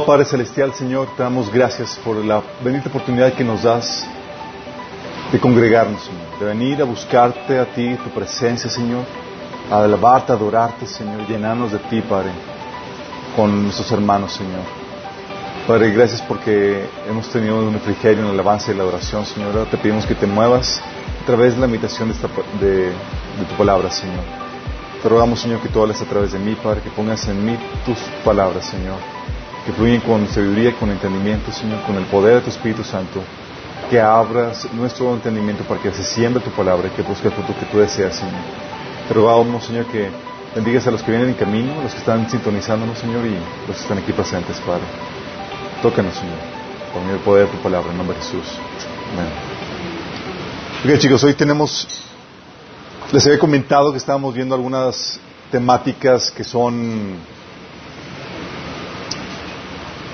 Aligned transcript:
Padre 0.00 0.24
Celestial, 0.24 0.72
Señor, 0.72 1.08
te 1.16 1.22
damos 1.22 1.52
gracias 1.52 2.00
por 2.02 2.16
la 2.16 2.42
bendita 2.64 2.88
oportunidad 2.88 3.34
que 3.34 3.44
nos 3.44 3.62
das 3.62 4.06
de 5.30 5.38
congregarnos, 5.38 6.02
Señor, 6.02 6.38
de 6.40 6.46
venir 6.46 6.80
a 6.80 6.84
buscarte 6.84 7.58
a 7.58 7.66
ti, 7.66 7.94
tu 8.02 8.08
presencia, 8.10 8.70
Señor, 8.70 9.04
a 9.70 9.84
alabarte, 9.84 10.32
adorarte, 10.32 10.86
Señor, 10.86 11.28
llenarnos 11.28 11.72
de 11.72 11.78
ti, 11.78 12.00
Padre, 12.00 12.30
con 13.36 13.64
nuestros 13.64 13.92
hermanos, 13.92 14.32
Señor. 14.32 14.62
Padre, 15.68 15.90
gracias 15.90 16.22
porque 16.22 16.86
hemos 17.08 17.28
tenido 17.28 17.58
un 17.58 17.74
refrigerio 17.74 18.20
en 18.20 18.28
la 18.28 18.32
alabanza 18.32 18.72
y 18.72 18.74
la 18.74 18.84
adoración, 18.84 19.26
Señor. 19.26 19.66
Te 19.70 19.76
pedimos 19.76 20.06
que 20.06 20.14
te 20.14 20.26
muevas 20.26 20.80
a 21.22 21.26
través 21.26 21.54
de 21.54 21.60
la 21.60 21.66
imitación 21.66 22.08
de, 22.08 22.14
esta, 22.14 22.28
de, 22.60 22.86
de 22.86 23.44
tu 23.48 23.54
palabra, 23.58 23.90
Señor. 23.90 24.24
Te 25.02 25.08
rogamos, 25.08 25.38
Señor, 25.38 25.60
que 25.60 25.68
tú 25.68 25.82
hables 25.82 26.00
a 26.00 26.06
través 26.06 26.32
de 26.32 26.38
mí, 26.38 26.54
Padre, 26.54 26.80
que 26.80 26.90
pongas 26.90 27.28
en 27.28 27.44
mí 27.44 27.58
tus 27.84 27.98
palabras, 28.24 28.64
Señor 28.64 29.21
que 29.64 29.72
fluyen 29.72 30.00
con 30.00 30.26
sabiduría 30.28 30.74
con 30.74 30.90
entendimiento, 30.90 31.52
Señor, 31.52 31.82
con 31.82 31.96
el 31.96 32.04
poder 32.06 32.36
de 32.36 32.40
tu 32.42 32.50
Espíritu 32.50 32.82
Santo, 32.82 33.22
que 33.88 34.00
abras 34.00 34.66
nuestro 34.72 35.14
entendimiento 35.14 35.64
para 35.64 35.80
que 35.80 35.92
se 35.92 36.02
siembre 36.02 36.42
tu 36.42 36.50
palabra 36.50 36.88
y 36.88 36.90
que 36.90 37.02
busque 37.02 37.28
el 37.28 37.34
fruto 37.34 37.54
que 37.58 37.66
tú 37.66 37.78
deseas, 37.78 38.16
Señor. 38.16 38.40
Te 39.06 39.14
rogamos, 39.14 39.64
Señor, 39.64 39.86
que 39.86 40.08
bendigas 40.54 40.86
a 40.86 40.90
los 40.90 41.02
que 41.02 41.10
vienen 41.10 41.30
en 41.30 41.34
camino, 41.34 41.82
los 41.82 41.92
que 41.92 41.98
están 41.98 42.28
sintonizándonos, 42.28 42.98
Señor, 42.98 43.24
y 43.26 43.36
los 43.68 43.76
que 43.76 43.82
están 43.82 43.98
aquí 43.98 44.12
presentes, 44.12 44.58
Padre. 44.60 44.82
Tócanos, 45.82 46.14
Señor, 46.14 46.38
con 46.92 47.08
el 47.08 47.18
poder 47.20 47.46
de 47.46 47.52
tu 47.52 47.62
palabra, 47.62 47.90
en 47.90 47.98
nombre 47.98 48.16
de 48.16 48.22
Jesús. 48.22 48.58
Amén. 49.12 49.32
Ok, 50.94 50.98
chicos, 50.98 51.22
hoy 51.22 51.34
tenemos, 51.34 51.86
les 53.12 53.24
había 53.26 53.38
comentado 53.38 53.92
que 53.92 53.98
estábamos 53.98 54.34
viendo 54.34 54.54
algunas 54.54 55.20
temáticas 55.52 56.30
que 56.30 56.42
son 56.42 57.16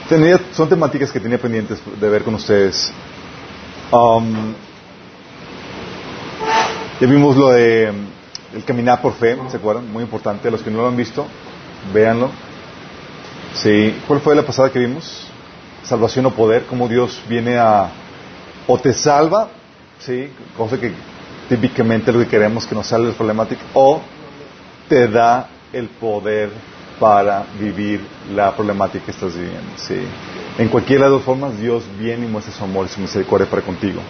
Tenía, 0.09 0.41
son 0.53 0.69
temáticas 0.69 1.13
que 1.13 1.21
tenía 1.21 1.39
pendientes 1.39 1.81
de 2.01 2.09
ver 2.09 2.23
con 2.23 2.35
ustedes. 2.35 2.91
Um, 3.93 4.55
ya 7.01 7.07
vimos 7.07 7.37
lo 7.37 7.51
de 7.51 7.93
el 8.55 8.65
caminar 8.65 9.03
por 9.03 9.15
fe, 9.15 9.37
¿se 9.51 9.59
acuerdan? 9.59 9.93
Muy 9.93 10.03
importante. 10.03 10.51
Los 10.51 10.63
que 10.63 10.71
no 10.71 10.79
lo 10.79 10.89
han 10.89 10.97
visto, 10.97 11.27
véanlo. 11.93 12.31
Sí. 13.55 14.01
¿Cuál 14.07 14.21
fue 14.21 14.35
la 14.35 14.45
pasada 14.45 14.71
que 14.71 14.79
vimos? 14.79 15.27
Salvación 15.85 16.27
o 16.27 16.31
poder, 16.33 16.65
cómo 16.65 16.89
Dios 16.89 17.21
viene 17.29 17.59
a 17.59 17.91
o 18.67 18.79
te 18.79 18.93
salva, 18.93 19.49
sí, 19.99 20.31
cosa 20.57 20.79
que 20.79 20.93
típicamente 21.49 22.13
lo 22.13 22.19
que 22.19 22.29
queremos 22.29 22.67
que 22.67 22.75
nos 22.75 22.87
salga 22.87 23.09
el 23.09 23.15
problemática, 23.15 23.63
o 23.73 24.03
te 24.89 25.09
da 25.09 25.49
el 25.73 25.89
poder 25.89 26.51
para 26.99 27.47
vivir 27.59 28.01
la 28.35 28.55
problemática 28.55 29.05
que 29.05 29.11
estás 29.11 29.35
viviendo. 29.35 29.73
¿sí? 29.77 29.97
En 30.59 30.69
cualquiera 30.69 31.05
de 31.05 31.11
las 31.11 31.19
dos 31.19 31.25
formas, 31.25 31.59
Dios 31.59 31.85
viene 31.99 32.27
y 32.27 32.29
muestra 32.29 32.53
su 32.53 32.65
amor 32.65 32.87
y 32.87 32.89
su 32.89 33.01
misericordia 33.01 33.49
para 33.49 33.63
contigo. 33.63 34.01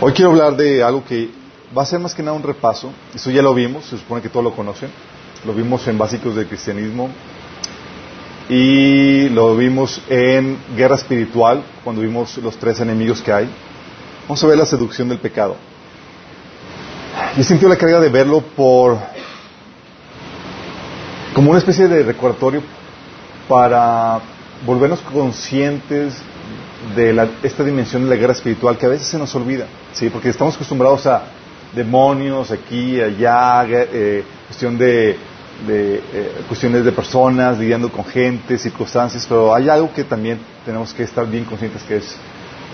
Hoy 0.00 0.12
quiero 0.12 0.30
hablar 0.30 0.56
de 0.56 0.82
algo 0.82 1.04
que 1.04 1.30
va 1.76 1.82
a 1.82 1.86
ser 1.86 2.00
más 2.00 2.14
que 2.14 2.22
nada 2.22 2.36
un 2.36 2.42
repaso. 2.42 2.92
Eso 3.14 3.30
ya 3.30 3.42
lo 3.42 3.54
vimos, 3.54 3.84
se 3.84 3.98
supone 3.98 4.22
que 4.22 4.28
todos 4.28 4.44
lo 4.44 4.52
conocen. 4.52 4.90
Lo 5.44 5.52
vimos 5.54 5.86
en 5.88 5.96
Básicos 5.96 6.34
del 6.34 6.46
Cristianismo 6.46 7.10
y 8.48 9.28
lo 9.28 9.56
vimos 9.56 10.02
en 10.08 10.58
Guerra 10.76 10.96
Espiritual, 10.96 11.62
cuando 11.84 12.02
vimos 12.02 12.36
los 12.38 12.56
tres 12.56 12.80
enemigos 12.80 13.22
que 13.22 13.32
hay. 13.32 13.48
Vamos 14.22 14.42
a 14.42 14.46
ver 14.48 14.58
la 14.58 14.66
seducción 14.66 15.08
del 15.08 15.18
pecado. 15.18 15.56
Y 17.36 17.40
he 17.42 17.44
sentido 17.44 17.68
la 17.68 17.76
carga 17.76 18.00
de 18.00 18.08
verlo 18.08 18.40
por 18.40 18.98
como 21.34 21.50
una 21.50 21.58
especie 21.58 21.88
de 21.88 22.02
recordatorio 22.02 22.62
para 23.48 24.20
volvernos 24.66 25.00
conscientes 25.00 26.14
de 26.96 27.28
esta 27.42 27.62
dimensión 27.62 28.04
de 28.04 28.10
la 28.10 28.16
guerra 28.16 28.32
espiritual 28.32 28.76
que 28.76 28.86
a 28.86 28.88
veces 28.88 29.06
se 29.06 29.18
nos 29.18 29.34
olvida, 29.34 29.66
¿sí? 29.92 30.08
porque 30.10 30.30
estamos 30.30 30.54
acostumbrados 30.54 31.06
a 31.06 31.22
demonios 31.74 32.50
aquí, 32.50 33.00
allá, 33.00 33.64
eh, 33.68 34.24
cuestión 34.48 34.76
de, 34.76 35.16
de 35.66 35.96
eh, 36.12 36.42
cuestiones 36.48 36.84
de 36.84 36.92
personas, 36.92 37.58
lidiando 37.58 37.90
con 37.90 38.04
gente, 38.04 38.58
circunstancias, 38.58 39.24
pero 39.28 39.54
hay 39.54 39.68
algo 39.68 39.92
que 39.92 40.04
también 40.04 40.38
tenemos 40.64 40.92
que 40.92 41.04
estar 41.04 41.26
bien 41.26 41.44
conscientes 41.44 41.82
que 41.84 41.96
es 41.98 42.16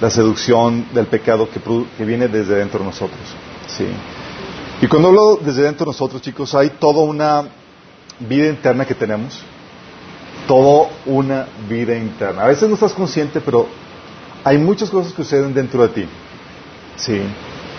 la 0.01 0.09
seducción 0.09 0.87
del 0.95 1.07
pecado 1.07 1.49
que, 1.51 1.61
que 1.97 2.05
viene 2.05 2.29
desde 2.29 2.57
dentro 2.57 2.81
de 2.81 2.87
nosotros. 2.87 3.21
¿sí? 3.67 3.87
Y 4.81 4.87
cuando 4.87 5.09
hablo 5.09 5.41
desde 5.43 5.63
dentro 5.63 5.85
de 5.85 5.91
nosotros, 5.91 6.23
chicos, 6.23 6.55
hay 6.55 6.71
toda 6.79 7.03
una 7.03 7.45
vida 8.21 8.49
interna 8.49 8.85
que 8.85 8.95
tenemos, 8.95 9.43
toda 10.47 10.89
una 11.07 11.47
vida 11.69 11.97
interna. 11.97 12.43
A 12.43 12.49
veces 12.49 12.69
no 12.69 12.75
estás 12.75 12.93
consciente, 12.93 13.41
pero 13.41 13.67
hay 14.45 14.59
muchas 14.59 14.91
cosas 14.91 15.13
que 15.13 15.23
suceden 15.23 15.53
dentro 15.55 15.83
de 15.83 15.89
ti. 15.89 16.09
Sí. 16.97 17.21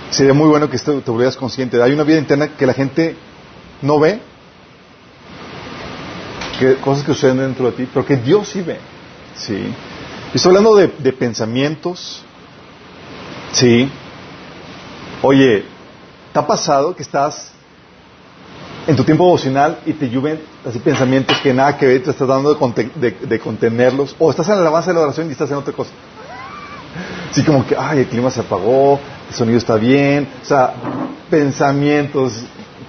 Sería 0.09 0.33
muy 0.33 0.47
bueno 0.47 0.69
que 0.69 0.77
te 0.77 0.91
volvieras 0.91 1.35
consciente. 1.35 1.81
Hay 1.81 1.91
una 1.91 2.03
vida 2.03 2.17
interna 2.17 2.55
que 2.55 2.65
la 2.65 2.73
gente 2.73 3.15
no 3.81 3.99
ve, 3.99 4.19
cosas 6.83 7.03
que 7.03 7.13
suceden 7.13 7.37
dentro 7.37 7.65
de 7.67 7.71
ti, 7.73 7.89
pero 7.93 8.05
que 8.05 8.17
Dios 8.17 8.47
sí 8.47 8.61
ve. 8.61 8.79
Sí. 9.35 9.73
estoy 10.33 10.49
hablando 10.49 10.75
de, 10.75 10.87
de 10.87 11.13
pensamientos. 11.13 12.23
Sí. 13.51 13.89
Oye, 15.21 15.65
¿te 16.33 16.39
ha 16.39 16.45
pasado 16.45 16.95
que 16.95 17.03
estás 17.03 17.51
en 18.87 18.95
tu 18.95 19.03
tiempo 19.03 19.25
devocional 19.25 19.79
y 19.85 19.93
te 19.93 20.09
lluven 20.09 20.39
así 20.65 20.79
pensamientos 20.79 21.37
que 21.43 21.53
nada 21.53 21.77
que 21.77 21.85
ver, 21.85 22.03
te 22.03 22.11
estás 22.11 22.27
dando 22.27 22.55
de, 22.55 23.39
contenerlos, 23.39 24.15
o 24.17 24.31
estás 24.31 24.47
en 24.47 24.55
la 24.55 24.61
alabanza 24.61 24.91
de 24.91 24.95
la 24.95 25.01
oración 25.01 25.27
y 25.27 25.33
estás 25.33 25.51
en 25.51 25.57
otra 25.57 25.73
cosa. 25.73 25.91
Así 27.29 27.43
como 27.43 27.67
que, 27.67 27.75
ay, 27.77 27.99
el 27.99 28.07
clima 28.07 28.31
se 28.31 28.39
apagó, 28.39 28.99
el 29.27 29.35
sonido 29.35 29.57
está 29.57 29.75
bien, 29.75 30.27
o 30.41 30.45
sea, 30.45 30.73
pensamientos 31.29 32.33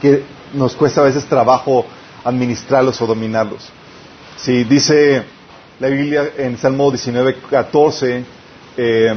que 0.00 0.22
nos 0.54 0.74
cuesta 0.76 1.00
a 1.00 1.04
veces 1.04 1.26
trabajo 1.26 1.84
administrarlos 2.24 3.00
o 3.02 3.06
dominarlos. 3.06 3.68
Sí, 4.36 4.62
dice 4.64 5.24
la 5.80 5.88
Biblia 5.88 6.30
en 6.36 6.56
Salmo 6.58 6.90
19, 6.90 7.36
14, 7.50 8.24
eh, 8.76 9.14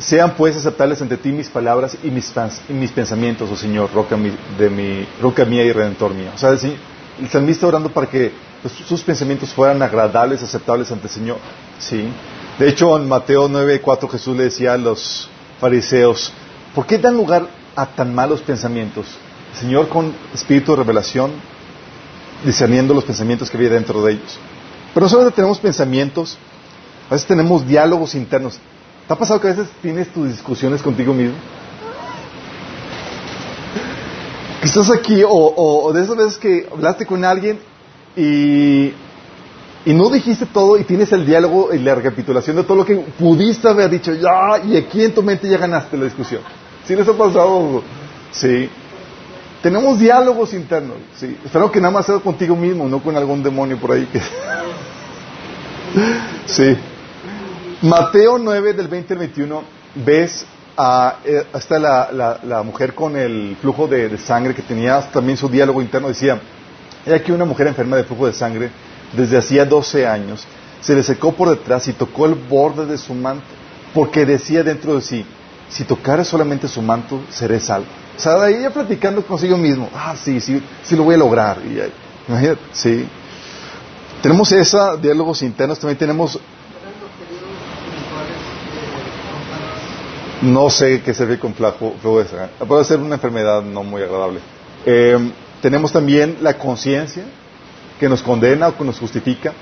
sean 0.00 0.34
pues 0.34 0.56
aceptables 0.56 1.00
ante 1.02 1.16
ti 1.16 1.30
mis 1.30 1.48
palabras 1.48 1.96
y 2.02 2.10
mis, 2.10 2.90
pensamientos, 2.90 3.48
oh 3.52 3.56
Señor, 3.56 3.92
roca, 3.92 4.16
de 4.58 4.70
mi, 4.70 5.06
roca 5.20 5.44
mía 5.44 5.62
y 5.62 5.72
redentor 5.72 6.14
mío. 6.14 6.30
O 6.34 6.38
sea, 6.38 6.50
el 6.50 7.28
salmista 7.28 7.66
orando 7.66 7.90
para 7.90 8.08
que 8.08 8.32
pues, 8.62 8.74
sus 8.74 9.02
pensamientos 9.02 9.52
fueran 9.52 9.82
agradables, 9.82 10.42
aceptables 10.42 10.90
ante 10.90 11.06
el 11.06 11.12
Señor. 11.12 11.38
¿sí? 11.78 12.08
De 12.58 12.68
hecho, 12.68 12.96
en 12.96 13.08
Mateo 13.08 13.48
9:4 13.48 14.10
Jesús 14.10 14.36
le 14.36 14.44
decía 14.44 14.72
a 14.72 14.78
los 14.78 15.28
fariseos, 15.60 16.32
¿por 16.74 16.86
qué 16.86 16.98
dan 16.98 17.16
lugar 17.16 17.46
a 17.76 17.86
tan 17.86 18.14
malos 18.14 18.40
pensamientos? 18.40 19.06
El 19.52 19.58
Señor 19.60 19.88
con 19.88 20.14
espíritu 20.32 20.72
de 20.72 20.78
revelación, 20.78 21.32
discerniendo 22.44 22.94
los 22.94 23.04
pensamientos 23.04 23.50
que 23.50 23.58
había 23.58 23.70
dentro 23.70 24.02
de 24.02 24.12
ellos. 24.12 24.38
Pero 24.94 25.04
no 25.04 25.10
solamente 25.10 25.36
tenemos 25.36 25.58
pensamientos, 25.58 26.38
a 27.10 27.14
veces 27.14 27.26
tenemos 27.26 27.66
diálogos 27.66 28.14
internos. 28.14 28.58
¿Te 29.10 29.14
ha 29.14 29.18
pasado 29.18 29.40
que 29.40 29.48
a 29.48 29.50
veces 29.50 29.68
tienes 29.82 30.06
tus 30.12 30.28
discusiones 30.28 30.80
contigo 30.82 31.12
mismo? 31.12 31.34
Que 34.60 34.68
estás 34.68 34.88
aquí 34.88 35.24
o, 35.26 35.90
de 35.92 36.00
esas 36.00 36.14
veces 36.14 36.38
que 36.38 36.68
hablaste 36.72 37.04
con 37.06 37.24
alguien 37.24 37.58
y, 38.16 38.92
no 39.84 40.10
dijiste 40.10 40.46
todo 40.46 40.78
y 40.78 40.84
tienes 40.84 41.10
el 41.10 41.26
diálogo 41.26 41.74
y 41.74 41.80
la 41.80 41.96
recapitulación 41.96 42.54
de 42.54 42.62
todo 42.62 42.76
lo 42.76 42.84
que 42.84 42.98
pudiste 43.18 43.68
haber 43.68 43.90
dicho 43.90 44.14
ya 44.14 44.62
y 44.64 44.76
aquí 44.76 45.02
en 45.02 45.12
tu 45.12 45.24
mente 45.24 45.48
ya 45.48 45.58
ganaste 45.58 45.96
la 45.96 46.04
discusión. 46.04 46.42
¿Sí 46.86 46.94
les 46.94 47.08
ha 47.08 47.12
pasado? 47.12 47.82
Sí. 48.30 48.70
Tenemos 49.60 49.98
diálogos 49.98 50.54
internos. 50.54 50.98
Sí. 51.16 51.36
Espero 51.44 51.68
que 51.72 51.80
nada 51.80 51.94
más 51.94 52.06
sea 52.06 52.20
contigo 52.20 52.54
mismo, 52.54 52.88
no 52.88 53.02
con 53.02 53.16
algún 53.16 53.42
demonio 53.42 53.76
por 53.76 53.90
ahí. 53.90 54.06
Que... 54.06 54.20
sí. 56.46 56.76
Mateo 57.82 58.36
9 58.36 58.74
del 58.74 58.88
20 58.88 59.14
al 59.14 59.18
21 59.20 59.62
ves 59.94 60.44
a, 60.76 61.16
eh, 61.24 61.46
hasta 61.50 61.78
la, 61.78 62.38
la, 62.42 62.62
mujer 62.62 62.94
con 62.94 63.16
el 63.16 63.56
flujo 63.58 63.86
de, 63.86 64.18
sangre 64.18 64.54
que 64.54 64.60
tenía 64.60 65.00
también 65.10 65.38
su 65.38 65.48
diálogo 65.48 65.80
interno. 65.80 66.08
Decía, 66.08 66.38
hay 67.06 67.14
aquí 67.14 67.32
una 67.32 67.46
mujer 67.46 67.68
enferma 67.68 67.96
de 67.96 68.04
flujo 68.04 68.26
de 68.26 68.34
sangre 68.34 68.70
desde 69.14 69.38
hacía 69.38 69.64
12 69.64 70.06
años. 70.06 70.44
Se 70.82 70.94
le 70.94 71.02
secó 71.02 71.32
por 71.32 71.48
detrás 71.48 71.88
y 71.88 71.94
tocó 71.94 72.26
el 72.26 72.34
borde 72.34 72.84
de 72.84 72.98
su 72.98 73.14
manto, 73.14 73.44
porque 73.94 74.26
decía 74.26 74.62
dentro 74.62 74.96
de 74.96 75.00
sí, 75.00 75.24
si 75.70 75.84
tocara 75.84 76.22
solamente 76.22 76.68
su 76.68 76.82
manto, 76.82 77.22
seré 77.30 77.60
salvo. 77.60 77.86
O 78.16 78.20
sea, 78.20 78.34
de 78.40 78.58
ella 78.58 78.70
platicando 78.70 79.24
consigo 79.24 79.56
mismo, 79.56 79.88
ah, 79.94 80.14
sí, 80.22 80.38
sí, 80.42 80.62
sí 80.82 80.96
lo 80.96 81.04
voy 81.04 81.14
a 81.14 81.18
lograr. 81.18 81.58
Imagínate, 82.28 82.60
sí. 82.72 83.08
Tenemos 84.20 84.52
esos 84.52 85.00
diálogos 85.00 85.42
internos, 85.42 85.78
también 85.78 85.96
tenemos 85.96 86.38
No 90.42 90.70
sé 90.70 91.02
qué 91.02 91.12
se 91.12 91.26
ve 91.26 91.38
con 91.38 91.52
de 91.52 92.24
sangre. 92.26 92.48
Puede 92.66 92.84
ser 92.84 92.98
una 92.98 93.16
enfermedad 93.16 93.62
no 93.62 93.82
muy 93.82 94.02
agradable. 94.02 94.40
Eh, 94.86 95.18
tenemos 95.60 95.92
también 95.92 96.38
la 96.40 96.56
conciencia 96.56 97.24
que 97.98 98.08
nos 98.08 98.22
condena 98.22 98.68
o 98.68 98.76
que 98.76 98.84
nos 98.84 98.98
justifica. 98.98 99.52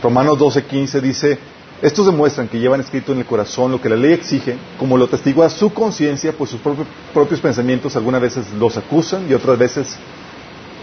Romanos 0.00 0.38
12:15 0.38 1.00
dice, 1.00 1.38
estos 1.82 2.06
demuestran 2.06 2.48
que 2.48 2.58
llevan 2.58 2.80
escrito 2.80 3.12
en 3.12 3.18
el 3.18 3.26
corazón 3.26 3.72
lo 3.72 3.80
que 3.80 3.88
la 3.88 3.96
ley 3.96 4.12
exige, 4.12 4.56
como 4.78 4.96
lo 4.96 5.08
testigua 5.08 5.50
su 5.50 5.72
conciencia, 5.72 6.32
pues 6.32 6.50
sus 6.50 6.60
propios, 6.60 7.40
pensamientos 7.40 7.96
algunas 7.96 8.20
veces 8.20 8.46
los 8.52 8.76
acusan 8.76 9.28
y 9.28 9.34
otras 9.34 9.58
veces 9.58 9.96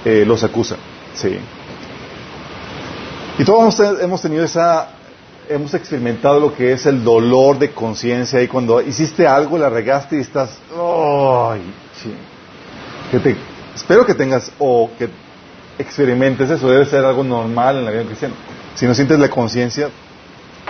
eh, 0.04 0.26
los 0.28 0.44
acusan. 0.44 0.78
Sí. 1.14 1.38
Y 3.38 3.44
todos 3.44 3.80
hemos 4.02 4.22
tenido 4.22 4.44
esa, 4.44 4.90
hemos 5.50 5.74
experimentado 5.74 6.40
lo 6.40 6.56
que 6.56 6.74
es 6.74 6.86
el 6.86 7.04
dolor 7.04 7.60
de 7.60 7.72
conciencia 7.72 8.42
y 8.42 8.48
cuando 8.48 8.82
hiciste 8.82 9.28
algo, 9.28 9.58
la 9.58 9.70
regaste 9.70 10.18
y 10.18 10.22
estás. 10.22 10.58
Sí. 12.02 12.14
Que 13.12 13.20
te, 13.20 13.36
espero 13.76 14.06
que 14.06 14.14
tengas 14.14 14.52
o 14.60 14.90
que 14.98 15.10
experimentes 15.78 16.50
eso, 16.50 16.70
debe 16.70 16.86
ser 16.86 17.04
algo 17.06 17.24
normal 17.24 17.78
en 17.78 17.86
la 17.86 17.92
vida 17.92 18.04
cristiana. 18.04 18.36
Si 18.76 18.86
no 18.86 18.94
sientes 18.94 19.20
la 19.20 19.30
conciencia, 19.30 19.90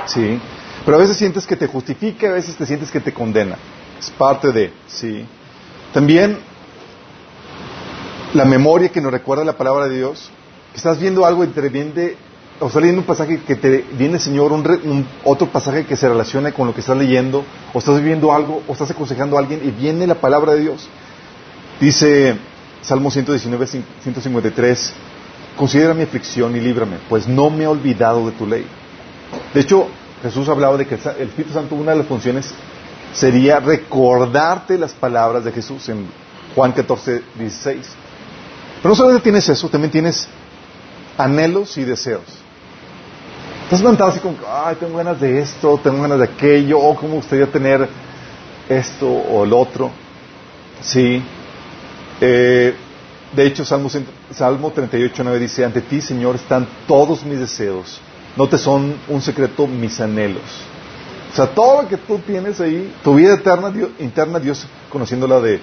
sí. 0.06 0.40
Pero 0.84 0.98
a 0.98 1.00
veces 1.00 1.18
sientes 1.18 1.46
que 1.48 1.56
te 1.56 1.68
justifica, 1.68 2.28
a 2.28 2.34
veces 2.34 2.56
te 2.56 2.66
sientes 2.66 2.92
que 2.92 3.00
te 3.00 3.14
condena. 3.14 3.58
Es 4.00 4.10
parte 4.12 4.52
de, 4.52 4.74
sí. 4.88 5.26
También 5.94 6.38
la 8.36 8.46
memoria 8.46 8.90
que 8.90 9.02
nos 9.02 9.12
recuerda 9.12 9.44
la 9.44 9.54
palabra 9.54 9.88
de 9.88 9.96
Dios. 9.96 10.30
Estás 10.76 11.00
viendo 11.00 11.26
algo 11.26 11.44
y 11.44 11.48
te 11.48 11.70
viene, 11.70 12.18
o 12.60 12.68
estás 12.68 12.82
leyendo 12.82 13.02
un 13.02 13.08
pasaje 13.08 13.42
que 13.42 13.56
te 13.56 13.86
viene, 13.98 14.20
Señor, 14.20 14.54
un, 14.54 15.06
otro 15.26 15.48
pasaje 15.48 15.86
que 15.86 15.98
se 15.98 16.08
relaciona 16.08 16.54
con 16.54 16.68
lo 16.68 16.74
que 16.74 16.80
estás 16.80 16.98
leyendo, 16.98 17.44
o 17.74 17.80
estás 17.80 17.98
viviendo 17.98 18.34
algo, 18.34 18.64
o 18.68 18.72
estás 18.72 18.92
aconsejando 18.92 19.36
a 19.36 19.42
alguien 19.42 19.62
y 19.64 19.72
viene 19.72 20.08
la 20.08 20.16
palabra 20.16 20.54
de 20.54 20.62
Dios. 20.62 20.88
Dice 21.82 22.38
Salmo 22.82 23.12
119, 23.12 23.68
153, 23.68 24.94
considera 25.58 25.94
mi 25.94 26.04
aflicción 26.04 26.56
y 26.56 26.62
líbrame, 26.62 26.98
pues 27.10 27.28
no 27.28 27.50
me 27.50 27.66
he 27.66 27.68
olvidado 27.68 28.26
de 28.26 28.32
tu 28.32 28.48
ley. 28.48 28.66
De 29.54 29.60
hecho, 29.60 29.88
Jesús 30.24 30.48
hablaba 30.48 30.78
de 30.78 30.88
que 30.88 30.96
el 30.96 31.28
Espíritu 31.28 31.54
Santo, 31.54 31.76
una 31.76 31.92
de 31.92 31.98
las 31.98 32.08
funciones 32.08 32.54
sería 33.14 33.60
recordarte 33.60 34.78
las 34.78 34.94
palabras 34.94 35.44
de 35.44 35.52
Jesús 35.52 35.90
en 35.90 36.08
Juan 36.56 36.72
14, 36.72 37.22
16. 37.38 37.86
Pero 38.78 38.90
no 38.90 38.96
solamente 38.96 39.24
tienes 39.24 39.50
eso, 39.50 39.68
también 39.68 39.92
tienes 39.92 40.28
anhelos 41.18 41.78
y 41.78 41.84
deseos. 41.84 42.45
Estás 43.66 43.80
levantado 43.80 44.12
así 44.12 44.20
como, 44.20 44.38
ay, 44.48 44.76
tengo 44.76 44.96
ganas 44.96 45.20
de 45.20 45.40
esto, 45.40 45.80
tengo 45.84 46.00
ganas 46.00 46.20
de 46.20 46.26
aquello, 46.26 46.80
o 46.80 46.96
cómo 46.96 47.16
gustaría 47.16 47.48
tener 47.48 47.90
esto 48.70 49.08
o 49.08 49.44
el 49.44 49.54
otro. 49.54 49.90
Sí. 50.82 51.20
Eh, 52.22 52.76
de 53.36 53.46
hecho, 53.48 53.66
Salmo, 53.66 53.90
Salmo 54.30 54.70
38, 54.70 55.24
9 55.24 55.40
dice, 55.40 55.66
ante 55.66 55.82
ti, 55.82 56.00
Señor, 56.00 56.36
están 56.36 56.68
todos 56.88 57.26
mis 57.26 57.40
deseos. 57.40 58.00
No 58.38 58.48
te 58.48 58.60
son 58.60 58.98
un 59.08 59.22
secreto 59.24 59.66
mis 59.66 60.00
anhelos. 60.00 60.44
O 61.34 61.36
sea, 61.36 61.48
todo 61.48 61.82
lo 61.82 61.88
que 61.88 61.98
tú 61.98 62.20
tienes 62.20 62.62
ahí, 62.62 62.94
tu 63.04 63.16
vida 63.16 63.34
eterna, 63.34 63.74
interna, 63.98 64.40
Dios 64.40 64.68
conociéndola 64.92 65.40
de 65.40 65.60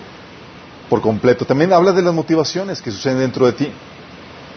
por 0.91 1.01
completo. 1.01 1.45
También 1.45 1.73
habla 1.73 1.93
de 1.93 2.03
las 2.03 2.13
motivaciones 2.13 2.83
que 2.83 2.91
suceden 2.91 3.21
dentro 3.21 3.47
de 3.47 3.53
ti. 3.53 3.73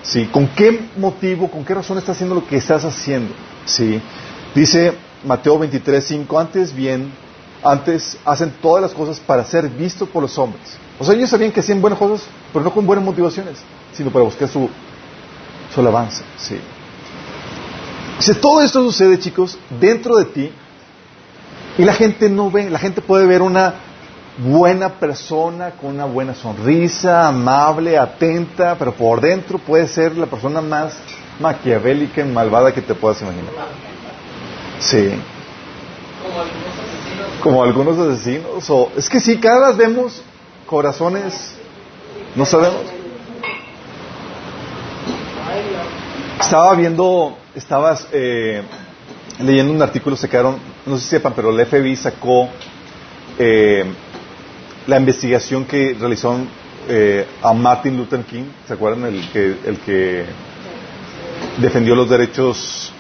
¿Sí? 0.06 0.26
¿Con 0.26 0.48
qué 0.50 0.88
motivo, 0.98 1.50
con 1.50 1.66
qué 1.66 1.74
razón 1.74 1.98
estás 1.98 2.16
haciendo 2.18 2.36
lo 2.36 2.46
que 2.46 2.58
estás 2.58 2.86
haciendo? 2.86 3.34
¿Sí? 3.66 4.02
Dice 4.54 4.94
Mateo 5.24 5.58
23, 5.58 6.04
5, 6.06 6.40
antes 6.40 6.74
bien, 6.76 7.12
antes 7.64 8.18
hacen 8.24 8.54
todas 8.62 8.82
las 8.82 8.94
cosas 8.94 9.20
para 9.20 9.44
ser 9.44 9.68
vistos 9.70 10.08
por 10.08 10.22
los 10.22 10.38
hombres. 10.38 10.78
O 11.00 11.04
sea, 11.04 11.16
ellos 11.16 11.30
sabían 11.30 11.52
que 11.52 11.60
hacían 11.60 11.82
buenas 11.82 12.00
cosas, 12.00 12.28
pero 12.54 12.64
no 12.64 12.72
con 12.72 12.86
buenas 12.86 13.04
motivaciones, 13.04 13.58
sino 13.94 14.12
para 14.12 14.24
buscar 14.24 14.48
su, 14.48 14.70
su 15.74 15.80
alabanza. 15.80 16.24
¿sí? 16.38 16.60
Todo 18.40 18.62
esto 18.62 18.82
sucede, 18.84 19.20
chicos, 19.20 19.58
dentro 19.80 20.16
de 20.18 20.26
ti, 20.26 20.52
y 21.78 21.84
la 21.84 21.94
gente 21.94 22.30
no 22.30 22.50
ve, 22.50 22.70
la 22.70 22.80
gente 22.80 23.02
puede 23.02 23.26
ver 23.26 23.42
una 23.42 23.74
buena 24.38 25.00
persona, 25.00 25.72
con 25.72 25.92
una 25.92 26.06
buena 26.06 26.34
sonrisa, 26.34 27.28
amable, 27.28 27.98
atenta, 27.98 28.76
pero 28.78 28.94
por 28.94 29.22
dentro 29.22 29.58
puede 29.60 29.88
ser 29.88 30.18
la 30.18 30.26
persona 30.26 30.62
más 30.62 30.98
maquiavélica 31.40 32.22
y 32.22 32.26
malvada 32.26 32.74
que 32.74 32.82
te 32.82 32.94
puedas 32.94 33.22
imaginar. 33.22 33.52
Sí. 34.80 35.12
Como 37.42 37.64
algunos 37.64 37.98
asesinos. 37.98 38.70
O, 38.70 38.92
es 38.96 39.10
que 39.10 39.20
sí, 39.20 39.38
cada 39.38 39.70
vez 39.70 39.78
vemos 39.78 40.22
corazones, 40.66 41.56
no 42.36 42.46
sabemos. 42.46 42.82
Estaba 46.42 46.76
viendo, 46.76 47.38
estabas 47.56 48.08
eh, 48.12 48.62
leyendo 49.40 49.72
un 49.72 49.82
artículo, 49.82 50.16
se 50.16 50.28
quedaron, 50.28 50.58
no 50.86 50.98
sé 50.98 51.04
si 51.04 51.10
sepan, 51.12 51.34
pero 51.34 51.50
el 51.50 51.66
FBI 51.66 51.96
sacó 51.96 52.50
eh, 53.40 53.86
la 54.88 54.98
investigación 54.98 55.66
que 55.66 55.96
realizó 56.00 56.38
eh, 56.88 57.26
a 57.42 57.54
Martin 57.54 57.98
Luther 57.98 58.22
King, 58.24 58.46
¿se 58.68 58.74
acuerdan? 58.74 59.06
El 59.06 59.30
que, 59.32 59.56
el 59.66 59.80
que 59.80 60.26
defendió 61.58 61.96
los 61.96 62.10
derechos 62.10 62.92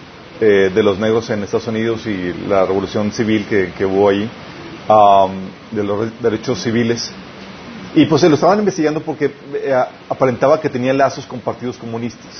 eh, 0.41 0.71
de 0.73 0.83
los 0.83 0.97
negros 0.97 1.29
en 1.29 1.43
Estados 1.43 1.67
Unidos 1.67 2.05
y 2.07 2.33
la 2.47 2.65
revolución 2.65 3.11
civil 3.11 3.45
que, 3.45 3.85
hubo 3.85 4.09
ahí, 4.09 4.29
de 5.71 5.83
los 5.83 6.21
derechos 6.21 6.61
civiles. 6.61 7.11
Y 7.93 8.05
pues 8.05 8.21
se 8.21 8.27
lo 8.29 8.35
estaban 8.35 8.59
investigando 8.59 8.99
porque 9.01 9.31
eh, 9.53 9.73
aparentaba 10.09 10.59
que 10.59 10.69
tenía 10.69 10.93
lazos 10.93 11.25
con 11.25 11.39
partidos 11.39 11.77
comunistas. 11.77 12.33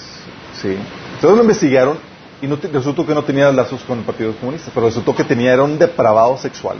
¿sí? 0.62 0.76
Entonces 1.16 1.38
lo 1.38 1.42
investigaron 1.44 1.98
y 2.42 2.48
no 2.48 2.58
resultó 2.74 3.06
que 3.06 3.14
no 3.14 3.24
tenía 3.24 3.52
lazos 3.52 3.82
con 3.84 4.04
partidos 4.04 4.36
comunistas, 4.38 4.72
pero 4.74 4.88
resultó 4.88 5.16
que 5.16 5.24
tenía, 5.24 5.54
era 5.54 5.64
un 5.64 5.78
depravado 5.78 6.38
sexual 6.38 6.78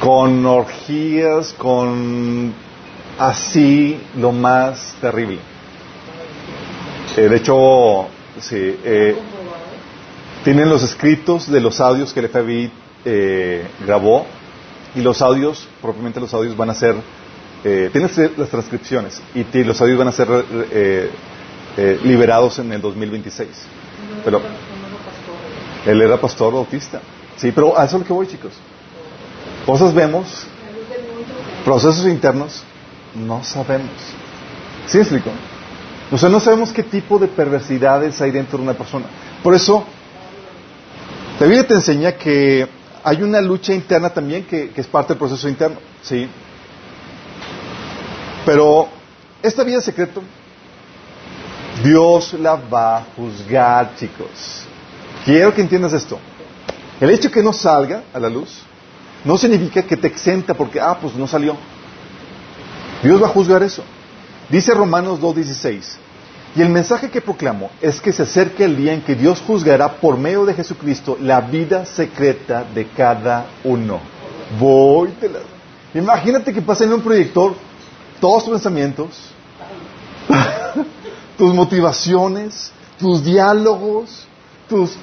con 0.00 0.44
orgías, 0.46 1.52
con 1.54 2.52
así 3.18 4.00
lo 4.16 4.32
más 4.32 4.96
terrible. 5.00 5.38
Eh, 7.16 7.28
de 7.28 7.36
hecho, 7.36 8.06
sí, 8.40 8.76
eh, 8.84 9.16
tienen 10.42 10.68
los 10.68 10.82
escritos 10.82 11.50
de 11.50 11.60
los 11.60 11.80
audios 11.80 12.12
que 12.12 12.20
el 12.20 12.28
FBI 12.28 12.70
eh, 13.04 13.66
grabó 13.86 14.26
y 14.94 15.00
los 15.00 15.22
audios, 15.22 15.68
propiamente 15.80 16.20
los 16.20 16.34
audios 16.34 16.56
van 16.56 16.70
a 16.70 16.74
ser, 16.74 16.96
tienen 17.62 18.10
las 18.36 18.50
transcripciones 18.50 19.22
y 19.34 19.64
los 19.64 19.80
audios 19.80 19.98
van 19.98 20.08
a 20.08 20.12
ser 20.12 20.28
liberados 22.04 22.58
en 22.58 22.70
el 22.72 22.82
2026. 22.82 23.48
Pero 24.22 24.42
él 25.86 26.02
era 26.02 26.20
pastor 26.20 26.52
bautista. 26.52 27.00
Sí, 27.36 27.52
pero 27.52 27.78
a 27.78 27.86
eso 27.86 27.96
es 27.96 28.02
lo 28.02 28.06
que 28.06 28.12
voy, 28.12 28.26
chicos. 28.26 28.52
Cosas 29.66 29.94
vemos, 29.94 30.46
procesos 31.64 32.06
internos, 32.06 32.62
no 33.14 33.42
sabemos. 33.42 33.92
¿Sí 34.86 34.98
explico? 34.98 35.30
O 36.12 36.18
sea, 36.18 36.28
no 36.28 36.38
sabemos 36.38 36.70
qué 36.70 36.82
tipo 36.82 37.18
de 37.18 37.28
perversidades 37.28 38.20
hay 38.20 38.30
dentro 38.30 38.58
de 38.58 38.64
una 38.64 38.74
persona. 38.74 39.06
Por 39.42 39.54
eso, 39.54 39.84
la 41.40 41.46
Biblia 41.46 41.66
te 41.66 41.74
enseña 41.74 42.12
que 42.12 42.68
hay 43.02 43.22
una 43.22 43.40
lucha 43.40 43.72
interna 43.72 44.10
también 44.10 44.44
que, 44.44 44.70
es 44.76 44.86
parte 44.86 45.14
del 45.14 45.18
proceso 45.18 45.48
interno. 45.48 45.78
¿sí? 46.02 46.28
Pero 48.44 48.88
esta 49.42 49.64
vida 49.64 49.80
secreto, 49.80 50.22
Dios 51.82 52.34
la 52.34 52.56
va 52.56 52.98
a 52.98 53.04
juzgar, 53.16 53.96
chicos. 53.96 54.64
Quiero 55.24 55.54
que 55.54 55.62
entiendas 55.62 55.94
esto. 55.94 56.18
El 57.00 57.10
hecho 57.10 57.30
que 57.30 57.42
no 57.42 57.54
salga 57.54 58.04
a 58.12 58.18
la 58.18 58.28
luz 58.28 58.62
no 59.24 59.38
significa 59.38 59.82
que 59.82 59.96
te 59.96 60.06
exenta 60.06 60.54
porque, 60.54 60.80
ah, 60.80 60.98
pues 61.00 61.14
no 61.14 61.26
salió. 61.26 61.56
Dios 63.02 63.22
va 63.22 63.26
a 63.26 63.30
juzgar 63.30 63.62
eso. 63.62 63.82
Dice 64.48 64.74
Romanos 64.74 65.20
2.16, 65.20 65.96
y 66.56 66.62
el 66.62 66.68
mensaje 66.68 67.10
que 67.10 67.20
proclamo 67.20 67.70
es 67.80 68.00
que 68.00 68.12
se 68.12 68.22
acerque 68.22 68.64
el 68.64 68.76
día 68.76 68.92
en 68.92 69.02
que 69.02 69.14
Dios 69.14 69.42
juzgará 69.44 69.96
por 69.96 70.18
medio 70.18 70.44
de 70.44 70.54
Jesucristo 70.54 71.18
la 71.20 71.40
vida 71.40 71.84
secreta 71.84 72.64
de 72.74 72.86
cada 72.88 73.46
uno. 73.64 74.00
Voy, 74.60 75.08
te 75.20 75.28
la... 75.28 75.40
Imagínate 75.94 76.52
que 76.52 76.62
pasa 76.62 76.84
en 76.84 76.92
un 76.92 77.00
proyector 77.00 77.54
todos 78.20 78.44
tus 78.44 78.52
pensamientos, 78.52 79.30
tus 81.38 81.54
motivaciones, 81.54 82.72
tus 82.98 83.24
diálogos, 83.24 84.26
tus 84.68 84.96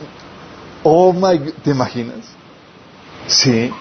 Oh 0.84 1.14
my, 1.14 1.38
¿te 1.64 1.72
imaginas? 1.72 2.26
Sí. 3.28 3.72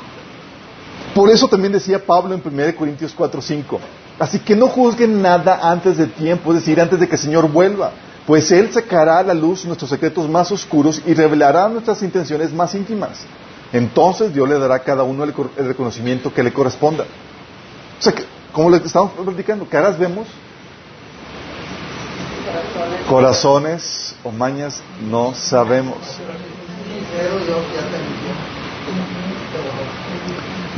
Por 1.14 1.28
eso 1.30 1.48
también 1.48 1.72
decía 1.72 2.04
Pablo 2.04 2.34
en 2.34 2.42
1 2.44 2.76
Corintios 2.76 3.12
4, 3.16 3.42
5. 3.42 3.80
Así 4.18 4.38
que 4.38 4.54
no 4.54 4.68
juzguen 4.68 5.22
nada 5.22 5.60
antes 5.62 5.96
de 5.96 6.06
tiempo, 6.06 6.52
es 6.52 6.60
decir, 6.60 6.80
antes 6.80 7.00
de 7.00 7.08
que 7.08 7.14
el 7.14 7.20
Señor 7.20 7.50
vuelva, 7.50 7.92
pues 8.26 8.52
Él 8.52 8.72
sacará 8.72 9.18
a 9.18 9.22
la 9.22 9.34
luz 9.34 9.64
nuestros 9.64 9.90
secretos 9.90 10.28
más 10.28 10.52
oscuros 10.52 11.02
y 11.06 11.14
revelará 11.14 11.68
nuestras 11.68 12.02
intenciones 12.02 12.52
más 12.52 12.74
íntimas. 12.74 13.20
Entonces 13.72 14.34
Dios 14.34 14.48
le 14.48 14.58
dará 14.58 14.76
a 14.76 14.78
cada 14.80 15.02
uno 15.02 15.24
el, 15.24 15.34
reconocimiento 15.56 16.32
que 16.32 16.42
le 16.42 16.52
corresponda. 16.52 17.04
O 17.98 18.02
sea, 18.02 18.12
que, 18.12 18.24
como 18.52 18.70
le 18.70 18.76
estamos 18.78 19.12
platicando, 19.12 19.64
caras 19.66 19.98
vemos, 19.98 20.26
Corazones 23.08 24.14
o 24.22 24.30
mañas 24.30 24.82
no 25.08 25.34
sabemos. 25.34 25.96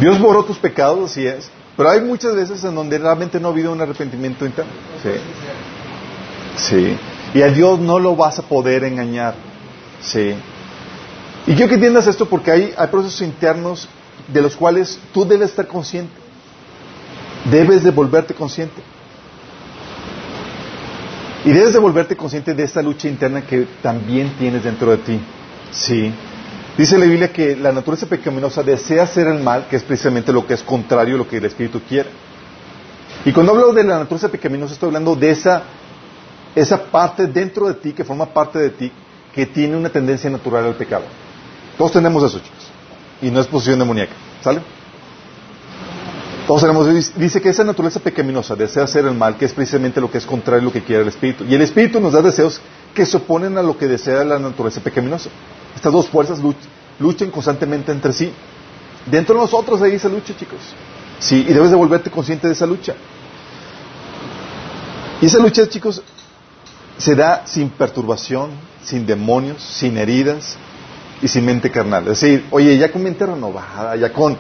Dios 0.03 0.19
borró 0.19 0.45
tus 0.45 0.59
pecados, 0.59 1.13
así 1.13 1.25
es. 1.25 1.49
Pero 1.77 1.89
hay 1.89 2.01
muchas 2.01 2.35
veces 2.35 2.65
en 2.65 2.75
donde 2.75 2.99
realmente 2.99 3.39
no 3.39 3.47
ha 3.47 3.51
habido 3.53 3.71
un 3.71 3.81
arrepentimiento 3.81 4.45
interno. 4.45 4.73
Sí. 5.01 5.11
Sí. 6.57 6.97
Y 7.35 7.43
a 7.43 7.49
Dios 7.49 7.79
no 7.79 8.01
lo 8.01 8.17
vas 8.17 8.41
a 8.41 8.43
poder 8.43 8.83
engañar. 8.83 9.35
Sí. 10.03 10.35
Y 11.47 11.55
quiero 11.55 11.69
que 11.69 11.77
entiendas 11.77 12.09
esto 12.09 12.27
porque 12.27 12.51
hay, 12.51 12.75
hay 12.77 12.89
procesos 12.89 13.23
internos 13.23 13.89
de 14.27 14.43
los 14.43 14.57
cuales 14.57 14.99
tú 15.15 15.25
debes 15.25 15.51
estar 15.51 15.69
consciente. 15.69 16.13
Debes 17.49 17.85
de 17.85 17.93
volverte 17.93 18.35
consciente. 18.35 18.83
Y 21.45 21.53
debes 21.53 21.75
de 21.75 21.79
volverte 21.79 22.17
consciente 22.17 22.55
de 22.55 22.65
esta 22.65 22.83
lucha 22.83 23.07
interna 23.07 23.43
que 23.43 23.69
también 23.81 24.35
tienes 24.37 24.65
dentro 24.65 24.91
de 24.91 24.97
ti. 24.97 25.21
Sí. 25.71 26.13
Dice 26.77 26.97
la 26.97 27.05
Biblia 27.05 27.33
que 27.33 27.55
la 27.55 27.71
naturaleza 27.71 28.07
pecaminosa 28.07 28.63
desea 28.63 29.03
hacer 29.03 29.27
el 29.27 29.43
mal, 29.43 29.67
que 29.69 29.77
es 29.77 29.83
precisamente 29.83 30.33
lo 30.33 30.47
que 30.47 30.55
es 30.55 30.63
contrario 30.63 31.17
a 31.17 31.19
lo 31.19 31.29
que 31.29 31.37
el 31.37 31.45
Espíritu 31.45 31.81
quiere. 31.87 32.09
Y 33.25 33.33
cuando 33.33 33.53
hablo 33.53 33.73
de 33.73 33.85
la 33.85 33.99
naturaleza 33.99 34.31
pecaminosa, 34.31 34.73
estoy 34.73 34.89
hablando 34.89 35.15
de 35.15 35.31
esa, 35.31 35.63
esa 36.55 36.85
parte 36.85 37.27
dentro 37.27 37.69
de 37.69 37.75
ti, 37.75 37.93
que 37.93 38.05
forma 38.05 38.27
parte 38.27 38.59
de 38.59 38.71
ti, 38.71 38.91
que 39.35 39.47
tiene 39.47 39.77
una 39.77 39.91
tendencia 39.91 40.31
natural 40.31 40.65
al 40.65 40.75
pecado. 40.75 41.05
Todos 41.77 41.93
tenemos 41.93 42.23
eso, 42.23 42.39
chicos. 42.39 42.71
Y 43.21 43.31
no 43.31 43.41
es 43.41 43.47
posición 43.47 43.79
demoníaca. 43.79 44.15
¿Sale? 44.43 44.63
Todos 46.47 46.63
tenemos, 46.63 47.15
dice 47.15 47.41
que 47.41 47.51
esa 47.51 47.63
naturaleza 47.63 48.01
pecaminosa 48.01 48.57
desea 48.57 48.83
hacer 48.83 49.07
el 49.07 49.15
mal, 49.15 49.37
que 49.37 49.45
es 49.45 49.53
precisamente 49.53 50.01
lo 50.01 50.11
que 50.11 50.19
es 50.19 50.27
contrario 50.27 50.63
a 50.63 50.65
lo 50.65 50.73
que 50.73 50.83
quiere 50.83 51.03
el 51.03 51.09
Espíritu. 51.09 51.45
Y 51.45 51.55
el 51.55 51.63
Espíritu 51.63 52.01
nos 52.01 52.13
da 52.13 52.21
deseos 52.21 52.61
que 52.95 53.07
se 53.07 53.17
oponen 53.17 53.57
a 53.59 53.63
lo 53.63 53.79
que 53.79 53.87
desea 53.87 54.25
la 54.25 54.39
naturaleza 54.39 54.81
pecaminosa. 54.81 55.31
Estas 55.75 55.93
dos 55.93 56.09
fuerzas 56.09 56.41
luchan 56.99 57.31
constantemente 57.31 57.93
entre 57.93 58.13
sí. 58.13 58.33
Dentro 59.07 59.37
de 59.37 59.43
nosotros 59.43 59.81
hay 59.83 59.95
esa 59.95 60.09
lucha, 60.09 60.37
chicos. 60.37 60.59
Sí, 61.21 61.47
y 61.49 61.53
debes 61.53 61.71
de 61.71 61.77
volverte 61.77 62.11
consciente 62.11 62.49
de 62.49 62.55
esa 62.55 62.67
lucha. 62.67 62.95
Y 65.21 65.27
esa 65.27 65.39
lucha, 65.39 65.69
chicos, 65.69 66.03
se 66.99 67.15
da 67.15 67.47
sin 67.47 67.71
perturbación, 67.71 68.51
sin 68.83 69.07
demonios, 69.07 69.63
sin 69.63 69.97
heridas 69.97 70.57
y 71.23 71.29
sin 71.29 71.45
mente 71.45 71.71
carnal. 71.71 72.03
Es 72.09 72.21
decir, 72.21 72.45
oye, 72.51 72.77
ya 72.77 72.91
con 72.91 73.05
mente 73.05 73.25
renovada, 73.25 73.95
ya 73.95 74.13
con 74.13 74.37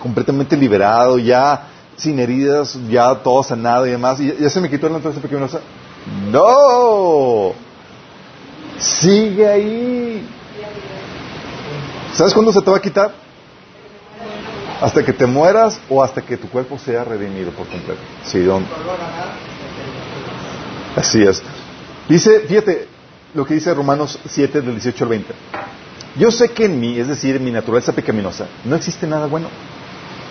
completamente 0.00 0.56
liberado, 0.56 1.18
ya 1.18 1.68
sin 1.96 2.18
heridas, 2.18 2.78
ya 2.88 3.14
todo 3.16 3.42
sanado 3.42 3.86
y 3.86 3.90
demás, 3.90 4.20
y 4.20 4.34
ya, 4.38 4.50
se 4.50 4.60
me 4.60 4.68
quitó 4.68 4.88
la 4.88 4.94
naturaleza 4.94 5.22
pecaminosa. 5.22 5.60
No, 6.30 7.52
sigue 8.78 9.48
ahí. 9.48 10.28
¿Sabes 12.14 12.34
cuándo 12.34 12.52
se 12.52 12.60
te 12.60 12.70
va 12.70 12.76
a 12.76 12.80
quitar? 12.80 13.14
Hasta 14.80 15.04
que 15.04 15.12
te 15.12 15.26
mueras 15.26 15.80
o 15.88 16.02
hasta 16.02 16.20
que 16.22 16.36
tu 16.36 16.48
cuerpo 16.48 16.76
sea 16.78 17.04
redimido 17.04 17.52
por 17.52 17.68
completo. 17.68 18.00
Sí, 18.24 18.40
don. 18.40 18.66
Así 20.96 21.22
es. 21.22 21.42
Dice, 22.08 22.40
fíjate 22.40 22.88
lo 23.34 23.46
que 23.46 23.54
dice 23.54 23.72
Romanos 23.72 24.18
7 24.26 24.60
del 24.60 24.72
18 24.72 25.04
al 25.04 25.10
20. 25.10 25.34
Yo 26.16 26.30
sé 26.30 26.50
que 26.50 26.66
en 26.66 26.78
mí, 26.78 26.98
es 26.98 27.08
decir, 27.08 27.36
en 27.36 27.44
mi 27.44 27.50
naturaleza 27.50 27.92
pecaminosa, 27.92 28.46
no 28.64 28.76
existe 28.76 29.06
nada 29.06 29.26
bueno. 29.26 29.48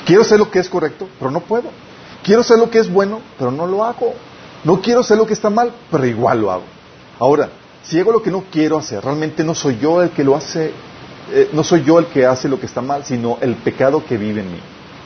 Quiero 0.06 0.22
hacer 0.22 0.40
lo 0.40 0.50
que 0.50 0.60
es 0.60 0.70
correcto, 0.70 1.08
pero 1.20 1.32
no 1.32 1.42
puedo. 1.42 1.70
Quiero 2.24 2.42
hacer 2.42 2.60
lo 2.60 2.70
que 2.70 2.80
es 2.80 2.92
bueno, 2.92 3.22
pero 3.38 3.52
no 3.52 3.66
lo 3.66 3.84
hago. 3.84 4.14
No 4.64 4.82
quiero 4.82 5.02
hacer 5.02 5.18
lo 5.18 5.26
que 5.26 5.34
está 5.34 5.50
mal, 5.50 5.74
pero 5.90 6.06
igual 6.06 6.42
lo 6.42 6.52
hago. 6.52 6.64
Ahora, 7.20 7.50
si 7.84 8.00
hago 8.00 8.12
lo 8.12 8.22
que 8.22 8.30
no 8.30 8.44
quiero 8.52 8.78
hacer, 8.78 9.04
realmente 9.04 9.44
no 9.44 9.56
soy 9.56 9.80
yo 9.80 10.02
el 10.02 10.12
que 10.12 10.24
lo 10.24 10.36
hace 10.36 10.72
eh, 11.34 11.50
no 11.54 11.64
soy 11.64 11.84
yo 11.84 11.98
el 11.98 12.08
que 12.08 12.26
hace 12.26 12.50
lo 12.50 12.60
que 12.60 12.66
está 12.66 12.82
mal, 12.82 13.06
sino 13.06 13.38
el 13.42 13.56
pecado 13.56 14.04
que 14.06 14.18
vive 14.18 14.42
en 14.42 14.52
mí. 14.52 14.60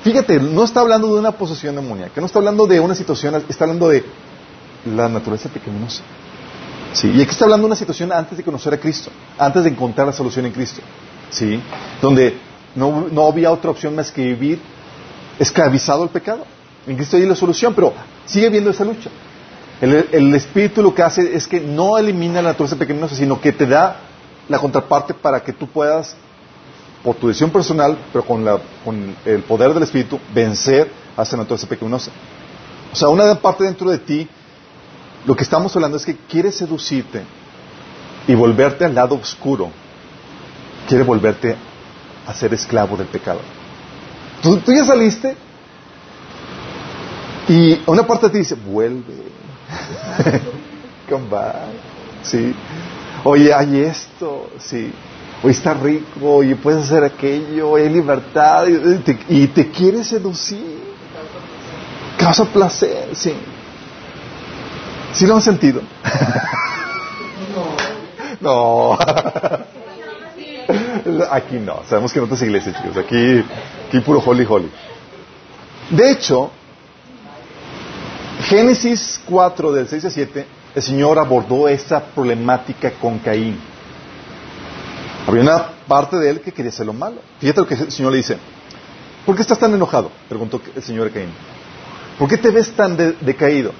Fíjate, 0.03 0.39
no 0.39 0.63
está 0.63 0.79
hablando 0.79 1.13
de 1.13 1.20
una 1.20 1.32
posesión 1.32 1.75
demoníaca, 1.75 2.20
no 2.20 2.25
está 2.25 2.39
hablando 2.39 2.65
de 2.65 2.79
una 2.79 2.96
situación, 2.96 3.44
está 3.48 3.65
hablando 3.65 3.89
de 3.89 4.03
la 4.86 5.08
naturaleza 5.08 5.50
pecaminosa. 5.50 6.03
Sí, 6.96 7.12
y 7.14 7.22
aquí 7.22 7.32
está 7.32 7.44
hablando 7.44 7.66
de 7.66 7.68
una 7.68 7.75
situación 7.75 8.12
antes 8.14 8.38
de 8.38 8.44
conocer 8.44 8.74
a 8.74 8.80
Cristo, 8.80 9.12
antes 9.38 9.66
de 9.66 9.70
encontrar 9.70 10.08
la 10.08 10.14
solución 10.14 10.46
en 10.46 10.54
Cristo. 10.54 10.82
¿Sí? 11.30 11.60
Donde 12.02 12.38
no, 12.74 13.08
no 13.12 13.28
había 13.28 13.52
otra 13.52 13.70
opción 13.72 13.96
más 13.96 14.12
que 14.12 14.24
vivir 14.24 14.60
esclavizado 15.38 16.04
al 16.04 16.10
pecado. 16.10 16.46
En 16.88 16.96
Cristo 16.96 17.18
hay 17.18 17.25
la 17.25 17.36
solución, 17.36 17.74
pero 17.74 17.94
sigue 18.25 18.50
viendo 18.50 18.70
esa 18.70 18.86
lucha. 18.86 19.10
El, 19.82 20.08
el, 20.14 20.34
Espíritu 20.36 20.82
lo 20.82 20.96
que 20.96 21.04
hace 21.04 21.36
es 21.36 21.48
que 21.48 21.60
no 21.60 21.98
elimina 21.98 22.42
la 22.42 22.50
naturaleza 22.50 22.78
pecaminosa, 22.78 23.14
sino 23.14 23.42
que 23.42 23.52
te 23.52 23.66
da 23.66 23.98
la 24.48 24.58
contraparte 24.60 25.14
para 25.14 25.44
que 25.44 25.52
tú 25.52 25.68
puedas, 25.68 26.16
por 27.04 27.16
tu 27.16 27.28
decisión 27.28 27.50
personal, 27.50 27.98
pero 28.14 28.25
con, 28.25 28.46
la, 28.46 28.58
con 28.86 29.16
el 29.25 29.44
poder 29.44 29.74
del 29.74 29.84
Espíritu, 29.84 30.18
vencer 30.34 30.90
a 31.18 31.24
esa 31.24 31.36
naturaleza 31.36 31.68
pecaminosa. 31.68 32.12
O 32.94 32.96
sea, 32.96 33.10
una 33.10 33.36
parte 33.36 33.66
dentro 33.66 33.90
de 33.90 33.98
ti, 33.98 34.30
lo 35.25 35.36
que 35.36 35.44
estamos 35.44 35.75
hablando 35.75 35.98
es 35.98 36.05
que 36.05 36.15
quiere 36.15 36.51
seducirte 36.51 37.24
y 38.27 38.36
volverte 38.36 38.86
al 38.86 38.96
lado 38.96 39.15
oscuro. 39.15 39.70
Quiere 40.88 41.03
volverte 41.03 41.55
a 42.27 42.34
ser 42.34 42.53
esclavo 42.53 42.96
del 42.98 43.08
pecado. 43.08 43.39
Tú, 44.41 44.62
ya 44.67 44.86
saliste 44.86 45.36
y 47.48 47.82
una 47.86 48.05
parte 48.05 48.27
de 48.27 48.32
ti 48.34 48.38
dice, 48.39 48.55
vuelve. 48.55 49.13
Come 51.10 51.29
back. 51.29 51.55
Sí 52.24 52.53
oye, 53.25 53.53
hay 53.53 53.79
esto, 53.82 54.50
sí, 54.60 54.91
hoy 55.44 55.51
está 55.51 55.74
rico, 55.74 56.36
oye, 56.36 56.55
puedes 56.55 56.84
hacer 56.84 57.03
aquello, 57.03 57.75
hay 57.75 57.89
libertad, 57.89 58.67
y 58.67 58.98
te, 59.00 59.20
y 59.27 59.48
te 59.48 59.70
quiere 59.72 60.03
seducir. 60.03 60.86
Causa 62.17 62.46
placer, 62.46 63.10
sí. 63.13 63.34
¿Sí 65.15 65.25
lo 65.25 65.36
han 65.36 65.41
sentido? 65.41 65.81
no. 68.41 68.98
aquí 71.31 71.55
no, 71.57 71.81
sabemos 71.88 72.12
que 72.12 72.19
no 72.19 72.25
otras 72.25 72.41
iglesias, 72.41 72.75
chicos, 72.81 72.98
aquí, 72.98 73.43
aquí 73.88 74.00
puro 74.01 74.19
holy 74.19 74.45
holy. 74.48 74.69
De 75.89 76.12
hecho, 76.12 76.51
Génesis 78.43 79.22
4 79.25 79.72
del 79.72 79.88
6 79.88 80.05
a 80.05 80.10
7 80.10 80.45
el 80.75 80.84
Señor 80.84 81.17
abordó 81.17 81.69
esa 81.69 82.03
problemática 82.03 82.91
con 82.91 83.19
Caín. 83.19 83.57
Había 85.25 85.41
una 85.41 85.69
parte 85.88 86.17
de 86.17 86.29
él 86.29 86.41
que 86.41 86.51
quería 86.51 86.69
hacer 86.69 86.86
lo 86.86 86.91
malo. 86.93 87.22
Fíjate 87.39 87.62
lo 87.62 87.67
que 87.67 87.75
el 87.75 87.91
Señor 87.91 88.12
le 88.12 88.17
dice. 88.17 88.38
¿Por 89.25 89.36
qué 89.36 89.41
estás 89.41 89.57
tan 89.57 89.74
enojado? 89.74 90.12
Preguntó 90.27 90.62
el 90.75 90.84
Señor 90.84 91.07
a 91.07 91.12
Caín. 91.12 91.29
¿Por 92.19 92.27
qué 92.27 92.38
te 92.38 92.51
ves 92.51 92.72
tan 92.72 92.98
decaído? 93.22 93.72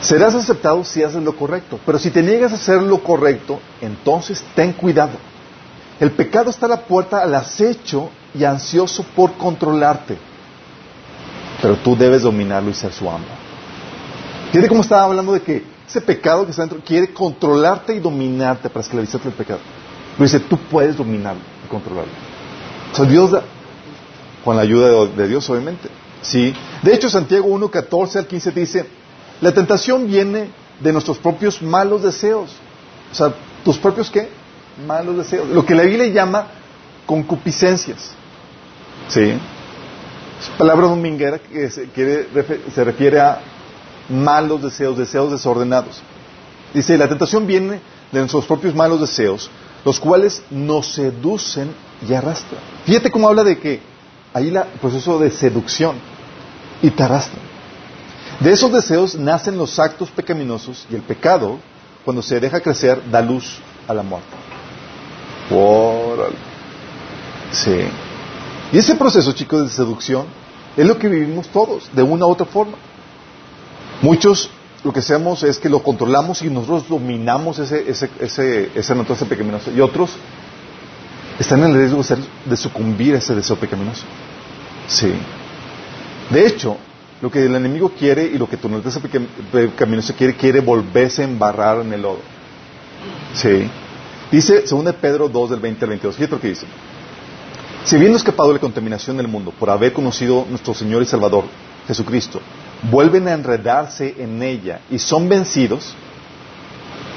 Serás 0.00 0.34
aceptado 0.34 0.84
si 0.84 1.02
haces 1.02 1.22
lo 1.22 1.34
correcto, 1.34 1.80
pero 1.84 1.98
si 1.98 2.10
te 2.10 2.22
niegas 2.22 2.52
a 2.52 2.54
hacer 2.54 2.80
lo 2.82 3.02
correcto, 3.02 3.60
entonces 3.80 4.42
ten 4.54 4.72
cuidado. 4.72 5.12
El 5.98 6.12
pecado 6.12 6.50
está 6.50 6.66
a 6.66 6.70
la 6.70 6.80
puerta 6.82 7.22
al 7.22 7.34
acecho 7.34 8.10
y 8.32 8.44
ansioso 8.44 9.04
por 9.16 9.32
controlarte, 9.32 10.16
pero 11.60 11.76
tú 11.76 11.96
debes 11.96 12.22
dominarlo 12.22 12.70
y 12.70 12.74
ser 12.74 12.92
su 12.92 13.10
amo. 13.10 13.26
Fíjate 14.52 14.68
cómo 14.68 14.82
estaba 14.82 15.04
hablando 15.04 15.32
de 15.32 15.42
que 15.42 15.64
ese 15.88 16.00
pecado 16.00 16.44
que 16.44 16.52
está 16.52 16.62
dentro 16.62 16.80
quiere 16.84 17.12
controlarte 17.12 17.94
y 17.94 17.98
dominarte 17.98 18.68
para 18.68 18.82
esclavizarte 18.82 19.28
del 19.28 19.36
pecado. 19.36 19.60
Pero 20.16 20.24
dice, 20.24 20.40
tú 20.40 20.56
puedes 20.56 20.96
dominarlo 20.96 21.42
y 21.64 21.68
controlarlo. 21.68 22.12
O 22.92 22.96
sea, 22.96 23.04
Dios 23.04 23.32
da, 23.32 23.42
con 24.44 24.56
la 24.56 24.62
ayuda 24.62 25.06
de, 25.06 25.28
Dios, 25.28 25.48
obviamente. 25.50 25.88
Sí. 26.22 26.54
De 26.82 26.94
hecho, 26.94 27.08
Santiago 27.08 27.46
1, 27.48 27.68
14 27.68 28.18
al 28.18 28.26
15 28.26 28.50
dice, 28.52 28.86
la 29.40 29.52
tentación 29.52 30.06
viene 30.06 30.50
de 30.80 30.92
nuestros 30.92 31.18
propios 31.18 31.62
malos 31.62 32.02
deseos. 32.02 32.50
O 33.10 33.14
sea, 33.14 33.32
tus 33.64 33.78
propios 33.78 34.10
qué? 34.10 34.28
Malos 34.86 35.16
deseos. 35.16 35.48
Lo 35.48 35.64
que 35.64 35.74
la 35.74 35.82
Biblia 35.82 36.06
llama 36.06 36.48
concupiscencias. 37.06 38.12
Sí. 39.08 39.38
Es 40.40 40.48
palabra 40.56 40.86
dominguera 40.86 41.38
que 41.38 41.70
se, 41.70 42.84
refiere 42.84 43.20
a 43.20 43.40
malos 44.08 44.62
deseos, 44.62 44.96
deseos 44.96 45.30
desordenados. 45.32 46.00
Dice, 46.72 46.96
la 46.98 47.08
tentación 47.08 47.46
viene 47.46 47.80
de 48.12 48.18
nuestros 48.20 48.46
propios 48.46 48.74
malos 48.74 49.00
deseos, 49.00 49.50
los 49.84 49.98
cuales 49.98 50.42
nos 50.50 50.86
seducen 50.92 51.74
y 52.08 52.12
arrastran. 52.12 52.60
Fíjate 52.84 53.10
cómo 53.10 53.28
habla 53.28 53.42
de 53.42 53.58
que 53.58 53.80
hay 54.32 54.48
el 54.48 54.62
proceso 54.80 55.18
de 55.18 55.30
seducción 55.30 55.96
y 56.82 56.90
te 56.90 57.02
arrastran. 57.02 57.47
De 58.40 58.52
esos 58.52 58.72
deseos 58.72 59.14
nacen 59.16 59.58
los 59.58 59.78
actos 59.78 60.10
pecaminosos 60.10 60.86
y 60.90 60.94
el 60.94 61.02
pecado, 61.02 61.58
cuando 62.04 62.22
se 62.22 62.38
deja 62.38 62.60
crecer, 62.60 63.02
da 63.10 63.20
luz 63.20 63.58
a 63.86 63.94
la 63.94 64.02
muerte. 64.02 64.28
Sí. 67.52 67.80
Y 68.72 68.78
ese 68.78 68.94
proceso, 68.94 69.32
chicos, 69.32 69.62
de 69.64 69.68
seducción 69.70 70.26
es 70.76 70.86
lo 70.86 70.98
que 70.98 71.08
vivimos 71.08 71.48
todos, 71.48 71.90
de 71.92 72.02
una 72.02 72.26
u 72.26 72.30
otra 72.30 72.46
forma. 72.46 72.76
Muchos 74.02 74.50
lo 74.84 74.92
que 74.92 75.00
hacemos 75.00 75.42
es 75.42 75.58
que 75.58 75.68
lo 75.68 75.82
controlamos 75.82 76.42
y 76.42 76.50
nosotros 76.50 76.88
dominamos 76.88 77.58
ese, 77.58 77.90
ese, 77.90 78.08
ese, 78.20 78.70
esa 78.74 78.94
naturaleza. 78.94 79.70
Y 79.74 79.80
otros 79.80 80.10
están 81.38 81.60
en 81.60 81.70
el 81.70 81.74
riesgo 81.74 82.02
de, 82.44 82.56
sucumbir 82.56 83.14
a 83.14 83.18
ese 83.18 83.34
deseo 83.34 83.56
pecaminoso. 83.56 84.04
Sí. 84.86 85.12
De 86.30 86.46
hecho, 86.46 86.76
lo 87.20 87.30
que 87.30 87.44
el 87.44 87.54
enemigo 87.54 87.92
quiere 87.98 88.24
y 88.24 88.38
lo 88.38 88.48
que 88.48 88.56
tu 88.56 88.68
naturaleza 88.68 89.00
pecaminosa 89.52 90.14
quiere, 90.14 90.36
quiere 90.36 90.60
volverse 90.60 91.22
a 91.22 91.24
embarrar 91.24 91.80
en 91.80 91.92
el 91.92 92.02
lodo. 92.02 92.20
Sí. 93.34 93.68
Dice, 94.30 94.66
según 94.66 94.92
Pedro 95.00 95.28
2 95.28 95.50
del 95.50 95.60
20 95.60 95.84
al 95.84 95.88
22, 95.90 96.16
fíjate 96.16 96.34
lo 96.34 96.40
que 96.40 96.48
dice. 96.48 96.66
Si 97.84 97.96
habiendo 97.96 98.18
escapado 98.18 98.50
de 98.50 98.56
la 98.56 98.60
contaminación 98.60 99.16
del 99.16 99.28
mundo 99.28 99.52
por 99.58 99.70
haber 99.70 99.92
conocido 99.92 100.46
nuestro 100.48 100.74
Señor 100.74 101.02
y 101.02 101.06
Salvador, 101.06 101.44
Jesucristo, 101.86 102.40
vuelven 102.90 103.26
a 103.28 103.32
enredarse 103.32 104.14
en 104.18 104.42
ella 104.42 104.80
y 104.90 104.98
son 104.98 105.28
vencidos, 105.28 105.94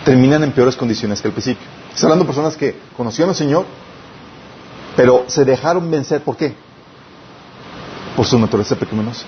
terminan 0.05 0.43
en 0.43 0.51
peores 0.51 0.75
condiciones 0.75 1.22
que 1.22 1.27
al 1.27 1.34
principio. 1.34 1.67
Está 1.93 2.05
hablando 2.05 2.24
de 2.24 2.27
personas 2.27 2.55
que 2.55 2.75
conocieron 2.96 3.29
al 3.29 3.36
Señor, 3.36 3.65
pero 4.96 5.25
se 5.27 5.43
dejaron 5.43 5.91
vencer. 5.91 6.21
¿Por 6.21 6.38
qué? 6.38 6.54
Por 8.15 8.25
su 8.25 8.39
naturaleza 8.39 8.75
pecaminosa. 8.75 9.25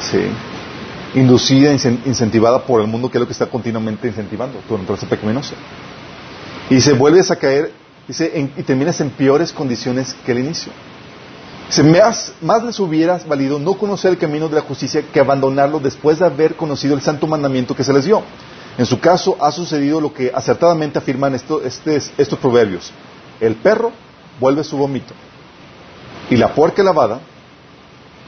Sí. 0.00 0.20
Inducida, 1.14 1.72
incentivada 1.72 2.64
por 2.64 2.80
el 2.80 2.86
mundo, 2.86 3.10
que 3.10 3.18
es 3.18 3.20
lo 3.20 3.26
que 3.26 3.32
está 3.32 3.46
continuamente 3.46 4.06
incentivando, 4.06 4.58
tu 4.68 4.78
naturaleza 4.78 5.08
pecaminosa. 5.08 5.54
Y 6.68 6.80
se 6.80 6.92
vuelves 6.92 7.30
a 7.30 7.36
caer 7.36 7.72
dice, 8.06 8.50
y 8.56 8.62
terminas 8.62 9.00
en 9.00 9.10
peores 9.10 9.52
condiciones 9.52 10.14
que 10.24 10.32
el 10.32 10.40
inicio. 10.40 10.72
Dice, 11.68 11.82
más, 11.84 12.32
más 12.40 12.64
les 12.64 12.80
hubiera 12.80 13.18
valido 13.26 13.58
no 13.58 13.74
conocer 13.74 14.12
el 14.12 14.18
camino 14.18 14.48
de 14.48 14.56
la 14.56 14.62
justicia 14.62 15.02
que 15.12 15.20
abandonarlo 15.20 15.78
después 15.78 16.18
de 16.18 16.26
haber 16.26 16.56
conocido 16.56 16.94
el 16.94 17.00
santo 17.00 17.26
mandamiento 17.26 17.76
que 17.76 17.84
se 17.84 17.92
les 17.92 18.04
dio. 18.04 18.22
En 18.78 18.86
su 18.86 18.98
caso 18.98 19.36
ha 19.40 19.52
sucedido 19.52 20.00
lo 20.00 20.12
que 20.12 20.32
acertadamente 20.34 20.98
afirman 20.98 21.34
esto, 21.34 21.62
este, 21.62 21.96
estos 21.96 22.38
proverbios. 22.38 22.92
El 23.40 23.54
perro 23.56 23.92
vuelve 24.40 24.64
su 24.64 24.76
vómito 24.76 25.14
y 26.28 26.36
la 26.36 26.54
puerca 26.54 26.82
lavada 26.82 27.20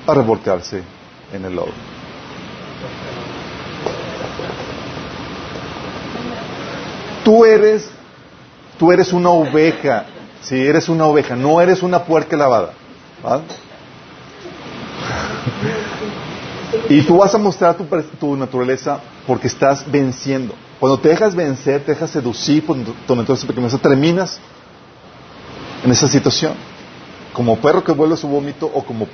a 0.07 0.15
revolcarse 0.15 0.83
en 1.33 1.45
el 1.45 1.55
lodo. 1.55 1.73
Tú 7.25 7.45
eres, 7.45 7.89
tú 8.79 8.91
eres 8.91 9.13
una 9.13 9.31
oveja, 9.31 10.07
si 10.43 10.57
eres 10.57 10.89
una 10.89 11.07
oveja, 11.07 11.37
no 11.37 11.61
eres 11.61 11.83
una 11.83 12.05
puerca 12.05 12.37
lavada. 12.37 12.73
Y 16.89 17.03
tú 17.03 17.19
vas 17.19 17.35
a 17.35 17.39
mostrar 17.39 17.77
tu, 17.77 17.85
tu, 18.19 18.37
naturaleza 18.37 19.01
porque 19.27 19.47
estás 19.47 19.89
venciendo. 19.91 20.55
Cuando 20.81 20.99
te 20.99 21.11
dejas 21.11 21.35
vencer, 21.35 21.85
te 21.85 21.93
dejas 21.93 22.11
seducir 22.11 22.67
por 22.67 22.77
tu 22.77 23.15
naturaleza 23.15 23.47
pequeña, 23.47 23.69
terminas 23.79 24.41
en 25.85 25.93
esa 25.93 26.09
situación. 26.09 26.55
Como 27.33 27.57
perro 27.59 27.85
que 27.85 27.93
vuelve 27.93 28.17
su 28.17 28.27
vómito 28.27 28.71
o 28.73 28.85
como 28.85 29.07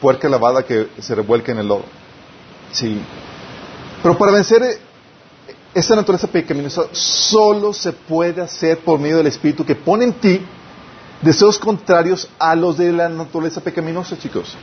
puerca, 0.00 0.28
lavada 0.28 0.62
que 0.62 0.88
se 1.00 1.14
revuelca 1.14 1.52
en 1.52 1.58
el 1.58 1.68
lodo. 1.68 1.84
Sí. 2.72 3.00
Pero 4.02 4.18
para 4.18 4.32
vencer 4.32 4.62
eh, 4.62 4.78
esa 5.74 5.96
naturaleza 5.96 6.26
pecaminosa 6.26 6.84
solo 6.92 7.72
se 7.72 7.92
puede 7.92 8.40
hacer 8.40 8.78
por 8.78 8.98
medio 8.98 9.18
del 9.18 9.26
Espíritu 9.26 9.64
que 9.64 9.74
pone 9.74 10.04
en 10.04 10.12
ti 10.14 10.40
deseos 11.22 11.58
contrarios 11.58 12.28
a 12.38 12.54
los 12.54 12.76
de 12.76 12.92
la 12.92 13.08
naturaleza 13.08 13.60
pecaminosa, 13.60 14.18
chicos. 14.18 14.54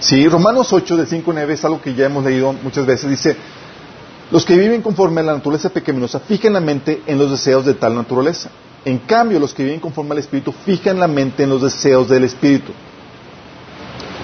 Sí, 0.00 0.28
Romanos 0.28 0.72
8, 0.72 0.96
de 0.96 1.06
5 1.06 1.32
9 1.32 1.54
es 1.54 1.64
algo 1.64 1.80
que 1.80 1.94
ya 1.94 2.06
hemos 2.06 2.24
leído 2.24 2.52
muchas 2.52 2.86
veces. 2.86 3.10
Dice, 3.10 3.36
los 4.30 4.44
que 4.44 4.56
viven 4.56 4.82
conforme 4.82 5.20
a 5.20 5.24
la 5.24 5.32
naturaleza 5.34 5.70
pecaminosa 5.70 6.20
fijan 6.20 6.52
la 6.52 6.60
mente 6.60 7.02
en 7.06 7.18
los 7.18 7.30
deseos 7.30 7.64
de 7.66 7.74
tal 7.74 7.94
naturaleza. 7.94 8.50
En 8.84 8.98
cambio, 8.98 9.38
los 9.38 9.52
que 9.52 9.62
viven 9.62 9.80
conforme 9.80 10.12
al 10.12 10.18
Espíritu 10.18 10.52
fijan 10.64 10.98
la 10.98 11.08
mente 11.08 11.42
en 11.42 11.50
los 11.50 11.62
deseos 11.62 12.08
del 12.08 12.24
Espíritu. 12.24 12.72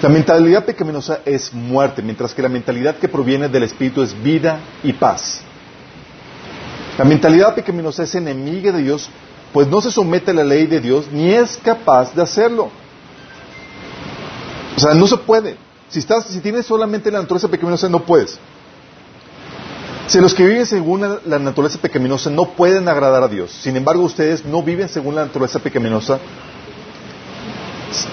La 0.01 0.09
mentalidad 0.09 0.63
pecaminosa 0.63 1.21
es 1.25 1.51
muerte, 1.51 2.03
mientras 2.03 2.33
que 2.33 2.43
la 2.43 2.49
mentalidad 2.49 2.97
que 2.97 3.07
proviene 3.07 3.49
del 3.49 3.63
Espíritu 3.63 4.03
es 4.03 4.21
vida 4.21 4.59
y 4.83 4.93
paz. 4.93 5.41
La 6.99 7.05
mentalidad 7.05 7.55
pecaminosa 7.55 8.03
es 8.03 8.13
enemiga 8.13 8.71
de 8.71 8.83
Dios, 8.83 9.09
pues 9.51 9.67
no 9.67 9.81
se 9.81 9.89
somete 9.89 10.31
a 10.31 10.33
la 10.35 10.43
ley 10.43 10.67
de 10.67 10.79
Dios 10.79 11.07
ni 11.11 11.31
es 11.31 11.57
capaz 11.63 12.13
de 12.13 12.21
hacerlo. 12.21 12.69
O 14.75 14.79
sea, 14.79 14.93
no 14.93 15.07
se 15.07 15.17
puede. 15.17 15.57
Si, 15.89 15.99
estás, 15.99 16.25
si 16.25 16.39
tienes 16.41 16.67
solamente 16.67 17.09
la 17.09 17.19
naturaleza 17.19 17.47
pecaminosa, 17.47 17.89
no 17.89 18.03
puedes. 18.03 18.37
Si 20.07 20.21
los 20.21 20.33
que 20.33 20.45
viven 20.45 20.65
según 20.65 21.01
la 21.01 21.39
naturaleza 21.39 21.79
pecaminosa 21.79 22.29
no 22.29 22.49
pueden 22.49 22.87
agradar 22.87 23.23
a 23.23 23.27
Dios, 23.27 23.51
sin 23.51 23.75
embargo 23.75 24.03
ustedes 24.03 24.45
no 24.45 24.61
viven 24.63 24.87
según 24.87 25.15
la 25.15 25.25
naturaleza 25.25 25.59
pecaminosa, 25.59 26.19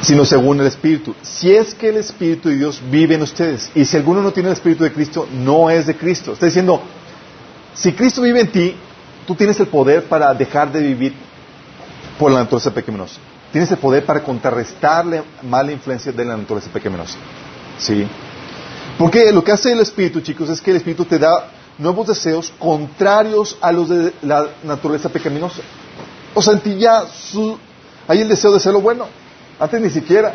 sino 0.01 0.25
según 0.25 0.61
el 0.61 0.67
Espíritu. 0.67 1.15
Si 1.23 1.55
es 1.55 1.75
que 1.75 1.89
el 1.89 1.97
Espíritu 1.97 2.49
de 2.49 2.57
Dios 2.57 2.81
vive 2.91 3.15
en 3.15 3.23
ustedes, 3.23 3.71
y 3.75 3.85
si 3.85 3.97
alguno 3.97 4.23
no 4.23 4.33
tiene 4.33 4.49
el 4.49 4.55
Espíritu 4.55 4.85
de 4.85 4.93
Cristo, 4.93 5.29
no 5.33 5.71
es 5.71 5.87
de 5.87 5.97
Cristo. 5.97 6.33
Está 6.33 6.47
diciendo, 6.47 6.83
si 7.75 7.93
Cristo 7.93 8.23
vive 8.23 8.41
en 8.41 8.49
ti, 8.49 8.77
tú 9.27 9.35
tienes 9.35 9.59
el 9.61 9.67
poder 9.67 10.05
para 10.05 10.33
dejar 10.35 10.71
de 10.73 10.81
vivir 10.81 11.15
por 12.19 12.31
la 12.31 12.41
naturaleza 12.41 12.73
pecaminosa. 12.73 13.19
Tienes 13.53 13.71
el 13.71 13.79
poder 13.79 14.05
para 14.05 14.23
contrarrestar 14.23 15.07
la 15.07 15.25
mala 15.43 15.73
influencia 15.73 16.13
de 16.13 16.25
la 16.25 16.37
naturaleza 16.37 16.71
pecaminosa. 16.73 17.17
¿Sí? 17.79 18.07
Porque 18.99 19.33
lo 19.33 19.43
que 19.43 19.53
hace 19.53 19.73
el 19.73 19.81
Espíritu, 19.81 20.21
chicos, 20.21 20.49
es 20.49 20.61
que 20.61 20.71
el 20.71 20.77
Espíritu 20.77 21.05
te 21.05 21.19
da 21.19 21.51
nuevos 21.79 22.07
deseos 22.07 22.53
contrarios 22.59 23.57
a 23.61 23.73
los 23.73 23.89
de 23.89 24.13
la 24.23 24.47
naturaleza 24.63 25.09
pecaminosa. 25.09 25.63
O 26.35 26.43
sea, 26.43 26.53
en 26.55 26.61
ti 26.61 26.77
ya 26.79 27.05
hay 28.07 28.21
el 28.21 28.29
deseo 28.29 28.53
de 28.53 28.61
ser 28.61 28.73
lo 28.73 28.81
bueno. 28.81 29.07
Antes 29.65 29.81
ni 29.81 29.89
siquiera. 29.89 30.35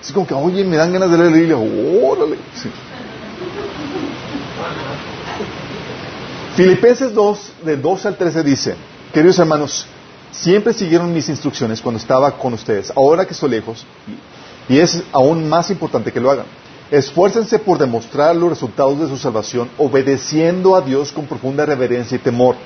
Es 0.00 0.10
como 0.10 0.26
que, 0.26 0.32
oye, 0.32 0.64
me 0.64 0.76
dan 0.76 0.90
ganas 0.90 1.10
de 1.10 1.18
leer 1.18 1.30
la 1.30 1.36
Biblia. 1.36 1.56
Órale. 2.02 2.38
Filipenses 6.56 7.12
2, 7.12 7.52
del 7.62 7.82
12 7.82 8.08
al 8.08 8.16
13 8.16 8.42
dice, 8.42 8.74
queridos 9.12 9.38
hermanos, 9.38 9.86
siempre 10.30 10.72
siguieron 10.72 11.12
mis 11.12 11.28
instrucciones 11.28 11.82
cuando 11.82 12.00
estaba 12.00 12.38
con 12.38 12.54
ustedes. 12.54 12.90
Ahora 12.96 13.26
que 13.26 13.34
estoy 13.34 13.50
lejos, 13.50 13.84
y 14.66 14.78
es 14.78 15.02
aún 15.12 15.46
más 15.46 15.70
importante 15.70 16.10
que 16.10 16.20
lo 16.20 16.30
hagan. 16.30 16.46
Esfuércense 16.90 17.58
por 17.58 17.76
demostrar 17.76 18.34
los 18.34 18.48
resultados 18.48 18.98
de 18.98 19.08
su 19.08 19.18
salvación 19.18 19.68
obedeciendo 19.76 20.74
a 20.74 20.80
Dios 20.80 21.12
con 21.12 21.26
profunda 21.26 21.66
reverencia 21.66 22.16
y 22.16 22.18
temor, 22.18 22.56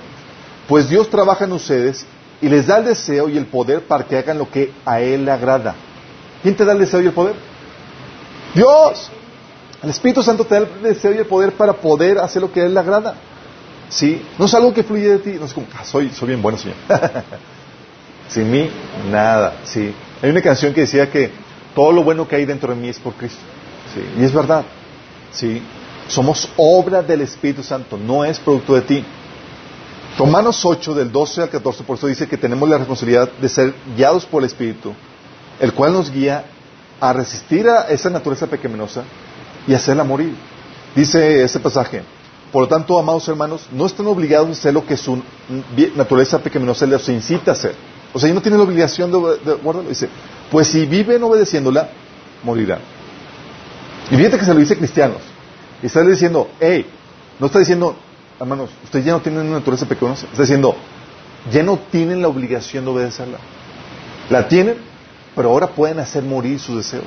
pues 0.68 0.88
Dios 0.88 1.10
trabaja 1.10 1.44
en 1.44 1.52
ustedes 1.52 2.06
y 2.40 2.48
les 2.48 2.68
da 2.68 2.78
el 2.78 2.84
deseo 2.84 3.28
y 3.28 3.36
el 3.36 3.46
poder 3.46 3.82
para 3.82 4.04
que 4.04 4.16
hagan 4.16 4.38
lo 4.38 4.48
que 4.48 4.72
a 4.86 5.00
Él 5.00 5.24
le 5.24 5.32
agrada. 5.32 5.74
¿Quién 6.44 6.54
te 6.54 6.64
da 6.66 6.74
el 6.74 6.78
deseo 6.78 7.00
y 7.00 7.06
el 7.06 7.12
poder? 7.12 7.34
Dios. 8.54 9.10
El 9.82 9.88
Espíritu 9.88 10.22
Santo 10.22 10.44
te 10.44 10.54
da 10.54 10.60
el 10.60 10.82
deseo 10.82 11.14
y 11.14 11.16
el 11.16 11.24
poder 11.24 11.52
para 11.52 11.72
poder 11.72 12.18
hacer 12.18 12.42
lo 12.42 12.52
que 12.52 12.60
a 12.60 12.66
Él 12.66 12.74
le 12.74 12.80
agrada. 12.80 13.14
¿Sí? 13.88 14.22
No 14.38 14.44
es 14.44 14.52
algo 14.52 14.74
que 14.74 14.82
fluye 14.82 15.08
de 15.08 15.18
ti, 15.20 15.36
no 15.40 15.46
es 15.46 15.54
como, 15.54 15.66
ah, 15.74 15.86
soy, 15.86 16.10
soy 16.10 16.28
bien 16.28 16.42
bueno, 16.42 16.58
Señor. 16.58 16.76
Sin 18.28 18.50
mí, 18.50 18.68
nada. 19.10 19.56
¿Sí? 19.64 19.94
Hay 20.22 20.28
una 20.28 20.42
canción 20.42 20.74
que 20.74 20.82
decía 20.82 21.10
que 21.10 21.30
todo 21.74 21.92
lo 21.92 22.04
bueno 22.04 22.28
que 22.28 22.36
hay 22.36 22.44
dentro 22.44 22.74
de 22.74 22.78
mí 22.78 22.90
es 22.90 22.98
por 22.98 23.14
Cristo. 23.14 23.40
Y 24.18 24.22
es 24.22 24.32
verdad. 24.34 24.66
¿sí? 25.32 25.62
Somos 26.08 26.46
obra 26.58 27.02
del 27.02 27.22
Espíritu 27.22 27.62
Santo, 27.62 27.96
no 27.96 28.22
es 28.22 28.38
producto 28.38 28.74
de 28.74 28.82
ti. 28.82 29.04
Romanos 30.18 30.62
8, 30.62 30.92
del 30.92 31.10
12 31.10 31.40
al 31.40 31.48
14, 31.48 31.84
por 31.84 31.96
eso 31.96 32.06
dice 32.06 32.28
que 32.28 32.36
tenemos 32.36 32.68
la 32.68 32.76
responsabilidad 32.76 33.30
de 33.32 33.48
ser 33.48 33.74
guiados 33.96 34.26
por 34.26 34.42
el 34.42 34.46
Espíritu, 34.46 34.94
el 35.60 35.72
cual 35.72 35.92
nos 35.92 36.10
guía 36.10 36.44
a 37.00 37.12
resistir 37.12 37.68
a 37.68 37.88
esa 37.88 38.10
naturaleza 38.10 38.46
pecaminosa 38.46 39.02
y 39.66 39.74
hacerla 39.74 40.04
morir. 40.04 40.34
Dice 40.94 41.42
este 41.42 41.60
pasaje, 41.60 42.02
por 42.52 42.62
lo 42.62 42.68
tanto, 42.68 42.98
amados 42.98 43.26
hermanos, 43.28 43.66
no 43.72 43.86
están 43.86 44.06
obligados 44.06 44.48
a 44.48 44.52
hacer 44.52 44.74
lo 44.74 44.86
que 44.86 44.96
su 44.96 45.20
naturaleza 45.96 46.38
pecaminosa 46.38 46.86
les 46.86 47.08
incita 47.08 47.50
a 47.50 47.54
hacer. 47.54 47.74
O 48.12 48.18
sea, 48.18 48.28
ellos 48.28 48.36
no 48.36 48.42
tienen 48.42 48.60
la 48.60 48.64
obligación 48.64 49.10
de, 49.10 49.18
de 49.18 49.88
Dice, 49.88 50.08
pues 50.50 50.68
si 50.68 50.86
viven 50.86 51.22
obedeciéndola, 51.24 51.88
morirán. 52.44 52.78
Y 54.10 54.16
fíjate 54.16 54.38
que 54.38 54.44
se 54.44 54.54
lo 54.54 54.60
dice 54.60 54.76
cristianos. 54.76 55.18
Y 55.82 55.86
está 55.86 56.02
diciendo, 56.02 56.48
hey, 56.60 56.86
no 57.40 57.46
está 57.46 57.58
diciendo, 57.58 57.96
hermanos, 58.38 58.70
ustedes 58.84 59.04
ya 59.04 59.12
no 59.12 59.20
tienen 59.20 59.46
una 59.46 59.58
naturaleza 59.58 59.86
pecaminosa. 59.86 60.26
Está 60.26 60.42
diciendo, 60.42 60.76
ya 61.50 61.62
no 61.62 61.78
tienen 61.90 62.22
la 62.22 62.28
obligación 62.28 62.84
de 62.84 62.90
obedecerla. 62.92 63.38
La 64.30 64.46
tienen, 64.46 64.76
pero 65.34 65.50
ahora 65.50 65.68
pueden 65.68 65.98
hacer 65.98 66.22
morir 66.22 66.58
sus 66.58 66.76
deseos. 66.76 67.04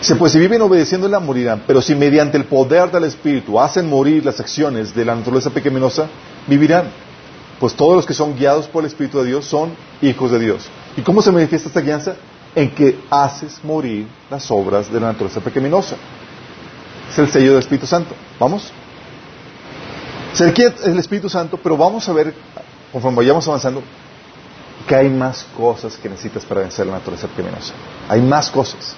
Dice, 0.00 0.16
pues 0.16 0.32
si 0.32 0.38
viven 0.38 0.60
obedeciéndola, 0.62 1.20
morirán. 1.20 1.62
Pero 1.66 1.80
si 1.80 1.94
mediante 1.94 2.36
el 2.36 2.44
poder 2.44 2.90
del 2.90 3.04
Espíritu 3.04 3.58
hacen 3.58 3.88
morir 3.88 4.24
las 4.24 4.38
acciones 4.40 4.94
de 4.94 5.04
la 5.04 5.14
naturaleza 5.14 5.50
pecaminosa, 5.50 6.08
vivirán. 6.46 6.90
Pues 7.58 7.74
todos 7.74 7.96
los 7.96 8.06
que 8.06 8.12
son 8.12 8.36
guiados 8.36 8.66
por 8.66 8.84
el 8.84 8.88
Espíritu 8.88 9.18
de 9.18 9.26
Dios 9.26 9.46
son 9.46 9.70
hijos 10.02 10.30
de 10.30 10.38
Dios. 10.38 10.68
¿Y 10.96 11.00
cómo 11.00 11.22
se 11.22 11.32
manifiesta 11.32 11.68
esta 11.68 11.80
guianza? 11.80 12.14
en 12.56 12.70
que 12.70 12.98
haces 13.10 13.62
morir 13.62 14.08
las 14.30 14.50
obras 14.50 14.90
de 14.90 14.98
la 14.98 15.08
naturaleza 15.08 15.40
pecaminosa. 15.40 15.94
Es 17.08 17.18
el 17.18 17.28
sello 17.28 17.50
del 17.50 17.60
Espíritu 17.60 17.86
Santo. 17.86 18.14
¿Vamos? 18.40 18.72
Se 20.32 20.46
requiere 20.46 20.74
el 20.84 20.98
Espíritu 20.98 21.28
Santo, 21.28 21.60
pero 21.62 21.76
vamos 21.76 22.08
a 22.08 22.14
ver, 22.14 22.34
conforme 22.90 23.18
vayamos 23.18 23.46
avanzando, 23.46 23.82
que 24.86 24.94
hay 24.94 25.08
más 25.08 25.46
cosas 25.56 25.96
que 25.96 26.08
necesitas 26.08 26.44
para 26.44 26.60
vencer 26.60 26.86
la 26.86 26.92
naturaleza 26.92 27.28
pecaminosa. 27.28 27.74
Hay 28.08 28.20
más 28.22 28.50
cosas. 28.50 28.96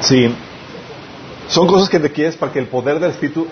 Sí. 0.00 0.34
Son 1.48 1.66
cosas 1.66 1.88
que 1.88 1.98
requieres 1.98 2.36
para 2.36 2.52
que 2.52 2.58
el 2.58 2.68
poder 2.68 2.98
del 2.98 3.10
Espíritu 3.10 3.46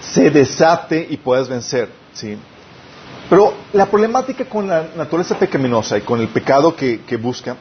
se 0.00 0.30
desate 0.30 1.06
y 1.08 1.16
puedas 1.16 1.48
vencer. 1.48 1.88
¿sí? 2.12 2.36
Pero 3.28 3.54
la 3.72 3.86
problemática 3.86 4.44
con 4.44 4.68
la 4.68 4.88
naturaleza 4.96 5.38
pecaminosa 5.38 5.96
y 5.98 6.02
con 6.02 6.20
el 6.20 6.28
pecado 6.28 6.74
que, 6.76 6.98
busca 7.20 7.56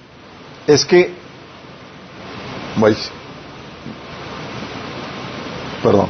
es 0.68 0.86
que. 0.86 1.14
Perdón. 5.84 6.10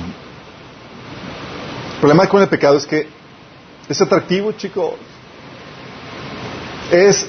El 1.94 2.00
problema 2.00 2.28
con 2.28 2.42
el 2.42 2.48
pecado 2.48 2.78
es 2.78 2.86
que 2.86 3.08
es 3.88 4.02
atractivo, 4.02 4.52
chicos. 4.54 4.94
Es 6.92 7.28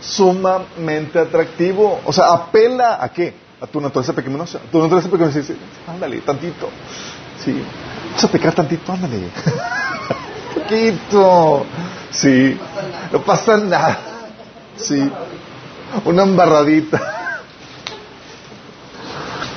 sumamente 0.00 1.18
atractivo. 1.18 2.00
O 2.04 2.12
sea, 2.12 2.32
apela 2.32 3.02
a 3.02 3.08
qué? 3.08 3.34
A 3.60 3.66
tu 3.66 3.80
naturaleza 3.80 4.12
pecaminosa. 4.12 4.58
Tu 4.70 4.78
naturaleza 4.78 5.08
pecaminosa 5.08 5.38
dice, 5.38 5.56
ándale, 5.86 6.18
tantito. 6.20 6.68
Sí. 7.44 7.62
Vas 8.12 8.24
a 8.24 8.28
pecar 8.28 8.54
tantito, 8.54 8.92
ándale. 8.92 9.28
Poquito. 10.54 11.66
Sí. 12.10 12.58
No 13.12 13.20
pasa 13.22 13.56
nada. 13.56 13.98
Sí. 14.76 15.10
Una 16.04 16.22
embarradita. 16.22 17.23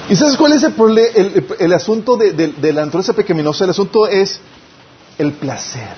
¿Y 0.09 0.15
sabes 0.15 0.37
cuál 0.37 0.53
es 0.53 0.63
el, 0.63 0.73
problema, 0.73 1.09
el, 1.59 1.73
asunto 1.73 2.15
de, 2.15 2.31
de, 2.31 2.73
la 2.73 2.85
naturaleza 2.85 3.13
pecaminosa? 3.13 3.65
El 3.65 3.71
asunto 3.71 4.07
es 4.07 4.39
el 5.17 5.33
placer. 5.33 5.95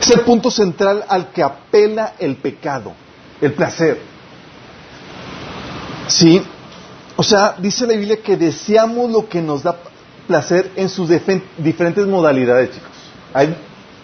Es 0.00 0.10
el 0.10 0.20
punto 0.20 0.50
central 0.50 1.04
al 1.08 1.30
que 1.30 1.42
apela 1.42 2.14
el 2.18 2.36
pecado, 2.36 2.94
el 3.40 3.52
placer. 3.52 4.00
¿Sí? 6.08 6.42
O 7.16 7.22
sea, 7.22 7.54
dice 7.58 7.86
la 7.86 7.94
Biblia 7.94 8.20
que 8.20 8.36
deseamos 8.36 9.10
lo 9.10 9.28
que 9.28 9.40
nos 9.40 9.62
da 9.62 9.76
placer 10.26 10.72
en 10.74 10.88
sus 10.88 11.08
diferentes 11.58 12.06
modalidades, 12.06 12.72
chicos. 12.72 12.90
Hay 13.32 13.56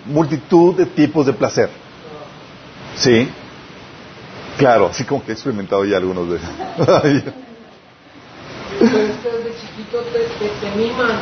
multitud 0.06 0.76
de 0.76 0.86
tipos 0.86 1.26
de 1.26 1.32
placer. 1.32 1.70
¿Sí? 2.96 3.28
Claro, 4.58 4.86
así 4.86 5.02
como 5.04 5.24
que 5.24 5.32
he 5.32 5.34
experimentado 5.34 5.84
ya 5.84 5.96
algunos 5.96 6.28
de 6.28 6.36
ellos. 6.36 7.34
desde 8.90 9.50
chiquito 9.60 9.98
te, 10.12 10.20
te, 10.38 10.48
te 10.60 10.76
miman. 10.76 11.18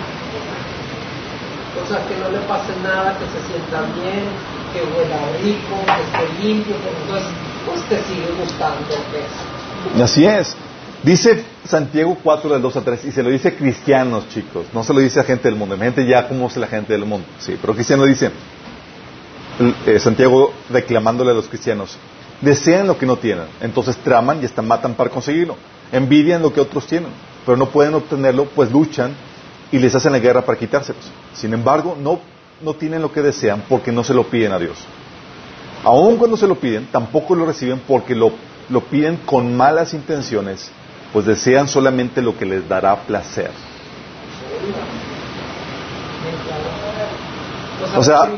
O 1.71 1.87
sea, 1.89 2.05
que 2.07 2.17
no 2.19 2.31
le 2.31 2.39
pase 2.47 2.73
nada, 2.83 3.17
que 3.17 3.27
se 3.27 3.47
sienta 3.47 3.83
bien, 3.95 4.27
que 4.73 4.81
huela 4.83 5.19
rico, 5.43 5.77
que 5.87 6.03
esté 6.03 6.43
limpio, 6.43 6.75
que 6.83 6.89
entonces 6.89 7.29
pues 7.67 7.83
te 7.89 8.03
sigue 8.09 8.29
gustando 8.39 8.87
eso. 8.91 10.03
Así 10.03 10.25
es. 10.25 10.57
Dice 11.03 11.45
Santiago 11.65 12.19
4 12.23 12.51
del 12.51 12.63
2 12.63 12.77
a 12.77 12.81
3 12.83 13.05
y 13.07 13.13
se 13.13 13.23
lo 13.23 13.31
dice 13.31 13.49
a 13.49 13.57
cristianos, 13.57 14.29
chicos, 14.29 14.67
no 14.75 14.85
se 14.85 14.93
lo 14.93 15.01
dice 15.01 15.21
a 15.21 15.25
gente 15.25 15.49
del 15.49 15.57
mundo, 15.57 15.79
gente 15.79 16.07
ya 16.07 16.29
como 16.29 16.49
es 16.49 16.57
la 16.59 16.67
gente 16.67 16.93
del 16.93 17.07
mundo, 17.07 17.27
sí, 17.39 17.57
pero 17.59 17.73
cristiano 17.73 18.05
dice, 18.05 18.31
eh, 19.87 19.99
Santiago 19.99 20.53
reclamándole 20.69 21.31
a 21.31 21.35
los 21.35 21.49
cristianos, 21.49 21.97
desean 22.43 22.87
lo 22.87 22.99
que 22.99 23.07
no 23.07 23.17
tienen, 23.17 23.47
entonces 23.63 23.97
traman 23.97 24.43
y 24.43 24.45
hasta 24.45 24.61
matan 24.61 24.93
para 24.93 25.09
conseguirlo, 25.09 25.57
envidian 25.91 26.43
lo 26.43 26.53
que 26.53 26.61
otros 26.61 26.87
tienen, 26.87 27.11
pero 27.45 27.57
no 27.57 27.67
pueden 27.67 27.95
obtenerlo, 27.95 28.47
pues 28.47 28.71
luchan 28.71 29.15
y 29.73 29.79
les 29.79 29.95
hacen 29.95 30.13
la 30.13 30.19
guerra 30.19 30.43
para 30.43 30.59
quitárselos. 30.59 31.11
Sin 31.35 31.53
embargo, 31.53 31.97
no, 31.99 32.21
no 32.61 32.75
tienen 32.75 33.03
lo 33.03 33.13
que 33.13 33.23
desean 33.23 33.65
porque 33.69 33.93
no 33.93 34.05
se 34.05 34.15
lo 34.15 34.25
piden 34.25 34.53
a 34.53 34.59
Dios. 34.59 34.79
Aun 35.85 36.17
cuando 36.17 36.37
se 36.37 36.47
lo 36.47 36.57
piden, 36.57 36.89
tampoco 36.93 37.35
lo 37.35 37.47
reciben 37.47 37.81
porque 37.87 38.15
lo, 38.15 38.33
lo 38.69 38.83
piden 38.83 39.17
con 39.25 39.57
malas 39.57 39.95
intenciones, 39.95 40.71
pues 41.13 41.25
desean 41.25 41.69
solamente 41.69 42.21
lo 42.21 42.37
que 42.37 42.45
les 42.45 42.69
dará 42.69 42.97
placer. 42.97 43.51
O 47.97 48.03
sea, 48.03 48.31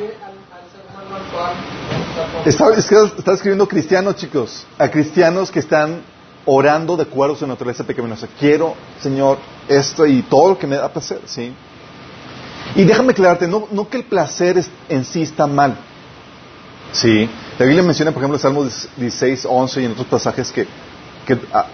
está, 2.44 2.74
está 2.74 3.32
escribiendo 3.32 3.66
cristianos, 3.66 4.16
chicos, 4.16 4.66
a 4.78 4.88
cristianos 4.88 5.50
que 5.50 5.58
están 5.58 6.02
orando 6.46 6.96
de 6.96 7.04
acuerdo 7.04 7.34
a 7.34 7.38
su 7.38 7.46
naturaleza 7.46 7.84
pecaminosa. 7.84 8.28
Quiero, 8.38 8.74
Señor, 9.00 9.38
esto 9.68 10.06
y 10.06 10.22
todo 10.22 10.50
lo 10.50 10.58
que 10.58 10.66
me 10.66 10.76
da 10.76 10.88
placer, 10.92 11.20
¿sí? 11.26 11.52
Y 12.74 12.84
déjame 12.84 13.12
aclararte, 13.12 13.46
no, 13.46 13.68
no 13.70 13.88
que 13.88 13.98
el 13.98 14.04
placer 14.04 14.62
en 14.88 15.04
sí 15.04 15.22
está 15.22 15.46
mal. 15.46 15.76
Sí. 16.92 17.28
La 17.58 17.66
Biblia 17.66 17.82
menciona, 17.82 18.12
por 18.12 18.22
ejemplo, 18.22 18.36
en 18.36 18.42
Salmos 18.42 18.88
16, 18.96 19.46
11 19.48 19.82
y 19.82 19.84
en 19.84 19.92
otros 19.92 20.06
pasajes 20.06 20.50
que, 20.52 20.66
que 21.26 21.38
ah, 21.52 21.66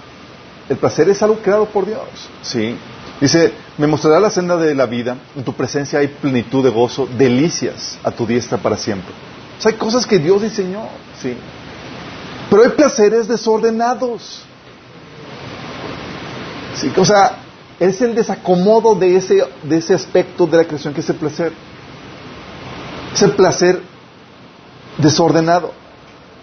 el 0.68 0.76
placer 0.76 1.08
es 1.08 1.22
algo 1.22 1.38
creado 1.38 1.66
por 1.66 1.86
Dios. 1.86 2.02
Sí. 2.42 2.76
Dice, 3.20 3.52
me 3.78 3.86
mostrará 3.86 4.20
la 4.20 4.30
senda 4.30 4.56
de 4.56 4.74
la 4.74 4.86
vida, 4.86 5.16
en 5.36 5.42
tu 5.42 5.52
presencia 5.52 5.98
hay 5.98 6.08
plenitud 6.08 6.62
de 6.62 6.70
gozo, 6.70 7.08
delicias 7.18 7.98
a 8.04 8.10
tu 8.10 8.26
diestra 8.26 8.58
para 8.58 8.76
siempre. 8.76 9.12
O 9.58 9.62
sea, 9.62 9.72
hay 9.72 9.78
cosas 9.78 10.06
que 10.06 10.18
Dios 10.18 10.42
diseñó, 10.42 10.82
sí. 11.20 11.36
Pero 12.48 12.62
hay 12.62 12.70
placeres 12.70 13.26
desordenados. 13.26 14.42
Sí, 16.80 16.92
o 16.96 17.04
sea, 17.04 17.38
es 17.80 18.00
el 18.00 18.14
desacomodo 18.14 18.94
de 18.94 19.16
ese, 19.16 19.42
de 19.62 19.76
ese 19.76 19.94
aspecto 19.94 20.46
de 20.46 20.58
la 20.58 20.64
creación 20.64 20.94
que 20.94 21.00
es 21.00 21.08
el 21.08 21.16
placer. 21.16 21.52
Es 23.12 23.22
el 23.22 23.32
placer 23.32 23.80
desordenado, 24.96 25.72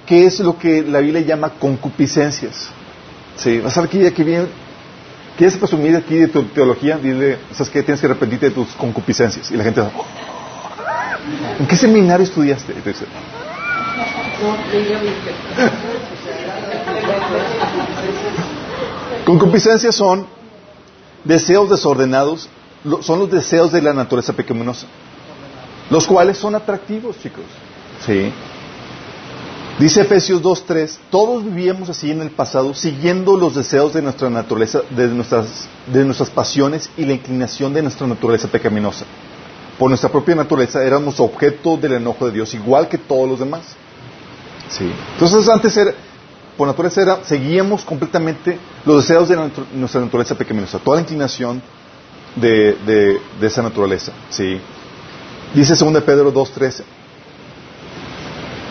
que 0.06 0.26
es 0.26 0.40
lo 0.40 0.58
que 0.58 0.82
la 0.82 1.00
Biblia 1.00 1.22
llama 1.22 1.52
concupiscencias. 1.52 2.70
Sí, 3.38 3.60
vas 3.60 3.78
a 3.78 3.82
ver 3.82 3.90
aquí, 3.90 4.06
aquí 4.06 4.24
bien. 4.24 4.48
¿Quieres 5.38 5.58
presumir 5.58 5.96
aquí 5.96 6.16
de 6.16 6.30
tu 6.30 6.44
teología? 6.44 6.98
Dile, 6.98 7.38
¿sabes 7.52 7.70
qué? 7.70 7.84
Tienes 7.84 8.00
que 8.00 8.08
arrepentirte 8.08 8.48
de 8.48 8.52
tus 8.54 8.70
concupiscencias. 8.70 9.52
Y 9.52 9.58
la 9.58 9.66
gente 9.66 9.82
oh, 9.82 9.92
¿en 11.60 11.68
qué 11.68 11.76
seminario 11.76 12.24
estudiaste? 12.24 12.74
Y 12.74 12.88
dice, 12.88 13.06
Concupiscencias 19.26 19.96
son 19.96 20.28
deseos 21.24 21.70
desordenados, 21.70 22.48
son 23.02 23.20
los 23.20 23.32
deseos 23.32 23.72
de 23.72 23.82
la 23.82 23.94
naturaleza 23.94 24.34
pecaminosa, 24.34 24.86
los 25.90 26.06
cuales 26.06 26.38
son 26.38 26.54
atractivos, 26.54 27.18
chicos. 27.20 27.44
Sí. 28.06 28.32
Dice 29.80 30.02
Efesios 30.02 30.42
2.3, 30.42 30.98
todos 31.10 31.44
vivíamos 31.44 31.90
así 31.90 32.12
en 32.12 32.22
el 32.22 32.30
pasado, 32.30 32.74
siguiendo 32.74 33.36
los 33.36 33.56
deseos 33.56 33.94
de 33.94 34.02
nuestra 34.02 34.30
naturaleza, 34.30 34.82
de 34.92 35.08
nuestras, 35.08 35.68
de 35.92 36.06
nuestras 36.06 36.30
pasiones 36.30 36.90
y 36.96 37.04
la 37.04 37.14
inclinación 37.14 37.74
de 37.74 37.82
nuestra 37.82 38.08
naturaleza 38.08 38.48
pecaminosa. 38.48 39.06
Por 39.78 39.90
nuestra 39.90 40.10
propia 40.10 40.36
naturaleza 40.36 40.82
éramos 40.84 41.20
objeto 41.20 41.76
del 41.76 41.94
enojo 41.94 42.28
de 42.28 42.32
Dios, 42.32 42.54
igual 42.54 42.88
que 42.88 42.98
todos 42.98 43.28
los 43.28 43.40
demás. 43.40 43.64
Sí. 44.70 44.90
Entonces 45.14 45.50
antes 45.50 45.76
era, 45.76 45.94
por 46.58 46.68
naturaleza 46.68 47.20
seguíamos 47.24 47.84
completamente 47.84 48.58
los 48.86 49.08
deseos 49.08 49.30
de 49.30 49.36
nuestra 49.74 50.02
naturaleza 50.02 50.36
pecaminosa, 50.36 50.80
toda 50.80 50.98
la 50.98 51.02
inclinación 51.02 51.62
de, 52.36 53.20
esa 53.42 53.62
naturaleza. 53.62 54.12
¿sí? 54.30 54.60
Dice 55.54 55.76
2 55.76 56.04
Pedro 56.04 56.34
2.13, 56.34 56.84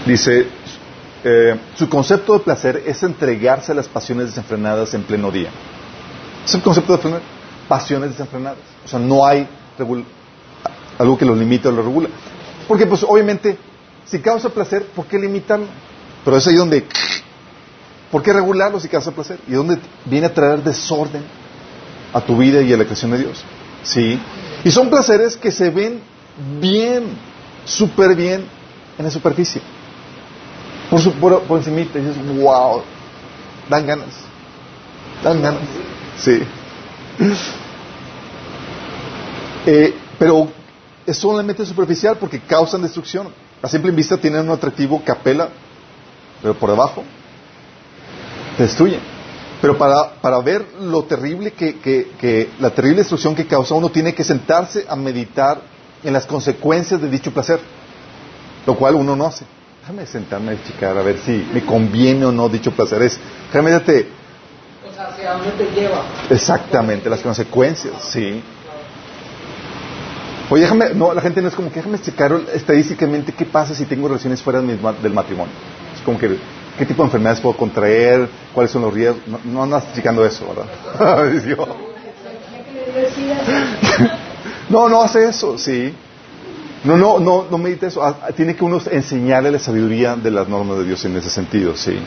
dice, 0.06 0.46
eh, 1.24 1.56
su 1.74 1.88
concepto 1.88 2.34
de 2.34 2.40
placer 2.40 2.82
es 2.86 3.02
entregarse 3.02 3.72
a 3.72 3.74
las 3.74 3.88
pasiones 3.88 4.26
desenfrenadas 4.26 4.94
en 4.94 5.02
pleno 5.02 5.30
día. 5.30 5.50
Es 6.44 6.54
el 6.54 6.62
concepto 6.62 6.96
de 6.96 7.20
pasiones 7.68 8.10
desenfrenadas. 8.10 8.58
O 8.84 8.88
sea, 8.88 8.98
no 8.98 9.24
hay 9.24 9.48
algo 10.98 11.18
que 11.18 11.24
lo 11.24 11.34
limite 11.34 11.68
o 11.68 11.72
lo 11.72 11.82
regula. 11.82 12.08
Porque 12.68 12.86
pues 12.86 13.02
obviamente, 13.02 13.56
si 14.04 14.20
causa 14.20 14.48
placer, 14.50 14.86
¿por 14.94 15.06
qué 15.06 15.18
limitarlo? 15.18 15.66
Pero 16.24 16.36
es 16.36 16.46
ahí 16.46 16.54
donde 16.54 16.86
¿Por 18.14 18.22
qué 18.22 18.32
regularlo 18.32 18.78
si 18.78 18.86
causa 18.86 19.10
placer? 19.10 19.40
¿Y 19.48 19.54
dónde 19.54 19.76
viene 20.04 20.28
a 20.28 20.32
traer 20.32 20.62
desorden 20.62 21.24
a 22.12 22.20
tu 22.20 22.36
vida 22.36 22.62
y 22.62 22.72
a 22.72 22.76
la 22.76 22.84
creación 22.84 23.10
de 23.10 23.18
Dios? 23.18 23.44
Sí. 23.82 24.20
Y 24.62 24.70
son 24.70 24.88
placeres 24.88 25.36
que 25.36 25.50
se 25.50 25.68
ven 25.68 26.00
bien, 26.60 27.08
súper 27.64 28.14
bien 28.14 28.44
en 28.96 29.04
la 29.04 29.10
superficie. 29.10 29.60
Por, 30.88 31.00
su, 31.00 31.12
por, 31.14 31.42
por 31.42 31.58
encima 31.58 31.78
dices, 31.78 32.14
wow, 32.40 32.82
dan 33.68 33.84
ganas. 33.84 34.14
Dan 35.24 35.42
ganas. 35.42 35.62
Sí. 36.16 36.40
Eh, 39.66 39.94
pero 40.18 40.46
es 41.06 41.16
solamente 41.16 41.64
superficial 41.64 42.18
porque 42.18 42.38
causan 42.38 42.82
destrucción. 42.82 43.28
A 43.62 43.66
simple 43.66 43.90
vista 43.92 44.18
tienen 44.18 44.42
un 44.42 44.50
atractivo 44.50 45.02
que 45.02 45.10
apela, 45.10 45.48
pero 46.42 46.52
por 46.52 46.68
debajo 46.68 47.02
te 48.56 48.64
destruyen. 48.64 49.00
Pero 49.60 49.78
para, 49.78 50.14
para 50.20 50.40
ver 50.40 50.64
lo 50.80 51.04
terrible 51.04 51.52
que, 51.52 51.78
que, 51.78 52.12
que, 52.18 52.50
la 52.60 52.70
terrible 52.70 52.98
destrucción 52.98 53.34
que 53.34 53.46
causa, 53.46 53.74
uno 53.74 53.90
tiene 53.90 54.14
que 54.14 54.24
sentarse 54.24 54.84
a 54.88 54.96
meditar 54.96 55.60
en 56.02 56.12
las 56.12 56.26
consecuencias 56.26 57.00
de 57.00 57.08
dicho 57.08 57.32
placer, 57.32 57.60
lo 58.66 58.74
cual 58.76 58.94
uno 58.96 59.16
no 59.16 59.24
hace. 59.24 59.46
Déjame 59.80 60.06
sentarme 60.06 60.52
a 60.52 60.62
checar 60.62 60.96
a 60.96 61.02
ver 61.02 61.18
si 61.18 61.46
me 61.52 61.64
conviene 61.64 62.26
o 62.26 62.32
no 62.32 62.48
dicho 62.48 62.72
placer. 62.72 63.02
Es, 63.02 63.18
déjame 63.46 63.70
date. 63.70 64.08
O 64.86 64.94
sea, 64.94 65.08
hacia 65.08 65.32
dónde 65.32 65.50
te 65.52 65.80
lleva. 65.80 66.04
Exactamente, 66.28 67.08
las 67.08 67.20
consecuencias, 67.20 67.94
sí. 68.02 68.42
Oye, 70.50 70.62
déjame, 70.62 70.90
no, 70.94 71.14
la 71.14 71.22
gente 71.22 71.40
no 71.40 71.48
es 71.48 71.54
como 71.54 71.70
que 71.70 71.76
déjame 71.76 71.98
checar 72.00 72.38
estadísticamente 72.52 73.32
qué 73.32 73.46
pasa 73.46 73.74
si 73.74 73.86
tengo 73.86 74.08
relaciones 74.08 74.42
fuera 74.42 74.60
del 74.60 75.12
matrimonio. 75.12 75.54
Es 75.96 76.02
como 76.02 76.18
que 76.18 76.38
qué 76.78 76.86
tipo 76.86 77.02
de 77.02 77.06
enfermedades 77.06 77.40
puedo 77.40 77.56
contraer, 77.56 78.28
cuáles 78.52 78.70
son 78.70 78.82
los 78.82 78.92
riesgos. 78.92 79.26
No, 79.26 79.40
no 79.44 79.62
andas 79.62 79.92
checando 79.94 80.24
eso, 80.24 80.46
¿verdad? 80.46 80.66
no, 84.68 84.88
no 84.88 85.02
hace 85.02 85.28
eso, 85.28 85.58
sí. 85.58 85.94
No, 86.84 86.96
no, 86.96 87.18
no, 87.18 87.46
no 87.50 87.58
medita 87.58 87.86
eso. 87.86 88.02
Ah, 88.02 88.28
tiene 88.36 88.54
que 88.54 88.64
uno 88.64 88.80
enseñarle 88.90 89.50
la 89.50 89.58
sabiduría 89.58 90.16
de 90.16 90.30
las 90.30 90.48
normas 90.48 90.78
de 90.78 90.84
Dios 90.84 91.04
en 91.04 91.16
ese 91.16 91.30
sentido, 91.30 91.76
sí. 91.76 91.98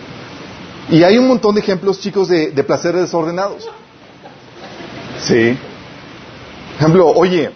Y 0.89 1.03
hay 1.03 1.17
un 1.17 1.27
montón 1.27 1.55
de 1.55 1.61
ejemplos, 1.61 1.99
chicos, 1.99 2.29
de, 2.29 2.51
de 2.51 2.63
placeres 2.63 3.01
desordenados. 3.01 3.67
Sí. 5.19 5.57
Ejemplo, 6.77 7.07
oye, 7.07 7.49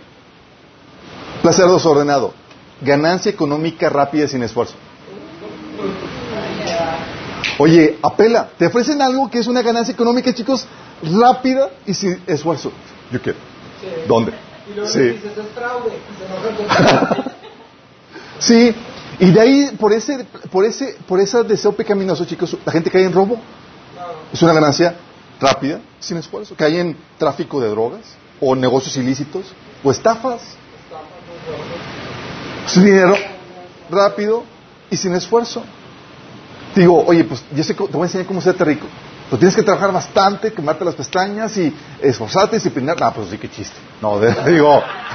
placer 1.44 1.68
desordenado, 1.68 2.34
ganancia 2.82 3.30
económica 3.30 3.88
rápida 3.88 4.26
y 4.26 4.28
sin 4.28 4.42
esfuerzo. 4.42 4.74
Oye, 7.62 8.00
apela, 8.02 8.50
te 8.58 8.66
ofrecen 8.66 9.04
algo 9.04 9.30
que 9.30 9.38
es 9.38 9.46
una 9.46 9.62
ganancia 9.62 9.94
económica, 9.94 10.34
chicos, 10.34 10.66
rápida 11.04 11.70
y 11.86 11.94
sin 11.94 12.20
esfuerzo. 12.26 12.72
Yo 13.12 13.22
quiero. 13.22 13.38
¿Dónde? 14.08 14.34
sí. 14.88 15.22
sí, 18.40 18.76
y 19.20 19.32
de 19.32 19.40
ahí, 19.40 19.78
por 19.80 19.94
ese, 19.94 20.26
por 20.52 20.66
ese, 20.66 20.98
por 21.08 21.20
ese 21.20 21.44
deseo 21.44 21.72
pecaminoso, 21.74 22.26
chicos, 22.26 22.58
la 22.66 22.72
gente 22.72 22.90
cae 22.90 23.04
en 23.04 23.14
robo. 23.14 23.40
Es 24.34 24.42
una 24.42 24.54
ganancia 24.54 24.96
rápida, 25.40 25.82
sin 26.00 26.18
esfuerzo. 26.18 26.56
Cae 26.58 26.80
en 26.80 26.98
tráfico 27.20 27.62
de 27.62 27.70
drogas, 27.70 28.02
o 28.40 28.56
negocios 28.56 28.98
ilícitos, 28.98 29.46
o 29.84 29.92
estafas. 29.92 30.42
Su 32.66 32.82
dinero 32.82 33.16
rápido 33.92 34.46
y 34.90 34.98
sin 34.98 35.14
esfuerzo. 35.14 35.64
Digo, 36.76 37.04
oye, 37.06 37.24
pues 37.24 37.44
yo 37.54 37.64
sé, 37.64 37.74
te 37.74 37.84
voy 37.84 38.02
a 38.02 38.06
enseñar 38.06 38.26
cómo 38.28 38.42
ser 38.42 38.56
rico. 38.66 38.88
Pero 39.30 39.40
tienes 39.40 39.56
que 39.56 39.64
trabajar 39.64 39.92
bastante, 39.94 40.52
quemarte 40.52 40.84
las 40.84 40.96
pestañas 40.96 41.56
y 41.58 41.74
esforzarte, 42.02 42.58
disciplinar. 42.58 43.00
No, 43.00 43.14
pues 43.14 43.30
sí, 43.30 43.38
qué 43.38 43.50
chiste. 43.50 43.78
No, 44.02 44.20
digo. 44.20 44.84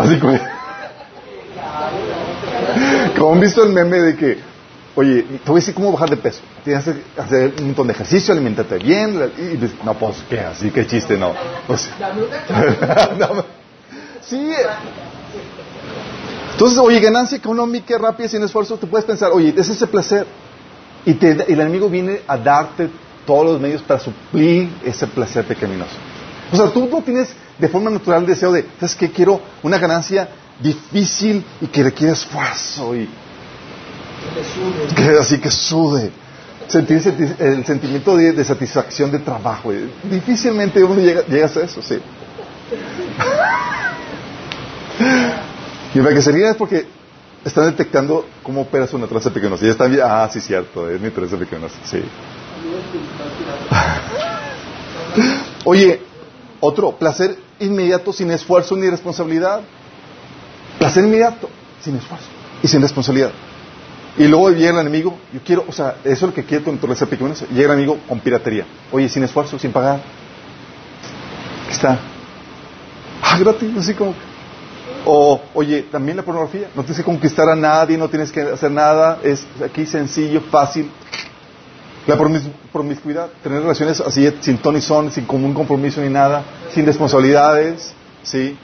Así 0.00 0.18
como. 0.18 0.38
Como 3.18 3.32
han 3.32 3.40
visto 3.40 3.64
el 3.64 3.72
meme 3.72 3.98
de 3.98 4.16
que, 4.16 4.38
oye, 4.94 5.22
te 5.22 5.50
voy 5.50 5.58
a 5.58 5.60
decir 5.60 5.74
cómo 5.74 5.92
bajar 5.92 6.10
de 6.10 6.16
peso. 6.16 6.40
Tienes 6.64 6.84
que 6.84 7.02
hacer 7.20 7.54
un 7.58 7.66
montón 7.66 7.86
de 7.86 7.94
ejercicio, 7.94 8.32
alimentarte 8.32 8.78
bien. 8.78 9.32
Y, 9.38 9.84
no, 9.84 9.94
pues, 9.94 10.24
¿qué? 10.28 10.40
Así, 10.40 10.70
qué 10.70 10.86
chiste, 10.86 11.16
no. 11.16 11.34
Sí. 14.22 14.52
Entonces, 16.56 16.78
oye, 16.78 16.98
ganancia 17.00 17.36
económica 17.36 17.98
rápida 17.98 18.28
sin 18.28 18.42
esfuerzo, 18.42 18.78
tú 18.78 18.88
puedes 18.88 19.04
pensar, 19.04 19.30
oye, 19.30 19.52
es 19.54 19.68
ese 19.68 19.86
placer. 19.86 20.26
Y, 21.04 21.10
el 21.22 21.60
enemigo 21.60 21.90
viene 21.90 22.22
a 22.26 22.38
darte 22.38 22.88
todos 23.26 23.44
los 23.44 23.60
medios 23.60 23.82
para 23.82 24.00
suplir 24.00 24.70
ese 24.82 25.06
placer 25.06 25.44
pecaminoso. 25.44 25.92
O 26.50 26.56
sea, 26.56 26.70
tú 26.70 26.88
no 26.90 27.02
tienes 27.02 27.28
de 27.58 27.68
forma 27.68 27.90
natural 27.90 28.22
el 28.22 28.28
deseo 28.28 28.52
de, 28.52 28.64
¿sabes 28.80 28.94
qué? 28.94 29.10
Quiero 29.10 29.38
una 29.62 29.76
ganancia 29.76 30.30
difícil 30.58 31.44
y 31.60 31.66
que 31.66 31.82
requiere 31.82 32.14
esfuerzo 32.14 32.96
y 32.96 33.06
que, 34.96 35.10
así 35.20 35.38
que 35.38 35.50
sude. 35.50 36.10
Sentir 36.68 37.36
el 37.38 37.66
sentimiento 37.66 38.16
de, 38.16 38.42
satisfacción 38.42 39.12
de 39.12 39.18
trabajo. 39.18 39.72
Difícilmente 40.04 40.82
uno 40.82 41.02
llega 41.02 41.20
a 41.20 41.64
eso, 41.64 41.82
sí. 41.82 41.98
Y 45.94 46.00
para 46.00 46.14
que 46.14 46.22
se 46.22 46.32
ríen 46.32 46.48
es 46.48 46.56
porque 46.56 46.86
están 47.44 47.66
detectando 47.66 48.26
cómo 48.42 48.62
opera 48.62 48.86
su 48.86 48.98
naturaleza 48.98 49.30
pequeñosa. 49.30 49.64
Y 49.64 49.68
están 49.68 49.96
ah, 50.02 50.28
sí, 50.32 50.40
cierto, 50.40 50.90
es 50.90 51.00
mi 51.00 51.08
naturaleza 51.08 51.36
pequeñosa, 51.36 51.76
sí. 51.84 52.00
Oye, 55.64 56.00
otro, 56.60 56.92
placer 56.92 57.36
inmediato 57.60 58.12
sin 58.12 58.30
esfuerzo 58.30 58.76
ni 58.76 58.90
responsabilidad. 58.90 59.62
Placer 60.78 61.04
inmediato 61.04 61.48
sin 61.80 61.96
esfuerzo 61.96 62.26
y 62.62 62.68
sin 62.68 62.82
responsabilidad. 62.82 63.30
Y 64.18 64.24
luego 64.24 64.50
llega 64.50 64.80
el 64.80 64.86
enemigo, 64.86 65.18
yo 65.32 65.40
quiero, 65.44 65.64
o 65.68 65.72
sea, 65.72 65.96
eso 66.02 66.12
es 66.12 66.22
lo 66.22 66.34
que 66.34 66.44
quiere 66.44 66.64
tu 66.64 66.72
naturaleza 66.72 67.06
pequeñosa. 67.06 67.46
Llega 67.48 67.74
el 67.74 67.80
enemigo 67.80 67.98
con 68.08 68.20
piratería. 68.20 68.66
Oye, 68.90 69.08
sin 69.08 69.22
esfuerzo, 69.22 69.58
sin 69.58 69.72
pagar. 69.72 70.00
Está. 71.70 71.98
Ah, 73.22 73.38
gratis, 73.38 73.76
así 73.76 73.94
como 73.94 74.14
o, 75.08 75.40
oye, 75.54 75.82
también 75.82 76.16
la 76.16 76.24
pornografía. 76.24 76.68
No 76.74 76.82
tienes 76.82 76.98
que 76.98 77.04
conquistar 77.04 77.48
a 77.48 77.54
nadie, 77.54 77.96
no 77.96 78.08
tienes 78.08 78.32
que 78.32 78.40
hacer 78.42 78.72
nada. 78.72 79.20
Es 79.22 79.46
aquí 79.64 79.86
sencillo, 79.86 80.40
fácil. 80.50 80.90
La 82.08 82.16
promiscuidad, 82.72 83.28
tener 83.42 83.62
relaciones 83.62 84.00
así 84.00 84.28
sin 84.40 84.58
ton 84.58 84.76
y 84.76 84.80
son, 84.80 85.10
sin 85.10 85.24
común 85.24 85.54
compromiso 85.54 86.00
ni 86.00 86.08
nada, 86.08 86.44
sin 86.72 86.86
responsabilidades, 86.86 87.94
¿sí? 88.22 88.56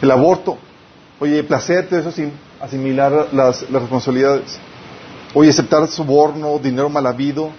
El 0.00 0.10
aborto. 0.10 0.58
Oye, 1.20 1.42
placer, 1.42 1.88
todo 1.88 2.00
eso 2.00 2.12
sin 2.12 2.32
asimilar 2.60 3.28
las, 3.32 3.68
responsabilidades. 3.70 4.58
Oye, 5.32 5.50
aceptar 5.50 5.86
soborno, 5.88 6.58
dinero 6.58 6.88
mal 6.88 7.06
habido. 7.06 7.50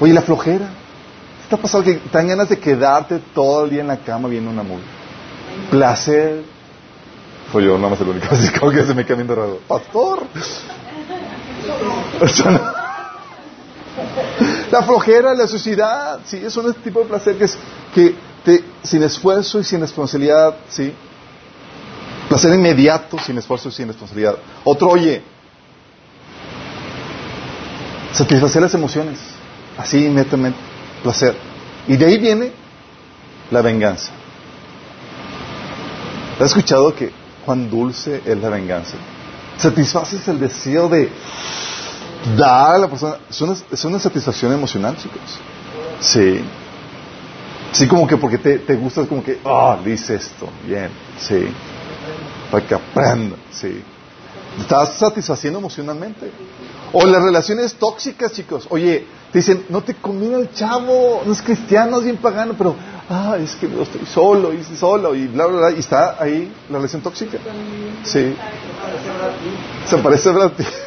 Oye, 0.00 0.12
la 0.12 0.22
flojera. 0.22 0.66
¿Qué 0.66 1.42
está 1.44 1.56
pasando? 1.56 1.84
Que 1.84 2.00
ganas 2.12 2.48
de 2.48 2.58
quedarte 2.58 3.20
todo 3.34 3.64
el 3.64 3.70
día 3.70 3.80
en 3.80 3.88
la 3.88 3.98
cama 3.98 4.28
viendo 4.28 4.50
una 4.50 4.62
movie. 4.62 4.84
Placer, 5.70 6.53
yo, 7.62 7.76
nada 7.76 7.90
más 7.90 8.00
el 8.00 8.08
único. 8.08 8.26
Así 8.30 8.52
como 8.58 8.72
que 8.72 8.84
se 8.84 8.94
me 8.94 9.04
queda 9.04 9.16
viendo 9.16 9.34
raro. 9.34 9.60
Pastor. 9.68 10.26
la 14.70 14.82
flojera, 14.82 15.34
la 15.34 15.46
suciedad, 15.46 16.20
sí, 16.24 16.40
es 16.44 16.56
un 16.56 16.72
tipo 16.74 17.00
de 17.00 17.06
placer 17.06 17.36
que 17.36 17.44
es 17.44 17.56
que 17.94 18.14
te, 18.44 18.64
sin 18.82 19.02
esfuerzo 19.02 19.60
y 19.60 19.64
sin 19.64 19.80
responsabilidad, 19.80 20.56
sí. 20.68 20.92
Placer 22.28 22.54
inmediato, 22.54 23.18
sin 23.18 23.38
esfuerzo 23.38 23.68
y 23.68 23.72
sin 23.72 23.88
responsabilidad. 23.88 24.36
Otro, 24.64 24.88
oye, 24.88 25.22
satisfacer 28.12 28.62
las 28.62 28.74
emociones, 28.74 29.18
así 29.76 30.06
inmediatamente, 30.06 30.58
placer. 31.02 31.36
Y 31.86 31.96
de 31.96 32.06
ahí 32.06 32.18
viene 32.18 32.52
la 33.50 33.60
venganza. 33.60 34.10
¿Has 36.38 36.46
escuchado 36.46 36.94
que 36.94 37.23
cuán 37.44 37.70
dulce 37.70 38.22
es 38.24 38.38
la 38.38 38.48
venganza. 38.48 38.96
Satisfaces 39.56 40.26
el 40.28 40.40
deseo 40.40 40.88
de 40.88 41.10
dar 42.36 42.74
a 42.74 42.78
la 42.78 42.88
persona. 42.88 43.16
Es 43.28 43.84
una, 43.84 43.98
satisfacción 43.98 44.52
emocional, 44.52 44.96
chicos. 44.96 45.20
Sí. 46.00 46.40
Sí, 47.72 47.88
como 47.88 48.06
que 48.06 48.16
porque 48.16 48.38
te, 48.38 48.58
te 48.60 48.76
gusta, 48.76 49.04
como 49.06 49.22
que, 49.22 49.40
ah, 49.44 49.78
oh, 49.78 49.84
dice 49.84 50.14
esto, 50.14 50.48
bien, 50.64 50.90
sí. 51.18 51.48
Para 52.50 52.66
que 52.66 52.74
aprenda, 52.74 53.36
sí. 53.50 53.82
Estás 54.60 54.94
satisfaciendo 54.94 55.58
emocionalmente. 55.58 56.30
O 56.92 57.04
las 57.04 57.22
relaciones 57.22 57.74
tóxicas, 57.74 58.32
chicos. 58.32 58.68
Oye, 58.70 59.04
te 59.32 59.38
dicen, 59.40 59.66
no 59.68 59.82
te 59.82 59.94
conviene 59.94 60.36
el 60.36 60.52
chavo, 60.52 61.22
no 61.26 61.32
es 61.32 61.42
cristiano, 61.42 61.98
es 61.98 62.04
bien 62.04 62.18
pagano, 62.18 62.54
pero 62.56 62.76
ah, 63.08 63.36
es 63.40 63.54
que 63.56 63.66
estoy 63.66 64.06
solo 64.06 64.52
y 64.52 64.62
solo 64.76 65.14
y 65.14 65.26
bla, 65.26 65.46
bla, 65.46 65.58
bla, 65.58 65.70
y 65.72 65.80
está 65.80 66.22
ahí 66.22 66.52
la 66.70 66.78
relación 66.78 67.02
tóxica. 67.02 67.38
Sí. 68.04 68.36
Se 69.86 69.98
parece 69.98 70.30
a 70.30 70.32
cara 70.32 70.50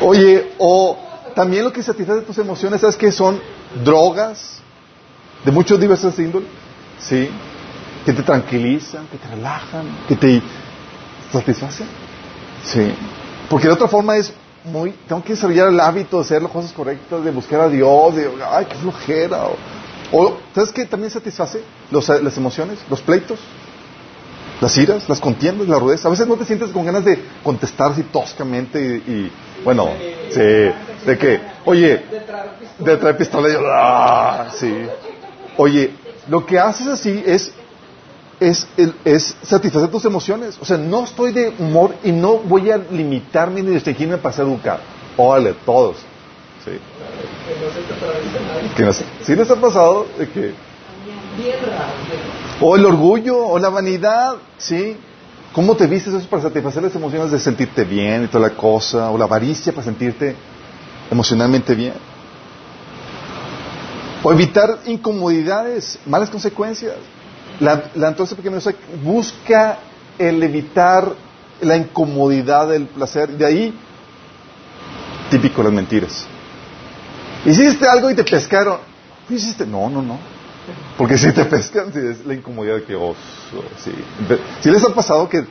Oye, 0.00 0.52
o 0.58 0.96
también 1.34 1.64
lo 1.64 1.72
que 1.72 1.82
satisface 1.82 2.22
tus 2.22 2.38
emociones, 2.38 2.80
¿sabes 2.80 2.96
qué? 2.96 3.10
Son 3.10 3.40
drogas 3.82 4.60
de 5.44 5.52
muchos 5.52 5.80
diversos 5.80 6.18
índoles, 6.18 6.48
¿sí? 7.00 7.28
Que 8.04 8.12
te 8.12 8.22
tranquilizan, 8.22 9.06
que 9.08 9.18
te 9.18 9.28
relajan, 9.28 9.86
que 10.06 10.16
te 10.16 10.42
satisfacen, 11.32 11.86
¿sí? 12.64 12.94
Porque 13.48 13.66
de 13.66 13.74
otra 13.74 13.88
forma 13.88 14.16
es 14.16 14.32
muy, 14.64 14.92
tengo 15.06 15.22
que 15.22 15.34
desarrollar 15.34 15.68
el 15.68 15.78
hábito 15.78 16.16
de 16.16 16.22
hacer 16.22 16.42
las 16.42 16.50
cosas 16.50 16.72
correctas, 16.72 17.22
de 17.22 17.30
buscar 17.30 17.60
a 17.60 17.68
Dios, 17.68 18.16
de, 18.16 18.30
ay, 18.50 18.66
qué 18.66 18.76
flojera. 18.76 19.44
O, 20.12 20.38
¿sabes 20.54 20.72
qué 20.72 20.86
también 20.86 21.10
satisface 21.10 21.62
las 21.90 22.36
emociones? 22.36 22.78
Los 22.88 23.00
pleitos. 23.00 23.38
Las 24.60 24.78
iras, 24.78 25.08
las 25.08 25.20
contiendas, 25.20 25.68
la 25.68 25.78
rudeza. 25.78 26.08
A 26.08 26.10
veces 26.10 26.26
no 26.26 26.36
te 26.36 26.44
sientes 26.44 26.70
con 26.70 26.86
ganas 26.86 27.04
de 27.04 27.18
contestar 27.42 27.90
así 27.90 28.04
toscamente 28.04 28.80
y, 28.80 29.30
bueno, 29.64 29.88
sí, 30.30 30.40
de 30.40 31.18
que, 31.18 31.40
oye, 31.64 32.02
de 32.78 32.96
traer 32.96 33.16
pistola 33.16 33.48
y 33.48 33.52
yo, 33.52 33.60
ah, 33.66 34.46
sí. 34.54 34.72
Oye, 35.56 35.90
lo 36.28 36.46
que 36.46 36.58
haces 36.58 36.86
así 36.86 37.22
es 37.26 37.52
es, 38.40 38.66
es 39.04 39.36
satisfacer 39.42 39.90
tus 39.90 40.04
emociones. 40.04 40.58
O 40.60 40.64
sea, 40.64 40.76
no 40.76 41.04
estoy 41.04 41.32
de 41.32 41.54
humor 41.58 41.94
y 42.02 42.12
no 42.12 42.38
voy 42.38 42.70
a 42.70 42.76
limitarme 42.76 43.62
ni 43.62 43.72
restringirme 43.72 44.18
para 44.18 44.34
ser 44.34 44.46
educado. 44.46 44.80
Órale, 45.16 45.54
todos. 45.64 45.96
Sí. 46.64 46.72
Que 48.76 48.82
no 48.82 48.92
sé. 48.92 49.04
¿Sí 49.22 49.36
les 49.36 49.50
ha 49.50 49.56
pasado 49.56 50.06
de 50.18 50.28
que... 50.28 50.54
O 52.60 52.76
el 52.76 52.86
orgullo, 52.86 53.46
o 53.46 53.58
la 53.58 53.68
vanidad, 53.68 54.36
¿sí? 54.56 54.96
¿Cómo 55.52 55.76
te 55.76 55.86
vistes 55.86 56.14
eso 56.14 56.28
para 56.28 56.42
satisfacer 56.42 56.82
las 56.82 56.94
emociones 56.94 57.30
de 57.30 57.38
sentirte 57.38 57.84
bien 57.84 58.24
y 58.24 58.26
toda 58.28 58.48
la 58.48 58.54
cosa? 58.54 59.10
O 59.10 59.18
la 59.18 59.24
avaricia 59.24 59.72
para 59.72 59.84
sentirte 59.84 60.34
emocionalmente 61.10 61.74
bien. 61.74 61.94
O 64.22 64.32
evitar 64.32 64.78
incomodidades, 64.86 65.98
malas 66.06 66.30
consecuencias. 66.30 66.94
La, 67.60 67.90
la 67.94 68.14
pequeñosa 68.14 68.72
busca 69.02 69.78
el 70.18 70.42
evitar 70.42 71.12
la 71.60 71.76
incomodidad 71.76 72.68
del 72.68 72.86
placer. 72.86 73.30
De 73.30 73.46
ahí, 73.46 73.74
típico 75.30 75.62
las 75.62 75.72
mentiras. 75.72 76.26
Hiciste 77.44 77.86
algo 77.86 78.10
y 78.10 78.14
te 78.14 78.24
pescaron. 78.24 78.78
¿Qué 79.28 79.34
hiciste? 79.34 79.66
No, 79.66 79.88
no, 79.88 80.02
no. 80.02 80.18
Porque 80.96 81.18
si 81.18 81.30
te 81.32 81.44
pescan, 81.44 81.92
si 81.92 81.98
es 81.98 82.24
la 82.24 82.34
incomodidad 82.34 82.82
que 82.82 82.94
oso. 82.94 83.16
Sí. 83.82 83.92
Si 84.60 84.70
les 84.70 84.82
ha 84.82 84.94
pasado 84.94 85.28
que 85.28 85.44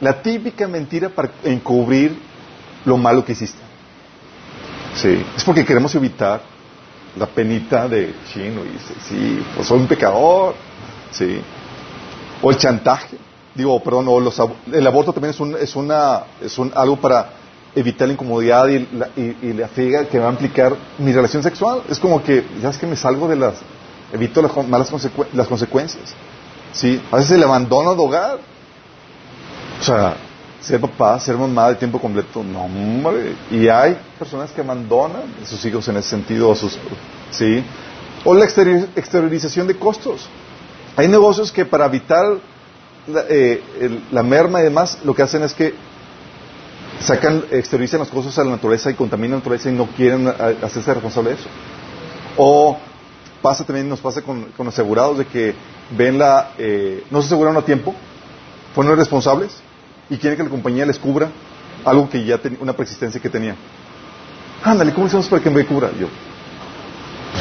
la 0.00 0.20
típica 0.20 0.68
mentira 0.68 1.08
para 1.08 1.30
encubrir 1.44 2.18
lo 2.84 2.96
malo 2.96 3.24
que 3.24 3.32
hiciste. 3.32 3.58
Sí. 4.96 5.24
Es 5.36 5.44
porque 5.44 5.64
queremos 5.64 5.94
evitar 5.94 6.42
la 7.16 7.26
penita 7.26 7.88
de 7.88 8.14
chino. 8.32 8.62
Y 8.64 8.78
sí, 9.08 9.42
pues 9.54 9.66
soy 9.66 9.80
un 9.80 9.86
pecador. 9.86 10.54
¿Sí? 11.14 11.40
O 12.42 12.50
el 12.50 12.58
chantaje, 12.58 13.16
digo, 13.54 13.82
perdón, 13.82 14.06
o 14.08 14.20
los, 14.20 14.40
el 14.72 14.86
aborto 14.86 15.12
también 15.12 15.30
es, 15.30 15.40
un, 15.40 15.56
es, 15.56 15.74
una, 15.76 16.24
es 16.42 16.58
algo 16.74 16.96
para 16.96 17.30
evitar 17.74 18.06
la 18.06 18.14
incomodidad 18.14 18.68
y 18.68 18.86
la, 18.92 19.08
y, 19.16 19.52
la 19.52 19.68
que 19.68 20.18
va 20.18 20.28
a 20.28 20.32
implicar 20.32 20.76
mi 20.98 21.12
relación 21.12 21.42
sexual. 21.42 21.82
Es 21.88 21.98
como 21.98 22.22
que, 22.22 22.44
ya 22.60 22.70
es 22.70 22.78
que 22.78 22.86
me 22.86 22.96
salgo 22.96 23.28
de 23.28 23.36
las, 23.36 23.54
evito 24.12 24.42
las 24.42 24.68
malas 24.68 24.92
las 25.32 25.48
consecuencias. 25.48 26.14
¿Sí? 26.72 27.00
A 27.10 27.16
veces 27.16 27.32
el 27.32 27.42
abandono 27.42 27.94
de 27.94 28.02
hogar. 28.02 28.38
O 29.80 29.82
sea, 29.82 30.16
ser 30.60 30.80
papá, 30.80 31.20
ser 31.20 31.36
mamá 31.36 31.68
de 31.68 31.76
tiempo 31.76 32.00
completo, 32.00 32.42
no, 32.42 32.64
hombre. 32.64 33.34
Y 33.50 33.68
hay 33.68 33.96
personas 34.18 34.50
que 34.50 34.60
abandonan 34.60 35.22
a 35.42 35.46
sus 35.46 35.64
hijos 35.64 35.86
en 35.88 35.96
ese 35.98 36.10
sentido, 36.10 36.54
sus, 36.54 36.78
¿sí? 37.30 37.62
O 38.24 38.34
la 38.34 38.44
exteriorización 38.44 39.66
de 39.66 39.76
costos. 39.76 40.28
Hay 40.96 41.08
negocios 41.08 41.50
que 41.50 41.64
para 41.64 41.86
evitar 41.86 42.38
eh, 43.28 44.00
la, 44.12 44.22
merma 44.22 44.60
y 44.60 44.64
demás, 44.64 44.98
lo 45.04 45.14
que 45.14 45.22
hacen 45.22 45.42
es 45.42 45.52
que 45.52 45.74
sacan, 47.00 47.44
exteriorizan 47.50 48.00
las 48.00 48.08
cosas 48.08 48.38
a 48.38 48.44
la 48.44 48.52
naturaleza 48.52 48.90
y 48.90 48.94
contaminan 48.94 49.32
la 49.32 49.36
naturaleza 49.38 49.70
y 49.70 49.72
no 49.72 49.88
quieren 49.88 50.28
hacerse 50.28 50.94
responsable 50.94 51.30
de 51.30 51.36
eso. 51.36 51.48
O 52.36 52.78
pasa 53.42 53.64
también, 53.64 53.88
nos 53.88 54.00
pasa 54.00 54.22
con, 54.22 54.46
asegurados 54.66 55.18
de 55.18 55.26
que 55.26 55.54
ven 55.96 56.18
la, 56.18 56.52
eh, 56.58 57.04
no 57.10 57.20
se 57.20 57.26
aseguraron 57.26 57.56
a 57.56 57.62
tiempo, 57.62 57.94
fueron 58.74 58.96
responsables 58.96 59.52
y 60.08 60.16
quieren 60.16 60.36
que 60.36 60.44
la 60.44 60.50
compañía 60.50 60.86
les 60.86 60.98
cubra 60.98 61.30
algo 61.84 62.08
que 62.08 62.24
ya 62.24 62.38
tenía, 62.38 62.58
una 62.62 62.72
persistencia 62.72 63.20
que 63.20 63.28
tenía. 63.28 63.56
Ándale, 64.62 64.94
¿cómo 64.94 65.06
hacemos 65.06 65.26
para 65.26 65.42
que 65.42 65.50
me 65.50 65.66
cubra? 65.66 65.90
Yo, 65.98 66.06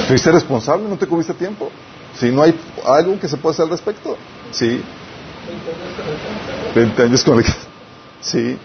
¿fuiste 0.08 0.32
responsable? 0.32 0.90
¿No 0.90 0.98
te 0.98 1.08
cubriste 1.08 1.32
a 1.32 1.36
tiempo? 1.36 1.72
Si 2.20 2.30
no 2.32 2.44
hay 2.44 2.60
algo 2.86 3.20
que 3.20 3.28
se 3.28 3.38
pueda 3.38 3.54
hacer 3.54 3.64
al 3.64 3.72
respecto. 3.72 4.18
Sí. 4.52 4.82
20 6.76 7.04
años 7.04 7.24
con 7.24 7.40
el... 7.40 7.46
Sí. 8.22 8.58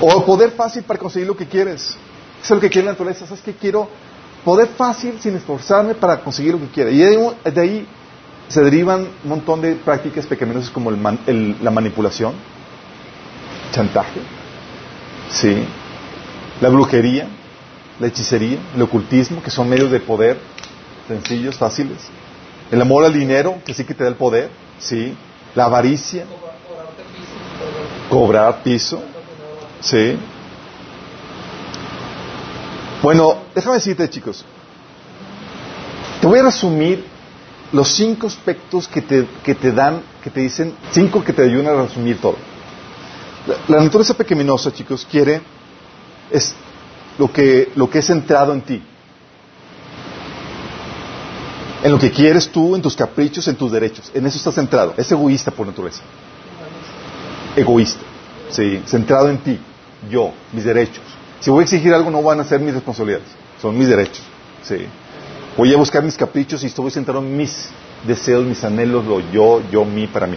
O 0.00 0.24
poder 0.24 0.52
fácil 0.52 0.82
para 0.84 0.98
conseguir 0.98 1.28
lo 1.28 1.36
que 1.36 1.46
quieres. 1.46 1.90
Eso 1.90 1.96
es 2.42 2.50
lo 2.50 2.60
que 2.60 2.70
quiere 2.70 2.86
la 2.86 2.92
naturaleza. 2.92 3.26
¿Sabes 3.26 3.42
qué 3.42 3.54
quiero? 3.54 3.88
Poder 4.44 4.68
fácil 4.68 5.20
sin 5.20 5.36
esforzarme 5.36 5.94
para 5.94 6.20
conseguir 6.20 6.52
lo 6.54 6.60
que 6.60 6.68
quiero. 6.68 6.90
Y 6.90 6.98
de 6.98 7.60
ahí, 7.60 7.86
se 8.48 8.62
derivan 8.62 9.06
un 9.22 9.28
montón 9.28 9.60
de 9.60 9.76
prácticas 9.76 10.26
pecaminosas 10.26 10.70
como 10.70 10.90
el 10.90 11.56
la 11.62 11.70
manipulación, 11.70 12.34
chantaje, 13.72 14.20
sí, 15.30 15.64
la 16.60 16.68
brujería, 16.68 17.28
la 17.98 18.06
hechicería, 18.06 18.58
el 18.74 18.82
ocultismo, 18.82 19.42
que 19.42 19.50
son 19.50 19.68
medios 19.68 19.90
de 19.90 20.00
poder 20.00 20.38
sencillos, 21.08 21.56
fáciles. 21.56 21.98
El 22.70 22.80
amor 22.80 23.04
al 23.04 23.12
dinero, 23.12 23.60
que 23.64 23.74
sí 23.74 23.84
que 23.84 23.94
te 23.94 24.04
da 24.04 24.08
el 24.08 24.16
poder, 24.16 24.50
sí. 24.78 25.16
La 25.54 25.64
avaricia, 25.64 26.24
cobrar 28.08 28.62
piso, 28.62 29.02
sí. 29.80 30.16
Bueno, 33.02 33.36
déjame 33.54 33.76
decirte, 33.76 34.08
chicos, 34.08 34.44
te 36.20 36.26
voy 36.26 36.38
a 36.38 36.44
resumir 36.44 37.04
los 37.72 37.88
cinco 37.88 38.26
aspectos 38.26 38.86
que 38.86 39.02
te, 39.02 39.26
que 39.42 39.54
te 39.54 39.72
dan, 39.72 40.02
que 40.22 40.30
te 40.30 40.40
dicen, 40.40 40.74
cinco 40.92 41.22
que 41.22 41.32
te 41.32 41.42
ayudan 41.42 41.66
a 41.66 41.82
resumir 41.82 42.20
todo. 42.20 42.36
La, 43.68 43.82
naturaleza 43.82 44.14
pequeñosa, 44.14 44.72
chicos, 44.72 45.06
quiere 45.10 45.40
es 46.30 46.54
lo 47.18 47.32
que, 47.32 47.70
lo 47.74 47.90
que 47.90 47.98
es 47.98 48.06
centrado 48.06 48.52
en 48.52 48.62
ti. 48.62 48.82
En 51.82 51.90
lo 51.90 51.98
que 51.98 52.10
quieres 52.10 52.48
tú, 52.48 52.76
en 52.76 52.82
tus 52.82 52.94
caprichos, 52.94 53.46
en 53.48 53.56
tus 53.56 53.72
derechos. 53.72 54.10
En 54.14 54.24
eso 54.26 54.38
estás 54.38 54.54
centrado. 54.54 54.94
Es 54.96 55.10
egoísta 55.10 55.50
por 55.50 55.66
naturaleza. 55.66 56.02
Egoísta. 57.56 58.00
Sí, 58.50 58.82
centrado 58.86 59.28
en 59.28 59.38
ti. 59.38 59.58
Yo, 60.08 60.32
mis 60.52 60.64
derechos. 60.64 61.02
Si 61.40 61.50
voy 61.50 61.62
a 61.62 61.64
exigir 61.64 61.92
algo, 61.92 62.10
no 62.10 62.22
van 62.22 62.38
a 62.40 62.44
ser 62.44 62.60
mis 62.60 62.74
responsabilidades. 62.74 63.26
Son 63.60 63.76
mis 63.76 63.88
derechos. 63.88 64.22
Sí. 64.62 64.86
Voy 65.56 65.74
a 65.74 65.76
buscar 65.76 66.02
mis 66.04 66.16
caprichos 66.16 66.62
y 66.62 66.66
estoy 66.66 66.90
centrado 66.90 67.20
en 67.20 67.36
mis 67.36 67.68
deseos, 68.06 68.44
mis 68.44 68.62
anhelos, 68.62 69.04
lo 69.04 69.20
yo, 69.32 69.60
yo, 69.70 69.84
mí, 69.84 70.06
para 70.06 70.26
mí. 70.26 70.36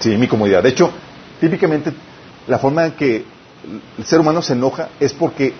Sí, 0.00 0.16
mi 0.16 0.26
comodidad. 0.26 0.62
De 0.62 0.70
hecho, 0.70 0.90
típicamente, 1.40 1.92
la 2.48 2.58
forma 2.58 2.86
en 2.86 2.92
que 2.92 3.24
el 3.98 4.04
ser 4.04 4.20
humano 4.20 4.42
se 4.42 4.52
enoja 4.52 4.90
es 5.00 5.12
porque 5.12 5.52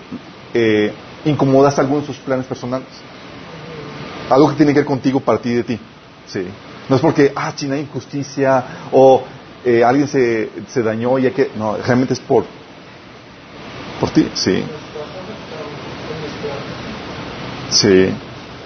eh, 0.53 0.93
incomodas 1.25 1.77
algunos 1.79 2.07
de 2.07 2.13
sus 2.13 2.23
planes 2.23 2.45
personales. 2.45 2.87
Algo 4.29 4.49
que 4.49 4.55
tiene 4.55 4.73
que 4.73 4.79
ver 4.79 4.87
contigo, 4.87 5.19
para 5.19 5.37
de 5.37 5.63
ti. 5.63 5.79
Sí. 6.27 6.45
No 6.89 6.95
es 6.95 7.01
porque, 7.01 7.31
ah, 7.35 7.53
China 7.55 7.75
hay 7.75 7.81
injusticia 7.81 8.63
o 8.91 9.23
eh, 9.65 9.83
alguien 9.83 10.07
se, 10.07 10.49
se 10.67 10.81
dañó 10.81 11.17
y 11.19 11.29
que... 11.31 11.51
No, 11.55 11.77
realmente 11.77 12.13
es 12.13 12.19
por, 12.19 12.45
por 13.99 14.09
ti, 14.11 14.29
sí. 14.33 14.63
Sí. 17.69 18.09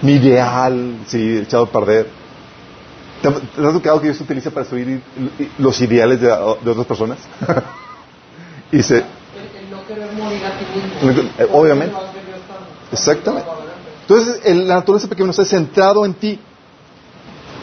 Mi 0.02 0.14
ideal, 0.14 0.98
sí, 1.08 1.38
echado 1.38 1.64
a 1.64 1.72
perder. 1.72 2.08
¿Te, 3.22 3.28
has 3.28 3.74
tocado 3.74 4.00
que 4.02 4.08
Dios 4.08 4.22
utiliza 4.22 4.50
para 4.50 4.66
subir 4.66 5.02
los 5.60 5.80
ideales 5.82 6.22
de, 6.22 6.28
de 6.28 6.72
otras 6.72 6.88
personas? 6.88 7.20
y 8.72 8.84
se, 8.84 9.03
obviamente. 11.51 11.95
Exactamente. 12.91 13.47
Entonces, 14.01 14.55
la 14.65 14.76
naturaleza 14.76 15.07
pequeña 15.07 15.30
está 15.30 15.45
centrado 15.45 16.05
en 16.05 16.13
ti. 16.13 16.39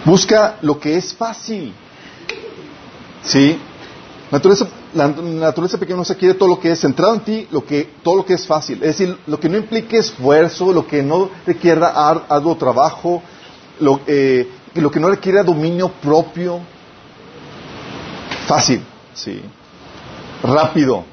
Busca 0.05 0.57
lo 0.63 0.79
que 0.79 0.97
es 0.97 1.13
fácil. 1.13 1.75
¿Sí? 3.23 3.59
Naturaleza, 4.31 4.67
la 4.95 5.09
naturaleza 5.09 5.79
pequeñosa 5.79 6.15
quiere 6.15 6.35
todo 6.35 6.49
lo 6.51 6.61
que 6.61 6.73
es 6.73 6.81
centrado 6.81 7.15
en 7.15 7.21
ti, 7.21 7.49
lo 7.51 7.65
que, 7.65 7.91
todo 8.03 8.17
lo 8.17 8.25
que 8.25 8.35
es 8.35 8.47
fácil. 8.47 8.77
Es 8.83 8.99
decir, 8.99 9.19
lo 9.27 9.41
que 9.41 9.49
no 9.49 9.57
implique 9.57 9.99
esfuerzo, 9.99 10.73
lo 10.73 10.87
que 10.87 11.03
no 11.03 11.31
requiera 11.47 11.89
arduo 12.29 12.57
trabajo, 12.57 13.23
lo, 13.81 14.01
eh, 14.07 14.49
lo 14.75 14.91
que 14.91 15.01
no 15.01 15.09
requiera 15.09 15.43
dominio 15.43 15.89
propio. 15.89 16.61
Fácil, 18.47 18.83
sí. 19.15 19.43
Rápido. 20.43 21.05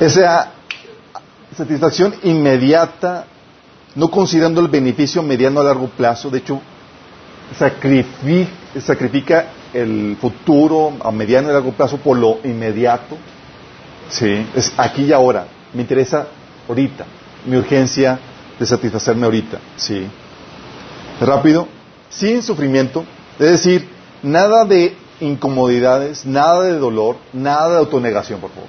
Esa 0.00 0.52
satisfacción 1.56 2.14
inmediata, 2.22 3.26
no 3.94 4.10
considerando 4.10 4.60
el 4.60 4.68
beneficio 4.68 5.22
mediano 5.22 5.60
a 5.60 5.64
largo 5.64 5.88
plazo, 5.88 6.30
de 6.30 6.38
hecho, 6.38 6.60
sacrifica, 8.78 9.46
el 9.72 10.16
futuro 10.20 10.94
a 11.02 11.10
mediano 11.12 11.50
y 11.50 11.52
largo 11.52 11.72
plazo 11.72 11.98
por 11.98 12.16
lo 12.16 12.38
inmediato. 12.44 13.16
Sí, 14.08 14.46
es 14.54 14.72
aquí 14.76 15.04
y 15.04 15.12
ahora. 15.12 15.46
Me 15.74 15.82
interesa 15.82 16.26
ahorita. 16.68 17.04
Mi 17.46 17.56
urgencia 17.56 18.18
de 18.58 18.66
satisfacerme 18.66 19.24
ahorita. 19.26 19.58
Sí. 19.76 20.06
rápido, 21.20 21.68
sin 22.08 22.42
sufrimiento, 22.42 23.04
es 23.38 23.50
decir, 23.50 23.88
nada 24.22 24.64
de 24.64 24.96
incomodidades, 25.20 26.24
nada 26.26 26.62
de 26.62 26.78
dolor, 26.78 27.16
nada 27.32 27.70
de 27.70 27.78
autonegación, 27.78 28.40
por 28.40 28.50
favor. 28.50 28.68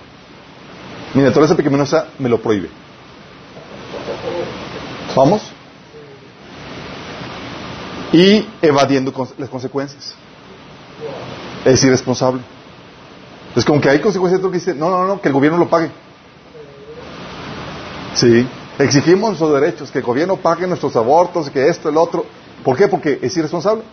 Mi 1.14 1.24
naturaleza 1.24 1.56
pecaminosa 1.56 2.08
me 2.20 2.30
lo 2.30 2.42
prohíbe. 2.42 2.70
¿Vamos? 5.16 5.42
Y 8.14 8.46
evadiendo 8.62 9.14
las 9.38 9.50
consecuencias. 9.50 10.14
Es 11.66 11.84
irresponsable. 11.84 12.42
Es 13.56 13.66
como 13.66 13.82
que 13.82 13.90
hay 13.90 14.00
consecuencias 14.00 14.42
de 14.42 14.48
que 14.50 14.56
dice, 14.56 14.74
no, 14.74 14.90
no, 14.90 15.08
no, 15.08 15.22
que 15.22 15.28
el 15.28 15.34
gobierno 15.34 15.58
lo 15.58 15.70
pague. 15.70 15.92
Sí. 18.14 18.48
Exigimos 18.80 19.32
nuestros 19.32 19.54
derechos, 19.54 19.92
que 19.92 20.00
el 20.00 20.06
gobierno 20.06 20.38
pague 20.38 20.66
nuestros 20.66 20.96
abortos, 20.96 21.50
que 21.50 21.68
esto, 21.68 21.90
el 21.90 21.98
otro. 21.98 22.26
¿Por 22.64 22.78
qué? 22.78 22.88
Porque 22.88 23.20
es 23.22 23.36
irresponsable. 23.36 23.84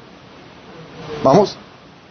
Vamos. 1.23 1.57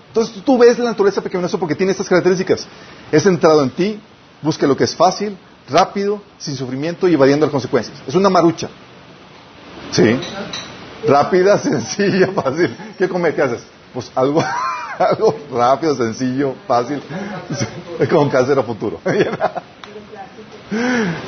Entonces 0.07 0.43
tú 0.43 0.57
ves 0.57 0.79
la 0.79 0.85
naturaleza 0.85 1.21
pecaminosa 1.21 1.57
porque 1.57 1.75
tiene 1.75 1.91
estas 1.91 2.07
características. 2.07 2.67
Es 3.11 3.23
centrado 3.23 3.63
en 3.63 3.69
ti, 3.69 3.99
busca 4.41 4.65
lo 4.65 4.75
que 4.75 4.85
es 4.85 4.95
fácil, 4.95 5.37
rápido, 5.69 6.21
sin 6.37 6.55
sufrimiento 6.55 7.07
y 7.07 7.13
evadiendo 7.13 7.45
las 7.45 7.51
consecuencias. 7.51 7.97
Es 8.07 8.15
una 8.15 8.29
marucha. 8.29 8.69
Sí. 9.91 10.19
Rápida, 11.07 11.57
sencilla, 11.59 12.27
fácil. 12.33 12.75
¿Qué 12.97 13.07
come? 13.07 13.33
¿Qué 13.33 13.41
haces? 13.41 13.63
Pues 13.93 14.11
algo, 14.15 14.43
algo 14.99 15.35
rápido, 15.51 15.95
sencillo, 15.95 16.55
fácil. 16.67 17.01
Como 18.09 18.29
cáncer 18.29 18.57
a 18.59 18.63
futuro. 18.63 18.99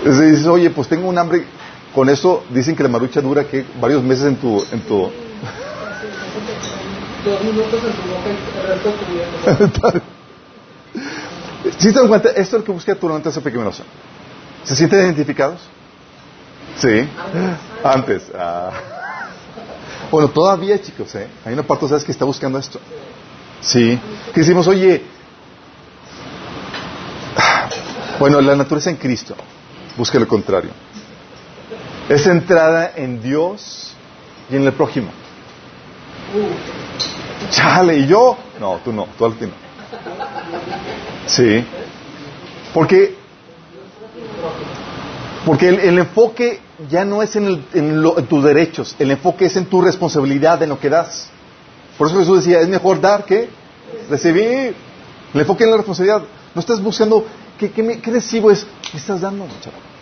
Dices, 0.03 0.45
oye, 0.47 0.69
pues 0.69 0.87
tengo 0.87 1.07
un 1.07 1.17
hambre. 1.17 1.45
Con 1.93 2.07
eso 2.07 2.43
dicen 2.51 2.75
que 2.75 2.83
la 2.83 2.89
marucha 2.89 3.19
dura 3.19 3.45
que 3.45 3.65
varios 3.81 4.03
meses 4.03 4.25
en 4.25 4.35
tu, 4.35 4.63
en 4.71 4.81
tu, 4.81 5.09
dos 7.23 7.41
minutos 7.43 7.83
en 7.83 7.93
tu 7.93 8.01
boca 8.09 8.29
y 8.29 8.59
el 8.59 8.67
resto 8.67 8.89
de 8.89 8.97
tu 8.97 9.05
vida. 9.11 10.01
¿Sí 11.77 11.91
te 11.91 11.99
das 11.99 12.07
cuenta? 12.07 12.29
Esto 12.29 12.41
es 12.41 12.53
lo 12.53 12.63
que 12.63 12.71
busca 12.71 12.95
tu 12.95 13.07
naturaleza 13.07 13.41
pecaminosa. 13.41 13.83
¿Se 14.63 14.75
sienten 14.75 14.99
identificados? 14.99 15.59
Sí. 16.77 17.07
Antes. 17.83 18.23
Ah. 18.37 18.71
Bueno, 20.11 20.27
todavía, 20.29 20.81
chicos, 20.81 21.13
¿eh? 21.13 21.27
Hay 21.45 21.53
una 21.53 21.61
parte, 21.61 21.87
¿sabes? 21.87 22.03
Que 22.03 22.11
está 22.11 22.25
buscando 22.25 22.57
esto. 22.57 22.79
Sí. 23.61 23.99
Que 24.33 24.39
decimos, 24.39 24.67
oye, 24.67 25.03
bueno, 28.19 28.41
la 28.41 28.55
naturaleza 28.55 28.89
en 28.89 28.95
Cristo 28.95 29.35
busca 29.95 30.17
lo 30.17 30.27
contrario. 30.27 30.71
Es 32.07 32.23
centrada 32.23 32.93
en 32.95 33.21
Dios 33.21 33.93
y 34.49 34.55
en 34.55 34.63
el 34.63 34.73
prójimo. 34.73 35.11
Chale, 37.49 37.97
¿y 37.99 38.07
yo? 38.07 38.37
No, 38.59 38.79
tú 38.83 38.91
no, 38.91 39.07
tú 39.17 39.25
al 39.25 39.33
fin. 39.33 39.51
Sí. 41.25 41.63
Porque, 42.73 43.15
porque 45.45 45.69
el, 45.69 45.97
enfoque 45.97 46.59
ya 46.89 47.05
no 47.05 47.23
es 47.23 47.35
en, 47.35 47.65
en, 47.73 48.27
tus 48.27 48.43
derechos, 48.43 48.95
el 48.99 49.11
enfoque 49.11 49.45
es 49.45 49.55
en 49.55 49.65
tu 49.65 49.81
responsabilidad, 49.81 50.61
en 50.61 50.69
lo 50.69 50.79
que 50.79 50.89
das. 50.89 51.29
Por 51.97 52.07
eso 52.07 52.19
Jesús 52.19 52.45
decía, 52.45 52.59
es 52.59 52.67
mejor 52.67 53.01
dar 53.01 53.25
que 53.25 53.49
recibir. 54.09 54.75
El 55.33 55.41
enfoque 55.41 55.63
en 55.63 55.71
la 55.71 55.77
responsabilidad. 55.77 56.23
No 56.53 56.59
estás 56.59 56.81
buscando, 56.81 57.25
¿qué, 57.57 57.71
qué, 57.71 58.11
recibo 58.11 58.51
es? 58.51 58.65
¿Qué 58.91 58.97
estás 58.97 59.21
dando? 59.21 59.45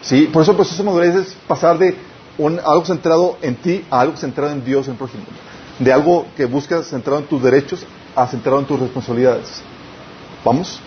Sí, 0.01 0.29
por 0.31 0.41
eso 0.41 0.51
el 0.51 0.57
proceso 0.57 0.83
de 0.83 0.89
madurez 0.89 1.15
es 1.15 1.37
pasar 1.47 1.77
de 1.77 1.95
un, 2.37 2.59
algo 2.59 2.85
centrado 2.85 3.37
en 3.41 3.55
ti 3.55 3.85
a 3.89 4.01
algo 4.01 4.15
centrado 4.15 4.51
en 4.51 4.63
Dios, 4.63 4.87
en 4.87 4.93
el 4.93 4.97
prójimo 4.97 5.23
de 5.79 5.93
algo 5.93 6.27
que 6.35 6.45
buscas 6.45 6.87
centrado 6.87 7.19
en 7.19 7.27
tus 7.27 7.41
derechos 7.41 7.85
a 8.15 8.27
centrado 8.27 8.59
en 8.59 8.65
tus 8.65 8.79
responsabilidades. 8.79 9.61
¿Vamos? 10.43 10.79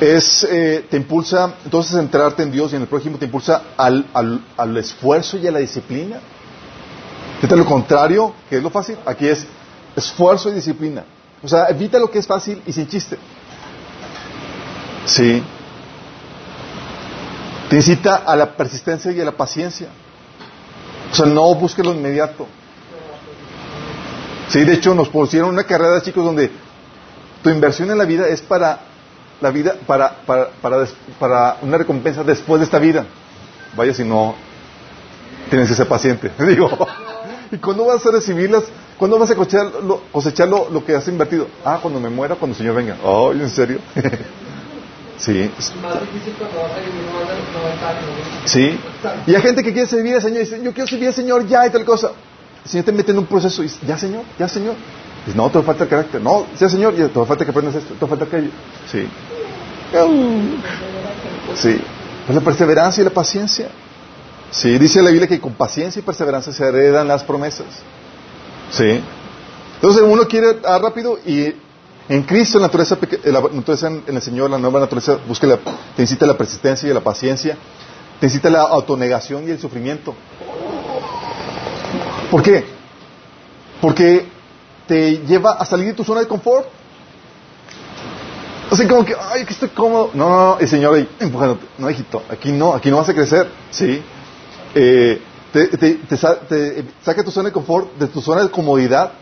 Es, 0.00 0.44
eh, 0.44 0.86
te 0.88 0.96
impulsa, 0.96 1.54
entonces, 1.64 1.96
centrarte 1.96 2.42
en 2.42 2.52
Dios 2.52 2.72
y 2.72 2.76
en 2.76 2.82
el 2.82 2.88
prójimo 2.88 3.18
te 3.18 3.24
impulsa 3.24 3.62
al, 3.76 4.06
al, 4.56 4.76
esfuerzo 4.76 5.36
y 5.38 5.46
a 5.46 5.50
la 5.50 5.58
disciplina. 5.58 6.20
Fíjate 7.36 7.56
lo 7.56 7.64
contrario, 7.64 8.32
que 8.48 8.56
es 8.56 8.62
lo 8.62 8.70
fácil. 8.70 8.96
Aquí 9.04 9.26
es 9.26 9.46
esfuerzo 9.96 10.50
y 10.50 10.54
disciplina. 10.54 11.04
O 11.42 11.48
sea, 11.48 11.66
evita 11.66 11.98
lo 11.98 12.10
que 12.10 12.18
es 12.18 12.26
fácil 12.26 12.62
y 12.66 12.72
sin 12.72 12.88
chiste. 12.88 13.18
Sí. 15.04 15.42
Te 17.70 17.76
incita 17.76 18.16
a 18.16 18.34
la 18.36 18.56
persistencia 18.56 19.12
y 19.12 19.20
a 19.20 19.24
la 19.24 19.32
paciencia. 19.32 19.88
O 21.10 21.14
sea, 21.14 21.26
no 21.26 21.54
busques 21.54 21.84
lo 21.84 21.94
inmediato. 21.94 22.46
Sí, 24.48 24.64
de 24.64 24.74
hecho 24.74 24.94
nos 24.94 25.08
pusieron 25.08 25.50
una 25.50 25.64
carrera, 25.64 26.00
chicos, 26.02 26.24
donde 26.24 26.50
tu 27.42 27.50
inversión 27.50 27.90
en 27.90 27.98
la 27.98 28.04
vida 28.04 28.26
es 28.28 28.40
para 28.40 28.80
la 29.40 29.50
vida, 29.50 29.74
para, 29.86 30.22
para, 30.26 30.48
para, 30.60 30.86
para 31.18 31.56
una 31.62 31.78
recompensa 31.78 32.24
después 32.24 32.60
de 32.60 32.64
esta 32.64 32.78
vida. 32.78 33.06
Vaya 33.76 33.92
si 33.94 34.04
no, 34.04 34.34
tienes 35.50 35.68
que 35.68 35.74
ser 35.74 35.86
paciente. 35.86 36.30
Digo, 36.46 36.70
¿y 37.50 37.58
cuándo 37.58 37.84
vas 37.84 38.04
a 38.06 38.10
recibirlas? 38.10 38.64
¿Cuándo 38.98 39.18
vas 39.18 39.30
a 39.30 39.36
cosechar, 39.36 39.66
lo, 39.84 40.02
cosechar 40.10 40.48
lo, 40.48 40.84
que 40.84 40.94
has 40.94 41.06
invertido? 41.08 41.46
Ah, 41.64 41.78
cuando 41.80 42.00
me 42.00 42.08
muera, 42.08 42.34
cuando 42.34 42.54
el 42.54 42.58
Señor 42.58 42.74
venga. 42.74 42.96
Oh, 43.04 43.32
¿en 43.32 43.48
serio? 43.48 43.78
Sí. 45.18 45.50
Sí. 48.44 48.80
Y 49.26 49.34
hay 49.34 49.42
gente 49.42 49.62
que 49.62 49.72
quiere 49.72 49.88
servir 49.88 50.14
al 50.14 50.22
Señor 50.22 50.36
y 50.38 50.44
dice, 50.44 50.60
yo 50.62 50.72
quiero 50.72 50.86
servir 50.88 51.08
al 51.08 51.14
Señor 51.14 51.46
ya 51.46 51.66
y 51.66 51.70
tal 51.70 51.84
cosa. 51.84 52.12
El 52.64 52.70
Señor 52.70 52.84
te 52.86 52.92
mete 52.92 53.12
en 53.12 53.18
un 53.18 53.26
proceso 53.26 53.62
y 53.62 53.66
dice, 53.66 53.78
ya 53.86 53.98
Señor, 53.98 54.22
ya 54.38 54.48
Señor. 54.48 54.74
Dice, 55.26 55.36
no, 55.36 55.50
te 55.50 55.60
falta 55.62 55.84
el 55.84 55.90
carácter. 55.90 56.20
No, 56.20 56.46
ya 56.58 56.68
Señor, 56.68 56.94
ya 56.94 57.08
te 57.08 57.24
falta 57.24 57.44
que 57.44 57.50
aprendas 57.50 57.74
esto, 57.74 57.94
te 57.94 58.06
falta 58.06 58.24
aquello. 58.24 58.50
Sí. 58.90 59.08
Sí. 61.56 61.80
Pues 62.26 62.34
la 62.34 62.44
perseverancia 62.44 63.00
y 63.00 63.04
la 63.04 63.10
paciencia. 63.10 63.68
Sí, 64.50 64.78
dice 64.78 65.02
la 65.02 65.10
Biblia 65.10 65.28
que 65.28 65.40
con 65.40 65.54
paciencia 65.54 66.00
y 66.00 66.02
perseverancia 66.02 66.52
se 66.52 66.64
heredan 66.64 67.08
las 67.08 67.24
promesas. 67.24 67.66
Sí. 68.70 69.02
Entonces 69.74 70.02
uno 70.02 70.26
quiere 70.26 70.58
ah, 70.64 70.78
rápido 70.78 71.18
y 71.24 71.54
en 72.08 72.22
Cristo, 72.22 72.58
la 72.58 72.66
naturaleza, 72.66 72.96
la 73.24 73.40
naturaleza 73.40 73.88
en 73.88 74.16
el 74.16 74.22
Señor, 74.22 74.48
la 74.48 74.58
nueva 74.58 74.80
naturaleza, 74.80 75.18
busca 75.26 75.46
la, 75.46 75.58
te 75.94 76.02
incita 76.02 76.26
la 76.26 76.36
persistencia 76.36 76.88
y 76.88 76.94
la 76.94 77.00
paciencia, 77.00 77.56
te 78.18 78.26
incita 78.26 78.48
la 78.48 78.62
autonegación 78.62 79.46
y 79.46 79.50
el 79.50 79.58
sufrimiento. 79.58 80.14
¿Por 82.30 82.42
qué? 82.42 82.64
Porque 83.80 84.26
te 84.86 85.18
lleva 85.18 85.52
a 85.52 85.64
salir 85.66 85.88
de 85.88 85.92
tu 85.94 86.04
zona 86.04 86.20
de 86.20 86.26
confort. 86.26 86.66
O 88.70 88.76
sea, 88.76 88.88
como 88.88 89.04
que, 89.04 89.14
ay, 89.14 89.42
aquí 89.42 89.52
estoy 89.52 89.68
cómodo. 89.68 90.10
No, 90.14 90.28
no, 90.28 90.36
no, 90.36 90.58
el 90.58 90.68
Señor 90.68 90.94
ahí 90.94 91.08
empujándote. 91.20 91.66
No, 91.76 91.90
hijito, 91.90 92.22
aquí 92.30 92.52
no, 92.52 92.74
aquí 92.74 92.90
no 92.90 92.96
vas 92.96 93.08
a 93.08 93.14
crecer. 93.14 93.48
¿Sí? 93.70 94.02
Eh, 94.74 95.22
te, 95.52 95.68
te, 95.68 95.94
te, 95.94 96.16
saca 96.16 97.22
tu 97.22 97.30
zona 97.30 97.48
de 97.48 97.52
confort, 97.52 97.96
de 97.98 98.06
tu 98.06 98.20
zona 98.20 98.42
de 98.42 98.50
comodidad 98.50 99.12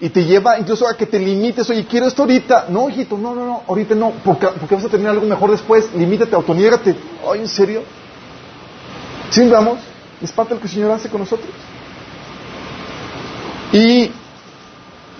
y 0.00 0.10
te 0.10 0.24
lleva 0.24 0.58
incluso 0.58 0.86
a 0.86 0.96
que 0.96 1.06
te 1.06 1.18
limites, 1.18 1.68
oye, 1.70 1.86
quiero 1.86 2.06
esto 2.06 2.22
ahorita. 2.22 2.66
No, 2.68 2.88
hijito, 2.88 3.16
no, 3.16 3.34
no, 3.34 3.46
no, 3.46 3.62
ahorita 3.66 3.94
no, 3.94 4.12
porque, 4.24 4.46
porque 4.60 4.74
vas 4.74 4.84
a 4.84 4.88
tener 4.88 5.08
algo 5.08 5.26
mejor 5.26 5.50
después. 5.50 5.92
Limítate, 5.94 6.34
autoniégate. 6.34 6.94
Ay, 7.30 7.40
¿en 7.40 7.48
serio? 7.48 7.82
¿Sí 9.30 9.48
vamos? 9.48 9.78
Es 10.20 10.32
parte 10.32 10.50
de 10.50 10.54
lo 10.56 10.60
que 10.60 10.66
el 10.66 10.72
Señor 10.72 10.90
hace 10.90 11.08
con 11.08 11.20
nosotros. 11.20 11.50
Y 13.72 14.10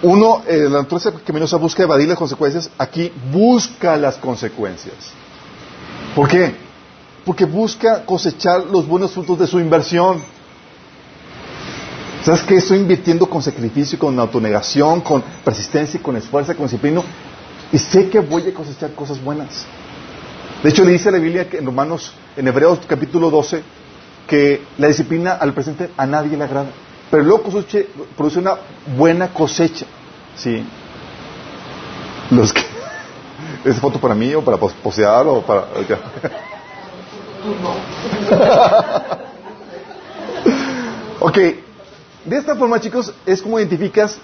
uno, 0.03 0.43
eh, 0.47 0.69
la 0.71 0.83
naturaleza 0.83 1.13
se 1.47 1.57
busca 1.57 1.83
evadir 1.83 2.09
las 2.09 2.19
consecuencias, 2.19 2.71
aquí 2.79 3.13
busca 3.33 3.97
las 3.97 4.17
consecuencias. 4.17 4.95
¿Por 6.15 6.29
qué? 6.29 6.55
Porque 7.25 7.45
busca 7.45 8.05
cosechar 8.05 8.67
los 8.67 8.87
buenos 8.87 9.13
frutos 9.13 9.39
de 9.39 9.47
su 9.47 9.59
inversión. 9.59 10.23
¿Sabes 12.27 12.43
qué? 12.43 12.57
Estoy 12.57 12.79
invirtiendo 12.79 13.31
con 13.31 13.41
sacrificio, 13.41 13.97
con 14.01 14.19
autonegación, 14.19 15.01
con 15.01 15.23
persistencia, 15.45 16.03
con 16.03 16.17
esfuerzo, 16.17 16.57
con 16.57 16.67
disciplina. 16.67 17.01
Y 17.71 17.79
sé 17.79 18.11
que 18.11 18.19
voy 18.19 18.49
a 18.49 18.53
cosechar 18.53 18.91
cosas 18.95 19.23
buenas. 19.23 19.65
De 20.61 20.71
hecho, 20.71 20.85
le 20.85 20.91
dice 20.91 21.13
la 21.13 21.19
Biblia 21.19 21.49
que 21.49 21.59
en 21.59 21.67
Romanos, 21.67 22.15
en 22.37 22.49
Hebreos 22.49 22.81
capítulo 22.89 23.31
12, 23.31 23.63
que 24.27 24.61
la 24.77 24.89
disciplina 24.89 25.35
al 25.35 25.55
presente 25.55 25.91
a 25.97 26.05
nadie 26.05 26.37
le 26.37 26.43
agrada. 26.43 26.71
Pero 27.13 27.23
luego 27.23 27.45
produce 27.45 28.41
una 28.41 28.57
buena 28.97 29.29
cosecha. 29.29 29.87
¿Sí? 30.35 30.65
Los 32.33 32.53
que... 32.53 32.63
¿Es 33.65 33.79
foto 33.79 34.01
para 34.01 34.17
mí 34.17 34.35
o 34.35 34.45
para 34.45 34.57
posear 34.57 35.29
o 35.29 35.43
para.? 35.43 35.69
ok, 41.21 41.39
de 42.27 42.37
esta 42.37 42.57
forma, 42.57 42.81
chicos, 42.81 43.13
es 43.25 43.41
como 43.41 43.59
identificas 43.59 44.19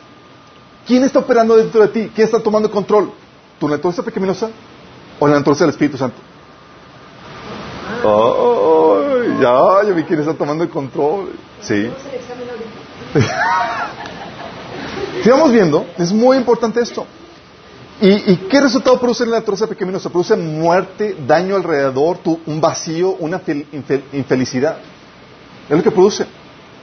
quién 0.87 1.05
está 1.05 1.21
operando 1.21 1.57
dentro 1.57 1.81
de 1.83 1.89
ti, 1.89 2.11
quién 2.15 2.27
está 2.27 2.41
tomando 2.41 2.71
control. 2.71 3.13
¿Tu 3.59 3.69
naturaleza 3.69 4.03
pecaminosa 4.03 4.51
o 5.21 5.29
la 5.29 5.37
naturaleza 5.37 5.65
del 5.65 5.71
Espíritu 5.71 5.97
Santo? 5.97 6.17
Ay, 8.05 9.39
ya, 9.41 9.87
ya 9.87 9.95
vi 9.95 10.03
quién 10.03 10.19
está 10.19 10.35
tomando 10.35 10.65
el 10.65 10.71
control. 10.71 11.31
Sí. 11.61 11.89
Sigamos 15.23 15.53
viendo, 15.53 15.87
es 15.97 16.13
muy 16.13 16.37
importante 16.37 16.81
esto. 16.81 17.07
¿Y, 18.01 18.35
qué 18.51 18.61
resultado 18.61 18.99
produce 18.99 19.25
la 19.25 19.39
naturaleza 19.39 19.69
pecaminosa? 19.69 20.11
Produce 20.11 20.35
muerte, 20.35 21.15
daño 21.25 21.55
alrededor, 21.55 22.19
un 22.47 22.61
vacío, 22.61 23.11
una 23.21 23.41
infelicidad. 24.13 24.79
Es 25.69 25.77
lo 25.77 25.83
que 25.85 25.93
produce. 25.93 26.27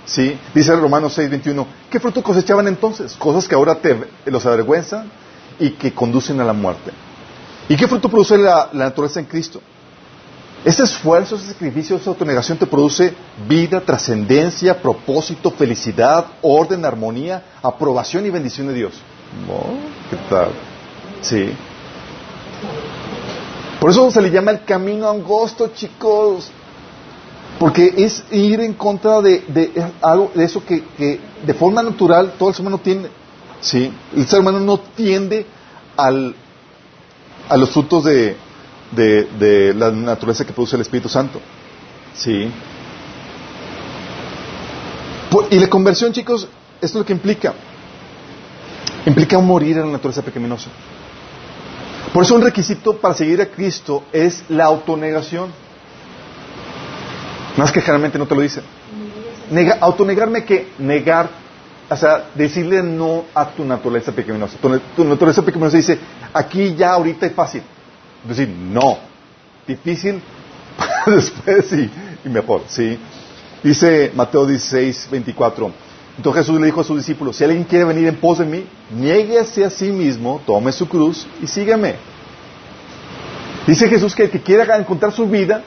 ¿Sí? 0.05 0.37
Dice 0.53 0.75
Romanos 0.75 1.13
6, 1.13 1.29
21. 1.29 1.67
¿Qué 1.89 1.99
fruto 1.99 2.23
cosechaban 2.23 2.67
entonces? 2.67 3.13
Cosas 3.13 3.47
que 3.47 3.55
ahora 3.55 3.75
te, 3.75 3.97
los 4.25 4.45
avergüenzan 4.45 5.11
y 5.59 5.71
que 5.71 5.93
conducen 5.93 6.39
a 6.39 6.43
la 6.43 6.53
muerte. 6.53 6.91
¿Y 7.67 7.75
qué 7.75 7.87
fruto 7.87 8.09
produce 8.09 8.37
la, 8.37 8.69
naturaleza 8.73 9.19
en 9.19 9.27
Cristo? 9.27 9.61
Ese 10.65 10.83
esfuerzo, 10.83 11.35
ese 11.35 11.53
sacrificio, 11.53 11.95
esa 11.95 12.09
autonegación 12.09 12.57
te 12.57 12.65
produce 12.65 13.13
vida, 13.47 13.79
trascendencia, 13.79 14.81
propósito, 14.81 15.51
felicidad, 15.51 16.25
orden, 16.41 16.83
armonía, 16.83 17.43
aprobación 17.61 18.25
y 18.25 18.29
bendición 18.29 18.67
de 18.67 18.73
Dios. 18.73 18.93
¿Qué 20.09 20.17
tal? 20.29 20.49
Sí. 21.21 21.53
Por 23.79 23.91
eso 23.91 24.11
se 24.11 24.21
le 24.21 24.31
llama 24.31 24.51
el 24.51 24.65
camino 24.65 25.09
angosto, 25.09 25.67
chicos. 25.73 26.51
Porque 27.59 27.93
es 27.97 28.23
ir 28.31 28.61
en 28.61 28.73
contra 28.73 29.21
de, 29.21 29.43
algo, 30.01 30.31
de 30.33 30.45
eso 30.45 30.63
que, 30.65 30.81
de 31.45 31.53
forma 31.53 31.83
natural 31.83 32.33
todo 32.39 32.49
el 32.49 32.55
ser 32.55 32.61
humano 32.61 32.77
tiende. 32.77 33.09
Sí. 33.59 33.91
El 34.15 34.25
ser 34.27 34.39
humano 34.39 34.61
no 34.61 34.79
tiende 34.79 35.45
al, 35.97 36.33
a 37.49 37.57
los 37.57 37.69
frutos 37.71 38.05
de, 38.05 38.37
de, 38.91 39.73
la 39.75 39.91
naturaleza 39.91 40.45
que 40.45 40.53
produce 40.53 40.77
el 40.77 40.83
Espíritu 40.83 41.09
Santo. 41.09 41.41
Sí. 42.15 42.49
Y 45.51 45.59
la 45.59 45.67
conversión, 45.67 46.13
chicos, 46.13 46.47
esto 46.81 46.85
es 46.85 46.95
lo 46.95 47.05
que 47.05 47.13
implica. 47.13 47.53
Implica 49.05 49.37
morir 49.39 49.77
en 49.77 49.87
la 49.87 49.91
naturaleza 49.93 50.21
pecaminosa. 50.21 50.69
Por 52.13 52.23
eso 52.23 52.35
un 52.35 52.41
requisito 52.41 52.95
para 52.97 53.13
seguir 53.13 53.41
a 53.41 53.47
Cristo 53.47 54.03
es 54.11 54.43
la 54.49 54.65
autonegación. 54.65 55.51
Más 57.59 57.73
que 57.73 57.81
generalmente 57.81 58.17
no 58.17 58.25
te 58.25 58.35
lo 58.35 58.41
dicen. 58.41 58.63
autonegarme 59.81 60.45
que 60.45 60.69
negar, 60.77 61.29
o 61.89 61.95
sea, 61.97 62.29
decirle 62.33 62.81
no 62.81 63.25
a 63.35 63.49
tu 63.49 63.65
naturaleza 63.65 64.13
pecaminosa. 64.13 64.55
Tu, 64.95 65.03
naturaleza 65.03 65.41
pecaminosa 65.41 65.75
dice, 65.75 65.99
aquí 66.33 66.73
ya 66.75 66.93
ahorita 66.93 67.25
es 67.25 67.33
fácil. 67.33 67.61
Decir, 68.23 68.47
no. 68.47 68.99
Difícil 69.67 70.21
después 71.05 71.73
y, 71.73 71.91
y 72.23 72.29
mejor, 72.29 72.63
¿sí? 72.69 72.97
Dice 73.61 74.13
Mateo 74.15 74.45
16, 74.45 75.09
24. 75.11 75.69
Entonces 76.15 76.45
Jesús 76.45 76.61
le 76.61 76.67
dijo 76.67 76.79
a 76.79 76.85
sus 76.85 76.95
discípulos, 76.95 77.35
si 77.35 77.43
alguien 77.43 77.65
quiere 77.65 77.83
venir 77.83 78.07
en 78.07 78.15
pos 78.15 78.39
de 78.39 78.45
mí, 78.45 78.65
niéguese 78.89 79.65
a 79.65 79.69
sí 79.69 79.91
mismo, 79.91 80.41
tome 80.45 80.71
su 80.71 80.87
cruz 80.87 81.27
y 81.41 81.47
sígueme. 81.47 81.95
Dice 83.67 83.89
Jesús 83.89 84.15
que 84.15 84.23
el 84.23 84.29
que 84.29 84.41
quiera 84.41 84.77
encontrar 84.77 85.11
su 85.11 85.27
vida, 85.27 85.61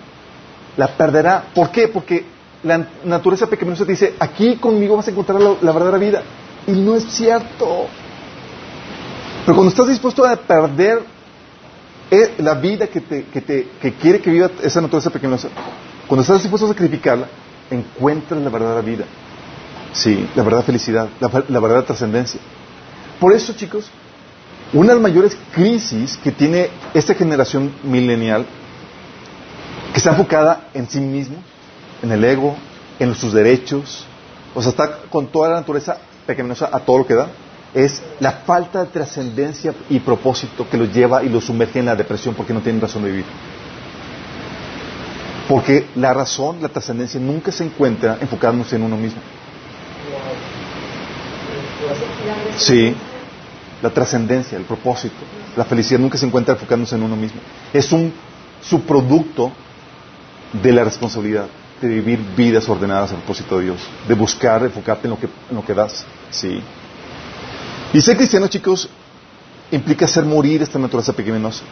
la 0.77 0.89
perderá. 0.89 1.45
¿Por 1.55 1.71
qué? 1.71 1.89
Porque 1.89 2.25
la 2.63 2.87
naturaleza 3.05 3.47
pecaminosa 3.47 3.85
te 3.85 3.93
dice, 3.93 4.15
aquí 4.19 4.57
conmigo 4.57 4.97
vas 4.97 5.09
a 5.09 5.11
encontrar 5.11 5.41
la, 5.41 5.73
verdadera 5.73 5.99
vida. 5.99 6.23
Y 6.67 6.73
no 6.73 6.95
es 6.95 7.05
cierto. 7.05 7.87
Pero 9.45 9.57
cuando 9.57 9.71
estás 9.71 9.89
dispuesto 9.89 10.25
a 10.25 10.37
perder 10.37 11.03
eh, 12.11 12.35
la 12.39 12.55
vida 12.55 12.87
que, 12.87 13.01
te, 13.01 13.25
que, 13.25 13.41
te, 13.41 13.69
que 13.81 13.95
quiere 13.95 14.21
que 14.21 14.31
viva 14.31 14.51
esa 14.63 14.81
naturaleza 14.81 15.11
pecaminosa, 15.11 15.49
cuando 16.07 16.23
estás 16.23 16.43
dispuesto 16.43 16.67
a 16.67 16.71
sacrificarla, 16.71 17.27
encuentras 17.71 18.41
la 18.41 18.51
verdadera 18.51 18.81
vida. 18.81 19.05
Sí, 19.93 20.29
la 20.35 20.43
verdad 20.43 20.63
felicidad, 20.65 21.09
la, 21.21 21.29
la 21.49 21.61
verdadera 21.61 21.85
trascendencia. 21.85 22.41
Por 23.19 23.33
eso, 23.33 23.53
chicos, 23.53 23.91
una 24.73 24.89
de 24.89 24.95
las 24.95 25.03
mayores 25.03 25.37
crisis 25.53 26.17
que 26.17 26.33
tiene 26.33 26.71
esta 26.95 27.15
generación 27.15 27.73
milenial, 27.83 28.47
que 29.93 29.99
está 29.99 30.11
enfocada 30.11 30.69
en 30.75 30.89
sí 30.89 31.01
mismo, 31.01 31.37
en 32.03 32.13
el 32.13 32.25
ego, 32.25 32.57
en 32.99 33.15
sus 33.15 33.33
derechos, 33.33 34.07
o 34.55 34.63
sea, 34.63 34.71
está 34.71 34.99
con 35.11 35.27
toda 35.27 35.51
la 35.51 35.57
naturaleza 35.57 35.99
pequeñosa 36.27 36.71
a 36.73 36.81
todo 36.81 36.99
lo 36.99 37.07
que 37.07 37.15
da, 37.15 37.29
es 37.75 38.03
la 38.21 38.33
falta 38.33 38.85
de 38.85 38.87
trascendencia 38.87 39.75
y 39.89 39.99
propósito 40.01 40.69
que 40.69 40.77
los 40.77 40.93
lleva 40.93 41.23
y 41.23 41.29
los 41.29 41.45
sumerge 41.45 41.79
en 41.79 41.87
la 41.87 41.97
depresión 41.97 42.35
porque 42.35 42.53
no 42.53 42.61
tienen 42.61 42.81
razón 42.81 43.03
de 43.03 43.11
vivir. 43.11 43.25
Porque 45.49 45.87
la 45.97 46.13
razón, 46.15 46.59
la 46.61 46.69
trascendencia 46.69 47.19
nunca 47.19 47.51
se 47.51 47.65
encuentra 47.65 48.19
enfocándose 48.21 48.77
en 48.77 48.83
uno 48.83 48.97
mismo. 48.97 49.21
Sí, 52.57 52.95
la 53.83 53.91
trascendencia, 53.91 54.57
el 54.57 54.65
propósito, 54.65 55.17
la 55.57 55.65
felicidad 55.65 55.99
nunca 55.99 56.17
se 56.17 56.27
encuentra 56.27 56.55
enfocándose 56.55 56.95
en 56.95 57.03
uno 57.03 57.17
mismo. 57.17 57.41
Es 57.73 57.91
un 57.93 58.13
subproducto 58.63 59.51
de 60.53 60.73
la 60.73 60.85
responsabilidad 60.85 61.47
de 61.81 61.89
vivir 61.89 62.21
vidas 62.37 62.69
ordenadas 62.69 63.11
al 63.11 63.19
propósito 63.19 63.59
de 63.59 63.65
Dios, 63.65 63.81
de 64.07 64.15
buscar 64.15 64.63
enfocarte 64.63 65.07
en 65.07 65.11
lo 65.11 65.19
que, 65.19 65.27
en 65.27 65.57
lo 65.57 65.65
que 65.65 65.75
das. 65.75 66.05
Sí. 66.31 66.63
Y 67.93 68.01
ser 68.01 68.17
cristiano, 68.17 68.47
chicos, 68.47 68.89
implica 69.71 70.05
hacer 70.05 70.25
morir 70.25 70.63
esta 70.63 70.79
naturaleza 70.79 71.13
pequeñosa. 71.13 71.63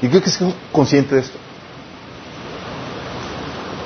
Y 0.00 0.08
creo 0.08 0.22
que 0.22 0.30
es 0.30 0.38
consciente 0.72 1.16
de 1.16 1.20
esto. 1.22 1.38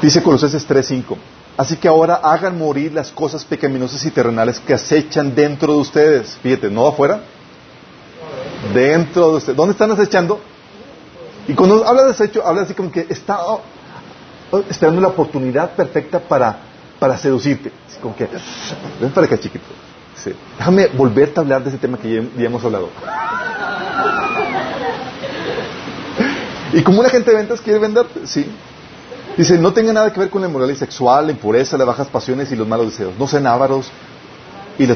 Dice 0.02 0.22
Colosenses 0.22 0.66
3:5. 0.68 1.16
Así 1.56 1.76
que 1.76 1.88
ahora 1.88 2.16
hagan 2.16 2.58
morir 2.58 2.92
las 2.92 3.10
cosas 3.10 3.44
pecaminosas 3.44 4.04
y 4.04 4.10
terrenales 4.10 4.60
que 4.60 4.74
acechan 4.74 5.34
dentro 5.34 5.72
de 5.72 5.78
ustedes. 5.78 6.36
Fíjate, 6.42 6.68
no 6.68 6.86
afuera, 6.86 7.22
dentro 8.74 9.30
de 9.30 9.36
ustedes. 9.36 9.56
¿Dónde 9.56 9.72
están 9.72 9.90
acechando? 9.92 10.40
Y 11.46 11.54
cuando 11.54 11.86
habla 11.86 12.04
de 12.04 12.10
acecho, 12.10 12.44
habla 12.44 12.62
así 12.62 12.74
como 12.74 12.90
que 12.90 13.06
está 13.08 13.38
esperando 14.60 15.00
la 15.00 15.08
oportunidad 15.08 15.70
perfecta 15.70 16.20
para, 16.20 16.56
para 16.98 17.16
seducirte. 17.18 17.72
Así 17.88 17.98
como 18.00 18.14
que, 18.14 18.28
ven 19.00 19.10
para 19.10 19.26
acá, 19.26 19.38
chiquito. 19.38 19.64
Déjame 20.58 20.86
volverte 20.88 21.40
a 21.40 21.42
hablar 21.42 21.62
de 21.62 21.70
ese 21.70 21.78
tema 21.78 21.98
que 21.98 22.22
ya, 22.36 22.44
hemos 22.44 22.64
hablado. 22.64 22.88
y 26.72 26.82
como 26.82 27.00
una 27.00 27.10
gente 27.10 27.30
de 27.30 27.36
ventas 27.36 27.60
quiere 27.60 27.78
venderte, 27.78 28.26
sí. 28.26 28.46
Dice, 29.36 29.58
no 29.58 29.72
tenga 29.72 29.92
nada 29.92 30.12
que 30.12 30.20
ver 30.20 30.30
con 30.30 30.42
la 30.42 30.48
inmoralidad 30.48 30.78
sexual, 30.78 31.26
la 31.26 31.32
impureza, 31.32 31.76
las 31.76 31.86
bajas 31.86 32.06
pasiones 32.06 32.52
y 32.52 32.56
los 32.56 32.68
malos 32.68 32.86
deseos. 32.86 33.14
No 33.18 33.26
sean 33.26 33.46
ávaros 33.46 33.90
y 34.78 34.86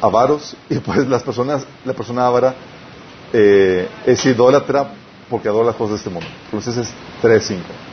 avaros 0.00 0.56
y 0.68 0.78
pues 0.78 1.06
las 1.06 1.22
personas, 1.22 1.66
la 1.84 1.92
persona 1.92 2.26
ávara 2.26 2.54
eh, 3.32 3.88
es 4.06 4.24
idólatra 4.24 4.92
porque 5.28 5.48
adora 5.48 5.66
las 5.66 5.76
cosas 5.76 5.92
de 5.92 5.96
este 5.98 6.10
mundo. 6.10 6.28
Entonces 6.46 6.76
es 6.76 6.88
3.5. 7.22 7.89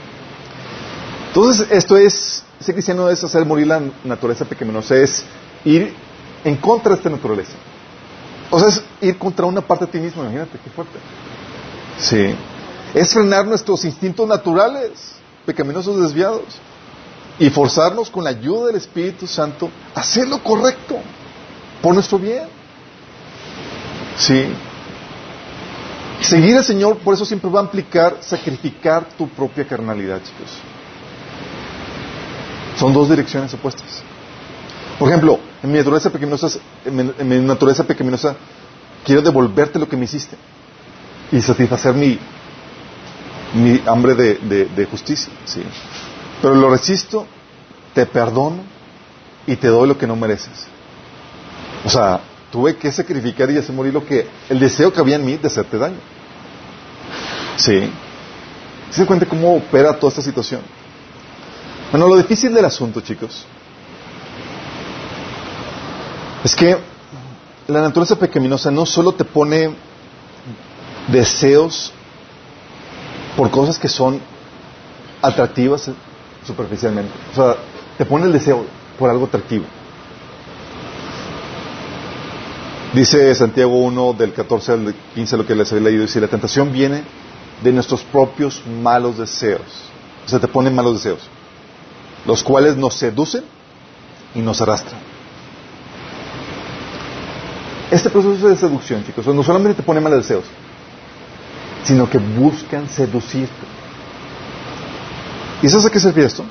Entonces 1.38 1.68
esto 1.70 1.96
es, 1.96 2.42
ese 2.60 2.74
cristiano 2.74 3.12
es 3.12 3.24
hacer 3.24 3.46
morir 3.46 3.68
la 3.68 3.80
naturaleza 4.04 4.44
pecaminosa, 4.44 4.96
es 4.96 5.24
ir 5.64 5.94
en 6.44 6.56
contra 6.56 6.94
de 6.94 6.98
esta 6.98 7.12
naturaleza. 7.12 7.52
O 8.50 8.60
sea, 8.60 8.70
es 8.70 8.82
ir 9.02 9.20
contra 9.20 9.46
una 9.46 9.62
parte 9.62 9.86
de 9.86 9.92
ti 9.92 10.00
mismo, 10.00 10.24
imagínate, 10.24 10.58
qué 10.58 10.72
fuerte. 10.72 10.98
Sí. 12.00 12.34
Es 12.96 13.14
frenar 13.14 13.46
nuestros 13.46 13.86
instintos 13.86 14.28
naturales, 14.28 15.14
pecaminosos 15.46 16.02
desviados, 16.02 16.42
y 17.38 17.52
forzarnos 17.52 18.10
con 18.10 18.24
la 18.24 18.32
ayuda 18.32 18.68
del 18.68 18.78
Espíritu 18.78 19.28
Santo 19.28 19.70
a 19.94 20.00
hacer 20.00 20.28
lo 20.28 20.44
correcto, 20.44 20.98
por 21.84 21.94
nuestro 21.94 22.18
bien. 22.18 22.46
Sí. 24.18 24.44
Seguir 26.20 26.58
al 26.58 26.64
Señor, 26.64 26.98
por 26.98 27.14
eso 27.14 27.26
siempre 27.26 27.52
va 27.52 27.60
a 27.60 27.64
implicar 27.66 28.18
sacrificar 28.22 29.08
tu 29.16 29.30
propia 29.30 29.68
carnalidad, 29.68 30.20
chicos. 30.24 30.77
Son 32.78 32.94
dos 32.94 33.10
direcciones 33.10 33.54
opuestas. 33.54 34.04
Por 35.00 35.10
ejemplo, 35.10 35.40
en 35.64 35.72
mi 35.72 35.78
naturaleza 35.78 36.10
pecaminosa, 36.12 36.60
pecaminosa, 37.88 38.36
quiero 39.04 39.22
devolverte 39.22 39.80
lo 39.80 39.88
que 39.88 39.96
me 39.96 40.06
hiciste 40.06 40.36
y 41.32 41.42
satisfacer 41.42 41.94
mi, 41.94 42.20
mi 43.54 43.82
hambre 43.86 44.16
de, 44.16 44.88
justicia. 44.90 45.32
¿sí? 45.46 45.64
Pero 46.42 46.56
lo 46.56 46.70
resisto, 46.70 47.28
te 47.94 48.06
perdono 48.06 48.64
y 49.46 49.56
te 49.56 49.68
doy 49.68 49.88
lo 49.88 49.98
que 49.98 50.08
no 50.08 50.16
mereces. 50.16 50.68
O 51.86 51.90
sea, 51.90 52.22
tuve 52.52 52.76
que 52.76 52.92
sacrificar 52.92 53.50
y 53.52 53.58
hacer 53.58 53.74
morir 53.74 53.94
lo 53.94 54.06
que, 54.06 54.28
el 54.50 54.60
deseo 54.60 54.92
que 54.92 55.00
había 55.00 55.16
en 55.16 55.26
mí 55.26 55.38
de 55.38 55.48
hacerte 55.48 55.78
daño. 55.78 55.98
¿Sí? 57.56 57.90
¿Se 58.92 59.06
cuenta 59.06 59.26
cómo 59.26 59.56
opera 59.56 59.94
toda 59.94 60.10
esta 60.10 60.22
situación? 60.22 60.62
Bueno, 61.92 62.08
lo 62.08 62.18
difícil 62.18 62.54
del 62.54 62.66
asunto, 62.66 63.02
chicos, 63.02 63.46
es 66.44 66.56
que 66.56 66.78
la 67.68 67.82
naturaleza 67.82 68.18
pecaminosa 68.18 68.72
no 68.72 68.86
solo 68.86 69.14
te 69.14 69.24
pone 69.24 69.74
deseos 71.08 71.94
por 73.38 73.50
cosas 73.52 73.80
que 73.80 73.88
son 73.88 74.20
atractivas 75.22 75.90
superficialmente. 76.46 77.12
O 77.32 77.36
sea, 77.36 77.56
te 77.98 78.06
pone 78.06 78.26
el 78.26 78.34
deseo 78.34 78.66
por 79.00 79.10
algo 79.10 79.26
atractivo. 79.26 79.66
Dice 82.94 83.34
Santiago 83.36 83.78
1 83.78 84.14
del 84.14 84.34
14 84.34 84.72
al 84.72 84.96
15 85.14 85.38
lo 85.38 85.46
que 85.46 85.56
les 85.56 85.72
había 85.72 85.86
leído, 85.86 86.02
dice, 86.02 86.20
la 86.20 86.28
tentación 86.28 86.72
viene 86.72 87.04
de 87.62 87.72
nuestros 87.72 88.02
propios 88.04 88.62
malos 88.82 89.18
deseos. 89.18 89.62
O 90.26 90.30
sea, 90.30 90.40
te 90.40 90.48
ponen 90.48 90.74
malos 90.74 90.96
deseos, 91.04 91.20
los 92.28 92.44
cuales 92.44 92.76
nos 92.76 92.94
seducen 92.94 93.44
y 94.36 94.40
nos 94.40 94.62
arrastran. 94.62 95.00
Este 97.90 98.10
proceso 98.10 98.50
de 98.50 98.58
seducción, 98.58 99.04
chicos, 99.06 99.26
no 99.26 99.42
solamente 99.42 99.78
te 99.78 99.84
pone 99.84 100.02
malos 100.02 100.20
deseos, 100.20 100.44
sino 101.86 102.10
que 102.10 102.18
buscan 102.18 102.90
seducirte. 102.90 103.66
¿Y 105.62 105.70
sabes 105.70 105.86
a 105.86 105.90
qué 105.90 106.00
sirve 106.00 106.26
esto? 106.26 106.44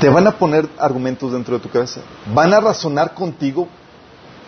Te 0.00 0.08
van 0.08 0.26
a 0.26 0.32
poner 0.32 0.68
argumentos 0.76 1.32
dentro 1.32 1.54
de 1.54 1.62
tu 1.62 1.70
cabeza. 1.70 2.00
Van 2.34 2.52
a 2.52 2.60
razonar 2.60 3.14
contigo 3.14 3.68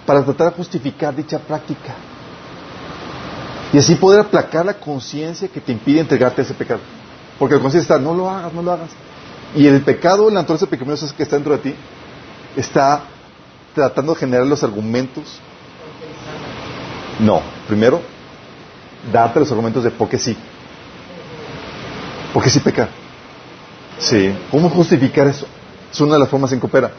para 0.04 0.24
tratar 0.24 0.50
de 0.50 0.56
justificar 0.56 1.14
dicha 1.14 1.38
práctica. 1.38 1.94
Y 3.72 3.78
así 3.78 3.94
poder 3.94 4.20
aplacar 4.20 4.66
la 4.66 4.74
conciencia 4.74 5.46
que 5.46 5.61
te 5.61 5.70
impide 5.70 6.00
entregarte 6.00 6.42
a 6.42 6.44
ese 6.44 6.54
pecado. 6.54 6.80
Porque 7.39 7.55
la 7.55 7.61
conciencia 7.61 7.95
está, 7.95 8.03
no 8.03 8.14
lo 8.14 8.28
hagas, 8.28 8.53
no 8.53 8.62
lo 8.62 8.72
hagas. 8.72 8.91
Y 9.55 9.66
el 9.66 9.80
pecado, 9.82 10.28
la 10.28 10.41
naturaleza 10.41 10.66
pecaminosa 10.66 11.14
que 11.16 11.22
está 11.22 11.36
dentro 11.36 11.53
de 11.57 11.59
ti, 11.59 11.74
está 12.57 13.03
tratando 13.74 14.14
de 14.14 14.20
generar 14.20 14.47
los 14.47 14.62
argumentos. 14.62 15.41
No, 17.20 17.43
primero, 17.66 18.01
darte 19.12 19.41
los 19.41 19.51
argumentos 19.51 19.84
de 19.84 19.91
por 19.91 20.09
qué 20.09 20.18
sí. 20.18 20.36
¿Por 22.32 22.43
qué 22.43 22.51
sí 22.51 22.61
pecar? 22.61 22.89
Sí. 23.99 24.34
¿Cómo 24.51 24.68
justificar 24.70 25.26
eso? 25.26 25.47
Es 25.91 26.01
una 26.01 26.14
de 26.14 26.20
las 26.20 26.28
formas 26.28 26.53
en 26.53 26.61
que 26.61 26.66
opera. 26.66 26.91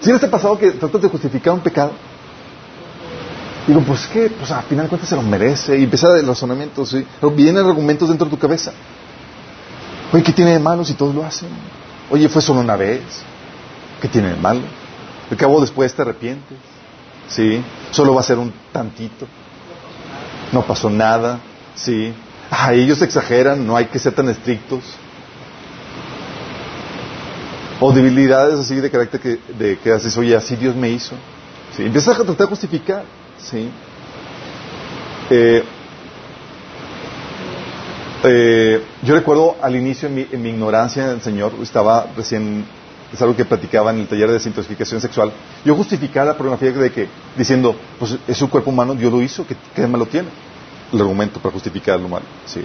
¿Sí 0.00 0.12
les 0.12 0.22
ha 0.22 0.30
pasado 0.30 0.58
que 0.58 0.72
tratas 0.72 1.00
de 1.00 1.08
justificar 1.08 1.54
un 1.54 1.60
pecado? 1.60 1.92
Digo, 3.66 3.80
pues 3.80 4.02
es 4.02 4.06
que, 4.08 4.30
pues 4.30 4.50
al 4.50 4.62
final 4.64 4.84
de 4.84 4.88
cuentas 4.90 5.08
se 5.08 5.16
lo 5.16 5.22
merece. 5.22 5.78
Y 5.78 5.84
empieza 5.84 6.16
el 6.16 6.26
razonamiento, 6.26 6.84
¿sí? 6.84 7.04
Vienen 7.34 7.64
argumentos 7.64 8.08
dentro 8.08 8.26
de 8.26 8.30
tu 8.30 8.38
cabeza. 8.38 8.72
Oye, 10.12 10.22
¿qué 10.22 10.32
tiene 10.32 10.52
de 10.52 10.58
malo 10.58 10.84
si 10.84 10.94
todos 10.94 11.14
lo 11.14 11.24
hacen? 11.24 11.48
Oye, 12.10 12.28
fue 12.28 12.40
solo 12.40 12.60
una 12.60 12.76
vez. 12.76 13.02
¿Qué 14.00 14.08
tiene 14.08 14.30
de 14.30 14.36
malo? 14.36 14.60
Al 15.30 15.36
cabo 15.36 15.60
después 15.60 15.92
te 15.94 16.02
arrepientes. 16.02 16.58
¿Sí? 17.28 17.62
Solo 17.90 18.14
va 18.14 18.20
a 18.20 18.24
ser 18.24 18.38
un 18.38 18.52
tantito. 18.72 19.26
No 20.52 20.62
pasó 20.62 20.88
nada. 20.88 21.40
¿Sí? 21.74 22.12
Ah, 22.50 22.72
ellos 22.72 23.02
exageran, 23.02 23.66
no 23.66 23.76
hay 23.76 23.86
que 23.86 23.98
ser 23.98 24.14
tan 24.14 24.28
estrictos. 24.28 24.84
O 27.80 27.92
debilidades 27.92 28.58
así 28.58 28.76
de 28.76 28.90
carácter 28.90 29.20
que, 29.20 29.38
de, 29.58 29.78
que 29.78 29.92
haces, 29.92 30.16
oye, 30.16 30.36
así 30.36 30.56
Dios 30.56 30.76
me 30.76 30.88
hizo. 30.90 31.16
¿Sí? 31.76 31.82
Empiezas 31.82 32.14
a 32.14 32.24
tratar 32.24 32.36
de 32.36 32.46
justificar. 32.46 33.04
¿Sí? 33.38 33.68
Eh, 35.30 35.64
eh, 38.28 38.82
yo 39.02 39.14
recuerdo 39.14 39.56
al 39.60 39.76
inicio, 39.76 40.08
en 40.08 40.14
mi, 40.14 40.26
en 40.30 40.42
mi 40.42 40.50
ignorancia 40.50 41.08
del 41.08 41.20
Señor, 41.20 41.52
estaba 41.62 42.06
recién, 42.16 42.64
es 43.12 43.20
algo 43.22 43.36
que 43.36 43.44
platicaba 43.44 43.90
en 43.90 44.00
el 44.00 44.06
taller 44.06 44.28
de 44.28 44.34
desintoxicación 44.34 45.00
sexual, 45.00 45.32
yo 45.64 45.74
justificaba 45.74 46.26
la 46.26 46.36
pornografía 46.36 46.72
de 46.72 46.92
que, 46.92 47.08
diciendo, 47.36 47.76
pues 47.98 48.16
es 48.26 48.42
un 48.42 48.48
cuerpo 48.48 48.70
humano, 48.70 48.94
Dios 48.94 49.12
lo 49.12 49.22
hizo, 49.22 49.46
¿qué, 49.46 49.56
qué 49.74 49.86
malo 49.86 50.06
tiene? 50.06 50.28
El 50.92 51.00
argumento 51.00 51.40
para 51.40 51.52
justificar 51.52 51.98
lo 51.98 52.08
malo. 52.08 52.26
¿sí? 52.46 52.60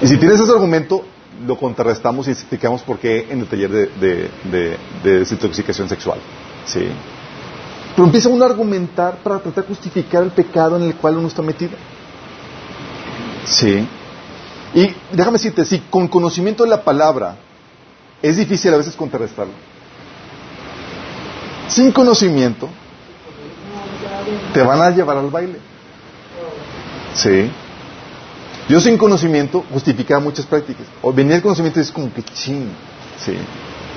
Y 0.00 0.06
si 0.06 0.16
tienes 0.16 0.40
ese 0.40 0.52
argumento, 0.52 1.04
lo 1.46 1.56
contrarrestamos 1.56 2.26
y 2.28 2.32
explicamos 2.32 2.82
por 2.82 2.98
qué 2.98 3.26
en 3.30 3.40
el 3.40 3.46
taller 3.46 3.70
de, 3.70 3.86
de, 3.86 4.30
de, 4.50 4.76
de 5.04 5.18
desintoxicación 5.20 5.88
sexual. 5.88 6.18
¿sí? 6.66 6.88
Pero 7.94 8.06
empieza 8.06 8.28
uno 8.28 8.44
a 8.44 8.48
argumentar 8.48 9.18
para 9.18 9.38
tratar 9.40 9.64
de 9.64 9.68
justificar 9.68 10.22
el 10.22 10.30
pecado 10.30 10.76
en 10.76 10.84
el 10.84 10.94
cual 10.94 11.16
uno 11.16 11.28
está 11.28 11.42
metido. 11.42 11.72
Sí. 13.44 13.86
Y 14.74 14.94
déjame 15.12 15.38
decirte, 15.38 15.64
si 15.64 15.78
con 15.78 16.08
conocimiento 16.08 16.64
de 16.64 16.70
la 16.70 16.82
palabra 16.82 17.36
es 18.22 18.36
difícil 18.36 18.72
a 18.74 18.76
veces 18.76 18.94
contrarrestarlo. 18.94 19.52
Sin 21.68 21.92
conocimiento, 21.92 22.68
te 24.52 24.62
van 24.62 24.80
a 24.80 24.90
llevar 24.90 25.18
al 25.18 25.30
baile. 25.30 25.58
Sí. 27.14 27.50
Yo 28.68 28.80
sin 28.80 28.98
conocimiento 28.98 29.64
justificaba 29.72 30.20
muchas 30.20 30.46
prácticas. 30.46 30.86
O 31.02 31.12
venía 31.12 31.36
el 31.36 31.42
conocimiento 31.42 31.80
y 31.80 31.82
es 31.82 31.90
como 31.90 32.12
que 32.12 32.22
ching. 32.22 32.68
Sí. 33.24 33.36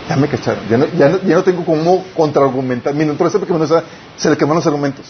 Ya 0.07 0.15
me 0.15 0.28
cacharon. 0.28 0.67
Ya 0.69 0.78
no, 0.78 0.86
ya 0.97 1.09
no, 1.09 1.22
ya 1.22 1.36
no 1.36 1.43
tengo 1.43 1.65
cómo 1.65 2.05
contraargumentar. 2.15 2.93
Por 3.17 3.28
eso 3.28 3.39
porque 3.39 3.53
no 3.53 3.67
se 4.17 4.30
le 4.30 4.38
queman 4.38 4.55
los 4.55 4.65
argumentos. 4.65 5.05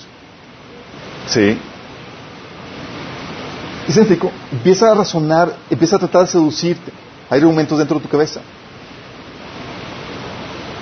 Sí. 1.27 1.57
Empieza 4.51 4.91
a 4.91 4.95
razonar, 4.95 5.53
empieza 5.69 5.95
a 5.95 5.99
tratar 5.99 6.21
de 6.21 6.27
seducirte. 6.27 6.91
Hay 7.29 7.39
argumentos 7.39 7.77
dentro 7.77 7.97
de 7.97 8.03
tu 8.03 8.09
cabeza. 8.09 8.41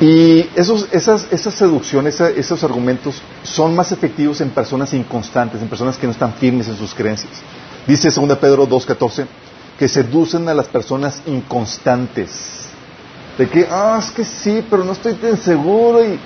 Y 0.02 0.50
esos, 0.56 0.88
esas, 0.92 1.28
esas 1.30 1.54
seducciones, 1.54 2.20
esos 2.22 2.64
argumentos 2.64 3.22
son 3.44 3.76
más 3.76 3.92
efectivos 3.92 4.40
en 4.40 4.50
personas 4.50 4.94
inconstantes, 4.94 5.62
en 5.62 5.68
personas 5.68 5.98
que 5.98 6.08
no 6.08 6.14
están 6.14 6.34
firmes 6.34 6.68
en 6.70 6.78
sus 6.78 6.94
creencias. 6.94 7.34
Dice 7.86 8.10
2 8.10 8.38
Pedro 8.38 8.68
2.14 8.68 9.26
que 9.78 9.88
seducen 9.88 10.48
a 10.50 10.54
las 10.54 10.68
personas 10.68 11.22
inconstantes. 11.26 12.68
De 13.38 13.48
que, 13.48 13.66
ah, 13.70 13.98
es 14.00 14.12
que 14.12 14.26
sí, 14.26 14.64
pero 14.70 14.84
no 14.84 14.92
estoy 14.92 15.14
tan 15.14 15.38
seguro 15.38 16.04
y... 16.04 16.20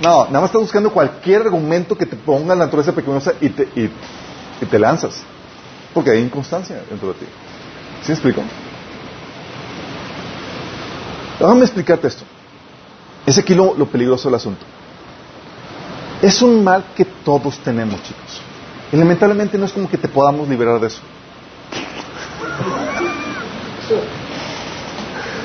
No, 0.00 0.26
nada 0.26 0.40
más 0.40 0.44
estás 0.44 0.62
buscando 0.62 0.90
cualquier 0.90 1.42
argumento 1.42 1.98
que 1.98 2.06
te 2.06 2.16
ponga 2.16 2.54
la 2.54 2.64
naturaleza 2.64 2.92
pequeñosa 2.92 3.32
y 3.40 3.48
te, 3.50 3.68
y 3.74 4.64
te 4.64 4.78
lanzas. 4.78 5.22
Porque 5.94 6.10
hay 6.10 6.20
inconstancia 6.20 6.82
dentro 6.88 7.08
de 7.08 7.14
ti. 7.14 7.26
¿Sí 8.02 8.12
explico? 8.12 8.42
Déjame 11.38 11.64
explicarte 11.64 12.08
esto. 12.08 12.24
Es 13.26 13.38
aquí 13.38 13.54
lo, 13.54 13.74
lo, 13.74 13.86
peligroso 13.86 14.28
del 14.28 14.36
asunto. 14.36 14.64
Es 16.22 16.42
un 16.42 16.62
mal 16.62 16.84
que 16.94 17.04
todos 17.04 17.58
tenemos, 17.58 18.02
chicos. 18.02 18.40
Y 18.92 18.96
lamentablemente 18.96 19.56
no 19.56 19.64
es 19.64 19.72
como 19.72 19.88
que 19.88 19.96
te 19.96 20.08
podamos 20.08 20.48
liberar 20.48 20.80
de 20.80 20.88
eso. 20.88 21.00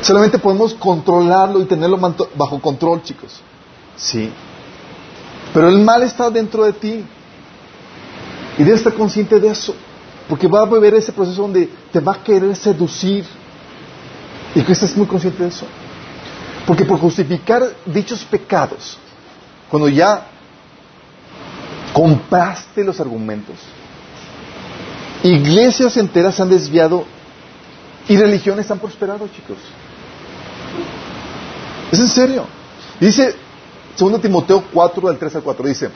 Solamente 0.02 0.38
podemos 0.38 0.74
controlarlo 0.74 1.62
y 1.62 1.66
tenerlo 1.66 1.98
bajo 2.36 2.60
control, 2.60 3.02
chicos. 3.04 3.42
Sí. 3.96 4.32
Pero 5.54 5.70
el 5.70 5.80
mal 5.80 6.04
está 6.04 6.30
dentro 6.30 6.64
de 6.64 6.74
ti. 6.74 7.06
Y 8.58 8.64
debes 8.64 8.82
estar 8.82 8.94
consciente 8.94 9.40
de 9.40 9.48
eso. 9.50 9.76
Porque 10.28 10.48
va 10.48 10.62
a 10.62 10.66
beber 10.66 10.96
ese 10.96 11.12
proceso 11.12 11.44
donde 11.44 11.70
te 11.92 12.00
va 12.00 12.14
a 12.14 12.24
querer 12.24 12.56
seducir. 12.56 13.26
Y 14.56 14.62
que 14.62 14.72
estés 14.72 14.96
muy 14.96 15.06
consciente 15.06 15.44
de 15.44 15.50
eso. 15.50 15.66
Porque 16.66 16.86
por 16.86 17.00
justificar 17.00 17.64
dichos 17.86 18.24
pecados, 18.24 18.98
cuando 19.70 19.88
ya 19.90 20.28
compraste 21.94 22.84
los 22.84 23.00
argumentos, 23.00 23.56
iglesias 25.24 25.98
enteras 25.98 26.40
han 26.40 26.50
desviado 26.50 27.06
y 28.08 28.18
religiones 28.18 28.70
han 28.72 28.80
prosperado, 28.80 29.28
chicos. 29.28 29.58
Es 31.92 32.00
en 32.00 32.08
serio. 32.08 32.46
Dice 33.00 33.36
2 33.98 34.22
Timoteo 34.22 34.64
4, 34.74 35.08
del 35.08 35.18
3 35.18 35.36
al 35.36 35.44
4, 35.44 35.68
dice, 35.68 35.90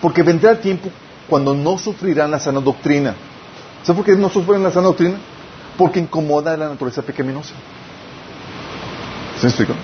porque 0.00 0.22
vendrá 0.22 0.52
el 0.52 0.58
tiempo 0.60 0.90
cuando 1.28 1.54
no 1.54 1.78
sufrirán 1.78 2.30
la 2.30 2.38
sana 2.38 2.60
doctrina. 2.60 3.14
¿Sabes 3.82 3.96
por 3.96 4.04
qué 4.04 4.16
no 4.16 4.28
sufren 4.28 4.62
la 4.62 4.70
sana 4.70 4.86
doctrina? 4.86 5.18
Porque 5.76 6.00
incomoda 6.00 6.52
a 6.52 6.56
la 6.56 6.68
naturaleza 6.68 7.02
pecaminosa. 7.02 7.54
¿Se 9.38 9.46
me 9.46 9.48
explico? 9.48 9.74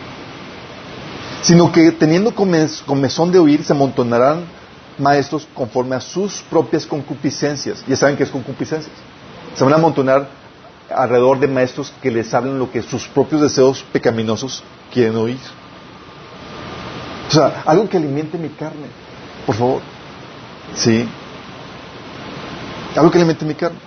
Sino 1.43 1.73
que 1.73 1.93
teniendo 1.93 2.35
comezón 2.35 3.33
de 3.33 3.39
oír, 3.39 3.65
se 3.65 3.73
amontonarán 3.73 4.45
maestros 4.99 5.49
conforme 5.55 5.97
a 5.97 6.01
sus 6.01 6.43
propias 6.43 6.85
concupiscencias. 6.85 7.85
Ya 7.87 7.97
saben 7.97 8.17
qué 8.17 8.25
es 8.25 8.31
concupiscencias. 8.31 8.95
Se 9.55 9.65
van 9.65 9.73
a 9.73 9.77
amontonar 9.77 10.29
alrededor 10.95 11.39
de 11.41 11.49
maestros 11.49 11.93
que 12.03 12.11
les 12.11 12.33
hablan 12.35 12.59
lo 12.59 12.71
que 12.71 12.83
sus 12.83 13.07
propios 13.09 13.41
deseos 13.41 13.85
pecaminosos 13.93 14.63
quieren 14.93 15.17
oír. 15.17 15.39
O 17.29 17.33
sea, 17.33 17.63
algo 17.65 17.89
que 17.89 17.97
alimente 17.97 18.39
mi 18.39 18.51
carne, 18.51 18.87
por 19.47 19.55
favor. 19.55 19.83
Sí. 20.75 21.09
Algo 22.95 23.11
que 23.11 23.19
alimente 23.19 23.45
mi 23.45 23.55
carne. 23.55 23.79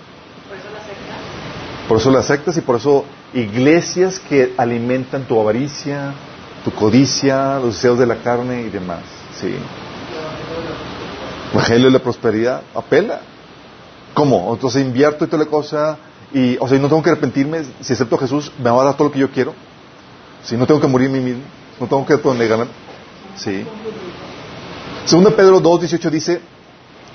Por 1.90 1.98
eso 1.98 2.12
las 2.12 2.26
sectas 2.26 2.56
y 2.56 2.60
por 2.60 2.76
eso 2.76 3.04
iglesias 3.34 4.20
que 4.20 4.54
alimentan 4.56 5.24
tu 5.24 5.40
avaricia, 5.40 6.14
tu 6.62 6.70
codicia, 6.70 7.58
los 7.58 7.74
deseos 7.74 7.98
de 7.98 8.06
la 8.06 8.22
carne 8.22 8.62
y 8.62 8.70
demás. 8.70 9.00
Sí. 9.40 9.52
Evangelio 11.52 11.86
de 11.86 11.90
la 11.90 11.98
prosperidad, 11.98 12.62
apela. 12.76 13.22
¿Cómo? 14.14 14.54
Entonces 14.54 14.84
invierto 14.86 15.24
y 15.24 15.26
toda 15.26 15.42
la 15.42 15.50
cosa 15.50 15.98
y, 16.32 16.56
o 16.60 16.68
sea, 16.68 16.78
no 16.78 16.86
tengo 16.86 17.02
que 17.02 17.10
arrepentirme, 17.10 17.64
si 17.80 17.92
acepto 17.92 18.14
a 18.14 18.18
Jesús, 18.20 18.52
me 18.62 18.70
va 18.70 18.82
a 18.82 18.84
dar 18.84 18.96
todo 18.96 19.08
lo 19.08 19.12
que 19.12 19.18
yo 19.18 19.32
quiero. 19.32 19.52
Si 20.44 20.56
no 20.56 20.68
tengo 20.68 20.80
que 20.80 20.86
morir 20.86 21.08
a 21.08 21.12
mí 21.12 21.18
mismo, 21.18 21.42
no 21.80 21.88
tengo 21.88 22.06
que 22.06 22.16
negarme. 22.34 22.66
Sí. 23.34 23.66
Segundo 25.06 25.34
Pedro 25.34 25.60
2.18 25.60 26.08
dice 26.08 26.40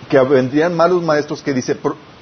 que 0.09 0.19
vendrían 0.19 0.76
malos 0.76 1.01
maestros 1.01 1.41
que 1.41 1.53
dice, 1.53 1.78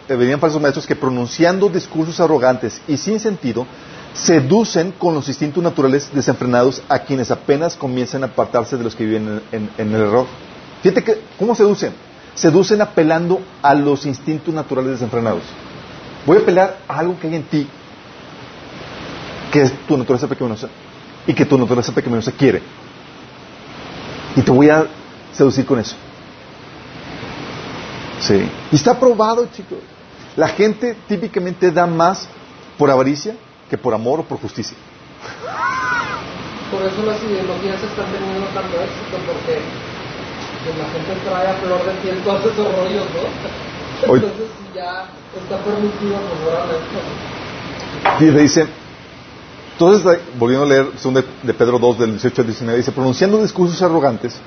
eh, 0.08 0.16
vendrían 0.16 0.40
falsos 0.40 0.62
maestros 0.62 0.86
que 0.86 0.96
pronunciando 0.96 1.70
discursos 1.70 2.20
arrogantes 2.20 2.82
y 2.88 2.98
sin 2.98 3.20
sentido, 3.20 3.66
seducen 4.14 4.92
con 4.92 5.14
los 5.14 5.28
instintos 5.28 5.64
naturales 5.64 6.10
desenfrenados 6.14 6.84
a 6.88 7.00
quienes 7.00 7.32
apenas 7.32 7.76
comienzan 7.76 8.24
a 8.24 8.28
apartarse 8.28 8.78
de 8.78 8.84
los 8.84 8.96
que 8.96 9.06
viven 9.06 9.42
en, 9.52 9.70
el 9.78 10.02
error. 10.02 10.28
Fíjate 10.82 11.04
que, 11.04 11.22
¿cómo 11.40 11.56
seducen? 11.56 11.94
Seducen 12.36 12.82
apelando 12.82 13.42
a 13.62 13.74
los 13.74 14.06
instintos 14.06 14.54
naturales 14.54 14.92
desenfrenados. 14.92 15.44
Voy 16.26 16.38
a 16.38 16.42
apelar 16.42 16.78
a 16.88 17.00
algo 17.00 17.20
que 17.20 17.28
hay 17.28 17.36
en 17.36 17.44
ti, 17.44 17.68
que 19.52 19.62
es 19.64 19.88
tu 19.88 19.98
naturaleza 19.98 20.28
pecaminosa, 20.28 20.68
y 21.26 21.34
que 21.34 21.46
tu 21.46 21.58
naturaleza 21.58 21.92
pecaminosa 21.92 22.32
quiere. 22.32 22.62
Y 24.36 24.42
te 24.42 24.52
voy 24.52 24.70
a 24.70 24.86
seducir 25.32 25.66
con 25.66 25.80
eso. 25.80 25.96
Sí. 28.20 28.50
Y 28.72 28.76
está 28.76 29.00
probado, 29.00 29.48
chicos. 29.54 29.80
La 30.36 30.48
gente 30.48 30.96
típicamente 31.08 31.72
da 31.72 31.86
más 31.86 32.28
por 32.78 32.90
avaricia 32.90 33.36
que 33.70 33.78
por 33.78 33.94
amor 33.94 34.22
o 34.22 34.24
por 34.24 34.40
justicia. 34.40 34.76
Por 36.72 36.82
eso 36.82 37.04
las 37.06 37.22
ideologías 37.22 37.82
están 37.84 38.06
teniendo 38.12 38.48
tanto 38.48 38.76
éxito, 38.82 39.18
porque 39.28 39.62
la 40.78 40.90
gente 40.90 41.30
trae 41.30 41.48
a 41.48 41.54
flor 41.56 41.86
de 41.86 41.92
piel 42.02 42.18
todos 42.24 42.46
esos 42.46 42.66
rollos, 42.76 43.06
¿no? 43.14 44.16
Entonces, 44.16 44.48
si 44.58 44.76
ya 44.76 45.06
está 45.40 45.58
permitido, 45.64 46.18
pues 46.18 46.56
ahora 46.56 48.20
Y 48.20 48.42
dice, 48.42 48.68
entonces, 49.74 50.20
volviendo 50.38 50.66
a 50.66 50.70
leer, 50.70 50.88
son 50.98 51.14
de, 51.14 51.24
de 51.44 51.54
Pedro 51.54 51.80
2, 51.80 52.00
del 52.00 52.12
18 52.12 52.42
al 52.42 52.48
19, 52.48 52.78
dice, 52.78 52.92
pronunciando 52.92 53.42
discursos 53.42 53.82
arrogantes 53.82 54.40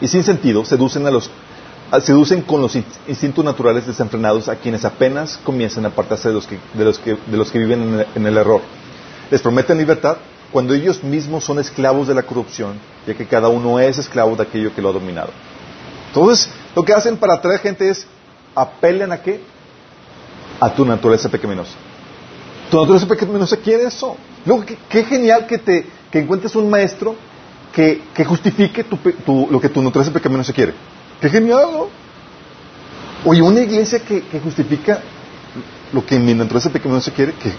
y 0.00 0.08
sin 0.08 0.24
sentido, 0.24 0.64
seducen 0.64 1.06
a 1.06 1.10
los 1.10 1.30
seducen 2.02 2.42
con 2.42 2.60
los 2.60 2.76
instintos 2.76 3.44
naturales 3.44 3.86
desenfrenados 3.86 4.48
a 4.48 4.56
quienes 4.56 4.84
apenas 4.84 5.38
comienzan 5.42 5.84
a 5.84 5.88
apartarse 5.88 6.28
de 6.28 6.34
los 6.34 6.46
que, 6.46 6.58
de 6.74 6.84
los 6.84 6.98
que, 6.98 7.16
de 7.26 7.36
los 7.36 7.50
que 7.50 7.58
viven 7.58 8.04
en 8.14 8.26
el, 8.26 8.36
error. 8.36 8.60
Les 9.30 9.40
prometen 9.40 9.78
libertad 9.78 10.18
cuando 10.52 10.74
ellos 10.74 11.02
mismos 11.02 11.44
son 11.44 11.58
esclavos 11.58 12.06
de 12.06 12.14
la 12.14 12.22
corrupción, 12.22 12.78
ya 13.06 13.14
que 13.14 13.26
cada 13.26 13.48
uno 13.48 13.78
es 13.80 13.98
esclavo 13.98 14.36
de 14.36 14.42
aquello 14.42 14.74
que 14.74 14.82
lo 14.82 14.90
ha 14.90 14.92
dominado. 14.92 15.30
Entonces, 16.08 16.50
lo 16.74 16.84
que 16.84 16.92
hacen 16.92 17.16
para 17.16 17.34
atraer 17.34 17.60
gente 17.60 17.88
es 17.88 18.06
apelen 18.54 19.12
a 19.12 19.22
qué? 19.22 19.40
A 20.60 20.74
tu 20.74 20.84
naturaleza 20.84 21.28
pecaminosa. 21.28 21.72
Tu 22.70 22.76
naturaleza 22.76 23.06
pecaminosa 23.06 23.56
quiere 23.56 23.84
eso. 23.84 24.16
Luego, 24.44 24.64
qué, 24.88 25.04
genial 25.04 25.46
que 25.46 25.58
te 25.58 25.86
que 26.10 26.18
encuentres 26.18 26.54
un 26.56 26.68
maestro 26.68 27.14
que, 27.72 28.02
que 28.14 28.24
justifique 28.24 28.84
lo 29.26 29.60
que 29.60 29.68
tu 29.68 29.82
naturaleza 29.82 30.12
pecaminosa 30.12 30.52
quiere. 30.52 30.74
Qué 31.20 31.28
genial, 31.28 31.68
¿no? 31.72 31.88
Oye, 33.24 33.42
una 33.42 33.60
iglesia 33.60 33.98
que, 33.98 34.22
justifica 34.42 35.00
lo 35.92 36.04
que 36.06 36.18
mi 36.18 36.34
naturaleza 36.34 36.70
pecaminosa 36.70 37.10
quiere, 37.10 37.32
que 37.32 37.52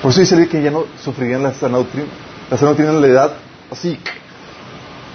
por 0.00 0.12
eso 0.12 0.20
dice 0.20 0.48
que 0.48 0.62
ya 0.62 0.70
no 0.70 0.84
sufrirían 1.02 1.42
la 1.42 1.52
sana. 1.54 1.78
La 2.50 2.56
sana 2.56 2.68
doctrina 2.68 2.92
le 2.92 3.12
da 3.12 3.32
así, 3.70 3.98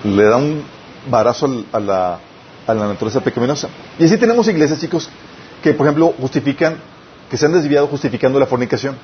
le 0.04 0.24
da 0.24 0.38
un 0.38 0.64
barazo 1.10 1.64
a 1.72 1.80
la, 1.80 2.20
a 2.68 2.74
la 2.74 2.88
naturaleza 2.88 3.22
pecaminosa. 3.22 3.70
Y 3.98 4.06
así 4.06 4.18
tenemos 4.18 4.48
iglesias, 4.48 4.80
chicos, 4.80 5.10
que 5.64 5.74
por 5.74 5.86
ejemplo 5.86 6.14
justifican, 6.20 6.78
que 7.30 7.38
se 7.38 7.46
han 7.46 7.54
desviado 7.54 7.88
justificando 7.88 8.40
la 8.40 8.48
fornicación. 8.48 8.98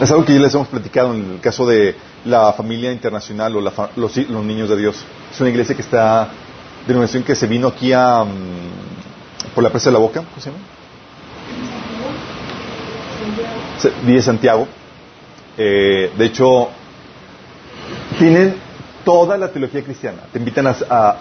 Es 0.00 0.10
algo 0.10 0.24
que 0.24 0.32
ya 0.32 0.40
les 0.40 0.54
hemos 0.54 0.68
platicado 0.68 1.14
en 1.14 1.32
el 1.32 1.40
caso 1.40 1.66
de 1.66 1.94
la 2.24 2.54
familia 2.54 2.90
internacional 2.90 3.54
o 3.54 3.60
los, 3.60 4.16
niños 4.16 4.70
de 4.70 4.76
Dios. 4.78 5.04
Es 5.30 5.38
una 5.42 5.50
iglesia 5.50 5.74
que 5.74 5.82
está, 5.82 6.30
denominación 6.86 7.22
que 7.22 7.34
se 7.34 7.46
vino 7.46 7.68
aquí 7.68 7.92
a, 7.92 8.24
mm, 8.24 9.54
por 9.54 9.62
la 9.62 9.68
presa 9.68 9.90
de 9.90 9.92
la 9.92 9.98
boca, 9.98 10.20
¿cómo 10.20 10.40
se 10.40 10.50
llama? 10.50 10.64
Vive 14.06 14.22
Santiago. 14.22 14.66
Eh, 15.58 16.10
de 16.16 16.24
hecho, 16.24 16.70
tienen 18.18 18.56
toda 19.04 19.36
la 19.36 19.48
teología 19.48 19.82
cristiana. 19.82 20.22
Te 20.32 20.38
invitan 20.38 20.66
a, 20.66 20.70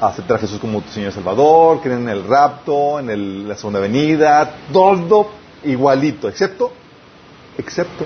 aceptar 0.07 0.37
a 0.37 0.39
Jesús 0.39 0.57
como 0.57 0.79
tu 0.79 0.91
Señor 0.91 1.11
Salvador, 1.11 1.81
creen 1.81 2.03
en 2.03 2.09
el 2.09 2.23
rapto, 2.23 2.97
en 3.01 3.45
la 3.45 3.55
segunda 3.55 3.81
venida, 3.81 4.55
todo 4.71 5.31
igualito, 5.65 6.29
excepto, 6.29 6.71
excepto 7.57 8.05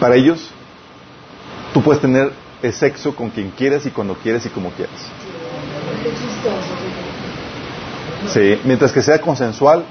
para 0.00 0.16
ellos, 0.16 0.50
tú 1.72 1.82
puedes 1.82 2.00
tener 2.00 2.32
el 2.62 2.72
sexo 2.72 3.14
con 3.14 3.30
quien 3.30 3.50
quieras 3.50 3.84
y 3.86 3.90
cuando 3.90 4.14
quieras 4.14 4.46
y 4.46 4.48
como 4.48 4.70
quieras. 4.70 4.96
Sí, 8.32 8.58
mientras 8.64 8.92
que 8.92 9.02
sea 9.02 9.20
consensual, 9.20 9.84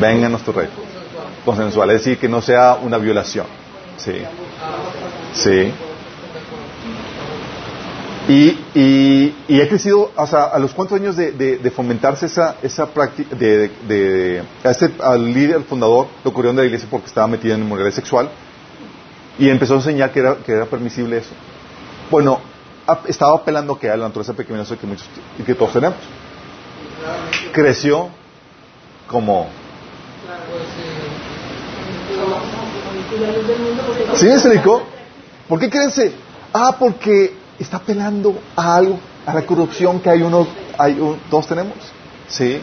venga 0.00 0.28
nuestro 0.28 0.52
rey. 0.52 0.68
Consensual, 1.44 1.90
es 1.90 2.04
decir, 2.04 2.18
que 2.18 2.28
no 2.28 2.40
sea 2.40 2.78
una 2.82 2.98
violación. 2.98 3.46
Sí. 3.96 4.22
Sí. 5.34 5.72
Y, 8.26 8.58
y, 8.74 9.36
y 9.48 9.60
ha 9.60 9.68
crecido, 9.68 10.10
o 10.16 10.26
sea, 10.26 10.44
a 10.44 10.58
los 10.58 10.72
cuantos 10.72 10.98
años 10.98 11.14
de, 11.16 11.72
fomentarse 11.74 12.26
esa, 12.26 12.56
esa 12.62 12.86
práctica, 12.86 13.36
de, 13.36 13.68
de, 13.86 14.42
este, 14.64 14.92
al 15.02 15.32
líder, 15.32 15.56
al 15.56 15.64
fundador, 15.64 16.08
lo 16.24 16.32
corrieron 16.32 16.56
de 16.56 16.62
la 16.62 16.66
iglesia 16.66 16.88
porque 16.90 17.08
estaba 17.08 17.26
metido 17.26 17.54
en 17.54 17.60
inmoralidad 17.62 17.94
sexual 17.94 18.30
y 19.38 19.48
empezó 19.50 19.74
a 19.74 19.76
enseñar 19.76 20.10
que 20.10 20.20
era, 20.20 20.36
que 20.36 20.52
era 20.52 20.64
permisible 20.64 21.18
eso. 21.18 21.34
Bueno, 22.10 22.40
estaba 23.06 23.36
apelando 23.36 23.78
que 23.78 23.90
a 23.90 23.96
la 23.96 24.08
naturaleza 24.08 24.34
que 24.34 24.86
muchos 24.86 25.08
y 25.38 25.42
que 25.42 25.54
todos 25.54 25.72
tenemos. 25.74 25.96
Creció 27.52 28.08
como 29.06 29.48
¿Sí 34.14 34.26
me 34.26 34.34
explicó? 34.34 34.82
¿Por 35.48 35.60
qué 35.60 35.68
créense? 35.68 36.12
Ah, 36.52 36.76
porque 36.78 37.34
está 37.58 37.78
apelando 37.78 38.38
a 38.56 38.76
algo, 38.76 38.98
a 39.26 39.34
la 39.34 39.42
corrupción 39.46 40.00
que 40.00 40.10
hay 40.10 40.22
uno, 40.22 40.46
hay 40.78 40.98
todos 41.30 41.46
tenemos. 41.46 41.74
¿Sí? 42.28 42.60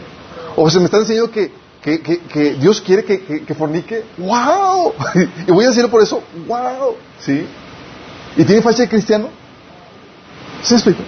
O 0.56 0.68
se 0.68 0.78
me 0.78 0.86
está 0.86 0.98
enseñando 0.98 1.30
que 1.30 1.62
que, 1.82 2.00
que, 2.00 2.54
Dios 2.54 2.80
quiere 2.80 3.04
que, 3.04 3.44
que, 3.44 3.54
fornique, 3.54 4.04
¡wow! 4.16 4.92
y 5.48 5.50
voy 5.50 5.64
a 5.64 5.68
decirlo 5.68 5.90
por 5.90 6.00
eso, 6.00 6.22
¡wow! 6.46 6.94
¿Sí? 7.18 7.44
¿Y 8.36 8.44
tiene 8.44 8.62
falta 8.62 8.82
de 8.82 8.88
cristiano? 8.88 9.28
¿Sí 10.62 10.74
explico? 10.74 11.02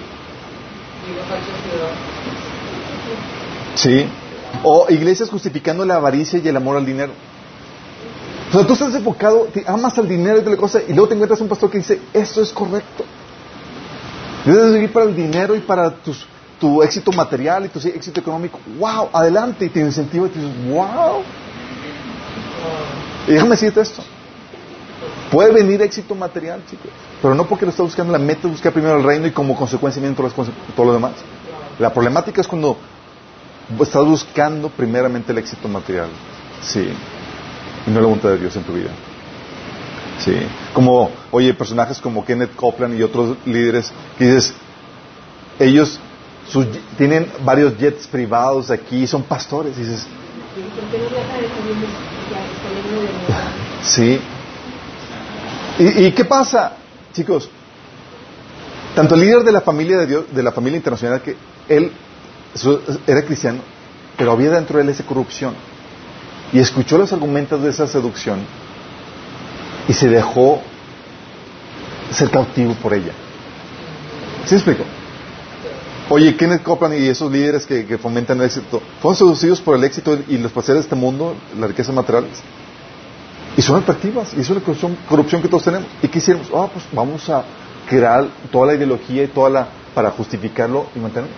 Sí. 3.76 4.06
O 4.64 4.86
iglesias 4.88 5.30
justificando 5.30 5.84
la 5.84 5.96
avaricia 5.96 6.40
y 6.42 6.48
el 6.48 6.56
amor 6.56 6.76
al 6.76 6.86
dinero. 6.86 7.12
O 8.50 8.52
sea, 8.56 8.66
tú 8.66 8.72
estás 8.72 8.94
enfocado, 8.94 9.46
te 9.52 9.64
amas 9.66 9.96
al 9.98 10.08
dinero 10.08 10.38
y 10.38 10.40
toda 10.40 10.52
la 10.52 10.60
cosa, 10.60 10.80
y 10.86 10.92
luego 10.92 11.08
te 11.08 11.14
encuentras 11.14 11.40
un 11.40 11.48
pastor 11.48 11.70
que 11.70 11.78
dice, 11.78 12.00
esto 12.12 12.42
es 12.42 12.52
correcto. 12.52 13.04
Debes 14.44 14.72
vivir 14.74 14.92
para 14.92 15.06
el 15.06 15.16
dinero 15.16 15.54
y 15.54 15.60
para 15.60 15.94
tu 16.60 16.82
éxito 16.82 17.12
material 17.12 17.66
y 17.66 17.68
tu 17.68 17.78
éxito 17.88 18.20
económico, 18.20 18.58
wow, 18.78 19.08
adelante, 19.12 19.66
y 19.66 19.68
te 19.68 19.80
incentivo 19.80 20.26
y 20.26 20.30
te 20.30 20.38
dices, 20.38 20.54
wow. 20.70 21.22
Y 23.26 23.32
déjame 23.32 23.50
decirte 23.52 23.80
esto. 23.80 24.02
Puede 25.30 25.52
venir 25.52 25.82
éxito 25.82 26.14
material, 26.14 26.62
chicos, 26.70 26.90
pero 27.20 27.34
no 27.34 27.46
porque 27.46 27.64
lo 27.64 27.70
estás 27.70 27.86
buscando, 27.86 28.12
la 28.12 28.18
meta 28.18 28.46
es 28.46 28.52
buscar 28.52 28.72
primero 28.72 28.96
el 28.98 29.02
reino 29.02 29.26
y 29.26 29.32
como 29.32 29.56
consecuencia 29.56 30.00
viene 30.00 30.14
todo, 30.16 30.30
todo 30.30 30.86
lo 30.86 30.92
demás. 30.92 31.12
La 31.78 31.92
problemática 31.92 32.40
es 32.40 32.46
cuando 32.46 32.76
estás 33.80 34.04
buscando 34.04 34.68
primeramente 34.68 35.32
el 35.32 35.38
éxito 35.38 35.66
material, 35.68 36.08
sí, 36.62 36.88
y 37.86 37.90
no 37.90 38.00
la 38.00 38.06
voluntad 38.06 38.28
de 38.28 38.38
Dios 38.38 38.54
en 38.56 38.62
tu 38.62 38.74
vida. 38.74 38.90
Sí, 40.24 40.32
como, 40.72 41.10
oye, 41.30 41.52
personajes 41.52 42.00
como 42.00 42.24
Kenneth 42.24 42.56
Copeland 42.56 42.98
y 42.98 43.02
otros 43.02 43.36
líderes 43.44 43.92
que 44.16 44.24
dices, 44.24 44.54
ellos 45.58 46.00
tienen 46.96 47.30
varios 47.44 47.76
jets 47.76 48.06
privados 48.06 48.70
aquí, 48.70 49.06
son 49.06 49.22
pastores. 49.24 49.76
dices, 49.76 50.06
sí. 53.82 54.18
¿Y, 55.78 56.12
qué 56.12 56.24
pasa, 56.24 56.76
chicos? 57.12 57.50
Tanto 58.94 59.16
el 59.16 59.20
líder 59.22 59.42
de 59.42 59.52
la 59.52 59.60
familia 59.60 59.98
de 59.98 60.06
Dios, 60.06 60.24
de 60.32 60.42
la 60.42 60.52
familia 60.52 60.78
internacional, 60.78 61.20
que 61.20 61.36
él 61.68 61.92
era 63.06 63.22
cristiano, 63.22 63.58
pero 64.16 64.32
había 64.32 64.50
dentro 64.52 64.78
de 64.78 64.84
él 64.84 64.88
esa 64.88 65.04
corrupción. 65.04 65.54
Y 66.52 66.60
escuchó 66.60 66.96
los 66.96 67.12
argumentos 67.12 67.60
de 67.60 67.70
esa 67.70 67.86
seducción 67.86 68.63
y 69.88 69.92
se 69.92 70.08
dejó 70.08 70.60
ser 72.10 72.30
cautivo 72.30 72.74
por 72.74 72.94
ella. 72.94 73.12
¿Sí 74.46 74.54
explico? 74.54 74.84
Oye, 76.10 76.36
Kenneth 76.36 76.62
Copeland 76.62 77.00
y 77.00 77.08
esos 77.08 77.32
líderes 77.32 77.66
que, 77.66 77.86
que 77.86 77.96
fomentan 77.96 78.38
el 78.38 78.44
éxito, 78.44 78.82
fueron 79.00 79.16
seducidos 79.16 79.60
por 79.60 79.76
el 79.76 79.84
éxito 79.84 80.18
y 80.28 80.36
los 80.36 80.52
placeres 80.52 80.82
de 80.82 80.86
este 80.86 80.96
mundo, 80.96 81.34
las 81.58 81.70
riquezas 81.70 81.94
materiales. 81.94 82.42
Y 83.56 83.62
son 83.62 83.80
atractivas, 83.80 84.34
y 84.34 84.40
eso 84.40 84.52
es 84.52 84.58
la 84.58 84.64
corrupción, 84.64 84.98
corrupción 85.08 85.40
que 85.40 85.48
todos 85.48 85.64
tenemos. 85.64 85.88
¿Y 86.02 86.08
qué 86.08 86.18
hicimos? 86.18 86.48
Ah, 86.54 86.68
pues 86.72 86.84
vamos 86.92 87.28
a 87.30 87.44
crear 87.88 88.26
toda 88.50 88.66
la 88.66 88.74
ideología 88.74 89.24
y 89.24 89.28
toda 89.28 89.48
la 89.48 89.68
para 89.94 90.10
justificarlo 90.10 90.86
y 90.94 90.98
mantenerlo. 90.98 91.34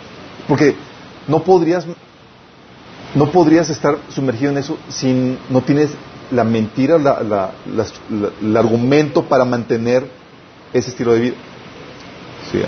Porque 0.49 0.74
no 1.28 1.42
podrías 1.42 1.86
no 3.14 3.30
podrías 3.30 3.70
estar 3.70 3.99
sumergido 4.14 4.51
en 4.51 4.59
eso 4.59 4.76
si 4.88 5.38
no 5.49 5.61
tienes 5.62 5.90
la 6.31 6.45
mentira, 6.45 6.99
la, 6.99 7.22
la, 7.22 7.53
el 8.43 8.57
argumento 8.57 9.24
para 9.24 9.45
mantener 9.45 10.09
ese 10.72 10.91
estilo 10.91 11.12
de 11.12 11.20
vida. 11.20 11.35
¿Sí? 12.51 12.61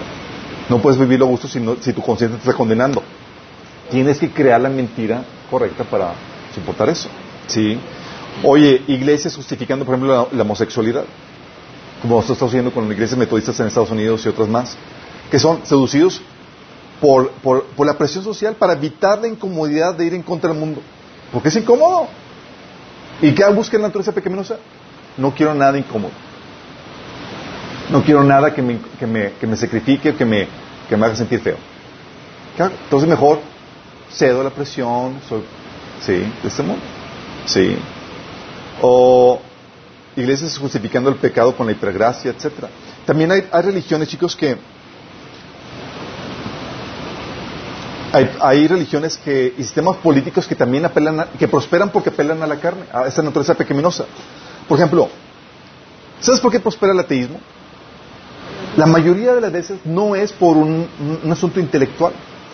No 0.69 0.79
puedes 0.79 0.99
vivirlo 0.99 1.27
a 1.27 1.29
gusto 1.29 1.49
si, 1.49 1.61
si 1.81 1.93
tu 1.93 2.03
conciencia 2.03 2.37
te 2.39 2.49
está 2.49 2.57
condenando. 2.57 3.03
Tienes 3.91 4.19
que 4.19 4.31
crear 4.31 4.61
la 4.61 4.69
mentira 4.69 5.23
correcta 5.51 5.85
para 5.85 6.13
soportar 6.55 6.89
eso. 6.91 7.09
¿Sí? 7.47 7.79
Oye, 8.45 8.83
iglesias 8.87 9.35
justificando, 9.35 9.85
por 9.85 9.95
ejemplo, 9.95 10.29
la, 10.31 10.43
homosexualidad, 10.43 11.05
como 12.03 12.17
nosotros 12.17 12.37
estamos 12.37 12.53
viendo 12.53 12.73
con 12.73 12.91
iglesias 12.91 13.19
metodistas 13.19 13.59
en 13.61 13.67
Estados 13.67 13.91
Unidos 13.91 14.25
y 14.25 14.29
otras 14.29 14.49
más, 14.49 14.77
que 15.31 15.39
son 15.39 15.65
seducidos 15.65 16.21
por, 17.01 17.31
por, 17.31 17.87
la 17.87 17.99
presión 17.99 18.23
social 18.23 18.55
para 18.55 18.75
evitar 18.75 19.21
la 19.21 19.29
incomodidad 19.29 19.95
de 19.95 20.07
ir 20.07 20.15
en 20.15 20.23
contra 20.23 20.51
del 20.51 20.61
mundo. 20.61 20.81
Porque 21.33 21.49
es 21.49 21.57
incómodo. 21.57 22.09
¿Y 23.21 23.33
qué 23.33 23.45
busca 23.51 23.77
en 23.77 23.83
la 23.83 23.89
naturaleza 23.89 24.13
pecaminosa? 24.13 24.57
No 25.17 25.35
quiero 25.35 25.55
nada 25.55 25.77
incómodo. 25.79 26.13
No 27.91 28.03
quiero 28.03 28.23
nada 28.23 28.55
que 28.55 28.63
me, 28.63 28.79
que 28.99 29.07
me, 29.07 29.33
que 29.33 29.47
me 29.47 29.57
sacrifique, 29.57 30.15
que 30.15 30.25
me, 30.25 30.47
que 30.89 30.97
me 30.97 31.07
haga 31.07 31.17
sentir 31.17 31.41
feo. 31.41 31.57
Entonces 32.59 33.09
mejor 33.09 33.41
cedo 34.11 34.43
la 34.43 34.51
presión, 34.51 35.21
soy, 35.29 35.43
sí, 36.05 36.13
de 36.13 36.49
este 36.49 36.63
mundo. 36.63 36.83
Sí. 37.47 37.77
O 38.83 39.41
iglesias 40.17 40.59
justificando 40.59 41.11
el 41.11 41.17
pecado 41.17 41.57
con 41.57 41.67
la 41.67 41.73
hipergracia, 41.73 42.31
etcétera. 42.31 42.69
También 43.07 43.31
hay 43.33 43.43
religiones, 43.63 44.09
chicos, 44.09 44.37
que 44.37 44.57
Hay, 48.13 48.67
religiones 48.67 49.19
que, 49.19 49.53
y 49.59 49.63
sistemas 49.63 49.97
políticos 49.99 50.47
que 50.47 50.55
también 50.55 50.85
apelan, 50.85 51.27
que 51.39 51.47
prosperan 51.47 51.91
porque 51.91 52.09
apelan 52.09 52.43
a 52.43 52.47
la 52.47 52.57
carne, 52.57 52.85
a 52.91 53.07
esa 53.07 53.23
naturaleza 53.23 53.55
pecaminosa. 53.55 54.07
Por 54.67 54.79
ejemplo, 54.79 55.09
¿sabes 56.21 56.41
por 56.41 56.51
qué 56.51 56.59
prospera 56.59 56.93
el 56.93 57.01
ateísmo? 57.01 57.39
La 58.77 58.87
mayoría 58.87 59.35
de 59.35 59.41
las 59.41 59.53
veces 59.53 59.81
no 59.85 60.15
es 60.15 60.33
por 60.33 60.57
un, 60.57 60.89
asunto 61.31 61.61
intelectual, 61.61 62.13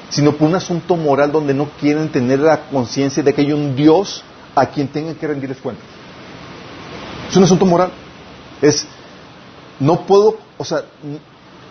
sino 0.09 0.33
por 0.33 0.49
un 0.49 0.57
asunto 0.57 0.97
moral 0.97 1.31
donde 1.31 1.55
no 1.55 1.69
quieren 1.81 2.09
tener 2.09 2.41
la 2.41 2.67
conciencia 2.69 3.23
de 3.23 3.33
que 3.33 3.43
hay 3.43 3.53
un 3.53 3.77
Dios 3.77 4.25
a 4.57 4.67
quien 4.67 4.89
tengan 4.89 5.15
que 5.15 5.27
rendirles 5.27 5.59
cuentas. 5.59 5.85
Es 7.31 7.37
un 7.37 7.45
asunto 7.45 7.65
moral. 7.65 7.91
Es, 8.61 8.87
no 9.79 10.01
puedo, 10.01 10.39
o 10.57 10.65
sea, 10.65 10.85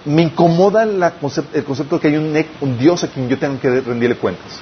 me 0.05 0.23
incomoda 0.23 0.83
el 0.83 1.63
concepto 1.63 1.95
de 1.95 2.01
que 2.01 2.07
hay 2.07 2.17
un, 2.17 2.77
Dios 2.77 3.03
a 3.03 3.07
quien 3.07 3.29
yo 3.29 3.37
tengo 3.39 3.59
que 3.59 3.81
rendirle 3.81 4.15
cuentas. 4.15 4.59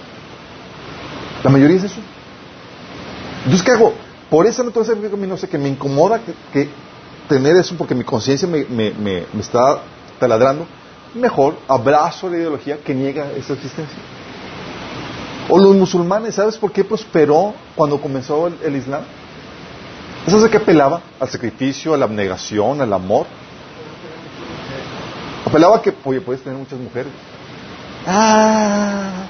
La 1.44 1.50
mayoría 1.50 1.78
es 1.78 1.86
eso. 1.86 2.00
Entonces, 3.44 3.64
¿qué 3.64 3.72
hago? 3.72 3.94
Por 4.30 4.46
esa 4.46 4.64
naturaleza 4.64 4.96
no 4.96 5.38
sé 5.38 5.50
que 5.50 5.58
me 5.58 5.70
incomoda 5.70 6.22
que, 6.54 6.70
tener 7.28 7.56
eso 7.56 7.76
porque 7.78 7.96
mi 7.96 8.04
conciencia 8.04 8.48
me, 8.48 8.66
me, 8.66 9.26
está 9.40 9.80
taladrando, 10.20 10.66
mejor 11.16 11.58
abrazo 11.68 12.30
la 12.30 12.38
ideología 12.38 12.78
que 12.78 12.94
niega 12.94 13.32
esa 13.32 13.54
existencia. 13.54 13.98
O 15.50 15.58
los 15.58 15.76
musulmanes, 15.76 16.36
¿sabes 16.36 16.58
por 16.58 16.72
qué 16.72 16.84
prosperó 16.84 17.54
cuando 17.76 18.00
comenzó 18.00 18.48
el, 18.48 18.56
el 18.64 18.76
Islam? 18.76 19.02
Eso 20.28 20.38
es 20.38 20.44
de 20.44 20.50
que 20.50 20.58
apelaba 20.58 21.02
al 21.20 21.30
sacrificio, 21.30 21.94
a 21.94 21.98
la 21.98 22.06
abnegación, 22.06 22.80
al 22.80 22.94
amor. 22.94 23.26
Apelaba 25.52 25.82
que, 25.82 25.94
oye, 26.06 26.22
puedes 26.22 26.42
tener 26.42 26.58
muchas 26.58 26.80
mujeres. 26.80 27.12
Ah, 28.08 29.26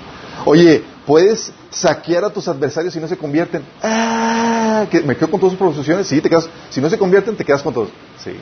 oye, 0.45 0.83
puedes 1.07 1.51
saquear 1.71 2.23
a 2.23 2.29
tus 2.29 2.47
adversarios 2.47 2.93
si 2.93 2.99
no 2.99 3.07
se 3.07 3.17
convierten. 3.17 3.63
Ah, 3.81 4.85
que 4.91 5.01
me 5.01 5.17
quedo 5.17 5.31
con 5.31 5.39
todas 5.39 5.53
sus 5.53 5.57
proposiciones. 5.57 6.05
Sí, 6.05 6.21
te 6.21 6.29
quedas. 6.29 6.47
Si 6.69 6.79
no 6.79 6.91
se 6.91 6.99
convierten, 6.99 7.35
te 7.35 7.43
quedas 7.43 7.63
con 7.63 7.73
todos. 7.73 7.89
Sí. 8.23 8.35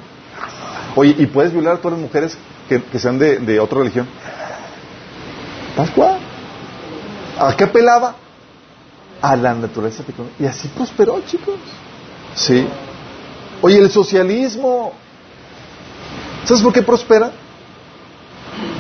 Oye, 0.94 1.16
y 1.18 1.26
puedes 1.28 1.54
violar 1.54 1.76
a 1.76 1.78
todas 1.78 1.98
las 1.98 2.02
mujeres 2.02 2.38
que, 2.68 3.00
sean 3.00 3.18
de, 3.18 3.60
otra 3.62 3.78
religión. 3.80 4.06
Pascua. 5.78 6.18
¿A 7.40 7.56
qué 7.56 7.64
apelaba? 7.64 8.14
A 9.22 9.38
la 9.38 9.54
naturaleza 9.54 10.04
Y 10.38 10.46
así 10.46 10.68
prosperó, 10.68 11.22
chicos. 11.26 11.56
Sí. 12.36 12.68
Oye, 13.62 13.78
el 13.78 13.90
socialismo. 13.90 14.92
¿Sabes 16.44 16.62
por 16.62 16.74
qué 16.74 16.82
prospera? 16.82 17.32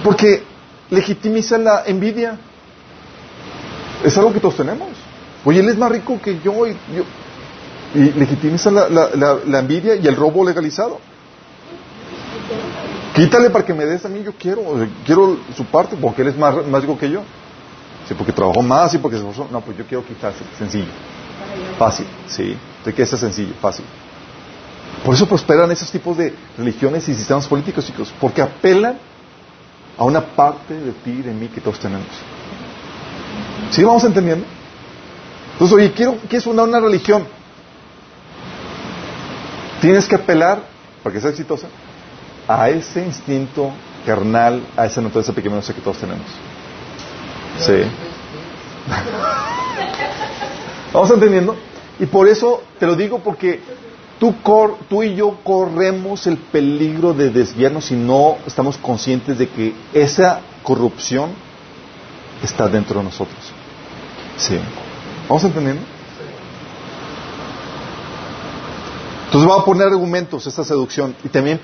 Porque 0.10 0.42
legitimiza 0.90 1.60
la 1.60 1.84
envidia. 1.86 2.36
Es 4.04 4.18
algo 4.18 4.34
que 4.34 4.40
todos 4.40 4.56
tenemos. 4.58 4.90
Oye, 5.46 5.60
él 5.60 5.70
es 5.70 5.78
más 5.78 5.92
rico 5.92 6.20
que 6.20 6.40
yo 6.40 6.66
y, 6.66 6.72
yo, 6.96 7.04
y 7.94 8.14
legitimiza 8.18 8.72
la, 8.72 8.90
la, 8.90 9.60
envidia 9.60 9.94
y 9.98 10.08
el 10.08 10.16
robo 10.16 10.44
legalizado. 10.44 11.00
Quítale 13.14 13.52
para 13.52 13.64
que 13.64 13.76
me 13.76 13.86
des 13.86 14.04
a 14.04 14.10
mí, 14.10 14.24
yo 14.24 14.32
quiero, 14.34 14.64
quiero 15.06 15.38
su 15.56 15.64
parte, 15.66 15.96
porque 15.96 16.24
él 16.24 16.30
es 16.30 16.38
más, 16.40 16.66
más 16.66 16.82
rico 16.82 16.98
que 16.98 17.12
yo. 17.12 17.22
Sí, 18.08 18.16
porque 18.16 18.32
trabajó 18.32 18.64
más 18.64 18.92
y 18.96 18.98
porque 18.98 19.18
se 19.18 19.22
esforzó. 19.22 19.48
No, 19.52 19.62
pues 19.62 19.78
yo 19.78 19.86
quiero 19.86 20.04
quitarse, 20.04 20.44
sencillo. 20.58 20.90
Fácil, 21.78 22.08
sí. 22.26 22.58
De 22.84 22.96
que 22.96 23.06
sea 23.06 23.20
sencillo, 23.20 23.54
fácil. 23.62 23.86
Por 25.06 25.14
eso 25.14 25.28
prosperan 25.28 25.70
esos 25.70 25.92
tipos 25.92 26.18
de 26.18 26.34
religiones 26.58 27.08
y 27.08 27.14
sistemas 27.14 27.48
políticos, 27.48 27.86
chicos, 27.86 28.12
porque 28.20 28.42
apelan 28.42 28.98
a 30.00 30.06
una 30.06 30.22
parte 30.22 30.74
de 30.74 30.94
ti 30.94 31.12
y 31.12 31.22
de 31.22 31.34
mí 31.34 31.50
que 31.50 31.60
todos 31.60 31.78
tenemos. 31.78 32.08
¿Sí 33.70 33.84
vamos 33.84 34.04
entendiendo? 34.06 34.46
Entonces, 35.52 35.76
oye, 35.76 35.92
quiero, 35.92 36.18
es 36.30 36.44
fundar 36.44 36.66
una 36.66 36.80
religión. 36.80 37.28
Tienes 39.82 40.08
que 40.08 40.16
apelar, 40.16 40.64
para 41.04 41.14
que 41.14 41.20
sea 41.20 41.32
exitosa, 41.32 41.68
a 42.48 42.70
ese 42.70 43.06
instinto 43.06 43.74
carnal, 44.06 44.64
a 44.78 44.86
esa 44.86 45.02
naturaleza 45.02 45.34
pequeñosa 45.34 45.74
que 45.74 45.82
todos 45.82 45.98
tenemos. 45.98 46.28
Sí. 47.60 47.84
¿Vamos 50.94 51.12
entendiendo? 51.12 51.58
Y 52.00 52.06
por 52.06 52.30
eso 52.30 52.64
te 52.80 52.88
lo 52.88 52.96
digo 52.96 53.20
porque 53.20 53.60
Tú, 54.20 55.02
y 55.02 55.16
yo 55.16 55.40
corremos 55.46 56.28
el 56.28 56.38
peligro 56.38 57.14
de 57.14 57.30
desviarnos 57.30 57.86
si 57.86 57.96
no 57.96 58.38
estamos 58.46 58.78
conscientes 58.78 59.38
de 59.38 59.48
que 59.48 59.74
esa 59.94 60.42
corrupción 60.62 61.32
está 62.44 62.68
dentro 62.68 63.00
de 63.00 63.06
nosotros. 63.06 63.40
Sí. 64.36 64.60
¿Vamos 65.30 65.44
entendiendo? 65.46 65.82
Entonces 69.26 69.50
va 69.50 69.62
a 69.62 69.64
poner 69.64 69.88
argumentos 69.88 70.46
esta 70.48 70.66
seducción 70.66 71.16
y 71.24 71.30
también 71.30 71.62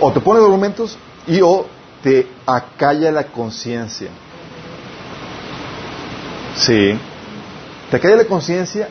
o 0.00 0.12
te 0.12 0.20
pone 0.20 0.40
argumentos 0.40 0.96
y 1.26 1.42
o 1.42 1.66
te 2.02 2.26
acalla 2.46 3.12
la 3.12 3.24
conciencia. 3.24 4.08
Sí. 6.56 6.98
Te 7.90 7.96
acalla 7.96 8.16
la 8.16 8.24
conciencia 8.24 8.88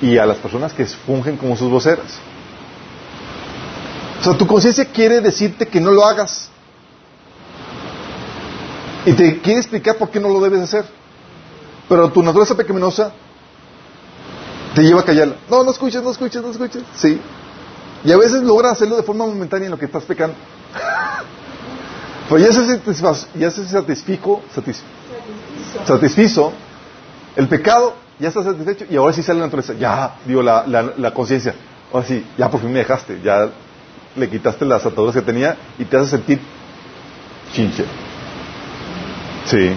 y 0.00 0.16
a 0.18 0.26
las 0.26 0.38
personas 0.38 0.72
que 0.72 0.86
fungen 0.86 1.36
como 1.36 1.56
sus 1.56 1.70
voceras. 1.70 2.18
O 4.20 4.24
sea, 4.24 4.36
tu 4.36 4.46
conciencia 4.46 4.84
quiere 4.84 5.20
decirte 5.20 5.66
que 5.66 5.80
no 5.80 5.90
lo 5.90 6.04
hagas. 6.04 6.50
Y 9.06 9.12
te 9.12 9.40
quiere 9.40 9.60
explicar 9.60 9.96
por 9.96 10.10
qué 10.10 10.20
no 10.20 10.28
lo 10.28 10.40
debes 10.40 10.60
hacer. 10.60 10.84
Pero 11.88 12.10
tu 12.10 12.22
naturaleza 12.22 12.56
pecaminosa 12.56 13.12
te 14.74 14.82
lleva 14.82 15.00
a 15.00 15.04
callarla. 15.04 15.36
No, 15.48 15.64
no 15.64 15.70
escuches, 15.70 16.02
no 16.02 16.10
escuches, 16.10 16.42
no 16.42 16.50
escuches. 16.50 16.82
Sí. 16.96 17.20
Y 18.04 18.12
a 18.12 18.16
veces 18.16 18.42
logra 18.42 18.70
hacerlo 18.70 18.96
de 18.96 19.02
forma 19.02 19.26
momentánea 19.26 19.66
en 19.66 19.70
lo 19.70 19.78
que 19.78 19.86
estás 19.86 20.04
pecando. 20.04 20.36
Pero 22.28 22.40
ya 22.40 22.52
se, 22.52 22.80
ya 23.38 23.50
se 23.50 23.66
satisfico, 23.66 24.42
satisfizo 25.86 26.52
el 27.36 27.48
pecado 27.48 27.94
ya 28.18 28.28
estás 28.28 28.44
satisfecho 28.44 28.84
y 28.90 28.96
ahora 28.96 29.12
sí 29.12 29.22
sale 29.22 29.38
la 29.38 29.46
naturaleza. 29.46 29.74
Ya, 29.74 30.16
digo, 30.24 30.42
la, 30.42 30.64
la, 30.66 31.10
conciencia. 31.12 31.54
Ahora 31.92 32.06
sí, 32.06 32.24
ya 32.36 32.50
por 32.50 32.60
fin 32.60 32.72
me 32.72 32.80
dejaste. 32.80 33.20
Ya 33.22 33.48
le 34.16 34.28
quitaste 34.28 34.64
las 34.64 34.84
ataduras 34.84 35.14
que 35.14 35.22
tenía 35.22 35.56
y 35.78 35.84
te 35.84 35.96
hace 35.96 36.10
sentir 36.10 36.40
chinche. 37.52 37.84
Sí. 39.44 39.72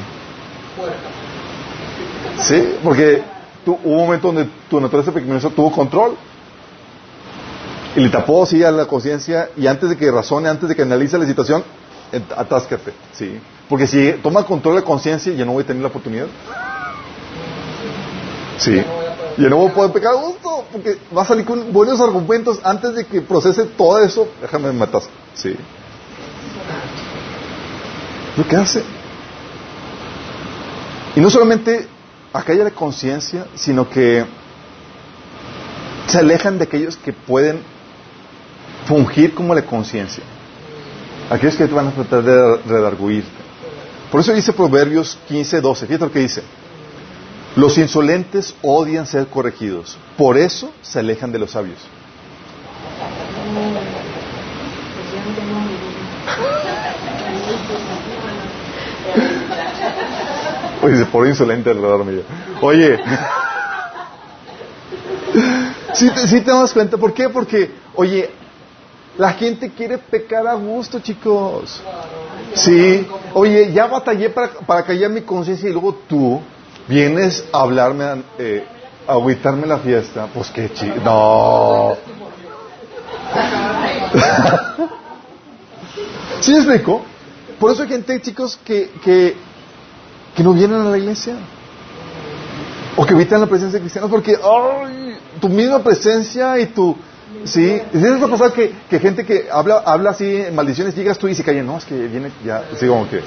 Sí, 2.40 2.76
porque 2.84 3.22
hubo 3.66 3.80
un 3.84 4.06
momento 4.06 4.28
donde 4.28 4.50
tu 4.70 4.82
naturaleza 4.82 5.12
pequeñosa 5.12 5.50
tuvo 5.50 5.72
control. 5.72 6.16
Y 7.96 8.00
le 8.00 8.10
tapó 8.10 8.44
así 8.44 8.64
a 8.64 8.72
la 8.72 8.86
conciencia 8.86 9.50
y 9.58 9.68
antes 9.68 9.90
de 9.90 9.98
que 9.98 10.10
razone, 10.10 10.48
antes 10.48 10.70
de 10.70 10.76
que 10.76 10.82
analice 10.82 11.18
la 11.18 11.26
situación, 11.26 11.62
atáscate, 12.36 12.94
¿sí? 13.12 13.40
Porque 13.68 13.86
si 13.86 14.14
toma 14.24 14.44
control 14.44 14.78
de 14.78 14.84
conciencia, 14.84 15.34
ya 15.34 15.46
no 15.46 15.52
voy 15.52 15.64
a 15.64 15.68
tener 15.68 15.82
la 15.82 15.90
oportunidad. 15.90 16.28
Sí. 18.62 18.84
Ya 19.38 19.50
no 19.50 19.58
voy 19.58 19.72
a 19.72 19.74
poder 19.74 19.92
pecar 19.92 20.16
gusto, 20.16 20.66
porque 20.72 20.98
va 21.16 21.24
a 21.24 21.26
salir 21.26 21.46
con 21.46 21.74
buenos 21.74 22.00
argumentos 22.00 22.60
antes 22.64 22.94
de 22.94 23.06
que 23.06 23.22
procese 23.22 23.66
todo 23.66 24.00
eso. 24.04 24.28
Déjame 24.40 24.72
matar. 24.72 25.02
Sí. 25.34 25.56
Lo 28.38 28.48
que 28.48 28.56
hace. 28.56 28.84
Y 31.16 31.20
no 31.20 31.30
solamente 31.30 31.88
acalla 32.32 32.66
la 32.66 32.72
conciencia, 32.72 33.48
sino 33.56 33.90
que 33.90 34.26
se 36.08 36.20
alejan 36.20 36.58
de 36.60 36.66
aquellos 36.66 36.96
que 36.98 37.14
pueden 37.14 37.62
fungir 38.86 39.34
como 39.34 39.56
la 39.56 39.64
conciencia. 39.64 40.24
Aquellos 41.32 41.56
que 41.56 41.68
te 41.68 41.74
van 41.74 41.88
a 41.88 41.92
tratar 41.92 42.22
de 42.24 42.58
redarguirte. 42.68 43.30
Por 44.12 44.22
eso 44.22 44.34
dice 44.34 44.54
Proverbios 44.54 45.18
15, 45.28 45.62
12. 45.62 45.88
Fíjate 45.88 46.06
lo 46.06 46.12
que 46.12 46.20
dice. 46.20 46.44
Los 47.56 47.78
insolentes 47.78 48.56
odian 48.62 49.06
ser 49.06 49.28
corregidos. 49.28 49.98
Por 50.18 50.38
eso 50.38 50.72
se 50.82 51.00
alejan 51.00 51.32
de 51.32 51.40
los 51.40 51.52
sabios. 51.52 51.80
Oye, 60.82 61.06
por 61.06 61.28
insolente 61.28 61.72
el 61.72 62.24
Oye. 62.62 63.00
Si 65.94 66.10
te, 66.10 66.42
te 66.42 66.52
das 66.52 66.74
cuenta, 66.74 66.98
¿por 66.98 67.14
qué? 67.14 67.30
Porque, 67.30 67.72
oye, 67.96 68.30
la 69.18 69.34
gente 69.34 69.72
quiere 69.72 69.98
pecar 69.98 70.48
a 70.48 70.54
gusto, 70.54 71.00
chicos. 71.00 71.82
Sí. 72.54 73.08
Oye, 73.34 73.72
ya 73.72 73.88
batallé 73.88 74.30
para, 74.30 74.54
para 74.54 74.84
callar 74.84 75.12
mi 75.12 75.22
conciencia 75.22 75.70
y 75.70 75.74
luego 75.74 75.94
tú 76.08 76.42
vienes 76.88 77.44
a 77.52 77.62
hablarme, 77.62 78.24
eh, 78.38 78.64
a 79.08 79.14
agüitarme 79.14 79.66
la 79.68 79.80
fiesta. 79.80 80.28
Pues 80.34 80.50
qué 80.52 80.72
chido. 80.74 80.96
No. 81.04 81.98
¿Sí 86.42 86.52
me 86.52 86.58
explico? 86.58 87.04
Por 87.60 87.72
eso 87.72 87.84
hay 87.84 87.90
gente, 87.90 88.20
chicos, 88.22 88.60
que, 88.66 88.90
que, 89.04 89.36
que 90.36 90.44
no 90.44 90.54
vienen 90.54 90.82
a 90.82 90.86
la 90.86 90.98
iglesia. 90.98 91.36
O 92.98 93.06
que 93.06 93.14
evitan 93.14 93.40
la 93.40 93.48
presencia 93.48 93.78
de 93.78 93.82
cristianos 93.82 94.10
porque 94.10 94.36
ay, 94.36 95.18
tu 95.40 95.50
misma 95.50 95.80
presencia 95.80 96.60
y 96.60 96.68
tu... 96.68 96.96
Sí, 97.46 97.82
¿es 97.94 98.30
pasar 98.30 98.52
que, 98.52 98.74
que 98.90 99.00
gente 99.00 99.26
que 99.26 99.48
habla, 99.50 99.84
habla 99.86 100.10
así 100.10 100.26
en 100.26 100.54
maldiciones, 100.54 100.94
llegas 100.94 101.18
tú 101.18 101.30
y 101.30 101.36
se 101.36 101.44
calla, 101.44 101.64
no, 101.64 101.78
es 101.78 101.86
que 101.86 101.96
viene 101.96 102.30
ya, 102.46 102.66
así 102.74 102.86
como 102.86 103.10
que, 103.10 103.22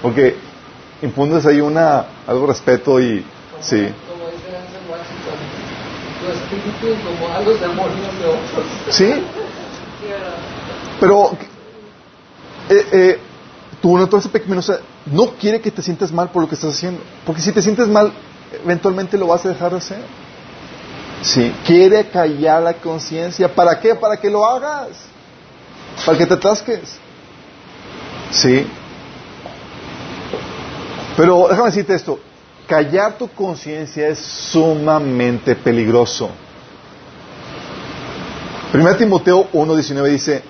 porque 0.00 0.36
impundes 1.02 1.46
ahí 1.46 1.60
una, 1.60 2.06
algo 2.26 2.42
de 2.42 2.46
respeto 2.48 3.00
y, 3.00 3.24
sí. 3.60 3.88
Sí, 8.90 9.14
pero 11.00 11.32
eh, 12.68 12.86
eh, 12.92 13.20
tu 13.80 13.96
naturaleza 13.96 14.30
pecaminosa 14.30 14.80
no 15.06 15.32
quiere 15.34 15.60
que 15.60 15.70
te 15.70 15.82
sientas 15.82 16.12
mal 16.12 16.30
por 16.30 16.42
lo 16.42 16.48
que 16.48 16.54
estás 16.54 16.74
haciendo, 16.74 17.00
porque 17.24 17.40
si 17.40 17.52
te 17.52 17.62
sientes 17.62 17.88
mal, 17.88 18.12
eventualmente 18.64 19.16
lo 19.16 19.26
vas 19.26 19.44
a 19.46 19.50
dejar 19.50 19.72
de 19.72 19.78
hacer. 19.78 20.00
Sí, 21.22 21.52
quiere 21.66 22.08
callar 22.08 22.62
la 22.62 22.74
conciencia. 22.74 23.52
¿Para 23.52 23.80
qué? 23.80 23.94
Para 23.94 24.16
que 24.16 24.30
lo 24.30 24.44
hagas. 24.44 24.88
Para 26.06 26.16
que 26.16 26.26
te 26.26 26.34
atasques. 26.34 26.96
Sí. 28.30 28.66
Pero 31.18 31.48
déjame 31.48 31.70
decirte 31.70 31.94
esto. 31.96 32.20
Callar 32.68 33.18
tu 33.18 33.26
conciencia 33.26 34.06
es 34.06 34.20
sumamente 34.20 35.56
peligroso. 35.56 36.30
1 38.72 38.96
Timoteo 38.96 39.50
1.19 39.52 40.04
dice, 40.10 40.42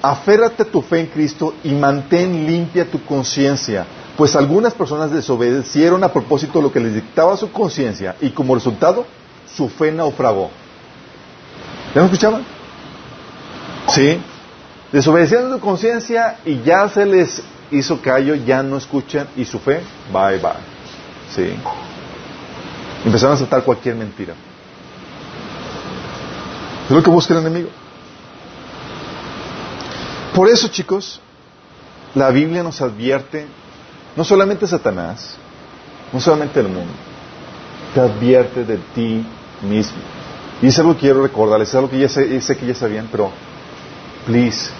aférrate 0.00 0.62
a 0.62 0.64
tu 0.64 0.80
fe 0.80 1.00
en 1.00 1.06
Cristo 1.08 1.54
y 1.62 1.72
mantén 1.72 2.46
limpia 2.46 2.90
tu 2.90 3.04
conciencia, 3.04 3.84
pues 4.16 4.34
algunas 4.36 4.72
personas 4.72 5.10
desobedecieron 5.10 6.02
a 6.02 6.10
propósito 6.10 6.62
lo 6.62 6.72
que 6.72 6.80
les 6.80 6.94
dictaba 6.94 7.36
su 7.36 7.52
conciencia 7.52 8.16
y 8.22 8.30
como 8.30 8.54
resultado 8.54 9.04
su 9.54 9.68
fe 9.68 9.92
naufragó. 9.92 10.50
¿Ya 11.94 12.00
me 12.00 12.06
escuchaban? 12.06 12.42
Sí. 13.88 14.18
Desobedecieron 14.92 15.52
su 15.52 15.60
conciencia 15.60 16.38
y 16.46 16.62
ya 16.62 16.88
se 16.88 17.04
les 17.04 17.42
hizo 17.70 18.00
callo, 18.00 18.34
ya 18.34 18.62
no 18.62 18.76
escuchan 18.76 19.28
y 19.36 19.44
su 19.44 19.58
fe, 19.58 19.82
bye 20.12 20.38
bye. 20.38 20.52
Sí. 21.34 21.54
Empezaron 23.04 23.32
a 23.32 23.34
aceptar 23.36 23.64
cualquier 23.64 23.94
mentira. 23.94 24.34
Es 26.88 26.90
lo 26.90 27.02
que 27.02 27.10
busca 27.10 27.34
el 27.34 27.40
enemigo. 27.40 27.70
Por 30.34 30.48
eso, 30.48 30.68
chicos, 30.68 31.20
la 32.14 32.30
Biblia 32.30 32.62
nos 32.62 32.80
advierte, 32.80 33.46
no 34.16 34.24
solamente 34.24 34.66
Satanás, 34.66 35.36
no 36.12 36.20
solamente 36.20 36.60
el 36.60 36.68
mundo, 36.68 36.92
te 37.94 38.00
advierte 38.00 38.64
de 38.64 38.78
ti 38.94 39.24
mismo. 39.62 39.98
Y 40.62 40.66
es 40.66 40.78
algo 40.78 40.94
que 40.94 41.00
quiero 41.00 41.22
recordarles, 41.22 41.68
es 41.68 41.74
algo 41.74 41.88
que 41.88 41.98
ya 41.98 42.08
sé, 42.08 42.40
sé 42.40 42.56
que 42.56 42.66
ya 42.66 42.74
sabían, 42.74 43.08
pero, 43.10 43.30
please, 44.26 44.70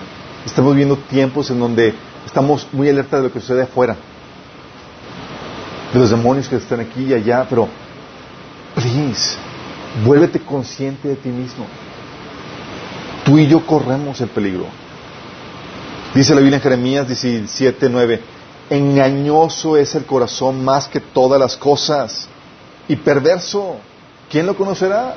estamos 0.45 0.73
viviendo 0.73 0.97
tiempos 0.97 1.51
en 1.51 1.61
donde 1.61 1.95
estamos 2.31 2.65
muy 2.71 2.89
alerta 2.89 3.17
de 3.17 3.25
lo 3.25 3.33
que 3.33 3.41
sucede 3.41 3.63
afuera, 3.63 3.97
de 5.93 5.99
los 5.99 6.11
demonios 6.11 6.49
que 6.49 6.55
están 6.55 6.79
aquí 6.79 7.07
y 7.07 7.13
allá, 7.13 7.45
pero, 7.51 7.67
please, 8.77 9.37
vuélvete 10.05 10.39
consciente 10.39 11.09
de 11.09 11.17
ti 11.17 11.29
mismo. 11.29 11.67
Tú 13.25 13.37
y 13.37 13.49
yo 13.49 13.67
corremos 13.67 14.21
el 14.21 14.29
peligro. 14.29 14.67
Dice 16.15 16.33
la 16.33 16.41
Biblia 16.41 16.59
en 16.59 16.63
Jeremías 16.63 17.09
17, 17.09 17.89
9, 17.91 18.21
engañoso 18.71 19.77
es 19.77 19.97
el 19.97 20.07
corazón 20.07 20.65
más 20.65 20.87
que 20.87 21.01
todas 21.01 21.41
las 21.41 21.57
cosas 21.57 22.29
y 22.87 22.95
perverso. 22.95 23.79
¿Quién 24.31 24.47
lo 24.47 24.55
conocerá? 24.55 25.17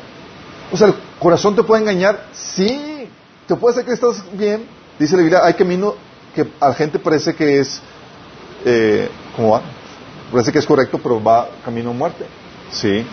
O 0.72 0.78
sea, 0.78 0.88
el 0.88 0.96
corazón 1.20 1.56
te 1.56 1.62
puede 1.62 1.84
engañar, 1.84 2.30
sí, 2.32 3.08
te 3.48 3.56
puede 3.56 3.74
hacer 3.74 3.86
que 3.86 3.94
estás 3.94 4.24
bien. 4.34 4.66
Dice 4.98 5.16
la 5.16 5.22
Biblia, 5.22 5.42
hay 5.44 5.54
camino 5.54 5.94
que 6.34 6.48
a 6.60 6.70
la 6.70 6.74
gente 6.74 7.00
parece 7.00 7.34
que 7.36 7.60
es, 7.60 7.82
eh, 8.66 9.10
¿cómo 9.36 9.52
va? 9.52 9.62
Parece 10.32 10.52
que 10.52 10.60
es 10.60 10.66
correcto, 10.66 11.00
pero 11.02 11.24
va 11.24 11.48
camino 11.64 11.92
a 11.92 11.94
muerte. 11.94 12.26
Sí. 12.72 13.06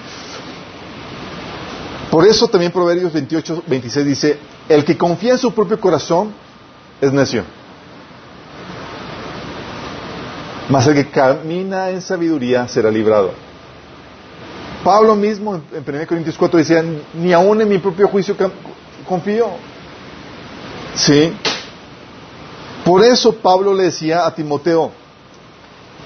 Por 2.10 2.26
eso 2.26 2.48
también 2.48 2.72
Proverbios 2.72 3.12
28, 3.12 3.64
26 3.66 4.06
dice, 4.06 4.38
el 4.68 4.84
que 4.84 4.96
confía 4.96 5.32
en 5.32 5.38
su 5.38 5.52
propio 5.52 5.78
corazón 5.78 6.32
es 7.00 7.12
necio. 7.12 7.44
Mas 10.68 10.86
el 10.86 10.94
que 10.94 11.10
camina 11.10 11.90
en 11.90 12.00
sabiduría 12.00 12.66
será 12.68 12.90
librado. 12.90 13.32
Pablo 14.84 15.14
mismo 15.14 15.56
en 15.56 15.84
1 15.86 16.06
Corintios 16.06 16.38
4 16.38 16.58
decía, 16.58 16.84
ni 17.14 17.32
aún 17.32 17.60
en 17.60 17.68
mi 17.68 17.78
propio 17.78 18.08
juicio 18.08 18.34
confío. 19.06 19.48
¿Sí? 20.94 21.32
Por 22.90 23.04
eso 23.04 23.32
Pablo 23.32 23.72
le 23.72 23.84
decía 23.84 24.26
a 24.26 24.34
Timoteo, 24.34 24.90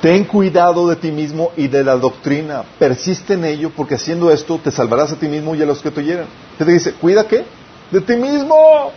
ten 0.03 0.23
cuidado 0.25 0.87
de 0.87 0.97
ti 0.97 1.11
mismo 1.11 1.51
y 1.57 1.67
de 1.67 1.83
la 1.83 1.97
doctrina, 1.97 2.63
persiste 2.79 3.33
en 3.33 3.47
ello, 3.47 3.71
porque 3.75 3.95
haciendo 3.95 4.31
esto 4.31 4.61
te 4.63 4.71
salvarás 4.71 5.11
a 5.11 5.17
ti 5.17 5.27
mismo 5.27 5.55
y 5.55 5.63
a 5.63 5.65
los 5.65 5.81
que 5.81 5.91
te 5.91 6.01
oyeran. 6.01 6.27
¿Qué 6.59 6.65
te 6.67 6.71
dice? 6.71 6.93
¿Cuida 6.93 7.27
qué? 7.27 7.47
De 7.91 8.03
ti 8.03 8.17
mismo. 8.17 8.93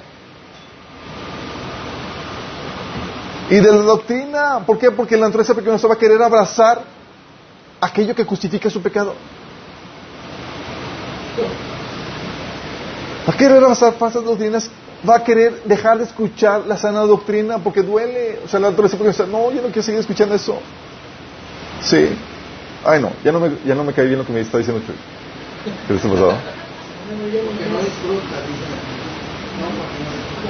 Y 3.49 3.55
de 3.55 3.71
la 3.71 3.83
doctrina. 3.83 4.59
¿Por 4.65 4.77
qué? 4.77 4.91
Porque 4.91 5.15
la 5.15 5.27
naturaleza 5.27 5.77
se 5.77 5.87
va 5.87 5.93
a 5.93 5.97
querer 5.97 6.21
abrazar 6.21 6.83
aquello 7.79 8.13
que 8.13 8.25
justifica 8.25 8.69
su 8.69 8.81
pecado. 8.81 9.13
Va 13.29 13.31
querer 13.31 13.63
abrazar 13.63 13.93
falsas 13.93 14.25
doctrinas, 14.25 14.69
va 15.07 15.17
a 15.17 15.23
querer 15.23 15.63
dejar 15.63 15.97
de 15.97 16.05
escuchar 16.05 16.65
la 16.67 16.77
sana 16.77 17.01
doctrina 17.01 17.59
porque 17.59 17.81
duele. 17.81 18.39
O 18.45 18.47
sea, 18.47 18.59
la 18.59 18.69
naturaleza 18.69 18.97
puede 18.97 19.11
decir, 19.11 19.27
no, 19.27 19.51
yo 19.51 19.61
no 19.61 19.67
quiero 19.67 19.83
seguir 19.83 19.99
escuchando 19.99 20.35
eso. 20.35 20.59
Sí. 21.81 22.09
Ay, 22.85 23.01
no, 23.01 23.11
ya 23.23 23.31
no 23.31 23.39
me, 23.39 23.51
ya 23.65 23.75
no 23.75 23.83
me 23.83 23.93
cae 23.93 24.05
bien 24.05 24.19
lo 24.19 24.25
que 24.25 24.33
me 24.33 24.41
está 24.41 24.57
diciendo 24.57 24.81
usted. 24.81 24.95
¿Qué 25.87 25.95
está 25.95 26.09
pasado? 26.09 26.33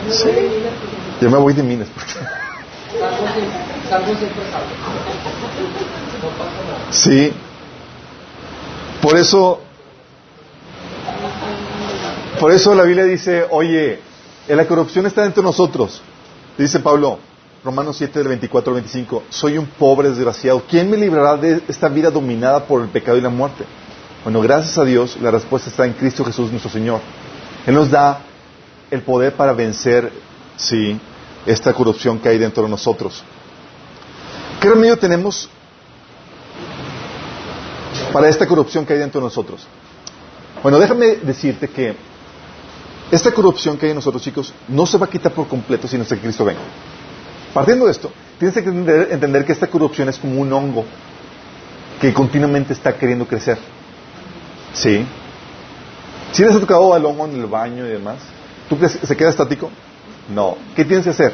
Sí. 0.09 0.29
Ya 1.21 1.29
me 1.29 1.37
voy 1.37 1.53
de 1.53 1.63
minas. 1.63 1.87
Sí. 6.91 7.31
Por 9.01 9.17
eso, 9.17 9.61
por 12.39 12.51
eso 12.51 12.73
la 12.75 12.83
Biblia 12.83 13.05
dice, 13.05 13.45
oye, 13.51 13.99
la 14.55 14.67
corrupción 14.67 15.05
está 15.05 15.25
entre 15.25 15.43
nosotros. 15.43 16.01
Dice 16.57 16.79
Pablo, 16.79 17.19
Romanos 17.63 17.97
7, 17.97 18.19
del 18.19 18.29
24 18.29 18.71
al 18.71 18.81
25, 18.81 19.23
soy 19.29 19.57
un 19.57 19.65
pobre 19.65 20.09
desgraciado. 20.09 20.63
¿Quién 20.69 20.89
me 20.89 20.97
librará 20.97 21.35
de 21.35 21.61
esta 21.67 21.89
vida 21.89 22.09
dominada 22.09 22.65
por 22.65 22.81
el 22.81 22.87
pecado 22.87 23.17
y 23.17 23.21
la 23.21 23.29
muerte? 23.29 23.65
Bueno, 24.23 24.41
gracias 24.41 24.77
a 24.77 24.85
Dios, 24.85 25.17
la 25.21 25.31
respuesta 25.31 25.69
está 25.69 25.85
en 25.85 25.93
Cristo 25.93 26.23
Jesús 26.23 26.49
nuestro 26.49 26.71
Señor. 26.71 27.01
Él 27.65 27.75
nos 27.75 27.91
da 27.91 28.21
el 28.89 29.01
poder 29.01 29.33
para 29.33 29.53
vencer, 29.53 30.11
sí, 30.55 30.99
esta 31.45 31.73
corrupción 31.73 32.19
que 32.19 32.29
hay 32.29 32.37
dentro 32.37 32.63
de 32.63 32.69
nosotros. 32.69 33.23
¿Qué 34.61 34.69
remedio 34.69 34.97
tenemos 34.97 35.49
para 38.11 38.29
esta 38.29 38.47
corrupción 38.47 38.85
que 38.85 38.93
hay 38.93 38.99
dentro 38.99 39.21
de 39.21 39.25
nosotros? 39.25 39.67
Bueno, 40.63 40.79
déjame 40.79 41.17
decirte 41.17 41.69
que 41.69 41.95
esta 43.11 43.31
corrupción 43.31 43.77
que 43.77 43.85
hay 43.85 43.91
en 43.91 43.95
nosotros, 43.95 44.21
chicos, 44.21 44.53
no 44.67 44.85
se 44.85 44.97
va 44.97 45.05
a 45.05 45.09
quitar 45.09 45.31
por 45.31 45.47
completo 45.47 45.87
sin 45.87 46.03
que 46.03 46.17
Cristo 46.17 46.43
venga. 46.43 46.59
Partiendo 47.53 47.85
de 47.85 47.91
esto, 47.91 48.11
tienes 48.37 48.55
que 48.55 48.69
entender, 48.69 49.45
que 49.45 49.53
esta 49.53 49.67
corrupción 49.67 50.09
es 50.09 50.17
como 50.17 50.41
un 50.41 50.51
hongo 50.51 50.85
que 52.01 52.13
continuamente 52.13 52.73
está 52.73 52.95
queriendo 52.97 53.25
crecer. 53.25 53.57
¿Sí? 54.73 55.05
¿Sí 56.33 56.43
les 56.43 56.55
ha 56.55 56.59
tocado 56.59 56.93
al 56.93 57.05
hongo 57.05 57.25
en 57.25 57.35
el 57.35 57.47
baño 57.47 57.85
y 57.85 57.89
demás? 57.89 58.17
¿Tú 58.69 58.77
crees 58.77 58.99
se 59.01 59.15
queda 59.15 59.29
estático? 59.29 59.71
No. 60.33 60.57
¿Qué 60.75 60.83
tienes 60.83 61.05
que 61.05 61.11
hacer? 61.11 61.33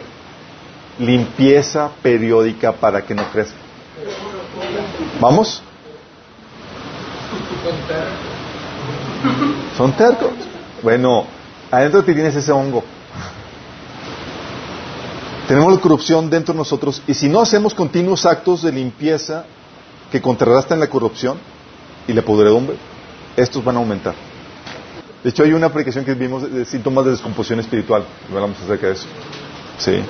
Limpieza 1.00 1.90
periódica 2.02 2.72
para 2.72 3.02
que 3.02 3.16
no 3.16 3.24
crezca. 3.32 3.58
¿Vamos? 5.20 5.64
Son 9.76 9.92
tercos. 9.94 10.32
Bueno, 10.84 11.26
adentro 11.78 12.02
de 12.02 12.08
ti 12.08 12.14
tienes 12.14 12.36
ese 12.36 12.52
hongo. 12.52 12.84
Tenemos 15.48 15.74
la 15.74 15.80
corrupción 15.80 16.30
dentro 16.30 16.54
de 16.54 16.60
nosotros 16.60 17.02
y 17.08 17.14
si 17.14 17.28
no 17.28 17.42
hacemos 17.42 17.74
continuos 17.74 18.26
actos 18.26 18.62
de 18.62 18.72
limpieza 18.72 19.46
que 20.12 20.22
contrarrestan 20.22 20.80
la 20.80 20.88
corrupción 20.88 21.38
y 22.08 22.14
la 22.14 22.22
podredumbre, 22.22 22.78
estos 23.36 23.64
van 23.64 23.76
a 23.76 23.80
aumentar. 23.80 24.14
De 25.24 25.30
hecho, 25.30 25.44
hay 25.44 25.54
una 25.54 25.68
aplicación 25.68 26.06
que 26.06 26.14
vimos 26.14 26.52
de 26.52 26.66
síntomas 26.66 27.06
de 27.06 27.12
descomposición 27.12 27.60
espiritual. 27.60 28.06
Hablamos 28.30 28.58
acerca 28.62 28.88
de 28.88 28.94
eso. 28.94 29.06
Sí. 29.78 30.04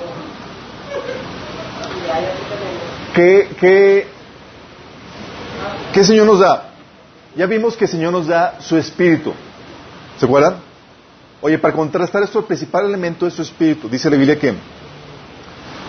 ¿Qué, 3.14 3.48
qué, 3.58 4.06
¿Qué 5.92 6.04
Señor 6.04 6.26
nos 6.26 6.40
da? 6.40 6.70
Ya 7.36 7.46
vimos 7.46 7.76
que 7.76 7.84
el 7.84 7.90
Señor 7.90 8.12
nos 8.12 8.26
da 8.26 8.60
su 8.60 8.76
espíritu. 8.76 9.32
¿Se 10.18 10.26
acuerdan? 10.26 10.73
Oye, 11.44 11.58
para 11.58 11.74
contrastar 11.74 12.22
esto, 12.22 12.38
el 12.38 12.46
principal 12.46 12.86
elemento 12.86 13.26
es 13.26 13.34
su 13.34 13.42
espíritu. 13.42 13.86
Dice 13.86 14.08
la 14.08 14.16
Biblia 14.16 14.38
que 14.38 14.54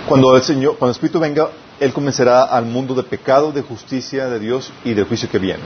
cuando 0.05 0.35
el 0.35 0.43
Señor, 0.43 0.75
cuando 0.77 0.87
el 0.87 0.95
Espíritu 0.95 1.17
venga, 1.17 1.47
Él 1.79 1.93
comenzará 1.93 2.43
al 2.43 2.65
mundo 2.65 2.93
de 2.93 3.03
pecado, 3.03 3.53
de 3.53 3.61
justicia, 3.61 4.27
de 4.27 4.37
Dios 4.37 4.73
y 4.83 4.93
del 4.93 5.05
juicio 5.05 5.29
que 5.29 5.39
viene. 5.39 5.63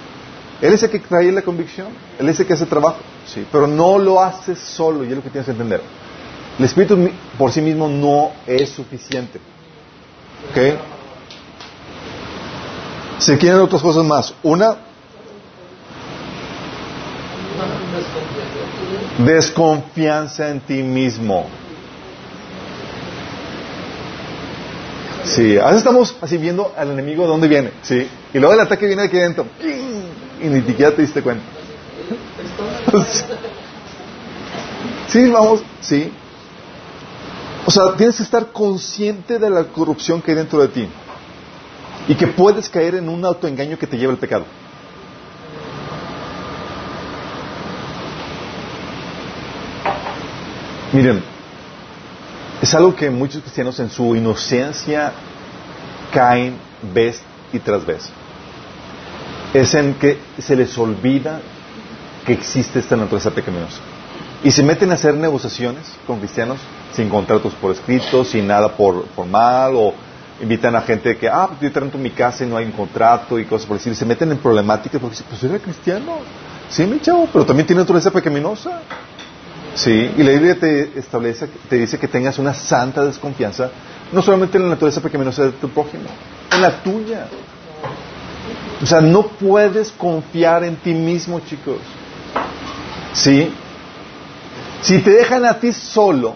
Él 0.61 0.73
es 0.73 0.83
el 0.83 0.91
que 0.91 0.99
trae 0.99 1.31
la 1.31 1.41
convicción, 1.41 1.87
Él 2.19 2.29
es 2.29 2.39
el 2.39 2.45
que 2.45 2.53
hace 2.53 2.67
trabajo, 2.67 2.97
sí, 3.25 3.47
pero 3.51 3.65
no 3.65 3.97
lo 3.97 4.21
hace 4.21 4.55
solo, 4.55 5.03
y 5.03 5.07
es 5.07 5.15
lo 5.15 5.23
que 5.23 5.31
tienes 5.31 5.45
que 5.45 5.53
entender. 5.53 5.81
El 6.59 6.65
Espíritu 6.65 7.09
por 7.35 7.51
sí 7.51 7.59
mismo 7.59 7.87
no 7.87 8.33
es 8.45 8.69
suficiente. 8.69 9.39
¿Ok? 10.51 10.77
Se 13.17 13.39
quieren 13.39 13.59
otras 13.59 13.81
cosas 13.81 14.05
más. 14.05 14.35
Una, 14.43 14.77
desconfianza 19.26 20.49
en 20.49 20.61
ti 20.61 20.82
mismo. 20.82 21.47
Sí, 25.24 25.57
a 25.57 25.65
veces 25.65 25.80
estamos 25.80 26.15
así 26.22 26.38
viendo 26.38 26.74
al 26.76 26.91
enemigo 26.91 27.24
de 27.24 27.30
dónde 27.30 27.47
viene, 27.47 27.72
¿sí? 27.82 28.07
Y 28.34 28.39
luego 28.39 28.53
el 28.53 28.61
ataque 28.61 28.88
viene 28.88 29.03
de 29.03 29.07
aquí 29.09 29.17
dentro. 29.17 29.45
Y 30.41 30.48
ni 30.48 30.61
siquiera 30.61 30.95
te 30.95 31.02
diste 31.02 31.22
cuenta. 31.22 31.43
sí, 35.07 35.30
vamos, 35.30 35.61
sí. 35.81 36.11
O 37.65 37.72
sea, 37.72 37.93
tienes 37.95 38.15
que 38.15 38.23
estar 38.23 38.48
consciente 38.52 39.38
de 39.38 39.49
la 39.49 39.65
corrupción 39.65 40.22
que 40.22 40.31
hay 40.31 40.38
dentro 40.38 40.61
de 40.61 40.69
ti. 40.69 40.88
Y 42.07 42.15
que 42.15 42.26
puedes 42.26 42.69
caer 42.69 42.95
en 42.95 43.10
un 43.10 43.23
autoengaño 43.23 43.77
que 43.77 43.85
te 43.85 43.98
lleva 43.98 44.14
al 44.14 44.18
pecado. 44.18 44.45
Miren, 50.91 51.22
es 52.61 52.74
algo 52.74 52.95
que 52.95 53.10
muchos 53.10 53.41
cristianos 53.41 53.80
en 53.80 53.90
su 53.90 54.16
inocencia 54.16 55.14
caen 56.11 56.57
vez 56.94 57.22
y 57.53 57.60
tras 57.60 57.86
vez. 57.86 58.10
Es 59.53 59.74
en 59.76 59.94
que 59.95 60.20
se 60.40 60.56
les 60.56 60.78
olvida 60.78 61.41
que 62.26 62.34
existe 62.34 62.80
esta 62.80 62.95
naturaleza 62.95 63.32
pecaminosa. 63.32 63.80
Y 64.44 64.52
se 64.52 64.64
meten 64.64 64.90
a 64.91 64.95
hacer 64.95 65.14
negociaciones 65.16 65.86
con 66.07 66.20
cristianos 66.20 66.57
sin 66.94 67.10
contratos 67.10 67.53
por 67.53 67.72
escrito, 67.72 68.24
sin 68.24 68.48
nada 68.48 68.76
por 68.76 69.07
formal, 69.10 69.74
o 69.76 69.94
invitan 70.41 70.76
a 70.76 70.82
gente 70.82 71.18
que, 71.18 71.28
ah, 71.28 71.49
yo 71.61 71.72
te 71.72 71.80
rento 71.80 71.98
mi 71.98 72.11
casa 72.11 72.45
y 72.45 72.48
no 72.48 72.57
hay 72.57 72.66
un 72.66 72.72
contrato 72.72 73.38
y 73.38 73.45
cosas 73.45 73.68
por 73.68 73.78
decir. 73.78 73.95
Se 73.95 74.06
meten 74.06 74.32
en 74.32 74.38
problemáticas 74.38 74.99
porque, 74.99 75.18
pues 75.28 75.44
era 75.44 75.60
cristiano. 75.60 76.18
Sí, 76.70 76.84
mi 76.86 76.99
chavo, 76.99 77.28
pero 77.32 77.45
también 77.45 77.68
tiene 77.68 77.82
naturaleza 77.82 78.11
pecaminosa. 78.11 78.82
Sí, 79.80 80.11
y 80.18 80.23
la 80.23 80.31
Biblia 80.31 80.60
te 80.60 80.99
establece, 80.99 81.47
te 81.69 81.77
dice 81.77 81.97
que 81.97 82.10
tengas 82.10 82.38
una 82.38 82.53
santa 82.53 83.06
desconfianza, 83.06 83.72
no 84.11 84.22
solamente 84.22 84.57
en 84.57 84.64
la 84.64 84.72
naturaleza 84.72 84.99
pecaminosa 84.99 85.43
de 85.43 85.51
tu 85.53 85.69
prójimo, 85.69 86.03
en 86.51 86.61
la 86.61 86.84
tuya. 86.84 87.27
O 88.84 88.85
sea, 88.85 88.99
no 88.99 89.27
puedes 89.27 89.91
confiar 89.91 90.65
en 90.65 90.76
ti 90.76 90.93
mismo, 90.93 91.39
chicos. 91.39 91.77
¿Sí? 93.14 93.53
Si 94.81 94.99
te 94.99 95.11
dejan 95.11 95.45
a 95.45 95.53
ti 95.60 95.72
solo, 95.72 96.35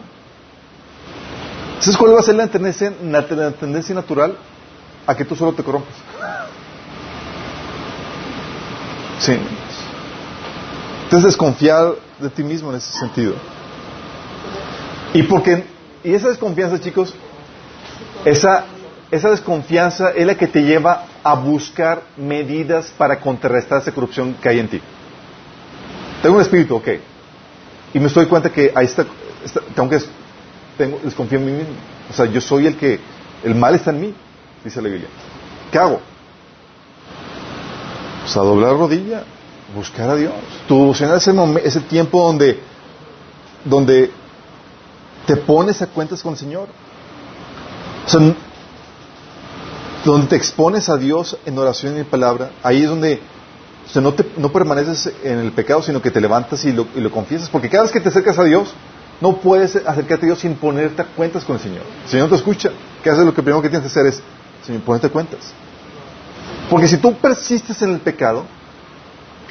¿sabes 1.81 1.97
cuál 1.97 2.15
va 2.15 2.21
a 2.21 2.23
ser 2.23 2.35
la 2.35 2.47
tendencia, 2.47 2.93
la 3.03 3.51
tendencia 3.51 3.93
natural? 3.93 4.37
A 5.05 5.15
que 5.15 5.25
tú 5.25 5.35
solo 5.35 5.51
te 5.51 5.63
corrompas. 5.63 5.95
Sí. 9.19 9.37
Entonces 11.03 11.31
desconfiar 11.33 11.93
de 12.23 12.29
ti 12.29 12.43
mismo 12.43 12.71
en 12.71 12.77
ese 12.77 12.97
sentido. 12.97 13.35
Y 15.13 15.23
porque, 15.23 15.63
y 16.03 16.13
esa 16.13 16.29
desconfianza, 16.29 16.79
chicos, 16.79 17.13
esa, 18.25 18.65
esa 19.11 19.29
desconfianza 19.29 20.11
es 20.11 20.25
la 20.25 20.35
que 20.35 20.47
te 20.47 20.63
lleva 20.63 21.05
a 21.23 21.35
buscar 21.35 22.01
medidas 22.17 22.91
para 22.97 23.19
contrarrestar 23.19 23.81
esa 23.81 23.91
corrupción 23.91 24.35
que 24.41 24.49
hay 24.49 24.59
en 24.59 24.67
ti. 24.67 24.81
Tengo 26.21 26.35
un 26.35 26.41
espíritu, 26.41 26.75
ok. 26.75 26.87
Y 27.93 27.99
me 27.99 28.07
estoy 28.07 28.25
cuenta 28.25 28.49
que 28.51 28.71
ahí 28.73 28.85
está, 28.85 29.05
aunque 29.77 29.99
tengo, 30.77 30.99
desconfío 31.03 31.37
en 31.37 31.45
mí 31.45 31.51
mismo. 31.51 31.73
O 32.09 32.13
sea, 32.13 32.25
yo 32.25 32.41
soy 32.41 32.65
el 32.65 32.75
que, 32.75 32.99
el 33.43 33.53
mal 33.55 33.75
está 33.75 33.91
en 33.91 34.01
mí, 34.01 34.13
dice 34.63 34.81
la 34.81 34.89
Biblia. 34.89 35.09
¿Qué 35.71 35.77
hago? 35.77 35.99
O 38.25 38.27
sea, 38.27 38.41
doblar 38.41 38.71
rodilla, 38.77 39.23
buscar 39.75 40.09
a 40.09 40.15
Dios. 40.15 40.33
Tu 40.67 40.75
devocional 40.75 41.17
es 41.17 41.27
ese 41.65 41.79
tiempo 41.81 42.25
donde, 42.25 42.59
donde 43.65 44.11
te 45.25 45.35
pones 45.37 45.81
a 45.81 45.87
cuentas 45.87 46.21
con 46.21 46.33
el 46.33 46.39
Señor. 46.39 46.67
O 48.05 48.09
sea, 48.09 48.19
donde 50.05 50.27
te 50.27 50.35
expones 50.35 50.89
a 50.89 50.97
Dios 50.97 51.37
en 51.45 51.57
oración 51.57 51.97
y 51.97 52.03
palabra, 52.03 52.51
ahí 52.61 52.83
es 52.83 52.89
donde 52.89 53.21
o 53.95 54.01
no, 54.01 54.13
te, 54.13 54.25
no 54.37 54.51
permaneces 54.51 55.13
en 55.23 55.39
el 55.39 55.51
pecado, 55.51 55.81
sino 55.81 56.01
que 56.01 56.09
te 56.09 56.19
levantas 56.19 56.63
y 56.65 56.71
lo, 56.71 56.87
y 56.95 57.01
lo 57.01 57.11
confiesas. 57.11 57.49
Porque 57.49 57.69
cada 57.69 57.83
vez 57.83 57.91
que 57.91 57.99
te 57.99 58.09
acercas 58.09 58.39
a 58.39 58.43
Dios, 58.43 58.73
no 59.21 59.37
puedes 59.37 59.75
acercarte 59.75 60.25
a 60.25 60.27
Dios 60.27 60.39
sin 60.39 60.55
ponerte 60.55 61.01
a 61.01 61.05
cuentas 61.05 61.43
con 61.43 61.57
el 61.57 61.61
Señor. 61.61 61.83
El 62.03 62.09
Señor 62.09 62.29
te 62.29 62.35
escucha. 62.35 62.71
¿Qué 63.03 63.09
haces? 63.09 63.25
Lo 63.25 63.33
que 63.33 63.43
primero 63.43 63.61
que 63.61 63.69
tienes 63.69 63.91
que 63.91 63.99
hacer 63.99 64.07
es, 64.07 64.21
Señor, 64.65 64.81
ponerte 64.81 65.07
a 65.07 65.09
cuentas. 65.11 65.39
Porque 66.69 66.87
si 66.87 66.97
tú 66.97 67.13
persistes 67.15 67.81
en 67.81 67.93
el 67.93 67.99
pecado, 67.99 68.45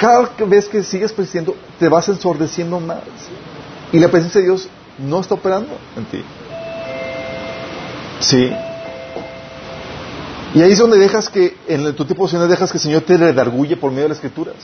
cada 0.03 0.29
vez 0.49 0.69
que 0.69 0.83
sigues 0.83 1.13
persistiendo, 1.13 1.55
te 1.79 1.89
vas 1.89 2.09
ensordeciendo 2.09 2.81
más. 2.81 3.05
Y 3.93 4.01
la 4.01 4.09
presencia 4.09 4.41
de 4.41 4.49
Dios 4.49 4.69
no 4.99 5.21
está 5.21 5.35
operando 5.37 5.79
en 5.97 6.05
ti. 6.07 6.25
Sí. 8.19 8.53
Y 10.55 10.61
ahí 10.61 10.73
es 10.73 10.79
donde 10.79 10.99
dejas 10.99 11.29
que, 11.29 11.57
en 11.69 11.95
tu 11.95 12.05
tipo 12.05 12.27
de 12.27 12.49
dejas 12.49 12.73
que 12.73 12.79
el 12.79 12.83
Señor 12.83 13.03
te 13.03 13.17
redarguye 13.17 13.77
por 13.77 13.93
medio 13.93 14.03
de 14.03 14.09
las 14.09 14.19
escrituras. 14.19 14.57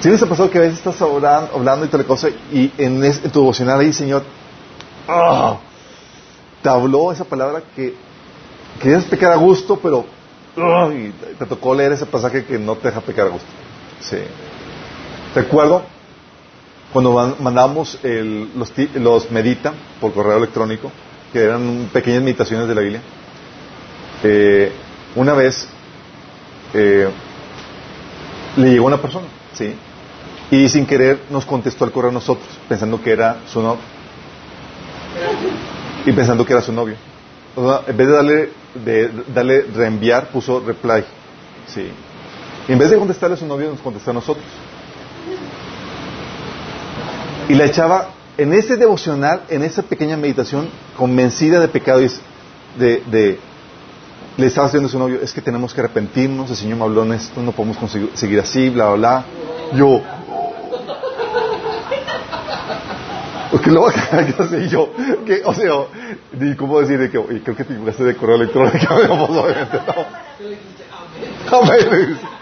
Si 0.00 0.10
les 0.10 0.20
ha 0.20 0.26
pasado 0.26 0.50
que 0.50 0.58
a 0.58 0.62
veces 0.62 0.78
estás 0.78 1.00
hablando, 1.00 1.52
hablando 1.54 1.86
y 1.86 1.88
tal 1.88 2.04
cosa, 2.04 2.30
y 2.50 2.72
en, 2.78 3.00
tu 3.30 3.40
devocional 3.40 3.78
ahí, 3.78 3.92
Señor, 3.92 4.24
¡ah! 5.06 5.56
te 6.60 6.68
habló 6.68 7.12
esa 7.12 7.24
palabra 7.24 7.62
que 7.76 7.94
querías 8.82 9.04
pecar 9.04 9.30
a 9.30 9.36
gusto, 9.36 9.78
pero 9.80 10.04
te 11.38 11.46
tocó 11.46 11.76
leer 11.76 11.92
ese 11.92 12.06
pasaje 12.06 12.44
que 12.44 12.58
no 12.58 12.74
te 12.74 12.88
deja 12.88 13.00
pecar 13.02 13.28
a 13.28 13.30
gusto. 13.30 13.69
Sí. 14.00 14.18
Recuerdo 15.34 15.82
cuando 16.92 17.36
mandamos 17.38 17.98
los, 18.02 18.72
los 18.94 19.30
medita 19.30 19.72
por 20.00 20.12
correo 20.12 20.38
electrónico, 20.38 20.90
que 21.32 21.44
eran 21.44 21.88
pequeñas 21.92 22.22
meditaciones 22.22 22.66
de 22.66 22.74
la 22.74 22.80
Biblia. 22.80 23.02
Eh, 24.22 24.72
una 25.14 25.34
vez 25.34 25.66
eh, 26.74 27.08
le 28.56 28.70
llegó 28.70 28.86
una 28.86 29.00
persona, 29.00 29.26
¿sí? 29.52 29.74
Y 30.50 30.68
sin 30.68 30.84
querer 30.84 31.20
nos 31.30 31.46
contestó 31.46 31.84
al 31.84 31.92
correo 31.92 32.10
a 32.10 32.14
nosotros, 32.14 32.48
pensando 32.68 33.00
que 33.00 33.12
era 33.12 33.38
su 33.46 33.62
novio. 33.62 33.82
Y 36.04 36.12
pensando 36.12 36.44
que 36.44 36.52
era 36.52 36.62
su 36.62 36.72
novio. 36.72 36.96
en 37.86 37.96
vez 37.96 38.06
de 38.08 38.12
darle, 38.12 38.52
de 38.84 39.10
darle 39.32 39.62
reenviar, 39.74 40.28
puso 40.30 40.60
reply. 40.60 41.04
¿sí? 41.68 41.88
Y 42.70 42.72
en 42.72 42.78
vez 42.78 42.88
de 42.88 42.98
contestarle 42.98 43.34
a 43.34 43.36
su 43.36 43.46
novio, 43.46 43.68
nos 43.68 43.80
contestó 43.80 44.12
a 44.12 44.14
nosotros. 44.14 44.46
Y 47.48 47.54
la 47.54 47.64
echaba 47.64 48.10
en 48.38 48.52
ese 48.54 48.76
devocional, 48.76 49.42
en 49.48 49.64
esa 49.64 49.82
pequeña 49.82 50.16
meditación, 50.16 50.68
convencida 50.96 51.58
de 51.58 51.66
pecado 51.66 52.00
y 52.00 52.08
de, 52.78 53.02
de 53.10 53.40
le 54.36 54.46
estaba 54.46 54.68
haciendo 54.68 54.88
a 54.88 54.92
su 54.92 55.00
novio, 55.00 55.18
es 55.20 55.32
que 55.32 55.40
tenemos 55.40 55.74
que 55.74 55.80
arrepentirnos, 55.80 56.48
el 56.48 56.56
Señor 56.56 56.78
me 56.78 56.84
habló 56.84 57.02
en 57.02 57.14
esto, 57.14 57.42
no 57.42 57.50
podemos 57.50 57.76
seguir 58.14 58.38
así, 58.38 58.70
bla, 58.70 58.90
bla, 58.90 58.94
bla. 58.94 59.24
Yo, 59.74 60.00
porque 63.50 63.68
luego 63.72 63.88
así 63.88 64.68
yo, 64.68 64.92
que, 65.26 65.42
o 65.44 65.52
sea, 65.52 65.72
ni 66.38 66.54
cómo 66.54 66.80
decir 66.80 67.00
de 67.00 67.10
que, 67.10 67.18
creo 67.18 67.56
que 67.56 67.64
te 67.64 67.72
equivocaste 67.72 68.04
de 68.04 68.14
correo 68.14 68.36
electrónico, 68.36 68.94
obviamente 68.94 69.80
no. 71.50 71.58
Amén. 71.58 72.39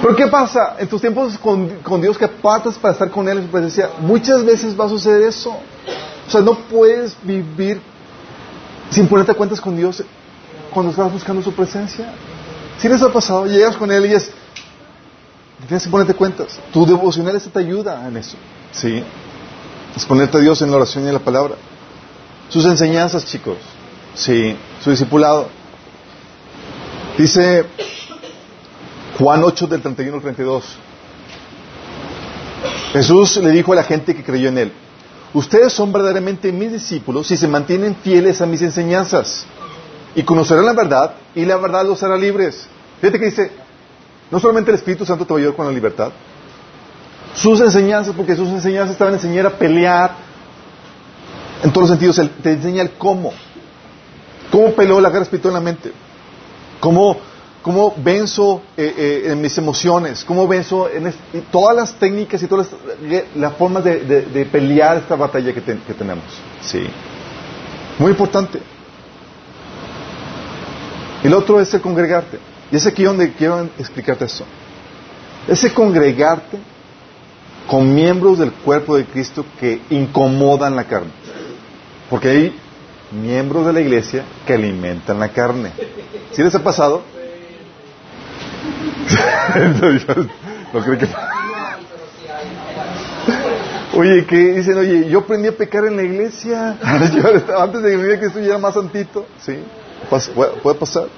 Pero 0.00 0.16
¿qué 0.16 0.26
pasa? 0.28 0.76
En 0.78 0.88
tus 0.88 1.00
tiempos 1.00 1.38
con, 1.38 2.00
Dios 2.00 2.16
que 2.16 2.24
apartas 2.24 2.78
para 2.78 2.92
estar 2.92 3.10
con 3.10 3.28
Él 3.28 3.38
en 3.38 3.44
su 3.44 3.50
presencia, 3.50 3.90
muchas 4.00 4.44
veces 4.44 4.78
va 4.78 4.84
a 4.84 4.88
suceder 4.88 5.22
eso. 5.22 5.50
O 5.50 6.30
sea, 6.30 6.40
no 6.40 6.54
puedes 6.54 7.16
vivir 7.22 7.80
sin 8.90 9.08
ponerte 9.08 9.34
cuentas 9.34 9.60
con 9.60 9.76
Dios 9.76 10.02
cuando 10.72 10.90
estás 10.90 11.12
buscando 11.12 11.42
su 11.42 11.52
presencia. 11.52 12.12
Si 12.78 12.88
les 12.88 13.02
ha 13.02 13.12
pasado, 13.12 13.46
llegas 13.46 13.76
con 13.76 13.90
Él 13.90 14.06
y 14.06 14.14
es, 14.14 14.30
tienes 15.66 15.84
que 15.84 15.90
ponerte 15.90 16.14
cuentas. 16.14 16.58
Tu 16.72 16.86
devocional 16.86 17.34
esta 17.34 17.50
te 17.50 17.58
ayuda 17.58 18.06
en 18.06 18.16
eso. 18.16 18.36
¿Sí? 18.70 19.02
Es 19.96 20.04
ponerte 20.04 20.38
a 20.38 20.40
Dios 20.40 20.62
en 20.62 20.70
la 20.70 20.76
oración 20.76 21.04
y 21.04 21.08
en 21.08 21.14
la 21.14 21.20
palabra. 21.20 21.56
Sus 22.48 22.64
enseñanzas, 22.64 23.26
chicos. 23.26 23.56
Sí. 24.14 24.56
Su 24.82 24.90
discipulado. 24.90 25.48
Dice 27.18 27.64
Juan 29.18 29.42
8 29.42 29.66
del 29.66 29.82
31 29.82 30.16
al 30.16 30.22
32. 30.22 30.64
Jesús 32.92 33.36
le 33.38 33.50
dijo 33.50 33.72
a 33.72 33.76
la 33.76 33.82
gente 33.82 34.14
que 34.14 34.22
creyó 34.22 34.48
en 34.48 34.58
él, 34.58 34.72
ustedes 35.34 35.72
son 35.72 35.92
verdaderamente 35.92 36.52
mis 36.52 36.72
discípulos 36.72 37.26
si 37.26 37.36
se 37.36 37.48
mantienen 37.48 37.96
fieles 37.96 38.40
a 38.40 38.46
mis 38.46 38.62
enseñanzas 38.62 39.44
y 40.14 40.22
conocerán 40.22 40.64
la 40.64 40.72
verdad 40.72 41.14
y 41.34 41.44
la 41.44 41.56
verdad 41.56 41.84
los 41.84 42.02
hará 42.04 42.16
libres. 42.16 42.68
Fíjate 43.00 43.18
que 43.18 43.26
dice, 43.26 43.50
no 44.30 44.38
solamente 44.38 44.70
el 44.70 44.76
Espíritu 44.76 45.04
Santo 45.04 45.26
te 45.26 45.32
va 45.34 45.38
a 45.38 45.40
ayudar 45.40 45.56
con 45.56 45.66
la 45.66 45.72
libertad, 45.72 46.12
sus 47.34 47.60
enseñanzas, 47.60 48.14
porque 48.14 48.36
sus 48.36 48.48
enseñanzas 48.48 48.92
estaban 48.92 49.14
a 49.14 49.16
enseñar 49.16 49.46
a 49.46 49.58
pelear 49.58 50.12
en 51.64 51.72
todos 51.72 51.90
los 51.90 51.98
sentidos, 51.98 52.30
te 52.42 52.52
enseña 52.52 52.82
el 52.82 52.92
cómo, 52.92 53.32
cómo 54.52 54.72
peleó 54.72 55.00
la 55.00 55.10
guerra 55.10 55.24
espiritual 55.24 55.52
en 55.52 55.54
la 55.54 55.64
mente, 55.64 55.92
cómo, 56.80 57.16
cómo 57.62 57.94
venzo 57.96 58.62
eh, 58.76 58.94
eh, 58.96 59.32
en 59.32 59.40
mis 59.40 59.56
emociones, 59.58 60.24
cómo 60.24 60.46
venzo 60.46 60.88
en 60.88 61.12
todas 61.50 61.76
las 61.76 61.94
técnicas 61.94 62.42
y 62.42 62.46
todas 62.46 62.68
las, 63.36 63.52
formas 63.54 63.84
de, 63.84 64.48
pelear 64.50 64.98
esta 64.98 65.16
batalla 65.16 65.52
que, 65.52 65.62
que 65.62 65.94
tenemos. 65.94 66.24
Sí. 66.62 66.86
Muy 67.98 68.10
importante. 68.10 68.60
El 71.22 71.34
otro 71.34 71.60
es 71.60 71.72
el 71.74 71.80
congregarte. 71.80 72.38
Y 72.70 72.76
es 72.76 72.86
aquí 72.86 73.02
donde 73.02 73.32
quiero 73.32 73.62
explicarte 73.78 74.26
eso. 74.26 74.44
Ese 75.48 75.72
congregarte 75.72 76.58
con 77.66 77.94
miembros 77.94 78.38
del 78.38 78.52
cuerpo 78.52 78.96
de 78.96 79.04
Cristo 79.04 79.44
que 79.58 79.80
incomodan 79.90 80.76
la 80.76 80.84
carne. 80.84 81.10
Porque 82.08 82.28
hay 82.28 82.56
miembros 83.10 83.66
de 83.66 83.72
la 83.72 83.80
iglesia 83.80 84.24
que 84.46 84.54
alimentan 84.54 85.18
la 85.18 85.28
carne. 85.28 85.72
¿Sí 86.32 86.42
les 86.42 86.54
ha 86.54 86.62
pasado? 86.62 87.02
no 90.72 90.80
creo. 90.82 91.08
Oye, 93.94 94.26
que 94.26 94.36
dicen, 94.36 94.78
oye, 94.78 95.08
yo 95.08 95.20
aprendí 95.20 95.48
a 95.48 95.52
pecar 95.52 95.84
en 95.86 95.96
la 95.96 96.02
iglesia. 96.02 96.76
Antes 96.82 97.82
de 97.82 97.90
que 97.90 97.96
me 97.96 98.18
que 98.18 98.26
esto 98.26 98.38
ya 98.40 98.46
era 98.46 98.58
más 98.58 98.74
santito. 98.74 99.26
¿Sí? 99.40 99.58
¿Puede 100.62 100.78
pasar? 100.78 101.08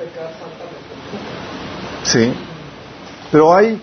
Sí. 2.05 2.32
Pero 3.31 3.55
hay 3.55 3.81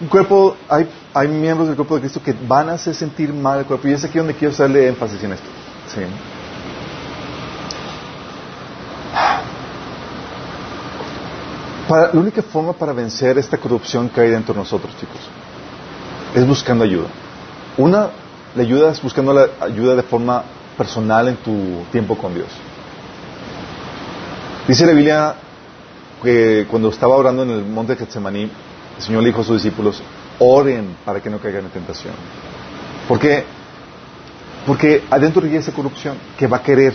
un 0.00 0.08
cuerpo, 0.08 0.56
hay, 0.68 0.88
hay 1.14 1.28
miembros 1.28 1.68
del 1.68 1.76
cuerpo 1.76 1.94
de 1.94 2.02
Cristo 2.02 2.20
que 2.22 2.34
van 2.46 2.68
a 2.68 2.72
hacer 2.74 2.94
sentir 2.94 3.32
mal 3.32 3.60
el 3.60 3.64
cuerpo. 3.64 3.88
Y 3.88 3.92
es 3.92 4.04
aquí 4.04 4.18
donde 4.18 4.34
quiero 4.34 4.52
hacerle 4.52 4.88
énfasis 4.88 5.22
en 5.22 5.32
esto. 5.32 5.46
Sí. 5.94 6.02
La 11.88 12.10
única 12.12 12.42
forma 12.42 12.72
para 12.72 12.92
vencer 12.92 13.38
esta 13.38 13.58
corrupción 13.58 14.08
que 14.08 14.20
hay 14.20 14.30
dentro 14.30 14.54
de 14.54 14.60
nosotros, 14.60 14.92
chicos, 14.98 15.20
es 16.34 16.46
buscando 16.46 16.84
ayuda. 16.84 17.08
Una, 17.76 18.10
la 18.54 18.62
ayuda 18.62 18.92
es 18.92 19.02
buscando 19.02 19.32
la 19.32 19.48
ayuda 19.60 19.96
de 19.96 20.02
forma 20.02 20.44
personal 20.76 21.28
en 21.28 21.36
tu 21.36 21.84
tiempo 21.92 22.16
con 22.16 22.34
Dios. 22.34 22.48
Dice 24.66 24.86
la 24.86 24.92
Biblia 24.92 25.34
que 26.22 26.66
cuando 26.70 26.88
estaba 26.88 27.16
orando 27.16 27.42
en 27.42 27.50
el 27.50 27.64
monte 27.64 27.94
de 27.94 27.98
Getsemaní, 27.98 28.50
el 28.96 29.02
Señor 29.02 29.22
le 29.22 29.28
dijo 29.28 29.42
a 29.42 29.44
sus 29.44 29.62
discípulos, 29.62 30.02
oren 30.38 30.96
para 31.04 31.20
que 31.20 31.28
no 31.28 31.38
caigan 31.38 31.64
en 31.64 31.70
tentación. 31.70 32.14
¿Por 33.06 33.18
qué? 33.18 33.44
Porque 34.66 35.04
adentro 35.10 35.44
hay 35.44 35.56
esa 35.56 35.72
corrupción 35.72 36.16
que 36.38 36.46
va 36.46 36.58
a 36.58 36.62
querer 36.62 36.94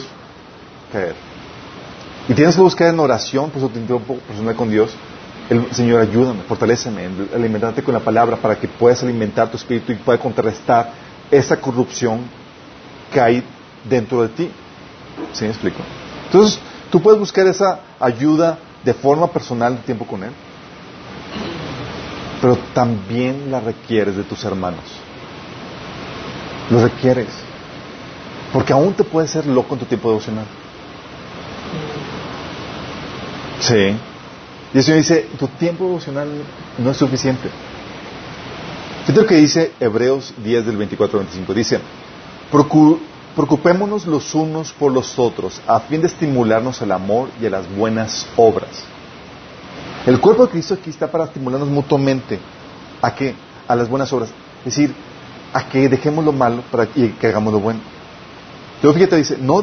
caer. 0.91 1.28
Y 2.29 2.33
tienes 2.35 2.55
que 2.55 2.61
buscar 2.61 2.89
en 2.89 2.99
oración, 2.99 3.49
por 3.49 3.59
su 3.59 3.69
tiempo 3.69 3.99
personal 3.99 4.55
con 4.55 4.69
Dios, 4.69 4.91
el 5.49 5.73
Señor, 5.73 6.01
ayúdame, 6.01 6.43
fortaleceme, 6.43 7.09
alimentarte 7.33 7.81
con 7.81 7.95
la 7.95 8.01
palabra 8.01 8.37
para 8.37 8.55
que 8.55 8.67
puedas 8.67 9.01
alimentar 9.01 9.49
tu 9.49 9.57
espíritu 9.57 9.91
y 9.91 9.95
puedas 9.95 10.21
contrarrestar 10.21 10.93
esa 11.31 11.59
corrupción 11.59 12.19
que 13.11 13.19
hay 13.19 13.43
dentro 13.89 14.21
de 14.21 14.29
ti. 14.29 14.51
¿Sí 15.33 15.43
me 15.43 15.49
explico? 15.49 15.79
Entonces, 16.25 16.59
tú 16.91 17.01
puedes 17.01 17.19
buscar 17.19 17.47
esa 17.47 17.79
ayuda 17.99 18.59
de 18.83 18.93
forma 18.93 19.25
personal 19.25 19.77
de 19.77 19.81
tiempo 19.81 20.05
con 20.05 20.23
Él, 20.23 20.31
pero 22.41 22.59
también 22.75 23.49
la 23.49 23.59
requieres 23.59 24.15
de 24.15 24.23
tus 24.23 24.43
hermanos. 24.45 24.83
Lo 26.69 26.83
requieres. 26.83 27.29
Porque 28.53 28.71
aún 28.71 28.93
te 28.93 29.03
puedes 29.03 29.31
ser 29.31 29.47
loco 29.47 29.73
en 29.73 29.79
tu 29.79 29.85
tiempo 29.87 30.09
devocional. 30.09 30.45
Sí. 33.59 33.95
Y 34.73 34.77
el 34.77 34.83
Señor 34.83 34.99
dice, 34.99 35.27
tu 35.37 35.47
tiempo 35.47 35.85
devocional 35.85 36.27
no 36.77 36.91
es 36.91 36.97
suficiente. 36.97 37.49
Fíjate 39.01 39.21
lo 39.21 39.27
que 39.27 39.35
dice 39.35 39.71
Hebreos 39.79 40.33
10 40.43 40.65
del 40.65 40.77
24 40.77 41.19
al 41.19 41.25
25. 41.25 41.53
Dice, 41.53 41.79
Preocupémonos 43.35 44.05
los 44.05 44.35
unos 44.35 44.73
por 44.73 44.91
los 44.91 45.17
otros 45.17 45.61
a 45.67 45.79
fin 45.81 46.01
de 46.01 46.07
estimularnos 46.07 46.81
al 46.81 46.91
amor 46.91 47.29
y 47.41 47.45
a 47.45 47.49
las 47.49 47.73
buenas 47.73 48.27
obras. 48.35 48.83
El 50.05 50.19
cuerpo 50.19 50.45
de 50.45 50.51
Cristo 50.51 50.73
aquí 50.73 50.89
está 50.89 51.09
para 51.09 51.25
estimularnos 51.25 51.69
mutuamente. 51.69 52.39
¿A 53.01 53.13
qué? 53.13 53.35
A 53.67 53.75
las 53.75 53.87
buenas 53.87 54.11
obras. 54.13 54.29
Es 54.59 54.75
decir, 54.75 54.93
a 55.53 55.69
que 55.69 55.87
dejemos 55.89 56.25
lo 56.25 56.31
malo 56.31 56.63
para 56.71 56.87
que 56.87 57.13
hagamos 57.23 57.53
lo 57.53 57.59
bueno. 57.59 57.79
Luego 58.81 58.97
fíjate, 58.97 59.17
dice, 59.17 59.37
no, 59.39 59.61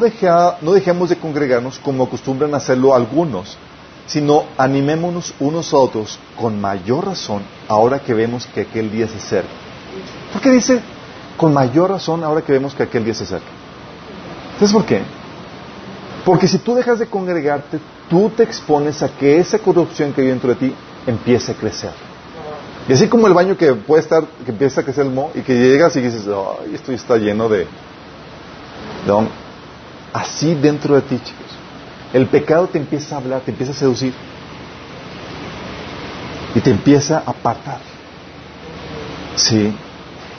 no 0.61 0.73
dejemos 0.73 1.09
de 1.09 1.17
congregarnos 1.17 1.79
como 1.79 2.03
acostumbran 2.03 2.53
hacerlo 2.53 2.93
algunos, 2.93 3.57
sino 4.07 4.45
animémonos 4.57 5.33
unos 5.39 5.73
a 5.73 5.77
otros 5.77 6.17
con 6.39 6.59
mayor 6.59 7.05
razón 7.05 7.43
ahora 7.67 7.99
que 7.99 8.13
vemos 8.13 8.47
que 8.47 8.61
aquel 8.61 8.91
día 8.91 9.07
se 9.07 9.17
acerca. 9.17 9.49
¿Por 10.33 10.41
qué 10.41 10.51
dice 10.51 10.81
con 11.37 11.53
mayor 11.53 11.91
razón 11.91 12.23
ahora 12.23 12.41
que 12.41 12.51
vemos 12.51 12.73
que 12.73 12.83
aquel 12.83 13.03
día 13.03 13.13
se 13.13 13.25
acerca? 13.25 13.47
¿Sabes 14.55 14.73
por 14.73 14.85
qué? 14.85 15.01
Porque 16.25 16.47
si 16.47 16.57
tú 16.57 16.73
dejas 16.73 16.99
de 16.99 17.07
congregarte, 17.07 17.79
tú 18.09 18.29
te 18.35 18.43
expones 18.43 19.03
a 19.03 19.09
que 19.09 19.37
esa 19.37 19.59
corrupción 19.59 20.13
que 20.13 20.21
hay 20.21 20.27
dentro 20.27 20.49
de 20.49 20.55
ti 20.55 20.73
empiece 21.05 21.51
a 21.51 21.55
crecer. 21.55 21.91
Y 22.89 22.93
así 22.93 23.07
como 23.07 23.27
el 23.27 23.33
baño 23.33 23.57
que 23.57 23.73
puede 23.73 24.01
estar, 24.01 24.23
que 24.45 24.51
empieza 24.51 24.81
a 24.81 24.83
crecer 24.83 25.05
el 25.05 25.11
moho 25.11 25.31
y 25.35 25.41
que 25.41 25.53
llegas 25.53 25.95
y 25.97 26.01
dices, 26.01 26.25
ay, 26.27 26.73
esto 26.73 26.91
está 26.91 27.17
lleno 27.17 27.49
de... 27.49 27.67
Así 30.13 30.55
dentro 30.55 30.95
de 30.95 31.01
ti, 31.01 31.19
chicos. 31.23 31.46
El 32.13 32.27
pecado 32.27 32.67
te 32.67 32.77
empieza 32.77 33.15
a 33.15 33.19
hablar, 33.19 33.41
te 33.41 33.51
empieza 33.51 33.71
a 33.71 33.75
seducir. 33.75 34.13
Y 36.55 36.59
te 36.59 36.71
empieza 36.71 37.17
a 37.25 37.31
apartar. 37.31 37.79
Sí. 39.35 39.73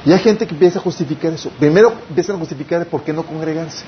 Y 0.04 0.12
hay 0.12 0.18
gente 0.18 0.46
que 0.46 0.54
empieza 0.54 0.78
a 0.78 0.82
justificar 0.82 1.32
eso. 1.32 1.50
Primero 1.58 1.92
empiezan 2.08 2.36
a 2.36 2.38
justificar 2.38 2.84
por 2.86 3.02
qué 3.02 3.12
no 3.12 3.22
congregarse. 3.22 3.84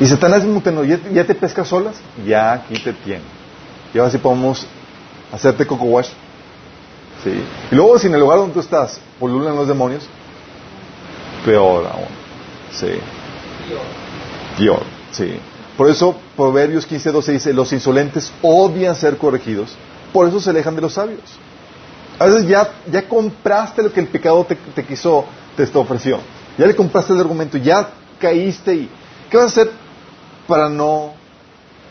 Y 0.00 0.06
Satanás 0.06 0.42
dice, 0.44 0.86
¿ya, 0.86 0.98
ya 1.12 1.24
te 1.24 1.34
pescas 1.34 1.68
solas, 1.68 1.96
ya 2.26 2.52
aquí 2.54 2.74
te 2.82 2.92
tiene. 2.92 3.22
Y 3.94 3.98
ahora 3.98 4.10
sí 4.10 4.18
podemos 4.18 4.66
hacerte 5.32 5.66
coco 5.66 5.84
wash. 5.84 6.08
¿Sí? 7.22 7.30
Y 7.70 7.74
luego 7.74 7.98
si 7.98 8.08
en 8.08 8.14
el 8.14 8.20
lugar 8.20 8.38
donde 8.38 8.54
tú 8.54 8.60
estás 8.60 9.00
polulan 9.20 9.54
los 9.54 9.68
demonios, 9.68 10.04
peor 11.44 11.86
aún. 11.86 12.08
Sí. 12.72 12.98
Peor. 14.58 15.01
Sí. 15.12 15.38
Por 15.76 15.88
eso 15.88 16.16
Proverbios 16.36 16.88
15.12 16.88 17.32
dice, 17.32 17.52
los 17.52 17.72
insolentes 17.72 18.32
odian 18.42 18.94
ser 18.94 19.16
corregidos, 19.16 19.74
por 20.12 20.28
eso 20.28 20.40
se 20.40 20.50
alejan 20.50 20.74
de 20.74 20.82
los 20.82 20.94
sabios. 20.94 21.20
A 22.18 22.26
veces 22.26 22.46
ya, 22.46 22.68
ya 22.90 23.08
compraste 23.08 23.82
lo 23.82 23.92
que 23.92 24.00
el 24.00 24.08
pecado 24.08 24.46
te, 24.46 24.84
quiso, 24.84 25.24
te 25.56 25.64
ofreció. 25.76 26.18
Ya 26.58 26.66
le 26.66 26.76
compraste 26.76 27.14
el 27.14 27.20
argumento, 27.20 27.56
ya 27.56 27.88
caíste 28.20 28.74
y 28.74 28.90
¿qué 29.30 29.36
vas 29.38 29.46
a 29.46 29.62
hacer 29.62 29.72
para 30.46 30.68
no, 30.68 31.14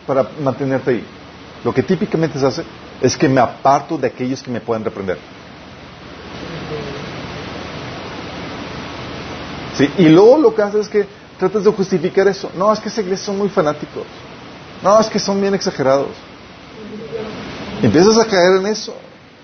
para 0.06 0.30
mantenerte 0.41 0.91
ahí? 0.91 1.03
Lo 1.64 1.73
que 1.73 1.81
típicamente 1.81 2.39
se 2.39 2.45
hace 2.45 2.64
es 3.02 3.18
que 3.18 3.27
me 3.27 3.41
aparto 3.41 3.98
de 3.98 4.07
aquellos 4.07 4.43
que 4.43 4.52
me 4.52 4.61
pueden 4.61 4.85
reprender. 4.85 5.18
¿Sí? 9.76 9.89
Y 9.98 10.10
luego 10.10 10.38
lo 10.38 10.53
que 10.53 10.61
haces 10.61 10.81
es 10.81 10.89
que 10.89 11.20
tratas 11.42 11.64
de 11.64 11.72
justificar 11.72 12.28
eso. 12.28 12.52
No, 12.56 12.72
es 12.72 12.80
que 12.80 12.90
esa 12.90 13.02
iglesia 13.02 13.26
son 13.26 13.40
muy 13.40 13.50
fanáticos. 13.50 14.04
No, 14.84 15.00
es 15.00 15.08
que 15.08 15.18
son 15.18 15.42
bien 15.42 15.56
exagerados. 15.56 16.10
Empiezas 17.82 18.16
a 18.20 18.26
caer 18.26 18.60
en 18.60 18.68
eso. 18.68 18.94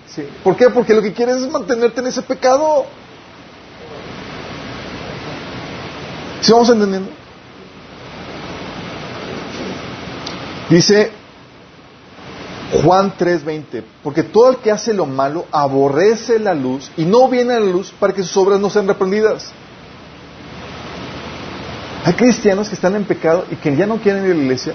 ¿Sí? 0.06 0.22
¿Por 0.44 0.56
qué? 0.56 0.70
Porque 0.70 0.94
lo 0.94 1.02
que 1.02 1.12
quieres 1.12 1.38
es 1.38 1.50
mantenerte 1.50 2.00
en 2.00 2.06
ese 2.06 2.22
pecado. 2.22 2.86
¿Sí 6.40 6.52
vamos 6.52 6.68
entendiendo? 6.68 7.10
Dice 10.70 11.10
Juan 12.84 13.12
3:20, 13.18 13.82
porque 14.04 14.22
todo 14.22 14.50
el 14.50 14.58
que 14.58 14.70
hace 14.70 14.94
lo 14.94 15.04
malo 15.04 15.46
aborrece 15.50 16.38
la 16.38 16.54
luz 16.54 16.92
y 16.96 17.04
no 17.04 17.28
viene 17.28 17.54
a 17.54 17.60
la 17.60 17.66
luz 17.66 17.92
para 17.98 18.12
que 18.12 18.22
sus 18.22 18.36
obras 18.36 18.60
no 18.60 18.70
sean 18.70 18.86
reprendidas. 18.86 19.50
Hay 22.04 22.14
cristianos 22.14 22.68
que 22.68 22.74
están 22.74 22.94
en 22.96 23.04
pecado 23.04 23.44
y 23.50 23.56
que 23.56 23.74
ya 23.76 23.86
no 23.86 23.98
quieren 23.98 24.24
ir 24.24 24.32
a 24.32 24.34
la 24.34 24.42
iglesia 24.42 24.74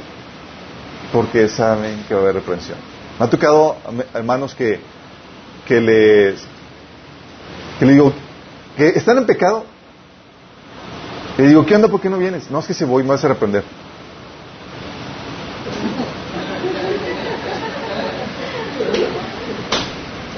porque 1.12 1.48
saben 1.48 2.04
que 2.08 2.14
va 2.14 2.22
a 2.22 2.24
haber 2.24 2.36
reprensión. 2.36 2.78
Me 3.20 3.26
ha 3.26 3.30
tocado 3.30 3.78
hermanos 4.14 4.56
que, 4.56 4.80
que 5.68 5.80
les 5.80 6.44
que 7.80 7.86
le 7.86 7.94
digo 7.94 8.14
que 8.76 8.90
están 8.90 9.18
en 9.20 9.26
pecado. 9.26 9.66
Le 11.38 11.48
digo, 11.48 11.66
¿qué 11.66 11.76
onda? 11.76 11.88
¿Por 11.88 12.02
qué 12.02 12.10
no 12.10 12.18
vienes? 12.18 12.50
No 12.52 12.60
es 12.60 12.66
que 12.66 12.74
si 12.74 12.84
voy 12.84 13.04
me 13.04 13.10
vas 13.10 13.24
a 13.24 13.28
reprender. 13.28 13.64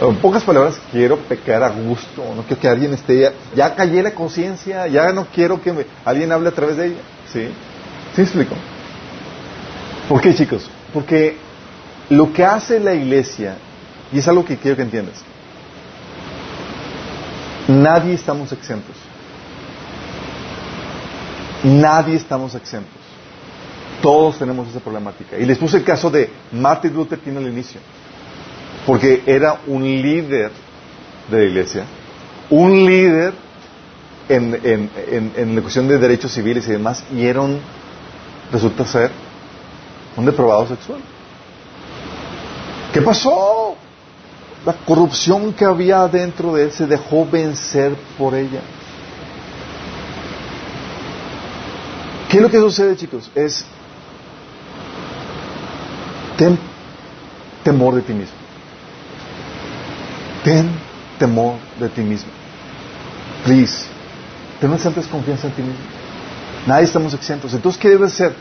En 0.01 0.17
pocas 0.17 0.43
palabras, 0.43 0.77
quiero 0.91 1.17
pecar 1.17 1.63
a 1.63 1.69
gusto, 1.69 2.21
no 2.35 2.43
quiero 2.43 2.61
que 2.61 2.67
alguien 2.67 2.93
esté, 2.93 3.21
ya, 3.21 3.33
ya 3.55 3.75
callé 3.75 4.03
la 4.03 4.11
conciencia, 4.11 4.87
ya 4.87 5.13
no 5.13 5.25
quiero 5.27 5.61
que 5.61 5.73
alguien 6.03 6.31
hable 6.33 6.49
a 6.49 6.51
través 6.51 6.75
de 6.75 6.87
ella. 6.87 7.01
¿Sí? 7.31 7.47
¿Sí 8.13 8.21
explico? 8.21 8.55
¿Por 10.09 10.19
qué, 10.19 10.35
chicos? 10.35 10.69
Porque 10.93 11.37
lo 12.09 12.33
que 12.33 12.43
hace 12.43 12.79
la 12.79 12.93
iglesia, 12.93 13.55
y 14.11 14.19
es 14.19 14.27
algo 14.27 14.43
que 14.43 14.57
quiero 14.57 14.75
que 14.75 14.83
entiendas, 14.83 15.23
nadie 17.69 18.15
estamos 18.15 18.51
exentos. 18.51 18.95
Nadie 21.63 22.17
estamos 22.17 22.53
exentos. 22.53 22.91
Todos 24.01 24.37
tenemos 24.37 24.67
esa 24.67 24.81
problemática. 24.81 25.37
Y 25.37 25.45
les 25.45 25.57
puse 25.57 25.77
el 25.77 25.85
caso 25.85 26.11
de 26.11 26.29
Martin 26.51 26.93
Luther 26.93 27.17
King 27.19 27.37
al 27.37 27.47
inicio 27.47 27.79
porque 28.85 29.23
era 29.25 29.59
un 29.67 29.83
líder 29.83 30.51
de 31.29 31.37
la 31.37 31.43
iglesia, 31.43 31.85
un 32.49 32.85
líder 32.85 33.33
en, 34.29 34.59
en, 34.63 35.31
en, 35.35 35.55
la 35.55 35.61
cuestión 35.61 35.87
de 35.87 35.97
derechos 35.97 36.31
civiles 36.31 36.67
y 36.67 36.71
demás, 36.71 37.03
y 37.13 37.25
era 37.25 37.41
un, 37.41 37.59
resulta 38.51 38.85
ser 38.85 39.11
un 40.15 40.25
depravado 40.25 40.67
sexual. 40.67 40.99
¿Qué 42.93 43.01
pasó? 43.01 43.75
La 44.65 44.73
corrupción 44.73 45.53
que 45.53 45.65
había 45.65 46.07
dentro 46.07 46.53
de 46.53 46.63
él 46.63 46.71
se 46.71 46.87
dejó 46.87 47.27
vencer 47.29 47.93
por 48.17 48.33
ella. 48.33 48.61
¿Qué 52.29 52.37
es 52.37 52.43
lo 52.43 52.49
que 52.49 52.57
sucede, 52.57 52.95
chicos? 52.95 53.29
Es 53.35 53.65
temor 57.63 57.95
de 57.95 58.01
ti 58.01 58.13
mismo. 58.13 58.44
Ten 60.45 60.69
temor 61.17 61.55
de 61.79 61.89
ti 61.89 62.01
mismo. 62.01 62.29
Please. 63.43 63.87
Ten 64.61 64.69
una 64.69 64.77
santa 64.77 65.01
confianza 65.01 65.47
en 65.47 65.53
ti 65.53 65.63
mismo. 65.63 65.83
Nadie 66.67 66.85
estamos 66.85 67.15
exentos. 67.15 67.51
Entonces, 67.53 67.81
¿qué 67.81 67.89
debes 67.89 68.13
hacer? 68.13 68.33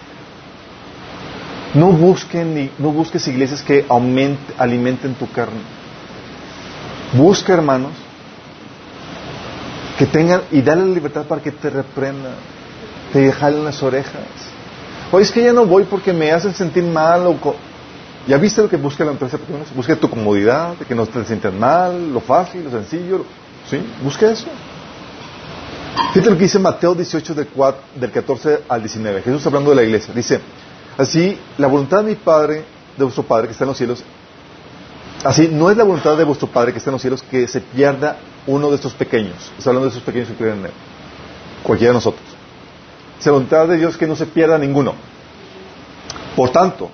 No, 1.72 1.92
busquen 1.92 2.54
ni, 2.54 2.70
no 2.78 2.90
busques 2.92 3.26
iglesias 3.26 3.62
que 3.62 3.86
alimenten 4.58 5.14
tu 5.14 5.30
carne. 5.30 5.60
Busca 7.14 7.54
hermanos 7.54 7.92
que 9.98 10.06
tengan 10.06 10.42
y 10.50 10.60
dale 10.60 10.82
la 10.86 10.94
libertad 10.94 11.24
para 11.24 11.40
que 11.40 11.52
te 11.52 11.70
reprendan, 11.70 12.34
te 13.12 13.32
jalen 13.32 13.64
las 13.64 13.82
orejas. 13.82 14.22
Oye, 15.10 15.24
es 15.24 15.30
que 15.30 15.42
ya 15.42 15.52
no 15.52 15.64
voy 15.64 15.84
porque 15.84 16.12
me 16.12 16.32
hacen 16.32 16.54
sentir 16.54 16.84
mal 16.84 17.26
o 17.26 17.36
¿Ya 18.26 18.38
viste 18.38 18.62
lo 18.62 18.68
que 18.68 18.76
busca 18.76 19.04
la 19.04 19.12
empresa 19.12 19.38
Busca 19.74 19.96
tu 19.96 20.08
comodidad, 20.08 20.76
que 20.88 20.94
no 20.94 21.06
te 21.06 21.24
sientas 21.24 21.52
mal, 21.52 22.12
lo 22.12 22.20
fácil, 22.20 22.64
lo 22.64 22.70
sencillo. 22.70 23.24
¿Sí? 23.68 23.78
Busca 24.02 24.30
eso. 24.30 24.46
Fíjate 26.12 26.30
lo 26.30 26.36
que 26.36 26.44
dice 26.44 26.58
Mateo 26.58 26.94
18 26.94 27.34
del, 27.34 28.10
14 28.10 28.62
al 28.68 28.80
19. 28.80 29.22
Jesús 29.22 29.46
hablando 29.46 29.70
de 29.70 29.76
la 29.76 29.82
iglesia. 29.82 30.14
Dice, 30.14 30.40
así, 30.96 31.38
la 31.58 31.66
voluntad 31.66 31.98
de 31.98 32.10
mi 32.10 32.14
Padre, 32.14 32.64
de 32.96 33.04
vuestro 33.04 33.24
Padre 33.24 33.48
que 33.48 33.52
está 33.52 33.64
en 33.64 33.68
los 33.68 33.76
cielos, 33.76 34.04
así, 35.24 35.48
no 35.48 35.70
es 35.70 35.76
la 35.76 35.84
voluntad 35.84 36.16
de 36.16 36.24
vuestro 36.24 36.48
Padre 36.48 36.72
que 36.72 36.78
está 36.78 36.90
en 36.90 36.94
los 36.94 37.02
cielos 37.02 37.22
que 37.22 37.46
se 37.48 37.60
pierda 37.60 38.18
uno 38.46 38.70
de 38.70 38.76
estos 38.76 38.94
pequeños. 38.94 39.52
Está 39.58 39.70
hablando 39.70 39.88
de 39.88 39.90
esos 39.90 40.02
pequeños 40.02 40.28
que 40.28 40.34
creen 40.34 40.60
en 40.60 40.66
Él. 40.66 40.72
Cualquiera 41.62 41.92
de 41.92 41.96
nosotros. 41.96 42.24
Es 43.18 43.26
la 43.26 43.32
voluntad 43.32 43.68
de 43.68 43.76
Dios 43.76 43.96
que 43.96 44.06
no 44.06 44.16
se 44.16 44.26
pierda 44.26 44.58
ninguno. 44.58 44.94
Por 46.36 46.50
tanto, 46.50 46.90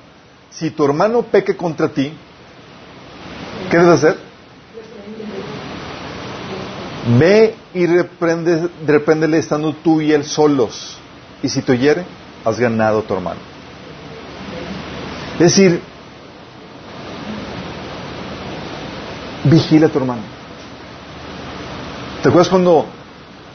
si 0.50 0.70
tu 0.70 0.84
hermano 0.84 1.22
peque 1.22 1.56
contra 1.56 1.88
ti, 1.88 2.12
¿qué 3.70 3.76
debes 3.76 3.92
hacer? 3.92 4.18
Ve 7.18 7.54
y 7.74 7.86
reprende, 7.86 8.68
repréndele 8.86 9.38
estando 9.38 9.72
tú 9.74 10.00
y 10.00 10.12
él 10.12 10.24
solos. 10.24 10.98
Y 11.42 11.48
si 11.48 11.62
te 11.62 11.78
hiere, 11.78 12.04
has 12.44 12.58
ganado 12.58 13.02
tu 13.02 13.14
hermano. 13.14 13.40
Es 15.34 15.56
decir, 15.56 15.80
vigila 19.44 19.86
a 19.86 19.88
tu 19.88 19.98
hermano. 19.98 20.22
¿Te 22.22 22.28
acuerdas 22.28 22.50
cuando 22.50 22.84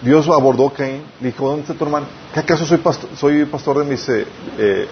Dios 0.01 0.27
abordó 0.27 0.67
a 0.67 0.73
Caín, 0.73 1.03
dijo, 1.19 1.47
¿dónde 1.47 1.61
está 1.61 1.75
tu 1.75 1.83
hermano? 1.85 2.07
¿Qué 2.35 2.41
acaso 2.41 2.65
soy 2.65 2.79
pastor, 2.79 3.09
soy 3.15 3.45
pastor 3.45 3.77
de 3.77 3.85
mis... 3.85 4.09
Eh, 4.09 4.27
eh 4.57 4.87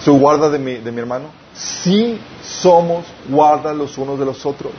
soy 0.00 0.18
guarda 0.18 0.48
de 0.48 0.58
mi, 0.58 0.76
de 0.76 0.90
hermano? 0.98 1.26
Sí 1.52 2.18
somos 2.42 3.04
guarda 3.28 3.74
los 3.74 3.98
unos 3.98 4.18
de 4.18 4.24
los 4.24 4.46
otros. 4.46 4.72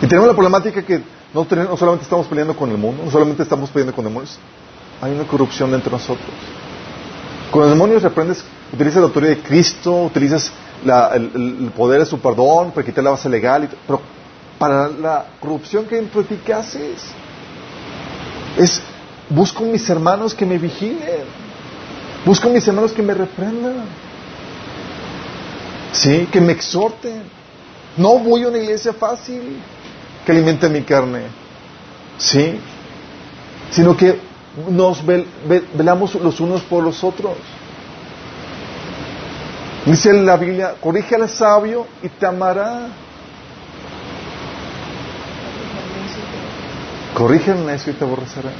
Y 0.00 0.06
tenemos 0.06 0.28
la 0.28 0.34
problemática 0.34 0.80
que 0.84 1.02
no, 1.34 1.44
solamente 1.76 2.04
estamos 2.04 2.28
peleando 2.28 2.54
con 2.54 2.70
el 2.70 2.78
mundo, 2.78 3.02
no 3.04 3.10
solamente 3.10 3.42
estamos 3.42 3.70
peleando 3.70 3.92
con 3.92 4.04
demonios, 4.04 4.38
hay 5.00 5.10
una 5.10 5.24
corrupción 5.24 5.74
entre 5.74 5.90
nosotros. 5.90 6.30
Con 7.50 7.62
los 7.62 7.70
demonios 7.70 8.00
reprendes, 8.00 8.44
utilizas 8.72 9.00
la 9.00 9.08
autoridad 9.08 9.32
de 9.32 9.42
Cristo, 9.42 10.04
utilizas 10.04 10.52
el, 11.12 11.72
poder 11.76 11.98
de 11.98 12.06
su 12.06 12.20
perdón 12.20 12.70
para 12.70 12.86
quitar 12.86 13.02
la 13.02 13.10
base 13.10 13.28
legal, 13.28 13.68
pero 13.84 14.00
para 14.60 14.86
la 14.86 15.26
corrupción 15.40 15.86
que 15.86 15.96
dentro 15.96 16.22
de 16.22 16.28
ti, 16.28 16.40
¿qué 16.46 16.54
haces? 16.54 17.02
Es, 18.56 18.80
busco 19.34 19.64
mis 19.64 19.88
hermanos 19.88 20.34
que 20.34 20.46
me 20.46 20.58
vigilen. 20.58 21.24
Busco 22.24 22.48
mis 22.48 22.66
hermanos 22.66 22.92
que 22.92 23.02
me 23.02 23.14
reprendan. 23.14 23.84
Sí, 25.92 26.28
que 26.30 26.40
me 26.40 26.52
exhorten. 26.52 27.22
No 27.96 28.18
voy 28.18 28.44
a 28.44 28.48
una 28.48 28.58
iglesia 28.58 28.92
fácil 28.92 29.58
que 30.24 30.32
alimente 30.32 30.68
mi 30.68 30.82
carne. 30.82 31.22
Sí. 32.18 32.58
Sino 33.70 33.96
que 33.96 34.18
nos 34.68 35.04
velamos 35.04 36.14
los 36.14 36.40
unos 36.40 36.62
por 36.62 36.82
los 36.82 37.02
otros. 37.02 37.36
Dice 39.84 40.12
la 40.12 40.36
Biblia, 40.36 40.74
corrige 40.80 41.16
al 41.16 41.28
sabio 41.28 41.86
y 42.02 42.08
te 42.08 42.26
amará. 42.26 42.86
Corrige 47.14 47.50
al 47.50 47.66
necio 47.66 47.92
y 47.92 47.96
te 47.96 48.04
aborrecerá. 48.04 48.50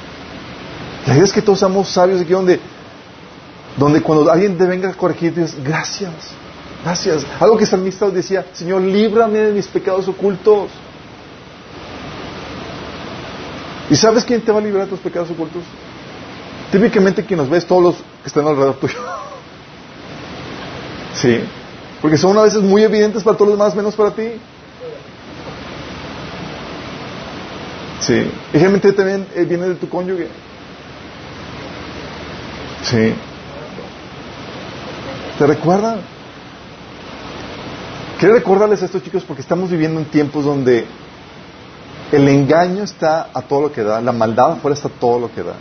La 1.07 1.15
idea 1.15 1.25
es 1.25 1.33
que 1.33 1.43
todos 1.43 1.59
somos 1.59 1.89
sabios 1.89 2.21
aquí 2.21 2.33
donde, 2.33 2.61
donde 3.77 4.01
cuando 4.01 4.31
alguien 4.31 4.57
te 4.57 4.65
venga 4.67 4.89
a 4.89 4.95
corregir, 4.95 5.35
dices, 5.35 5.57
gracias, 5.63 6.13
gracias. 6.85 7.27
Algo 7.41 7.57
que 7.57 7.67
salmista 7.67 8.09
decía, 8.09 8.47
Señor, 8.53 8.83
líbrame 8.83 9.39
de 9.39 9.53
mis 9.53 9.67
pecados 9.67 10.07
ocultos. 10.07 10.71
¿Y 13.91 13.97
sabes 13.97 14.25
quién 14.25 14.41
te 14.41 14.53
va 14.53 14.59
a 14.59 14.63
librar 14.63 14.85
de 14.85 14.91
tus 14.91 15.01
pecados 15.01 15.31
ocultos? 15.31 15.63
Típicamente 16.71 17.25
quien 17.25 17.39
nos 17.39 17.51
ves, 17.51 17.67
todos 17.67 17.83
los 17.83 17.95
que 17.97 18.27
están 18.27 18.47
alrededor 18.47 18.77
tuyo. 18.77 18.99
Sí. 21.15 21.41
Porque 22.01 22.17
son 22.17 22.37
a 22.39 22.43
veces 22.43 22.63
muy 22.63 22.83
evidentes 22.83 23.23
para 23.23 23.37
todos 23.37 23.51
los 23.51 23.59
demás, 23.59 23.77
menos 23.77 23.95
para 23.95 24.11
ti. 24.13 24.29
Sí. 28.01 28.15
Y 28.15 28.53
generalmente 28.53 28.93
también 28.93 29.27
eh, 29.35 29.45
viene 29.45 29.69
de 29.69 29.75
tu 29.75 29.89
cónyuge. 29.89 30.29
Sí. 32.83 33.15
¿Te 35.39 35.47
recuerdan? 35.47 36.01
Quiero 38.19 38.35
recordarles 38.35 38.83
a 38.83 38.85
estos 38.85 39.03
chicos 39.03 39.25
porque 39.25 39.43
estamos 39.43 39.71
viviendo 39.71 39.99
en 39.99 40.07
tiempos 40.07 40.45
donde 40.45 40.87
el 42.13 42.29
engaño 42.29 42.85
está 42.85 43.31
a 43.33 43.43
todo 43.43 43.63
lo 43.63 43.73
que 43.73 43.83
da, 43.83 44.01
la 44.01 44.13
maldad 44.13 44.53
afuera 44.53 44.75
está 44.75 44.89
a 44.89 44.93
todo 44.93 45.19
lo 45.19 45.35
que 45.35 45.43
da. 45.43 45.55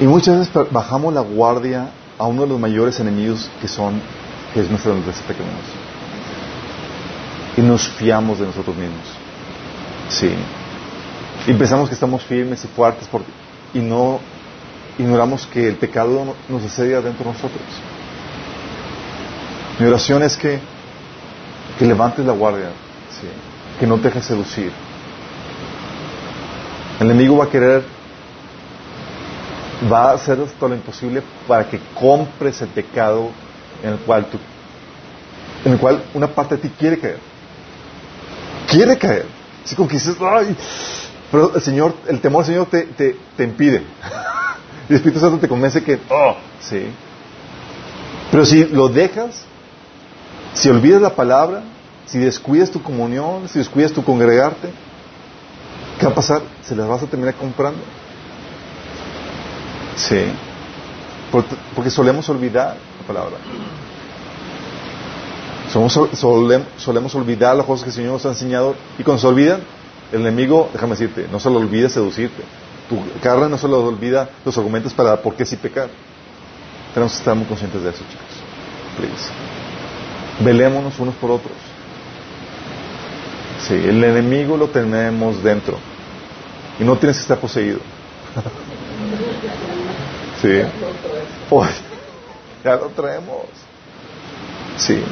Y 0.00 0.04
muchas 0.06 0.38
veces 0.38 0.72
bajamos 0.72 1.14
la 1.14 1.20
guardia 1.20 1.90
a 2.18 2.26
uno 2.26 2.42
de 2.42 2.48
los 2.48 2.58
mayores 2.58 2.98
enemigos 2.98 3.48
que 3.60 3.68
son, 3.68 4.00
que 4.52 4.60
es 4.60 4.70
nuestra 4.70 4.92
naturaleza 4.92 5.22
pequeños. 5.26 5.52
Y 7.56 7.60
nos 7.60 7.88
fiamos 7.88 8.40
de 8.40 8.46
nosotros 8.46 8.74
mismos. 8.74 9.06
Sí. 10.08 10.30
Y 11.46 11.52
pensamos 11.54 11.88
que 11.88 11.94
estamos 11.94 12.22
firmes 12.24 12.64
y 12.64 12.68
fuertes 12.68 13.08
y 13.72 13.78
no 13.78 14.18
ignoramos 14.98 15.46
que 15.46 15.68
el 15.68 15.76
pecado 15.76 16.34
nos 16.48 16.64
asedia 16.64 17.00
dentro 17.00 17.24
de 17.24 17.32
nosotros. 17.32 17.62
Mi 19.78 19.86
oración 19.86 20.22
es 20.22 20.36
que, 20.36 20.60
que 21.78 21.84
levantes 21.84 22.24
la 22.24 22.32
guardia, 22.32 22.70
que 23.78 23.86
no 23.86 23.96
te 23.96 24.04
dejes 24.04 24.24
seducir. 24.24 24.70
El 27.00 27.10
enemigo 27.10 27.38
va 27.38 27.44
a 27.46 27.50
querer, 27.50 27.82
va 29.92 30.10
a 30.10 30.14
hacer 30.14 30.38
todo 30.58 30.68
lo 30.68 30.76
imposible 30.76 31.22
para 31.48 31.68
que 31.68 31.80
compres 31.98 32.62
el 32.62 32.68
pecado 32.68 33.30
en 33.82 33.90
el 33.90 33.98
cual 33.98 34.26
tú, 34.26 34.38
en 35.64 35.72
el 35.72 35.78
cual 35.78 36.04
una 36.14 36.28
parte 36.28 36.56
de 36.56 36.62
ti 36.62 36.72
quiere 36.78 36.98
caer. 36.98 37.18
Quiere 38.68 38.96
caer. 38.96 39.26
Así 39.64 39.74
como 39.74 39.88
que 39.88 39.94
dices, 39.94 40.16
ay, 40.20 40.56
pero 41.32 41.52
el 41.54 41.60
Señor, 41.60 41.94
el 42.06 42.20
temor 42.20 42.44
del 42.44 42.54
Señor 42.54 42.66
te, 42.66 42.82
te, 42.84 43.16
te 43.36 43.42
impide. 43.42 43.82
y 44.88 44.92
el 44.92 44.96
Espíritu 44.96 45.20
Santo 45.20 45.38
te 45.38 45.48
convence 45.48 45.82
que, 45.82 45.98
oh, 46.10 46.36
sí. 46.60 46.86
Pero 48.30 48.44
si 48.44 48.64
lo 48.64 48.88
dejas, 48.88 49.44
si 50.54 50.68
olvidas 50.68 51.00
la 51.00 51.14
palabra, 51.14 51.62
si 52.06 52.18
descuidas 52.18 52.70
tu 52.70 52.82
comunión, 52.82 53.48
si 53.48 53.58
descuidas 53.58 53.92
tu 53.92 54.04
congregarte, 54.04 54.70
¿qué 55.98 56.06
va 56.06 56.12
a 56.12 56.14
pasar? 56.14 56.42
Se 56.62 56.76
las 56.76 56.86
vas 56.86 57.02
a 57.02 57.06
terminar 57.06 57.34
comprando. 57.34 57.80
Sí. 59.96 60.24
Porque 61.74 61.90
solemos 61.90 62.28
olvidar 62.28 62.76
la 63.00 63.06
palabra. 63.06 63.36
solemos, 66.76 67.14
olvidar 67.14 67.56
las 67.56 67.66
cosas 67.66 67.84
que 67.84 67.90
el 67.90 67.96
Señor 67.96 68.12
nos 68.12 68.26
ha 68.26 68.28
enseñado 68.28 68.74
y 68.98 69.02
cuando 69.02 69.20
se 69.20 69.26
olvidan, 69.26 69.60
el 70.12 70.20
enemigo, 70.20 70.68
déjame 70.72 70.92
decirte, 70.92 71.26
no 71.32 71.40
se 71.40 71.50
lo 71.50 71.58
olvida 71.58 71.88
seducirte. 71.88 72.42
Tu 72.88 73.20
carne 73.20 73.48
no 73.48 73.56
se 73.56 73.66
lo 73.66 73.84
olvida 73.84 74.28
los 74.44 74.56
argumentos 74.58 74.92
para 74.92 75.20
por 75.20 75.34
qué 75.34 75.46
sí 75.46 75.56
pecar. 75.56 75.88
Tenemos 76.92 77.12
que 77.12 77.18
estar 77.18 77.34
muy 77.34 77.46
conscientes 77.46 77.82
de 77.82 77.90
eso, 77.90 78.04
chicos. 78.10 78.26
Please. 78.96 79.30
Velémonos 80.40 80.98
unos 80.98 81.14
por 81.16 81.30
otros. 81.30 81.52
Sí, 83.66 83.74
el 83.74 84.02
enemigo 84.04 84.56
lo 84.56 84.68
tenemos 84.68 85.42
dentro. 85.42 85.78
Y 86.78 86.84
no 86.84 86.96
tienes 86.96 87.16
que 87.16 87.22
estar 87.22 87.38
poseído. 87.38 87.78
sí. 90.42 90.62
ya 92.64 92.76
lo 92.76 92.88
traemos. 92.88 93.46
Sí. 94.76 95.02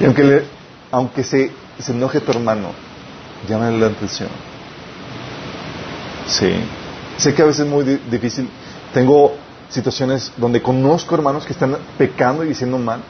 Y 0.00 0.04
aunque, 0.04 0.24
le, 0.24 0.44
aunque 0.90 1.24
se, 1.24 1.52
se 1.78 1.92
enoje 1.92 2.20
tu 2.20 2.32
hermano, 2.32 2.72
llámale 3.48 3.78
la 3.78 3.86
atención. 3.86 4.28
Sí. 6.26 6.52
Sé 7.16 7.34
que 7.34 7.42
a 7.42 7.46
veces 7.46 7.66
es 7.66 7.70
muy 7.70 7.84
difícil. 8.10 8.48
Tengo 8.92 9.34
situaciones 9.68 10.32
donde 10.36 10.60
conozco 10.60 11.14
hermanos 11.14 11.46
que 11.46 11.52
están 11.52 11.76
pecando 11.96 12.44
y 12.44 12.48
diciendo 12.48 12.78
mal 12.78 13.00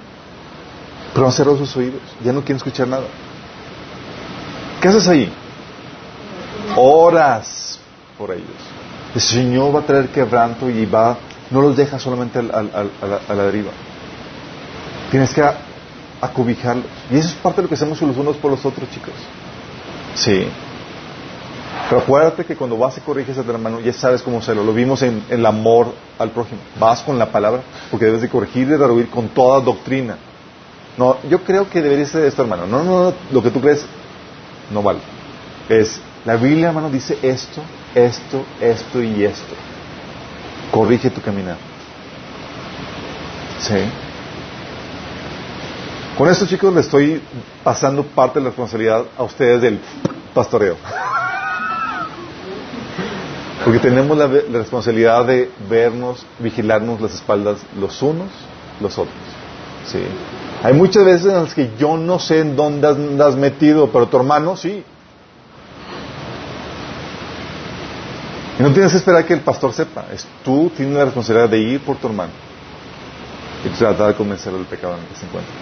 pero 1.13 1.27
han 1.27 1.33
cerrado 1.33 1.59
sus 1.59 1.77
oídos, 1.77 2.01
ya 2.25 2.33
no 2.33 2.41
quieren 2.41 2.57
escuchar 2.57 2.89
nada. 2.89 3.05
¿Qué 4.81 4.89
haces 4.89 5.07
ahí? 5.09 5.33
Horas 6.77 7.79
por 8.17 8.33
ellos. 8.33 8.47
El 9.15 9.21
Señor 9.21 9.75
va 9.75 9.81
a 9.81 9.87
traer 9.87 10.09
quebranto 10.09 10.71
y 10.71 10.87
va, 10.87 11.19
no 11.51 11.61
los 11.61 11.77
deja 11.77 11.99
solamente 11.99 12.39
a, 12.39 12.43
la, 12.43 13.45
deriva. 13.45 13.71
Tienes 15.11 15.35
que 15.35 15.45
acobijarlos. 16.21 16.87
Y 17.11 17.19
eso 17.19 17.29
es 17.29 17.35
parte 17.35 17.57
de 17.57 17.63
lo 17.65 17.69
que 17.69 17.75
hacemos 17.75 18.01
los 18.01 18.17
unos 18.17 18.37
por 18.37 18.51
los 18.51 18.65
otros, 18.65 18.89
chicos. 18.91 19.13
Sí. 20.15 20.47
Pero 21.93 22.05
acuérdate 22.05 22.47
que 22.47 22.57
cuando 22.57 22.79
vas 22.79 22.97
y 22.97 23.03
corriges 23.03 23.37
a 23.37 23.43
tu 23.43 23.51
hermano, 23.51 23.79
ya 23.79 23.93
sabes 23.93 24.23
cómo 24.23 24.39
hacerlo. 24.39 24.65
Lo 24.65 24.73
vimos 24.73 25.03
en, 25.03 25.23
el 25.29 25.45
amor 25.45 25.89
al 26.19 26.31
prójimo. 26.31 26.59
Vas 26.81 27.03
con 27.03 27.19
la 27.19 27.31
palabra, 27.31 27.61
porque 27.91 28.07
debes 28.07 28.23
de 28.23 28.31
corregir 28.31 28.63
y 28.63 28.71
de 28.71 29.07
con 29.09 29.29
toda 29.29 29.61
doctrina. 29.61 30.17
No, 30.97 31.19
yo 31.29 31.45
creo 31.45 31.69
que 31.69 31.83
debería 31.83 32.07
ser 32.07 32.25
esto, 32.25 32.41
hermano. 32.41 32.67
No, 32.67 32.83
no, 32.83 33.05
no, 33.11 33.15
lo 33.31 33.43
que 33.43 33.51
tú 33.51 33.61
crees 33.61 33.85
no 34.73 34.83
vale. 34.83 35.01
Es, 35.69 36.01
la 36.25 36.37
Biblia, 36.37 36.69
hermano, 36.69 36.89
dice 36.89 37.19
esto, 37.21 37.61
esto, 37.95 38.43
esto 38.59 39.03
y 39.03 39.25
esto. 39.25 39.55
Corrige 40.71 41.11
tu 41.11 41.21
caminar. 41.21 41.59
¿Sí? 43.61 43.77
Con 46.17 46.27
esto, 46.31 46.47
chicos, 46.47 46.73
le 46.73 46.81
estoy 46.81 47.21
pasando 47.63 48.03
parte 48.03 48.39
de 48.39 48.45
la 48.45 48.49
responsabilidad 48.49 49.05
a 49.19 49.23
ustedes 49.25 49.61
del 49.61 49.79
pastoreo. 50.33 50.79
Porque 53.65 53.79
tenemos 53.79 54.19
la, 54.19 54.27
responsabilidad 54.27 55.25
de 55.25 55.51
vernos, 55.69 56.27
vigilarnos 56.39 57.01
las 57.01 57.15
espaldas 57.15 57.61
los 57.79 58.03
unos, 58.03 58.29
los 58.81 58.99
otros. 58.99 59.15
¿Sí? 59.87 60.03
Hay 60.63 60.75
muchas 60.75 61.05
veces 61.05 61.27
en 61.27 61.43
las 61.43 61.55
que 61.55 61.71
yo 61.79 61.97
no 61.97 62.19
sé 62.19 62.41
en 62.41 62.57
dónde 62.57 63.23
has 63.23 63.37
metido, 63.37 63.91
pero 63.91 64.07
tu 64.07 64.17
hermano 64.17 64.57
sí. 64.57 64.85
Y 68.59 68.63
no 68.63 68.73
tienes 68.73 68.93
que 68.93 68.99
esperar 68.99 69.25
que 69.25 69.35
el 69.35 69.41
pastor 69.41 69.73
sepa. 69.73 70.07
Es 70.13 70.27
tú 70.45 70.71
tienes 70.77 70.95
la 70.95 71.05
responsabilidad 71.05 71.49
de 71.49 71.59
ir 71.59 71.81
por 71.81 71.97
tu 71.97 72.09
hermano 72.09 72.33
y 73.65 73.69
tratar 73.71 74.09
de 74.09 74.15
convencerlo 74.15 74.59
del 74.59 74.67
pecado 74.67 74.95
en 74.95 75.01
el 75.01 75.07
que 75.07 75.15
se 75.15 75.27
encuentra. 75.27 75.55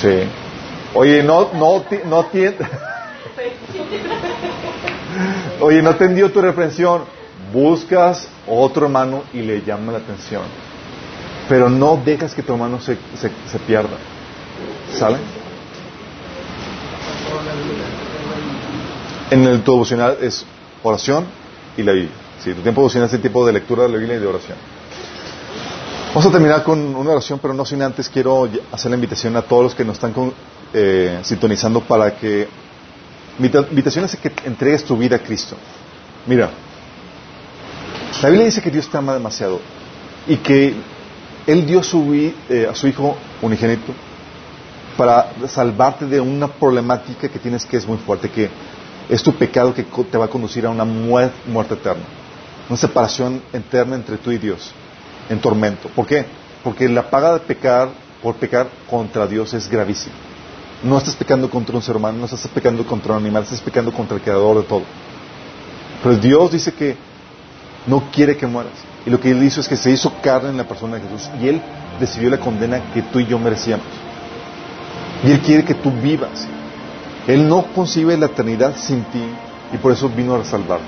Sí. 0.00 0.28
Oye, 0.94 1.22
no, 1.22 1.50
no, 1.54 1.84
no 2.04 2.24
tiene. 2.24 2.56
Oye, 5.60 5.82
no 5.82 5.90
atendió 5.90 6.30
tu 6.30 6.40
reprensión. 6.40 7.02
Buscas 7.52 8.28
otro 8.46 8.86
hermano 8.86 9.24
y 9.32 9.42
le 9.42 9.62
llama 9.62 9.92
la 9.92 9.98
atención 9.98 10.42
pero 11.50 11.68
no 11.68 12.00
dejas 12.04 12.32
que 12.32 12.44
tu 12.44 12.52
hermano 12.52 12.80
se, 12.80 12.96
se, 13.20 13.58
pierda. 13.66 13.98
¿Saben? 14.96 15.18
En 19.32 19.42
el 19.42 19.60
tu 19.62 19.72
devocional 19.72 20.18
es 20.20 20.46
oración 20.84 21.24
y 21.76 21.82
la 21.82 21.90
Biblia. 21.90 22.12
Sí, 22.38 22.54
tu 22.54 22.60
tiempo 22.60 22.82
devocional 22.82 23.08
es 23.08 23.14
el 23.14 23.20
tipo 23.20 23.44
de 23.44 23.52
lectura 23.52 23.82
de 23.82 23.88
la 23.88 23.96
Biblia 23.96 24.16
y 24.16 24.20
de 24.20 24.26
oración. 24.28 24.56
Vamos 26.10 26.26
a 26.26 26.30
terminar 26.30 26.62
con 26.62 26.94
una 26.94 27.10
oración, 27.10 27.40
pero 27.42 27.52
no 27.52 27.64
sin 27.64 27.82
antes 27.82 28.08
quiero 28.08 28.48
hacer 28.70 28.92
la 28.92 28.94
invitación 28.94 29.36
a 29.36 29.42
todos 29.42 29.64
los 29.64 29.74
que 29.74 29.84
nos 29.84 29.94
están 29.94 30.14
eh, 30.72 31.18
sintonizando 31.24 31.80
para 31.80 32.14
que 32.14 32.46
mi 33.38 33.48
invitación 33.48 34.04
es 34.04 34.16
que 34.16 34.32
entregues 34.44 34.84
tu 34.84 34.96
vida 34.96 35.16
a 35.16 35.18
Cristo. 35.18 35.56
Mira, 36.26 36.50
la 38.22 38.28
Biblia 38.28 38.46
dice 38.46 38.60
que 38.60 38.70
Dios 38.70 38.88
te 38.88 38.98
ama 38.98 39.14
demasiado 39.14 39.60
y 40.26 40.36
que 40.36 40.74
él 41.46 41.66
dio 41.66 41.80
eh, 42.48 42.68
a 42.70 42.74
su 42.74 42.86
Hijo 42.86 43.16
unigénito 43.40 43.94
para 44.96 45.32
salvarte 45.48 46.04
de 46.04 46.20
una 46.20 46.48
problemática 46.48 47.28
que 47.28 47.38
tienes 47.38 47.64
que 47.64 47.78
es 47.78 47.86
muy 47.86 47.96
fuerte, 47.98 48.28
que 48.28 48.50
es 49.08 49.22
tu 49.22 49.32
pecado 49.34 49.72
que 49.72 49.82
te 49.82 50.18
va 50.18 50.26
a 50.26 50.28
conducir 50.28 50.66
a 50.66 50.70
una 50.70 50.84
muerte, 50.84 51.74
eterna, 51.74 52.04
una 52.68 52.76
separación 52.76 53.42
eterna 53.52 53.96
entre 53.96 54.18
tú 54.18 54.30
y 54.30 54.38
Dios, 54.38 54.72
en 55.28 55.40
tormento. 55.40 55.88
¿Por 55.88 56.06
qué? 56.06 56.26
Porque 56.62 56.88
la 56.88 57.08
paga 57.08 57.32
de 57.32 57.40
pecar 57.40 57.88
por 58.22 58.34
pecar 58.34 58.68
contra 58.88 59.26
Dios 59.26 59.54
es 59.54 59.68
gravísima. 59.68 60.14
No 60.82 60.96
estás 60.96 61.14
pecando 61.14 61.50
contra 61.50 61.76
un 61.76 61.82
ser 61.82 61.96
humano, 61.96 62.18
no 62.18 62.24
estás 62.24 62.46
pecando 62.48 62.86
contra 62.86 63.12
un 63.12 63.18
animal, 63.20 63.42
estás 63.42 63.60
pecando 63.60 63.92
contra 63.92 64.16
el 64.16 64.22
creador 64.22 64.58
de 64.58 64.62
todo. 64.62 64.82
Pero 66.02 66.16
Dios 66.16 66.52
dice 66.52 66.72
que 66.72 66.96
no 67.86 68.04
quiere 68.10 68.36
que 68.36 68.46
mueras. 68.46 68.72
Y 69.04 69.10
lo 69.10 69.20
que 69.20 69.30
Él 69.30 69.42
hizo 69.42 69.60
es 69.60 69.68
que 69.68 69.76
se 69.76 69.90
hizo 69.90 70.12
carne 70.22 70.50
en 70.50 70.56
la 70.56 70.64
persona 70.64 70.96
de 70.96 71.02
Jesús 71.02 71.30
y 71.40 71.48
Él 71.48 71.60
recibió 71.98 72.30
la 72.30 72.38
condena 72.38 72.92
que 72.92 73.02
tú 73.02 73.20
y 73.20 73.26
yo 73.26 73.38
merecíamos. 73.38 73.86
Y 75.24 75.32
Él 75.32 75.40
quiere 75.40 75.64
que 75.64 75.74
tú 75.74 75.90
vivas. 75.90 76.46
Él 77.26 77.48
no 77.48 77.64
concibe 77.74 78.16
la 78.16 78.26
eternidad 78.26 78.74
sin 78.76 79.04
ti 79.04 79.22
y 79.72 79.76
por 79.78 79.92
eso 79.92 80.08
vino 80.08 80.34
a 80.34 80.44
salvarte. 80.44 80.86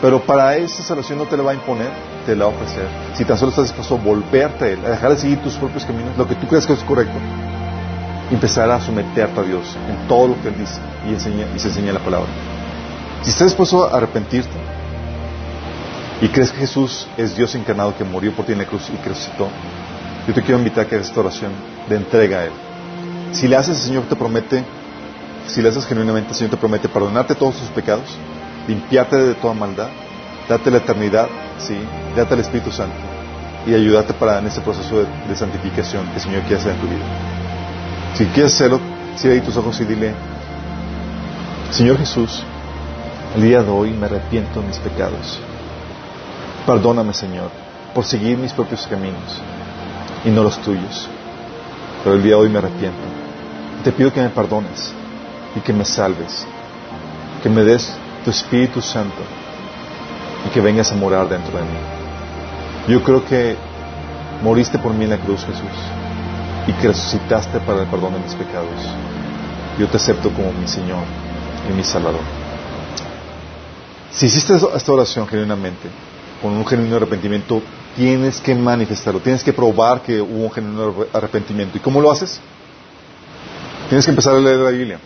Pero 0.00 0.20
para 0.20 0.56
esa 0.56 0.82
salvación 0.82 1.18
no 1.18 1.24
te 1.24 1.36
la 1.36 1.42
va 1.42 1.52
a 1.52 1.54
imponer, 1.54 1.90
te 2.26 2.34
la 2.34 2.46
va 2.46 2.52
a 2.52 2.54
ofrecer. 2.54 2.86
Si 3.14 3.24
tan 3.24 3.38
solo 3.38 3.50
estás 3.50 3.66
dispuesto 3.66 3.94
a 3.94 3.98
volverte 3.98 4.64
a 4.64 4.68
Él, 4.68 4.80
a 4.84 4.90
dejar 4.90 5.10
de 5.10 5.18
seguir 5.18 5.42
tus 5.42 5.54
propios 5.54 5.84
caminos, 5.84 6.16
lo 6.16 6.26
que 6.26 6.34
tú 6.34 6.46
crees 6.46 6.66
que 6.66 6.72
es 6.72 6.82
correcto, 6.82 7.14
empezar 8.34 8.70
a 8.70 8.80
someterte 8.80 9.40
a 9.40 9.42
Dios 9.42 9.76
en 9.88 10.08
todo 10.08 10.28
lo 10.28 10.42
que 10.42 10.48
Él 10.48 10.58
dice 10.58 10.80
y, 11.08 11.14
enseña, 11.14 11.46
y 11.54 11.58
se 11.58 11.68
enseña 11.68 11.88
en 11.88 11.94
la 11.94 12.00
palabra. 12.00 12.28
Si 13.22 13.30
estás 13.30 13.48
dispuesto 13.48 13.84
a 13.84 13.96
arrepentirte 13.96 14.56
y 16.20 16.28
crees 16.28 16.50
que 16.50 16.58
Jesús 16.58 17.06
es 17.16 17.36
Dios 17.36 17.54
encarnado 17.54 17.96
que 17.96 18.04
murió 18.04 18.32
por 18.32 18.44
ti 18.44 18.52
en 18.52 18.58
la 18.58 18.66
cruz 18.66 18.90
y 18.92 18.96
que 18.98 19.08
resucitó, 19.08 19.48
yo 20.26 20.34
te 20.34 20.42
quiero 20.42 20.58
invitar 20.58 20.84
a 20.84 20.88
que 20.88 20.96
hagas 20.96 21.08
esta 21.08 21.20
oración 21.20 21.52
de 21.88 21.96
entrega 21.96 22.40
a 22.40 22.44
Él. 22.44 22.52
Si 23.32 23.48
le 23.48 23.56
haces, 23.56 23.78
el 23.78 23.86
Señor 23.86 24.04
te 24.04 24.16
promete, 24.16 24.64
si 25.46 25.62
le 25.62 25.68
haces 25.68 25.86
genuinamente, 25.86 26.30
el 26.30 26.34
Señor 26.34 26.50
te 26.50 26.56
promete 26.56 26.88
perdonarte 26.88 27.34
todos 27.34 27.56
tus 27.56 27.68
pecados, 27.68 28.16
limpiarte 28.66 29.16
de 29.16 29.34
toda 29.34 29.54
maldad, 29.54 29.88
darte 30.48 30.70
la 30.70 30.78
eternidad, 30.78 31.28
sí, 31.58 31.76
date 32.16 32.34
al 32.34 32.40
Espíritu 32.40 32.70
Santo 32.70 32.96
y 33.66 33.74
ayudarte 33.74 34.12
para 34.14 34.38
en 34.38 34.46
este 34.46 34.60
proceso 34.60 35.00
de, 35.00 35.06
de 35.28 35.36
santificación 35.36 36.06
que 36.08 36.16
el 36.16 36.20
Señor 36.20 36.42
quiere 36.42 36.56
hacer 36.56 36.72
en 36.72 36.80
tu 36.80 36.86
vida. 36.86 37.33
Si 38.14 38.24
quieres 38.26 38.54
hacerlo, 38.54 38.80
cierra 39.16 39.42
tus 39.42 39.56
ojos 39.56 39.80
y 39.80 39.84
dile, 39.84 40.14
Señor 41.72 41.98
Jesús, 41.98 42.44
el 43.34 43.42
día 43.42 43.60
de 43.60 43.70
hoy 43.70 43.90
me 43.90 44.06
arrepiento 44.06 44.60
de 44.60 44.68
mis 44.68 44.78
pecados. 44.78 45.40
Perdóname, 46.64 47.12
Señor, 47.12 47.50
por 47.92 48.04
seguir 48.04 48.38
mis 48.38 48.52
propios 48.52 48.86
caminos 48.86 49.40
y 50.24 50.30
no 50.30 50.44
los 50.44 50.58
tuyos. 50.58 51.08
Pero 52.04 52.14
el 52.14 52.22
día 52.22 52.36
de 52.36 52.42
hoy 52.42 52.48
me 52.48 52.58
arrepiento. 52.58 53.02
Te 53.82 53.90
pido 53.90 54.12
que 54.12 54.22
me 54.22 54.28
perdones 54.28 54.92
y 55.56 55.60
que 55.60 55.72
me 55.72 55.84
salves, 55.84 56.46
que 57.42 57.48
me 57.48 57.64
des 57.64 57.92
tu 58.24 58.30
Espíritu 58.30 58.80
Santo 58.80 59.22
y 60.46 60.50
que 60.50 60.60
vengas 60.60 60.92
a 60.92 60.94
morar 60.94 61.28
dentro 61.28 61.58
de 61.58 61.64
mí. 61.64 61.78
Yo 62.86 63.02
creo 63.02 63.24
que 63.24 63.56
moriste 64.40 64.78
por 64.78 64.94
mí 64.94 65.02
en 65.02 65.10
la 65.10 65.18
cruz, 65.18 65.44
Jesús, 65.44 66.03
y 66.66 66.72
que 66.72 66.88
resucitaste 66.88 67.60
para 67.60 67.82
el 67.82 67.86
perdón 67.88 68.14
de 68.14 68.20
mis 68.20 68.34
pecados. 68.34 68.70
Yo 69.78 69.88
te 69.88 69.96
acepto 69.96 70.30
como 70.30 70.52
mi 70.52 70.66
Señor 70.66 71.04
y 71.68 71.72
mi 71.72 71.84
Salvador. 71.84 72.20
Si 74.10 74.26
hiciste 74.26 74.54
esta 74.54 74.92
oración 74.92 75.26
genuinamente, 75.26 75.88
con 76.40 76.52
un 76.52 76.66
genuino 76.66 76.96
arrepentimiento, 76.96 77.62
tienes 77.96 78.40
que 78.40 78.54
manifestarlo, 78.54 79.20
tienes 79.20 79.42
que 79.42 79.52
probar 79.52 80.02
que 80.02 80.20
hubo 80.20 80.44
un 80.44 80.52
genuino 80.52 81.06
arrepentimiento. 81.12 81.78
¿Y 81.78 81.80
cómo 81.80 82.00
lo 82.00 82.10
haces? 82.10 82.40
Tienes 83.88 84.04
que 84.04 84.10
empezar 84.10 84.34
a 84.34 84.40
leer 84.40 84.58
la 84.58 84.70
Biblia. 84.70 85.00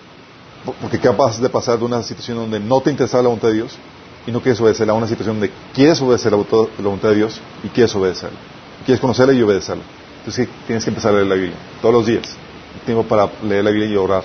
Porque 0.81 0.99
capaz 0.99 1.41
de 1.41 1.49
pasar 1.49 1.79
de 1.79 1.85
una 1.85 2.03
situación 2.03 2.37
donde 2.37 2.61
no 2.61 2.81
te 2.81 2.91
interesa 2.91 3.17
la 3.19 3.25
voluntad 3.25 3.49
de 3.49 3.55
Dios 3.55 3.79
y 4.27 4.33
no 4.33 4.41
quieres 4.41 4.61
obedecerla 4.61 4.93
a 4.93 4.97
una 4.97 5.07
situación 5.07 5.37
donde 5.37 5.53
quieres 5.73 6.01
obedecer 6.03 6.33
la 6.33 6.39
voluntad 6.83 7.09
de 7.11 7.15
Dios 7.15 7.41
y 7.65 7.69
quieres 7.69 7.95
obedecerla. 7.95 8.39
Quieres 8.85 9.01
conocerla 9.01 9.33
y 9.33 9.43
obedecerla. 9.43 9.85
Entonces 10.29 10.47
tienes 10.67 10.85
que 10.85 10.91
empezar 10.91 11.13
a 11.13 11.17
leer 11.17 11.27
la 11.27 11.35
Biblia 11.37 11.57
todos 11.81 11.95
los 11.95 12.07
días. 12.07 12.37
Tengo 12.85 13.03
para 13.03 13.31
leer 13.43 13.65
la 13.65 13.71
Biblia 13.71 13.89
y 13.89 13.97
orar. 13.97 14.23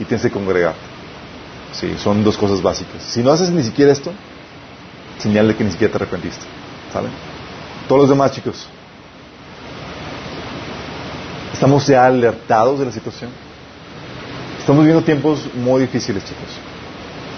Y 0.00 0.04
tienes 0.04 0.20
que 0.20 0.32
congregar. 0.32 0.74
Sí, 1.72 1.94
son 2.02 2.24
dos 2.24 2.36
cosas 2.36 2.60
básicas. 2.60 3.00
Si 3.04 3.22
no 3.22 3.30
haces 3.30 3.48
ni 3.50 3.62
siquiera 3.62 3.92
esto, 3.92 4.12
señal 5.20 5.46
de 5.46 5.54
que 5.54 5.62
ni 5.62 5.70
siquiera 5.70 5.92
te 5.92 5.98
arrepentiste. 5.98 6.44
¿Saben? 6.92 7.12
Todos 7.86 8.00
los 8.00 8.10
demás, 8.10 8.32
chicos. 8.32 8.66
¿Estamos 11.52 11.86
ya 11.86 12.04
alertados 12.04 12.80
de 12.80 12.86
la 12.86 12.92
situación? 12.92 13.30
Estamos 14.58 14.82
viviendo 14.82 15.04
tiempos 15.04 15.46
muy 15.54 15.82
difíciles, 15.82 16.24
chicos. 16.24 16.48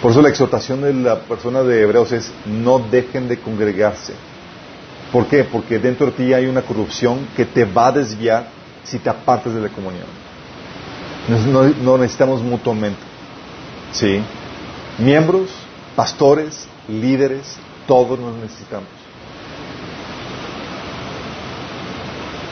Por 0.00 0.12
eso 0.12 0.22
la 0.22 0.30
exhortación 0.30 0.80
de 0.80 0.94
la 0.94 1.18
persona 1.18 1.62
de 1.62 1.82
Hebreos 1.82 2.12
es 2.12 2.32
no 2.46 2.78
dejen 2.78 3.28
de 3.28 3.38
congregarse. 3.38 4.14
¿Por 5.12 5.26
qué? 5.26 5.44
Porque 5.44 5.78
dentro 5.78 6.06
de 6.06 6.12
ti 6.12 6.32
hay 6.32 6.46
una 6.46 6.62
corrupción 6.62 7.26
que 7.36 7.44
te 7.44 7.64
va 7.64 7.88
a 7.88 7.92
desviar 7.92 8.48
si 8.84 8.98
te 8.98 9.10
apartas 9.10 9.54
de 9.54 9.60
la 9.60 9.68
comunión. 9.68 10.06
No, 11.82 11.98
necesitamos 11.98 12.42
mutuamente. 12.42 13.00
¿Sí? 13.92 14.20
Miembros, 14.98 15.50
pastores, 15.96 16.66
líderes, 16.88 17.58
todos 17.86 18.18
nos 18.18 18.36
necesitamos. 18.36 18.88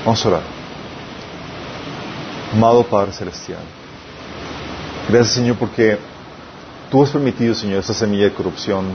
Vamos 0.04 0.24
a 0.24 0.28
orar. 0.28 0.58
Amado 2.52 2.82
Padre 2.82 3.12
Celestial, 3.12 3.60
gracias 5.06 5.34
Señor 5.34 5.56
porque 5.56 5.98
tú 6.90 7.02
has 7.02 7.10
permitido, 7.10 7.54
Señor, 7.54 7.80
esta 7.80 7.92
semilla 7.92 8.24
de 8.24 8.32
corrupción 8.32 8.86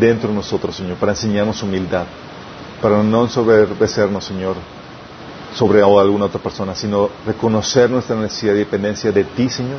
dentro 0.00 0.30
de 0.30 0.34
nosotros, 0.34 0.74
Señor, 0.74 0.96
para 0.96 1.12
enseñarnos 1.12 1.62
humildad, 1.62 2.04
para 2.80 3.02
no 3.02 3.28
sobrevecernos, 3.28 4.24
Señor, 4.24 4.56
sobre 5.54 5.82
alguna 5.82 6.26
otra 6.26 6.40
persona, 6.40 6.74
sino 6.74 7.08
reconocer 7.24 7.90
nuestra 7.90 8.16
necesidad 8.16 8.54
y 8.54 8.58
dependencia 8.58 9.10
de 9.12 9.24
ti, 9.24 9.48
Señor, 9.48 9.78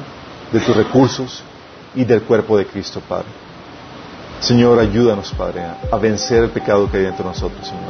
de 0.51 0.59
tus 0.59 0.75
recursos 0.75 1.43
y 1.95 2.03
del 2.03 2.23
cuerpo 2.23 2.57
de 2.57 2.65
Cristo, 2.65 3.01
Padre. 3.07 3.27
Señor, 4.39 4.79
ayúdanos, 4.79 5.31
Padre, 5.31 5.63
a 5.91 5.97
vencer 5.97 6.43
el 6.43 6.49
pecado 6.49 6.89
que 6.89 6.97
hay 6.97 7.03
dentro 7.03 7.23
de 7.25 7.31
nosotros, 7.31 7.67
Señor. 7.67 7.83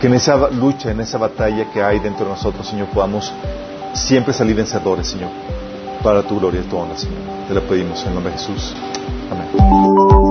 Que 0.00 0.06
en 0.06 0.14
esa 0.14 0.48
lucha, 0.50 0.90
en 0.90 1.00
esa 1.00 1.18
batalla 1.18 1.70
que 1.70 1.82
hay 1.82 1.98
dentro 1.98 2.24
de 2.24 2.32
nosotros, 2.32 2.66
Señor, 2.66 2.88
podamos 2.88 3.32
siempre 3.94 4.32
salir 4.32 4.56
vencedores, 4.56 5.06
Señor, 5.06 5.30
para 6.02 6.22
tu 6.22 6.38
gloria 6.38 6.60
y 6.60 6.64
tu 6.64 6.76
honra, 6.76 6.96
Señor. 6.96 7.18
Te 7.48 7.54
lo 7.54 7.62
pedimos 7.62 8.00
en 8.02 8.08
el 8.08 8.14
nombre 8.14 8.32
de 8.32 8.38
Jesús. 8.38 8.74
Amén. 9.30 10.21